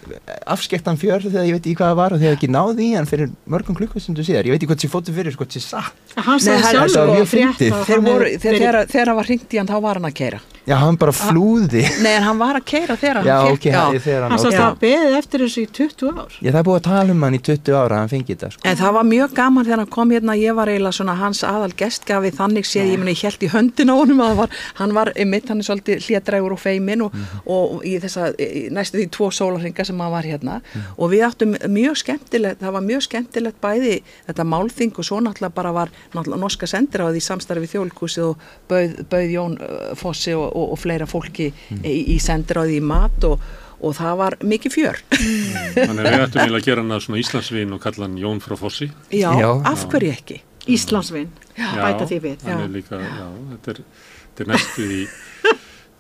afskektan 0.54 0.98
fjörð 1.02 1.28
þegar 1.32 1.46
ég 1.50 1.58
veit 1.58 1.66
ekki 1.70 1.76
hvað 1.78 1.92
það 1.92 2.00
var 2.02 2.16
og 2.18 2.22
þegar 2.24 2.38
ekki 2.38 2.50
náði 2.54 2.88
í 2.88 2.92
hann 2.98 3.10
fyrir 3.10 3.32
mörgum 3.54 3.78
klukkustundu 3.78 4.26
síðar, 4.26 4.50
ég 4.50 4.56
veit 4.56 4.62
ekki 4.64 4.72
hvort 4.74 4.86
sé 4.86 4.90
fóttu 4.94 5.14
fyrir, 5.18 5.38
hvort 5.38 5.54
sé 5.58 5.62
satt 5.62 6.16
Hann 6.18 6.42
sagði 6.42 6.74
sjálfur 6.74 7.12
mjög 7.14 7.22
og 7.22 7.30
frétt 7.30 7.58
fyndið. 7.62 7.74
að 7.78 7.84
Þeir 7.88 7.98
hann 7.98 8.08
voru, 8.10 8.26
hefði 8.26 8.42
þegar, 8.42 8.58
verið- 8.58 8.68
þegar, 8.68 8.88
þegar 8.94 9.08
hann 9.12 9.18
var 9.22 9.28
hringt 9.30 9.54
í 9.54 9.58
hann, 9.62 9.68
þá 9.70 9.78
var 9.86 10.00
hann 10.00 10.08
að 10.10 10.16
keira. 10.18 10.40
Já, 10.68 10.76
hann 10.82 10.98
bara 11.00 11.12
flúði 11.16 11.84
Nei, 12.04 12.10
en 12.18 12.24
hann 12.26 12.40
var 12.42 12.58
að 12.58 12.66
keira 12.68 12.96
þegar 13.00 13.20
Já, 13.24 13.36
hann 13.38 13.54
ok, 13.54 13.62
fekk, 13.62 13.76
hann, 13.78 14.00
þegar 14.04 14.22
hann, 14.26 14.32
Hann 14.34 14.48
ok. 14.50 14.58
að 14.66 14.80
beðið 14.82 15.14
eftir 15.22 15.44
þessu 15.46 15.62
í 15.62 15.68
20 15.78 16.10
ár. 16.18 16.34
Já, 16.42 16.50
það 16.52 16.60
er 16.60 16.66
búið 16.68 16.80
að 16.82 16.88
tala 16.90 17.14
um 17.16 17.24
hann 17.28 17.38
í 17.38 17.42
20 17.48 17.78
ára 17.78 17.96
að 17.96 18.02
hann 18.04 18.12
fengi 18.12 18.34
þetta 18.34 18.50
sko. 18.52 18.62
En 18.68 18.76
það 18.82 18.98
var 18.98 19.08
mjög 19.14 19.36
gaman 19.38 19.66
þegar 19.70 19.78
hann 19.84 19.87
kom 19.94 20.12
hérna, 20.14 20.36
ég 20.38 20.56
var 20.58 20.70
eiginlega 20.72 20.96
svona 20.98 21.16
hans 21.20 21.44
aðal 21.48 21.72
gestgafi 21.78 22.32
þannig 22.36 22.68
séð, 22.68 22.94
ég 22.94 23.02
meni, 23.02 23.16
ég 23.16 23.24
held 23.28 23.46
í 23.46 23.52
höndin 23.52 23.92
á 23.92 23.96
honum 23.98 24.24
að 24.26 24.36
var, 24.42 24.56
hann 24.80 24.96
var 24.98 25.12
einmitt, 25.16 25.50
hann 25.52 25.64
er 25.64 25.68
svolítið 25.68 26.06
hlédrægur 26.08 26.56
og 26.56 26.62
feimin 26.62 27.06
og, 27.06 27.18
og 27.46 27.86
í 27.88 27.98
þessa, 28.04 28.30
í, 28.42 28.68
næstu 28.74 29.02
því 29.02 29.08
tvo 29.18 29.30
sólarringa 29.34 29.86
sem 29.88 30.02
hann 30.04 30.14
var 30.14 30.28
hérna. 30.28 30.60
Og 30.98 31.12
við 31.14 31.26
áttum 31.28 31.56
mjög 31.74 32.02
skemmtilegt, 32.04 32.62
það 32.64 32.76
var 32.78 32.88
mjög 32.88 33.06
skemmtilegt 33.08 33.62
bæði 33.64 33.94
þetta 34.30 34.48
málþing 34.54 34.98
og 34.98 35.10
svo 35.10 35.22
náttúrulega 35.24 35.58
bara 35.58 35.76
var 35.76 35.94
náttúrulega 36.16 36.44
norska 36.44 36.70
sendiráð 36.70 37.20
í 37.20 37.24
samstarfi 37.28 37.66
við 37.66 37.76
þjólkúsið 37.76 38.28
og 38.32 38.50
bauð, 38.70 38.98
bauð 39.12 39.38
Jón 39.38 39.62
Fossi 40.00 40.36
og, 40.38 40.50
og, 40.52 40.74
og 40.76 40.82
fleira 40.82 41.08
fólki 41.10 41.52
í, 41.82 41.96
í 42.16 42.20
sendiráði 42.24 42.82
í 42.82 42.84
mat 42.86 43.28
og 43.28 43.42
og 43.82 43.94
það 43.98 44.16
var 44.24 44.36
mikið 44.42 44.74
fjör. 44.74 45.00
Þannig 45.12 46.02
að 46.02 46.08
við 46.08 46.24
ættum 46.26 46.42
eiginlega 46.42 46.62
að 46.62 46.68
gera 46.70 46.82
hann 46.84 46.96
að 46.98 47.04
svona 47.06 47.22
Íslandsvin 47.22 47.76
og 47.78 47.82
kalla 47.84 48.08
hann 48.08 48.18
Jón 48.22 48.42
frá 48.44 48.56
Fossi. 48.60 48.88
Já, 49.14 49.30
Já. 49.38 49.50
af 49.70 49.86
hverju 49.92 50.12
ekki? 50.16 50.40
Íslandsvinn, 50.68 51.30
bæta 51.56 52.08
því 52.10 52.18
við. 52.26 52.42
hann 52.48 52.58
Já. 52.58 52.64
er 52.66 52.74
líka, 52.74 52.98
já, 53.00 53.28
þetta 53.54 53.72
er, 53.76 53.84
þetta 54.28 54.44
er 54.44 54.50
næstu 54.52 54.88
í 54.98 55.02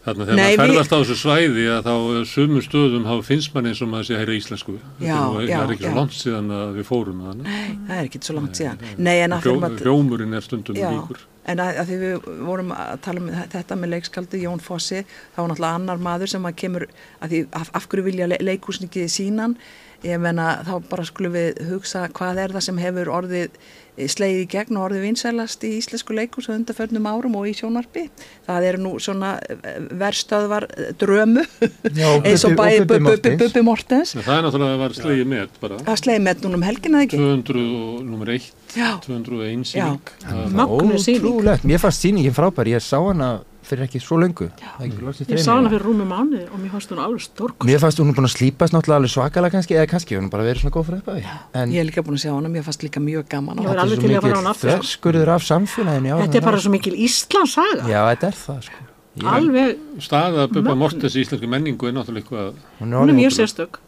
þarna 0.08 0.28
þegar 0.28 0.40
Nei, 0.40 0.44
maður 0.48 0.64
ferðast 0.64 0.96
á 0.96 0.98
þessu 0.98 1.18
svæði 1.22 1.68
að 1.76 1.88
þá 1.88 1.94
eh, 1.96 2.20
sumum 2.32 2.66
stöðum 2.66 3.08
þá 3.08 3.16
finnst 3.30 3.56
mann 3.56 3.72
eins 3.72 3.82
og 3.84 3.92
maður 3.94 4.10
sé 4.10 4.18
að 4.18 4.24
heyra 4.24 4.38
íslensku 4.42 4.78
Já, 4.78 5.14
er, 5.14 5.24
nú, 5.24 5.46
já, 5.46 5.56
það 5.56 5.64
er 5.64 5.74
ekki 5.78 5.88
já. 5.88 5.90
svo 5.90 5.98
langt 6.02 6.18
síðan 6.18 6.54
að 6.58 6.78
við 6.80 6.92
fórum 6.92 7.24
að 7.24 7.42
Nei, 7.46 7.72
það 7.88 7.98
er 7.98 8.12
ekki 8.12 8.24
svo 8.24 8.38
langt 8.40 8.62
síðan. 8.62 8.86
Nei, 8.98 9.16
en 9.22 9.36
að 9.38 9.48
fyrir 9.48 9.68
að... 9.68 9.82
Rjómurinn 9.88 10.38
er 10.38 10.48
stundum 10.48 10.80
líkur 10.80 11.26
en 11.48 11.64
að, 11.64 11.80
að 11.82 11.90
því 11.90 11.98
við 12.02 12.30
vorum 12.44 12.72
að 12.76 12.94
tala 13.06 13.24
um 13.24 13.28
þetta 13.54 13.80
með 13.80 13.94
leikskaldi 13.96 14.44
Jón 14.44 14.64
Fossi, 14.64 15.04
þá 15.36 15.40
var 15.40 15.52
náttúrulega 15.52 15.80
annar 15.80 16.02
maður 16.04 16.34
sem 16.34 16.48
að 16.48 16.58
kemur, 16.62 16.88
að 17.24 17.34
því 17.34 17.42
af, 17.62 17.74
af 17.80 17.88
hverju 17.88 18.08
vilja 18.08 18.30
le, 18.30 18.40
leikúsnikið 18.44 19.12
sínan, 19.14 19.56
ég 20.06 20.20
menna 20.22 20.50
þá 20.68 20.74
bara 20.92 21.08
skulum 21.08 21.36
við 21.38 21.62
hugsa 21.72 22.06
hvað 22.14 22.44
er 22.44 22.56
það 22.58 22.68
sem 22.68 22.82
hefur 22.84 23.14
orðið 23.16 23.56
sleið 24.06 24.42
í 24.44 24.46
gegn 24.52 24.78
og 24.78 24.86
orðið 24.88 25.06
vinsælast 25.08 25.64
í 25.66 25.72
íslensku 25.80 26.14
leikús 26.14 26.50
á 26.50 26.54
undarförnum 26.54 27.08
árum 27.10 27.38
og 27.40 27.48
í 27.50 27.56
sjónvarpi. 27.58 28.04
Það 28.46 28.68
eru 28.70 28.84
nú 28.84 28.92
svona 29.02 29.32
eh, 29.42 29.80
verstöðvar 29.98 30.68
eh, 30.70 30.92
drömu, 31.02 31.44
og 32.12 32.30
eins 32.30 32.46
og 32.46 32.56
bæði 32.60 32.84
og 32.86 32.92
Bubbi 32.94 33.34
Bubbi 33.42 33.66
Mortens. 33.66 34.14
Það 34.20 34.34
er 34.36 34.48
náttúrulega 34.48 34.78
að 34.78 34.84
var 34.86 34.98
slegið 35.02 35.32
með 35.34 35.60
bara 35.64 35.82
Það 35.88 36.02
sleið 36.04 36.24
með 36.28 36.46
núna 36.46 36.60
um 36.62 36.68
helgina 36.68 37.02
eða 37.02 37.08
ekki? 37.10 37.22
200 37.24 37.68
og 37.82 38.06
nummer 38.06 38.34
1 38.38 38.48
Já. 38.78 38.90
201 39.08 39.66
Já. 39.74 39.88
síning 39.88 40.00
Það- 40.22 41.04
sýning. 41.08 41.28
Ótrúlegt, 41.28 41.64
mér 41.66 41.82
fannst 41.82 42.04
sýningin 42.06 42.36
frábær, 42.36 42.68
ég 42.70 42.84
sá 42.84 43.00
hana 43.02 43.40
fyrir 43.68 43.84
ekki 43.88 44.00
svo 44.02 44.18
löngu 44.22 44.48
Það 44.58 44.80
er 44.82 44.88
ekki 44.88 45.06
loksins 45.08 45.30
Ég 45.34 45.44
sá 45.44 45.52
hana 45.54 45.70
fyrir 45.72 45.86
rúmi 45.88 46.08
mánuði 46.08 46.46
og 46.50 46.58
mér 46.64 46.72
fannst 46.74 46.92
hún 46.94 47.02
alveg 47.04 47.22
stórkost. 47.28 47.68
Mér 47.70 47.80
fannst 47.84 48.02
hún 48.02 48.14
búin 48.16 48.28
að 48.30 48.34
slípast 48.38 48.74
náttúrulega 48.76 49.00
alveg 49.02 49.14
svakalega 49.14 49.56
kannski 49.58 49.78
eða 49.78 49.90
kannski 49.94 50.18
hún 50.18 50.30
bara 50.34 50.48
verið 50.48 50.64
svona 50.66 50.76
góð 50.78 50.90
fyrir 50.90 51.02
uppaði 51.04 51.24
en 51.62 51.76
Ég 51.76 51.84
er 51.84 51.90
líka 51.92 52.04
búin 52.08 52.18
að 52.18 52.24
sjá 52.26 52.34
hana, 52.34 52.50
mér 52.50 52.64
fannst 52.68 52.84
líka 52.88 53.04
mjög 53.04 53.28
gaman. 53.30 53.58
Að- 53.62 53.72
er 53.76 53.84
alveg 53.86 54.00
til 54.00 54.12
í 54.12 54.18
að 54.18 54.22
fara 54.28 54.34
á 54.34 54.42
hana 54.42 54.54
aftur. 54.56 54.70
þverskurður 54.72 55.34
af 55.36 55.42
samfélaginu 55.52 56.20
Þetta 56.24 56.38
er 56.42 56.46
bara 56.50 56.58
svo 56.58 56.72
mikil 56.72 56.94
Íslandsaga. 57.08 57.88
Já, 57.88 58.02
þetta 58.16 58.28
er 58.28 58.38
það 58.44 58.62
sko 58.70 58.86
Alveg, 59.18 59.78
staða 60.00 60.44
Bubba. 60.52 60.76
Mortens 60.78 61.16
í 61.18 61.24
íslensku 61.26 61.48
menningu 61.50 61.88
er 61.90 61.96
náttúrulega 61.98 62.22
eitthvað 62.22 62.54
Hún 62.80 63.10
er 63.10 63.18
mjög 63.18 63.34
sérstök. 63.34 63.80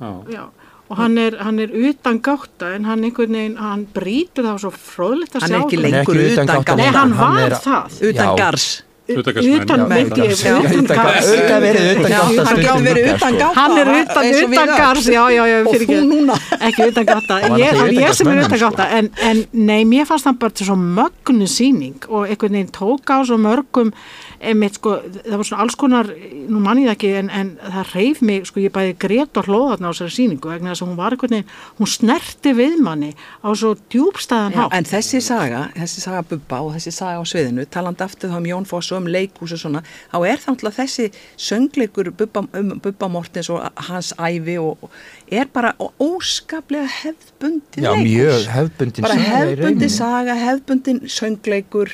Og 0.89 0.97
hann 0.97 1.19
er, 1.21 1.35
hann 1.37 1.59
er 1.61 1.69
utan 1.69 2.17
gátta 2.19 2.71
en 2.73 2.87
hann 2.89 3.03
einhvern 3.05 3.29
veginn, 3.37 3.57
hann 3.61 3.83
brýtur 3.93 4.41
það 4.47 4.55
svo 4.63 4.71
fróðlegt 4.73 5.35
að 5.37 5.43
sjá. 5.45 5.59
Hann 5.59 5.69
er 5.69 5.83
lengur 5.83 6.17
ekki 6.17 6.31
utan 6.33 6.47
utan 6.49 6.63
gátta 6.65 6.77
Nei, 6.79 6.85
hann 6.87 7.11
Hann 7.13 7.35
var 7.37 7.51
það. 7.61 7.99
Utan 8.09 8.35
gars. 8.39 8.65
Utan, 9.09 9.79
myndi. 9.89 10.21
Auðvitað 10.29 11.63
verið 11.63 11.87
utan 11.95 12.11
Já, 12.11 12.19
gátta 12.19 12.43
Hann 12.45 12.45
stundum 12.45 12.61
getur 12.61 12.83
verið 12.85 13.05
líka, 13.05 13.15
utan 13.15 13.33
sko. 13.33 13.39
gátta. 13.39 13.53
Hann 13.59 13.77
er 13.79 13.87
utan, 13.89 14.73
gars, 14.77 15.07
já, 15.09 15.23
já, 15.33 15.43
já, 15.49 15.57
Og 15.65 15.73
fyrir 15.73 15.87
þú 15.89 16.01
núna. 16.09 16.35
ekki 16.59 16.87
utan 16.91 17.05
var 17.09 17.89
ég, 17.89 18.13
sem 18.13 18.27
er 18.29 18.41
utan 18.43 18.59
gátta, 18.63 18.87
en, 18.99 19.09
en 19.29 19.43
nei, 19.53 19.81
mér 19.89 20.05
fannst 20.09 20.29
hann 20.29 20.37
bara 20.41 20.53
til 20.53 20.69
svo 20.69 20.77
mögnu 20.77 21.47
sýning 21.49 22.05
og 22.09 22.27
einhvern 22.29 22.57
veginn 22.59 22.73
tók 22.75 23.09
á 23.09 23.17
svo 23.25 23.37
mörgum, 23.41 23.89
einmitt, 24.39 24.77
sko, 24.79 24.95
það 25.25 25.35
var 25.35 25.47
svona 25.47 25.63
alls 25.65 25.75
konar, 25.79 26.09
nú 26.49 26.61
mann 26.63 26.79
ég 26.81 26.89
það 26.89 26.95
ekki, 26.95 27.11
en, 27.19 27.31
en 27.35 27.51
það 27.59 27.93
reyf 27.95 28.21
mig, 28.25 28.47
sko, 28.47 28.61
ég 28.63 28.73
bæði 28.75 28.95
grét 29.01 29.39
og 29.39 29.49
hlóðarna 29.49 29.89
á 29.89 29.93
þessari 29.93 30.15
sýningu, 30.15 30.51
vegna 30.51 30.73
þess 30.73 30.83
að 30.85 30.89
hún 30.91 30.99
var 30.99 31.15
einhvern 31.15 31.35
veginn, 31.35 31.53
hún 31.79 31.91
snerti 31.91 32.53
við 32.57 32.77
manni 32.85 33.11
á 33.15 33.49
svo 33.51 33.73
djúbstæðan 33.91 34.57
hátt. 34.57 34.75
en 34.77 34.89
þessi 34.89 35.21
saga, 35.25 35.65
þessi 35.75 36.03
saga 36.05 36.23
Bubba 36.29 36.61
og 36.65 36.73
þessi 36.77 36.95
saga 36.95 37.19
á 37.19 37.23
sviðinu, 37.27 37.67
talandi 37.69 38.05
aftur 38.05 38.33
þá 38.33 38.39
um 38.39 38.49
Jón 38.49 38.69
Foss 38.69 38.93
og 38.93 39.03
um 39.03 39.11
leikús 39.11 39.55
og 39.57 39.63
svona, 39.63 39.83
þá 40.13 40.17
er 40.23 40.43
það 40.43 40.53
náttúrulega 40.53 40.79
þessi 40.83 41.09
söngleikur 41.49 42.11
Bubba, 42.15 42.45
um 42.59 42.75
Bubba 42.79 43.11
Mortens 43.11 43.51
og 43.53 43.65
hans 43.89 44.13
ævi 44.17 44.57
og, 44.61 44.79
og 44.85 44.93
er 45.31 45.49
bara 45.53 45.71
óskaplega 46.01 46.87
hefðbundin 46.89 47.85
Já, 47.85 47.91
mjög 48.01 48.45
hefðbundin 48.53 49.05
bara 49.05 49.17
hefðbundin 49.19 49.91
saga, 49.93 50.35
hefðbundin 50.39 51.01
söngleikur, 51.11 51.91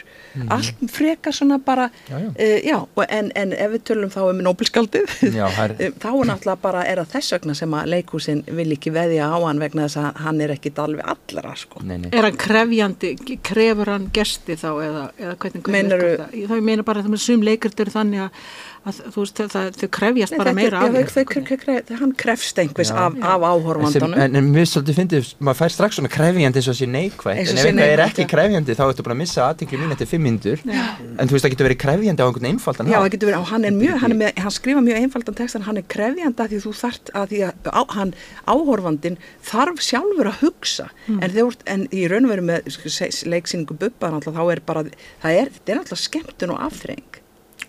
allt 0.53 0.83
frekar 0.91 1.35
svona 1.35 1.57
bara, 1.63 1.89
Já, 2.09 2.17
já. 2.19 2.29
eh, 2.39 2.59
já 2.69 2.77
og 2.83 3.03
en, 3.09 3.31
en 3.35 3.53
ef 3.53 3.73
við 3.75 3.83
tölum 3.89 4.11
þá 4.13 4.19
um 4.29 4.41
Nobelskaldið, 4.45 5.09
þá 6.03 6.07
er 6.11 6.29
náttúrulega 6.31 6.57
bara 6.63 6.85
er 6.87 7.01
það 7.03 7.11
þess 7.15 7.35
vegna 7.37 7.55
sem 7.59 7.75
að 7.79 7.91
leikhúsin 7.95 8.43
vil 8.59 8.67
ekki 8.77 8.93
veðja 8.95 9.27
á 9.31 9.37
hann 9.43 9.61
vegna 9.63 9.87
þess 9.87 10.01
að 10.03 10.21
hann 10.25 10.41
er 10.45 10.55
ekki 10.55 10.73
alveg 10.85 11.05
allra 11.15 11.55
sko. 11.59 11.81
Nei, 11.87 11.97
nei. 12.03 12.09
Er 12.15 12.27
hann 12.27 12.39
krefjandi, 12.39 13.13
krefur 13.45 13.91
hann 13.95 14.09
gesti 14.15 14.57
þá 14.59 14.69
eða, 14.85 15.03
eða 15.19 15.35
hvernig, 15.41 15.65
hvernig 15.65 15.99
virkar 16.05 16.25
það? 16.25 16.39
Þá 16.45 16.55
ég 16.59 16.65
meina 16.71 16.85
bara 16.87 17.01
að 17.01 17.07
það 17.09 17.15
með 17.15 17.23
sum 17.25 17.45
leikrit 17.47 17.83
eru 17.85 17.93
þannig 17.95 18.25
að, 18.25 18.41
að 18.85 18.99
þú 19.13 19.23
veist, 19.23 19.39
það, 19.53 19.77
þau 19.79 19.87
krefjast 19.97 20.33
Nei, 20.33 20.39
bara 20.39 20.53
meira 20.55 20.81
af 20.85 20.93
þau- 20.93 21.97
hann 21.99 22.11
krefst 22.13 22.59
einhvers 22.61 22.91
Já. 22.91 22.97
af, 23.05 23.15
af 23.17 23.45
áhorfandunum. 23.49 24.13
En, 24.21 24.35
en 24.37 24.49
mér 24.53 24.67
svolítið 24.69 24.99
fyndið, 24.99 25.31
maður 25.39 25.59
fær 25.61 25.73
strax 25.73 25.97
svona 25.99 26.11
krefjandi 26.13 26.61
eins 26.61 26.69
og 26.69 26.77
sé 26.77 26.87
neikvægt, 26.89 27.49
en 27.49 27.57
ef 27.57 27.65
eitthvað 27.65 27.93
er 27.95 28.03
ekki 28.05 28.27
krefjandi 28.29 28.77
þá 28.77 28.83
ertu 28.85 29.05
bara 29.07 29.15
að 29.17 29.21
missa 29.23 29.47
aðtikli 29.49 29.79
mín 29.81 29.95
eftir 29.95 30.09
fimm 30.11 30.25
myndur. 30.25 30.61
En 30.65 31.25
þú 31.25 31.33
veist 31.35 31.45
það 31.47 31.55
getur 31.55 31.69
verið 31.69 31.81
krefjandi 31.85 32.21
á 32.21 32.25
einhvern 32.29 32.49
einfaldan 32.51 32.91
Já, 32.91 32.99
það 33.01 33.11
getur 33.15 33.31
verið, 33.31 33.49
hann 33.51 33.65
er 33.65 33.75
mjög, 33.79 33.97
hann, 34.03 34.15
er 34.15 34.21
með, 34.21 34.39
hann 34.45 34.55
skrifa 34.59 34.85
mjög 34.85 35.01
einfaldan 35.01 35.39
text 35.41 35.59
en 35.59 35.65
hann 35.65 35.81
er 35.81 35.87
krefjandi 35.95 36.45
að 36.45 36.53
því 36.53 36.61
þú 36.65 36.75
þart 36.81 37.11
að 37.15 37.33
því 37.33 37.41
að 37.49 37.69
á, 37.73 37.81
hann 37.97 38.13
áhorfandin 38.45 39.19
þarf 39.49 39.81
sjálfur 39.81 40.31
að 40.31 40.39
hugsa. 40.45 40.89
Hmm. 41.05 41.21
en, 41.21 41.33
þeir, 41.33 41.59
en 41.73 41.85
í 41.89 42.05
raun 42.11 42.29
og 42.29 42.33
veru 42.35 42.47
með 42.53 42.71
sko, 42.75 42.93
leiksýningu 43.33 43.77
Bubba 43.81 44.13
náttúrulega, 44.13 44.41
þá 44.41 44.55
er 44.55 44.63
bara, 44.65 44.85
það 45.23 45.41
er, 45.41 45.53
þetta 45.59 45.75
er 45.75 47.14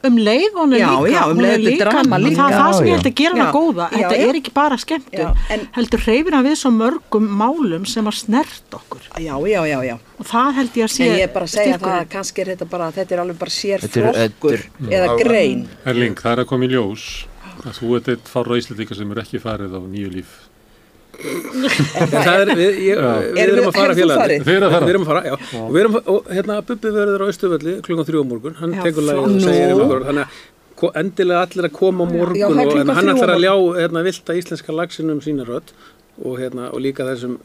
og 0.07 0.13
Um 0.13 0.19
leið 0.27 0.57
hún 0.57 0.75
er 0.77 0.81
Já, 0.81 0.91
líka, 0.97 1.13
já, 1.13 1.23
um 1.27 1.37
hún 1.37 1.43
leið 1.43 1.51
er 1.51 1.57
þetta 1.57 1.67
er 1.67 1.73
líka, 1.73 1.85
drama 1.91 2.19
líka. 2.23 2.37
það 2.37 2.51
er 2.53 2.59
það 2.61 2.73
sem 2.77 2.87
ég 2.87 2.95
held 2.97 3.07
að 3.11 3.15
gera 3.21 3.35
Já, 3.37 3.43
hana 3.43 3.53
góða, 3.57 3.87
þetta 3.91 4.17
já. 4.17 4.29
er 4.29 4.39
ekki 4.41 4.53
bara 4.57 4.77
en- 5.57 5.67
heldur 5.77 6.01
hreyfir 6.07 6.33
hann 6.37 6.47
við 6.47 6.57
svo 6.63 6.71
mörgum 6.77 7.29
málum 7.43 7.87
sem 7.87 8.05
að 8.07 8.17
snert 8.23 8.71
okkur. 8.79 9.01
Já, 9.19 9.35
já, 9.47 9.61
já, 9.67 9.79
já. 9.91 9.97
Og 10.19 10.27
það 10.27 10.53
held 10.55 10.71
ég 10.77 10.85
að 10.85 10.93
sé 10.97 11.05
En 11.07 11.17
ég 11.19 11.23
er 11.27 11.33
bara 11.35 11.45
að 11.45 11.55
segja 11.57 11.77
það 11.77 11.79
styrkurinn. 11.79 12.01
að 12.07 12.11
kannski 12.17 12.41
er 12.41 12.47
þetta 12.55 12.69
bara, 12.71 12.91
þetta 12.93 13.13
er 13.13 13.19
alveg 13.27 13.39
bara 13.39 13.51
sér 13.51 13.79
flokkur 13.89 14.67
eða 14.89 15.19
grein. 15.23 15.69
Erling, 15.85 16.15
það 16.15 16.33
er 16.33 16.45
að 16.45 16.47
koma 16.47 16.65
í 16.65 16.69
ljós 16.73 17.27
að 17.67 17.73
þú 17.81 17.97
ert 17.97 18.09
eitt 18.15 18.29
fára 18.29 18.57
íslendinga 18.61 18.95
sem 18.97 19.11
er 19.13 19.23
ekki 19.23 19.41
farið 19.43 19.75
á 19.75 19.81
nýju 19.83 20.11
líf 20.13 20.46
En 21.17 22.11
það 22.13 22.41
er, 22.43 22.51
við, 22.59 22.81
ég, 22.87 23.01
við 23.33 23.41
Erum 23.45 23.69
að 23.71 23.77
fara 23.79 23.95
félagandi. 23.97 24.37
að? 24.37 24.45
Við 24.47 24.91
erum 24.93 25.05
að 25.07 25.11
fara, 25.11 25.23
já. 25.31 25.35
Og 25.63 25.71
við 25.73 25.81
erum, 25.83 25.97
og 26.13 26.29
hérna, 26.37 26.59
Bubbi 26.69 26.93
verður 26.97 27.25
á 27.25 27.27
Östuvöldi 27.33 27.75
klukkan 27.87 28.09
þrjú 28.11 28.23
á 28.23 28.27
morgun. 28.33 28.57
Hann 28.61 28.77
Já, 28.77 28.83
tekur 28.85 29.07
lagið 29.09 29.25
og 29.25 29.41
segir 29.47 29.73
um 29.75 29.83
okkur. 29.87 30.05
Þannig 30.11 30.27
að 30.27 30.41
ko- 30.83 30.93
endilega 31.01 31.43
allir 31.47 31.69
að 31.71 31.75
koma 31.81 32.05
á 32.05 32.07
morgun 32.13 32.37
Já, 32.41 32.47
það 32.53 32.73
og 32.85 32.95
hann 33.01 33.13
ætlar 33.15 33.35
að 33.37 33.45
ljá 33.47 33.55
hérna, 33.81 34.03
vilta 34.07 34.37
íslenska 34.37 34.77
lagsinum 34.77 35.23
sína 35.25 35.47
rödd 35.49 35.73
og, 36.23 36.35
hérna, 36.41 36.69
og 36.73 36.81
líka 36.85 37.07
þessum 37.09 37.39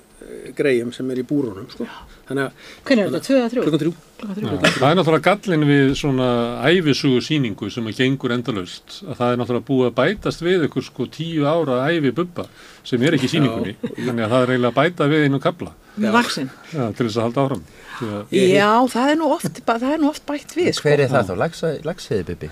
greyjum 0.58 0.92
sem 0.96 1.10
er 1.14 1.20
í 1.22 1.26
búrunum. 1.28 1.68
Sko. 1.72 1.86
Þannig 2.30 2.46
að 2.48 2.70
Hvernig 2.88 3.04
er 3.04 3.10
þetta? 3.12 3.22
Tvö 3.28 3.38
eða 3.40 3.50
þrjú? 3.52 3.64
klukkan 3.66 3.82
þrjú. 3.82 3.94
Klukkan 4.22 4.38
þrjú. 4.38 4.52
Já, 4.52 4.72
það 4.78 4.88
er 4.92 4.98
náttúrulega 5.00 5.26
gallin 5.28 5.66
við 5.72 5.94
svona 6.00 6.28
æfisugu 6.70 7.22
síningu 7.26 7.70
sem 7.74 7.90
að 7.92 7.98
gengur 8.02 8.36
endalaust 8.38 8.98
að 9.08 9.16
það 9.22 9.32
er 9.34 9.42
náttúrulega 9.42 9.68
búið 9.72 9.90
að 9.90 9.96
bætast 10.02 10.46
við 10.46 10.66
ykkur 10.70 10.86
sko 10.88 11.08
tíu 11.18 11.48
ára 11.50 11.80
æfi 11.92 12.14
bubba 12.22 12.46
sem 12.88 13.02
er 13.08 13.18
ekki 13.18 13.28
í 13.30 13.34
síningunni 13.36 13.76
þannig 13.82 14.26
að 14.28 14.34
það 14.36 14.46
er 14.46 14.54
eiginlega 14.54 14.72
að 14.72 14.80
bæta 14.82 15.10
við 15.12 15.26
einu 15.28 15.42
kabla 15.44 15.74
Með 16.00 16.14
vaksin. 16.16 16.48
ja, 16.72 16.86
til 16.96 17.08
þess 17.10 17.18
að 17.20 17.26
halda 17.28 17.44
áfram 17.48 17.66
Því 18.02 18.14
að, 18.16 18.54
Já, 18.56 18.70
það 18.96 19.10
er 19.12 19.18
nú 19.20 19.28
oft, 19.36 19.60
það 19.68 19.84
er 19.92 20.00
nú 20.02 20.08
oft 20.10 20.24
bætt 20.26 20.56
við, 20.58 20.72
sko. 20.74 20.88
Hver 20.88 21.04
er 21.04 21.12
það 21.12 21.28
þá? 21.28 21.36
Lagsveiði 21.86 22.24
Bibi? 22.32 22.50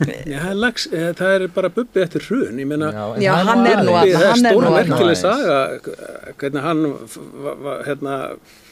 Já, 0.00 0.40
lags, 0.56 0.86
eh, 0.92 1.10
það 1.12 1.34
er 1.36 1.42
bara 1.52 1.68
Bubbi 1.68 2.00
eftir 2.00 2.22
hrun. 2.24 2.56
Ég 2.56 2.66
meina, 2.70 2.88
Já, 3.20 3.34
það 3.36 3.50
hann 3.50 3.66
er 3.68 3.82
nú 3.84 3.92
að- 3.92 4.08
það 4.14 4.22
er 4.22 4.30
hann 4.30 4.46
er 4.46 4.54
stóra 4.54 4.70
aðeins. 4.70 5.20
saga 5.20 5.58
hvernig 6.40 6.62
hann 6.64 6.80
hérna, 7.84 8.14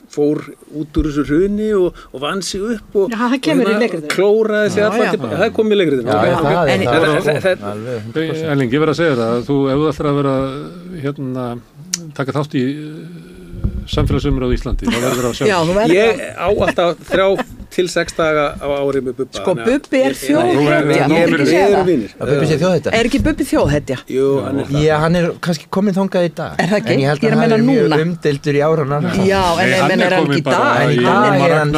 fór 0.09 0.41
út 0.73 0.97
úr 0.97 1.05
þessu 1.11 1.25
hruni 1.29 1.69
og, 1.77 1.93
og 2.15 2.21
vann 2.23 2.41
sig 2.41 2.63
upp 2.65 2.97
og, 2.97 3.11
Já, 3.13 3.19
það 3.29 3.41
kemur 3.45 3.67
og 3.69 3.75
í 3.75 3.81
leikritinu. 3.83 4.09
klóraði 4.15 4.71
sig 4.73 4.83
já. 5.05 5.11
tilbaka 5.13 5.37
það 5.43 5.53
komið 5.59 5.73
í 5.77 5.79
er 6.89 7.59
100%. 8.09 8.49
Erling, 8.55 8.73
ég 8.73 8.81
verð 8.81 8.95
að 8.95 9.01
segja 9.03 9.17
það 9.21 9.43
þú, 9.51 9.57
ef 9.69 9.77
þú 9.83 9.89
ætlar 9.93 10.09
að 10.09 10.19
vera 10.23 10.37
hérna, 11.05 11.47
taka 12.17 12.33
þátt 12.39 12.57
í 12.57 12.65
samfélagsumröðu 13.95 14.53
í 14.53 14.59
Íslandi 14.59 14.85
þá 14.89 14.99
verður 14.99 15.25
það 15.25 15.31
að 15.31 15.39
sjá 15.39 15.47
Já, 15.49 15.59
ég 15.95 16.21
á 16.37 16.49
alltaf 16.49 16.91
þrjá 17.09 17.27
til 17.69 17.85
sex 17.93 18.15
daga 18.17 18.45
á 18.59 18.67
ári 18.81 19.01
með 19.05 19.15
Bubba 19.19 19.39
Sko, 19.39 19.53
að 19.53 19.65
Bubbi 19.69 19.99
er 20.01 20.05
ég- 20.09 20.09
er- 20.09 20.21
þjóðhetja, 20.25 21.05
ég 21.09 21.19
er- 21.19 21.33
ekki 22.49 22.57
Að? 22.89 22.95
Er 22.99 23.05
Bubbi 23.27 23.45
þjóðhetja? 23.49 23.99
Hann 24.49 24.59
er 24.63 24.67
Já, 24.83 24.95
hann 25.03 25.17
er 25.21 25.27
kannski 25.45 25.67
komin 25.71 25.95
þangað 25.95 26.25
í 26.29 26.33
dag 26.35 26.53
Er 26.59 26.67
það 26.73 26.79
ekki? 26.81 26.93
En 26.95 26.99
ég 26.99 27.09
held 27.13 27.21
Ég 27.21 27.29
er 27.29 27.35
að 27.35 27.39
að 27.39 27.43
hann 27.45 27.53
er 27.53 27.63
mjög 27.69 27.85
núna. 27.89 27.99
umdeldur 28.07 28.55
í 28.59 28.63
áranar 28.69 29.03
Já, 29.29 29.43
en 29.59 29.69
er 29.69 29.81
hann 29.83 29.91
ekki 29.99 30.19
kominn 30.19 30.39
í 30.39 30.45
dag, 30.49 30.81
En 30.81 30.89
í 30.89 30.97
dag 31.05 31.19
hann 31.19 31.41
er 31.45 31.55
hann 31.59 31.73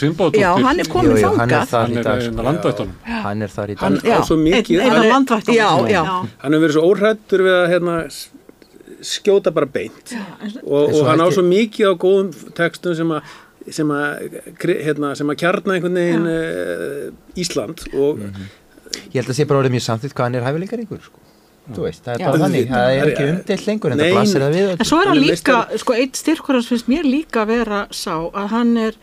Svimbóttur 0.00 0.40
Já, 0.40 0.50
hann 0.60 0.80
er 0.80 0.84
komin 0.92 1.10
Jú, 1.10 1.20
jú, 1.20 1.32
hann 1.40 1.50
er 1.50 1.66
þar 1.70 1.80
hann 1.80 1.90
í 1.90 1.98
er 1.98 2.02
dag 2.04 2.20
sko. 2.20 2.30
að 2.30 2.88
Hann 3.20 3.42
er 3.42 3.48
þar 3.56 3.68
í 3.70 3.76
hann 3.80 3.94
dag 3.94 4.04
Já. 4.04 4.16
á 4.16 4.22
svo 4.28 4.36
mikið 4.36 4.80
hann, 4.80 6.28
hann 6.40 6.52
hefur 6.52 6.62
verið 6.64 6.74
svo 6.76 6.82
óhrættur 6.90 7.40
við 7.46 7.54
að 7.56 7.66
hérna, 7.72 7.96
skjóta 9.06 9.52
bara 9.54 9.68
beint. 9.70 10.14
Og, 10.64 10.92
og 10.94 11.06
hann 11.08 11.22
á 11.22 11.28
svo 11.32 11.44
mikið 11.46 11.92
á 11.92 11.94
góðum 12.00 12.32
textum 12.56 12.96
sem 12.98 13.14
að 13.16 13.38
sem 13.70 13.90
að, 13.92 14.38
hérna, 14.64 15.10
sem 15.18 15.28
að 15.30 15.36
kjarna 15.42 15.74
einhvern 15.76 15.98
veginn 16.00 16.24
uh, 16.26 17.10
Ísland 17.38 17.84
og 17.92 18.22
Ég 19.10 19.20
held 19.20 19.30
að 19.30 19.36
sé 19.38 19.46
bara 19.46 19.60
orðið 19.62 19.74
mjög 19.76 19.84
samþýtt 19.84 20.14
hvað 20.16 20.26
hann 20.26 20.38
er 20.38 20.46
hæfileikar 20.46 20.82
ykkur 20.82 21.02
sko. 21.04 21.20
Þú 21.70 21.84
veist, 21.84 22.02
það 22.02 22.14
er 22.16 22.24
bara 22.26 22.40
þannig. 22.42 22.70
Það 22.70 22.92
er 22.92 23.10
ekki 23.12 23.26
umdelt 23.28 23.66
lengur 23.68 23.94
en 23.94 24.00
það 24.00 24.12
blasir 24.16 24.44
það 24.44 24.56
við 24.56 24.70
En 24.74 24.88
svo 24.90 25.00
er 25.00 25.10
hann 25.10 25.20
líka, 25.20 25.58
sko, 25.82 25.96
eitt 26.02 26.18
styrkur 26.18 26.58
hans 26.58 26.70
finnst 26.70 26.90
mér 26.90 27.06
líka 27.06 27.44
að 27.44 27.52
vera 27.52 27.82
sá 27.94 28.14
að 28.16 28.48
hann 28.54 28.72
er, 28.80 28.98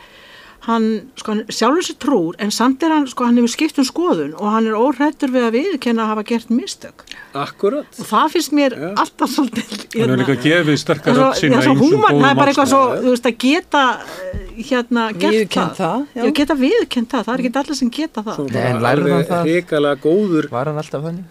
hann, 0.68 0.88
sko, 1.16 1.34
hann 1.34 1.44
sjálfur 1.54 1.86
sér 1.88 1.98
trúr, 2.04 2.36
en 2.44 2.52
samt 2.52 2.84
er 2.84 2.92
hann, 2.92 3.08
sko, 3.08 3.28
hann 3.28 3.40
hefur 3.40 3.54
skipt 3.54 3.78
um 3.80 3.88
skoðun 3.88 4.34
og 4.36 4.48
hann 4.52 4.68
er 4.68 4.76
óhrættur 4.76 5.32
við 5.32 5.44
að 5.48 5.56
viðkenna 5.58 6.02
að 6.04 6.12
hafa 6.12 6.24
gert 6.28 6.50
mistök. 6.52 6.98
akkurat 7.38 7.88
Og 8.02 8.06
það 8.10 8.28
finnst 8.34 8.52
mér 8.58 8.72
Já. 8.76 8.90
alltaf 9.04 9.30
svolítið, 9.36 9.68
hann 9.96 10.12
er 10.16 10.20
líka 10.24 10.38
gefið 10.44 10.78
sterkar 10.82 11.12
rödd 11.16 11.38
sína 11.40 11.56
ýmsum 11.62 11.78
húmar, 11.82 12.12
góðum 12.12 12.24
það 12.24 12.32
er 12.32 12.36
bara 12.42 12.50
eitthvað 12.52 12.72
svo, 12.74 12.84
þú 12.98 13.10
veist, 13.14 13.28
að 13.30 13.36
geta, 13.46 13.84
eh, 14.04 14.64
hérna, 14.72 15.02
gert 15.14 15.34
Viðurkennt 15.38 15.76
það, 15.78 16.00
já. 16.14 16.22
já. 16.24 16.32
geta 16.42 16.54
viðkent 16.58 17.10
það, 17.14 17.22
það 17.28 17.34
er 17.34 17.40
ekki 17.44 17.52
allir 17.62 17.78
sem 17.78 17.90
geta 18.00 18.20
það. 18.26 18.36
Svo 18.38 18.46
Nei, 18.48 18.68
hann 18.68 18.82
það? 19.28 19.44
hrikalega 19.48 19.96
góður 20.02 20.46
Var 20.52 20.66
hann 20.72 20.80
alltaf 20.82 21.02
þannig? 21.08 21.26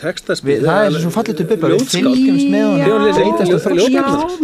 textaspil 0.00 0.50
Við, 0.50 0.64
það 0.64 0.80
er 0.86 0.90
svo 1.02 1.10
fallið 1.14 1.36
til 1.40 1.46
bubba, 1.50 1.66
við 1.74 1.84
fylgjumst 1.90 2.48
með 2.54 2.66
Hefur 2.80 3.00
og 3.50 3.60
þroskast. 3.60 4.40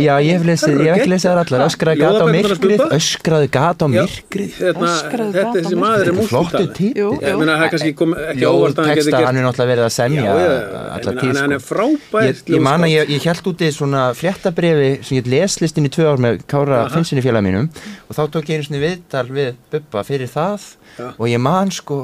Já, 0.00 0.14
mér 0.30 0.60
þar 1.24 1.40
allar 1.42 1.64
Öskraði 1.66 2.00
gat 2.00 2.18
á 2.20 2.26
myrkrið 2.30 2.76
Bubba? 2.80 2.88
Öskraði 2.96 3.48
gat 3.54 3.82
á 3.82 3.86
myrkrið. 3.90 4.54
Hérna, 4.60 4.90
þetta 5.10 5.44
á 5.44 5.52
þessi 5.56 5.78
maður 5.80 6.10
er 6.10 6.18
er. 6.20 6.70
Jú, 7.00 7.08
Ég 7.20 7.38
meina 7.40 7.56
það 7.56 7.64
er 7.66 7.72
kannski 7.74 7.92
kom, 8.00 8.14
ekki 8.20 8.44
Jó, 8.44 8.50
óvart 8.56 8.80
að 8.80 8.88
hann 8.90 8.98
texta, 9.00 9.10
gert 9.14 9.26
hann 9.28 9.40
er 9.40 9.46
náttúrulega 9.46 9.70
verið 9.72 9.86
að 9.86 9.94
semja 9.96 10.34
allar 10.96 11.20
tíð 11.20 11.40
hann 11.40 11.56
er 11.56 11.64
frábært 11.64 12.52
Ég, 12.54 12.62
man 12.66 12.86
að 12.86 12.92
ég, 12.94 13.12
ég 13.16 13.28
held 13.30 13.50
úti 13.52 13.70
svona 13.74 14.04
fréttabrefi 14.18 14.90
sem 15.06 15.18
ég 15.20 15.30
leslistin 15.30 15.88
í 15.88 15.92
tvö 15.94 16.08
ár 16.10 16.22
með 16.22 16.42
Kára. 16.50 16.82
Finnsinni 16.94 17.24
félag 17.24 17.46
mínum 17.46 17.70
og 18.08 18.16
þá 18.16 18.22
tók 18.34 18.50
ég 18.50 18.60
einu 18.60 18.66
svona 18.68 18.82
viðtal 18.84 19.26
við 19.30 19.52
Bubba 19.72 20.04
fyrir 20.06 20.30
það 20.30 20.68
og 21.16 21.26
ég 21.30 21.40
man 21.42 21.70
sko 21.74 22.00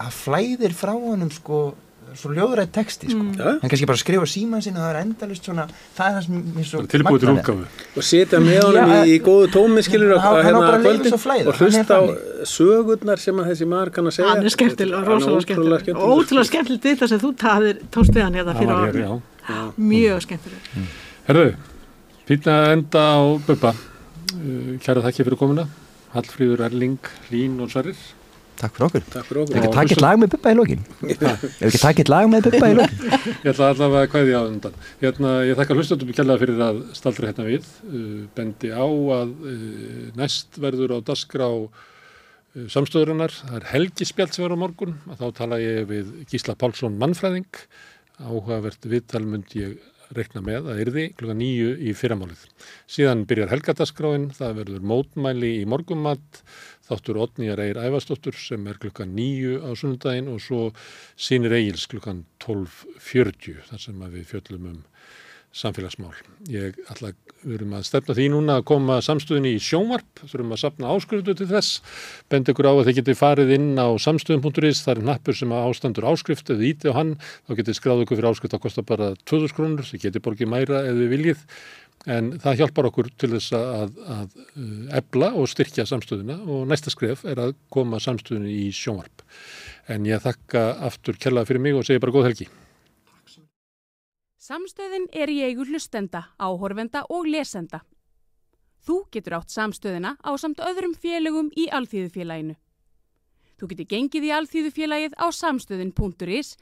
að 0.00 0.16
flæðir 0.16 0.72
frá 0.76 0.94
honum 0.96 1.30
sko 1.34 1.62
svo 2.18 2.30
ljóðrætt 2.34 2.72
texti 2.74 3.08
sko. 3.10 3.24
Já. 3.38 3.50
hann 3.60 3.70
kannski 3.70 3.86
bara 3.90 4.00
skrifa 4.00 4.26
síman 4.30 4.62
sinna 4.64 4.80
og 4.80 4.86
það 4.86 4.94
er 4.94 5.00
endalust 5.04 5.44
svona 5.46 5.64
það 5.96 6.06
er 6.06 6.14
það 6.16 6.24
sem 6.26 6.40
mér 6.56 6.66
svo 6.70 6.82
tilbúið 6.94 7.20
til 7.24 7.32
útgáfu 7.34 7.64
og 8.00 8.06
setja 8.10 8.40
með 8.42 8.60
honum 8.66 8.92
í, 8.96 9.14
í 9.14 9.18
góðu 9.26 9.50
tómi 9.54 9.84
skilur 9.86 10.14
Hann- 10.18 10.38
að, 10.38 10.42
hann 10.48 10.56
á 10.56 10.60
bara 10.60 10.76
að 10.76 10.84
leyfa 10.84 10.90
kvöldin 10.90 11.04
þessu 11.06 11.18
að 11.18 11.24
flæða, 11.26 11.46
og 11.46 11.54
er 11.54 11.60
hlusta 11.64 11.98
á 11.98 12.02
sögurnar 12.54 13.18
sem 13.22 13.42
að 13.42 13.50
þessi 13.52 13.68
maður 13.70 13.92
kann 13.96 14.10
að 14.10 14.16
segja 14.18 14.30
Hann 14.34 14.44
er 14.50 14.54
skemmtileg, 14.56 14.94
er 15.00 15.10
rosalega 15.10 15.36
ótrúlega 15.36 15.46
skemmtileg. 15.46 15.80
skemmtilegur. 15.84 16.14
Ótrúlega 16.20 16.48
skemmtilegt 16.50 16.88
þetta 16.90 17.08
sem 17.12 17.20
þú 17.20 17.30
taðir, 17.44 17.82
tókst 17.94 18.14
við 18.16 18.22
hann 18.26 18.38
hérna 18.40 18.54
fyrir 18.58 18.74
ára. 18.80 19.20
Mjög 19.76 20.22
skemmtileg. 20.26 20.70
Herðu, 21.28 21.46
fýtna 22.28 22.56
enda 22.74 23.02
á 23.14 23.20
Bubba. 23.46 23.74
Uh, 24.30 24.78
Kæra 24.82 25.02
þakki 25.04 25.26
fyrir 25.26 25.38
komuna. 25.40 25.66
Hallfríður, 26.14 26.64
Erling, 26.66 26.98
Lín 27.30 27.58
og 27.62 27.70
Sverrir. 27.70 27.98
Takk 28.60 28.76
fyrir 28.76 28.88
okkur 28.90 29.06
Takk 29.14 29.28
fyrir 29.28 29.40
Ef 29.40 29.48
okkur 29.48 29.60
ekki 29.60 29.74
taka 29.74 29.94
eitt 29.94 30.04
lag 30.04 30.20
með 30.20 30.34
Bubba 30.36 30.52
í 30.52 30.58
lokin 30.58 30.86
Ef 31.10 31.68
ekki 31.70 31.82
taka 31.82 32.04
eitt 32.04 32.12
lag 32.12 32.30
með 32.30 32.48
Bubba 32.50 32.72
í 32.72 32.78
lokin 32.78 33.00
Ég 33.44 33.52
ætla 33.52 33.70
allavega 33.72 34.04
að 34.04 34.10
kvæði 34.12 34.34
á 34.36 34.42
undan. 34.44 34.74
Hérna, 35.00 35.30
ég 35.48 35.58
þakka 35.58 35.76
hlustöndum 35.76 36.10
kjærlega 36.12 36.42
fyrir 36.42 36.64
að 36.64 36.80
staldra 36.96 37.30
hérna 37.30 37.46
við. 37.46 37.68
Uh, 37.88 38.24
bendi 38.36 38.72
á 38.72 38.84
að 38.84 39.30
uh, 39.48 40.02
næst 40.18 40.58
verður 40.60 40.96
á 40.96 40.98
dasgrá 41.10 41.46
uh, 41.48 41.70
samstöðurinnar. 42.74 43.32
Það 43.38 43.56
er 43.60 43.68
helgispjald 43.74 44.34
sem 44.34 44.44
verður 44.44 44.60
á 44.60 44.64
morgun. 44.64 44.98
Að 45.08 45.22
þá 45.22 45.38
tala 45.40 45.60
ég 45.62 45.88
við 45.90 46.12
Gísla 46.32 46.56
Pálsson 46.60 46.98
mannfræðing. 47.00 47.48
Áhugavert 48.20 48.84
viðtal 48.92 49.24
myndi 49.24 49.64
ég 49.64 49.78
reikna 50.16 50.42
með 50.42 50.68
að 50.72 50.80
yrði 50.84 51.04
klukka 51.14 51.36
nýju 51.38 51.74
í 51.86 51.94
fyrramálið. 51.94 52.42
Síðan 52.90 53.24
byrjar 53.30 53.52
helgadagskráin, 53.52 54.28
það 54.34 54.56
verður 54.58 54.86
mótmæli 54.90 55.52
í 55.60 55.66
morgumatt, 55.70 56.42
þáttur 56.90 57.22
Otnýjar 57.24 57.62
Eir 57.64 57.80
Ævastóttur 57.80 58.36
sem 58.36 58.66
er 58.66 58.80
klukkan 58.82 59.14
nýju 59.16 59.62
á 59.62 59.70
sunnudaginn 59.78 60.30
og 60.34 60.42
svo 60.42 60.68
sínir 61.16 61.54
Egils 61.56 61.86
klukkan 61.90 62.24
12.40 62.42 63.64
þar 63.70 63.84
sem 63.86 64.06
að 64.06 64.18
við 64.18 64.30
fjöllum 64.34 64.70
um 64.74 64.80
samfélagsmál. 65.50 66.14
Ég 66.50 66.76
ætla 66.90 67.10
við 67.40 67.56
erum 67.56 67.72
að 67.74 67.86
stefna 67.88 68.14
því 68.14 68.26
núna 68.34 68.56
að 68.60 68.66
koma 68.70 68.98
samstöðinni 69.02 69.54
í 69.56 69.62
sjónvarp, 69.64 70.22
þurfum 70.22 70.54
að 70.54 70.60
sapna 70.62 70.92
áskriftu 70.94 71.34
til 71.36 71.48
þess, 71.50 71.80
bend 72.30 72.50
ykkur 72.52 72.68
á 72.70 72.72
að 72.76 72.82
þið 72.88 72.98
getið 73.00 73.18
farið 73.18 73.52
inn 73.56 73.70
á 73.80 73.88
samstöðum.is, 74.04 74.82
það 74.84 74.92
er 74.94 75.02
hnappur 75.06 75.38
sem 75.40 75.54
að 75.56 75.66
ástandur 75.70 76.08
áskrift, 76.12 76.52
eða 76.52 76.66
íti 76.68 76.92
á 76.92 76.98
hann, 77.00 77.14
þá 77.48 77.54
getið 77.62 77.78
skráð 77.80 78.04
ykkur 78.04 78.20
fyrir 78.20 78.30
áskrift 78.30 78.56
að 78.58 78.64
kosta 78.66 78.86
bara 78.86 79.12
2000 79.24 79.56
krónur, 79.56 79.88
þið 79.88 80.04
getið 80.06 80.26
borgið 80.28 80.52
mæra 80.52 80.84
þið 80.86 81.14
viljið, 81.16 81.46
en 82.08 82.32
það 82.40 82.62
hjálpar 82.62 82.88
okkur 82.88 83.10
til 83.20 83.32
þess 83.34 83.52
að, 83.56 83.98
að 84.00 84.38
uh, 84.38 84.96
ebla 85.00 85.32
og 85.36 85.50
styrkja 85.52 85.84
samstöðuna 85.88 86.38
og 86.46 86.64
næsta 86.70 86.92
skref 86.92 87.26
er 87.28 87.42
að 87.42 87.54
koma 87.72 88.00
samstöðinni 88.00 88.54
í 88.64 88.70
sjónvarp. 88.72 89.24
En 89.90 90.06
ég 90.08 90.22
þakka 90.24 90.64
aftur 90.88 91.18
kærlega 91.20 91.50
fyrir 91.50 91.64
mig 91.66 91.76
og 91.76 91.84
segi 91.84 92.00
bara 92.00 92.14
góð 92.14 92.30
helgi. 92.30 92.48
Samstöðin 94.40 95.06
er 95.12 95.30
í 95.30 95.42
eigu 95.44 95.66
hlustenda, 95.68 96.24
áhorfenda 96.40 97.04
og 97.12 97.28
lesenda. 97.28 97.84
Þú 98.80 99.02
getur 99.12 99.36
átt 99.36 99.52
samstöðina 99.52 100.16
á 100.24 100.30
samt 100.40 100.62
öðrum 100.64 100.96
félögum 100.96 101.52
í 101.52 101.68
Alþýðufélaginu. 101.68 102.56
Þú 103.60 103.68
getur 103.74 103.90
gengið 103.92 104.26
í 104.26 104.32
Alþýðufélagið 104.38 105.18
á 105.20 105.26
samstöðin.is, 105.36 106.54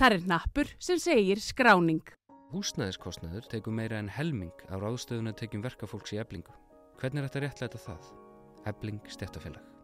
þar 0.00 0.16
er 0.16 0.24
nappur 0.24 0.72
sem 0.80 0.98
segir 0.98 1.42
skráning. 1.44 2.00
Húsnæðiskostnaður 2.54 3.48
tekur 3.50 3.74
meira 3.74 3.98
en 3.98 4.10
helming 4.12 4.66
á 4.70 4.78
ráðstöðuna 4.78 5.34
tekjum 5.34 5.64
verkafólks 5.66 6.14
í 6.14 6.20
eblingu. 6.22 6.54
Hvernig 7.00 7.24
er 7.24 7.26
þetta 7.26 7.42
réttlæta 7.42 7.80
það? 7.88 8.12
Ebling 8.70 9.02
stjættafélag. 9.10 9.75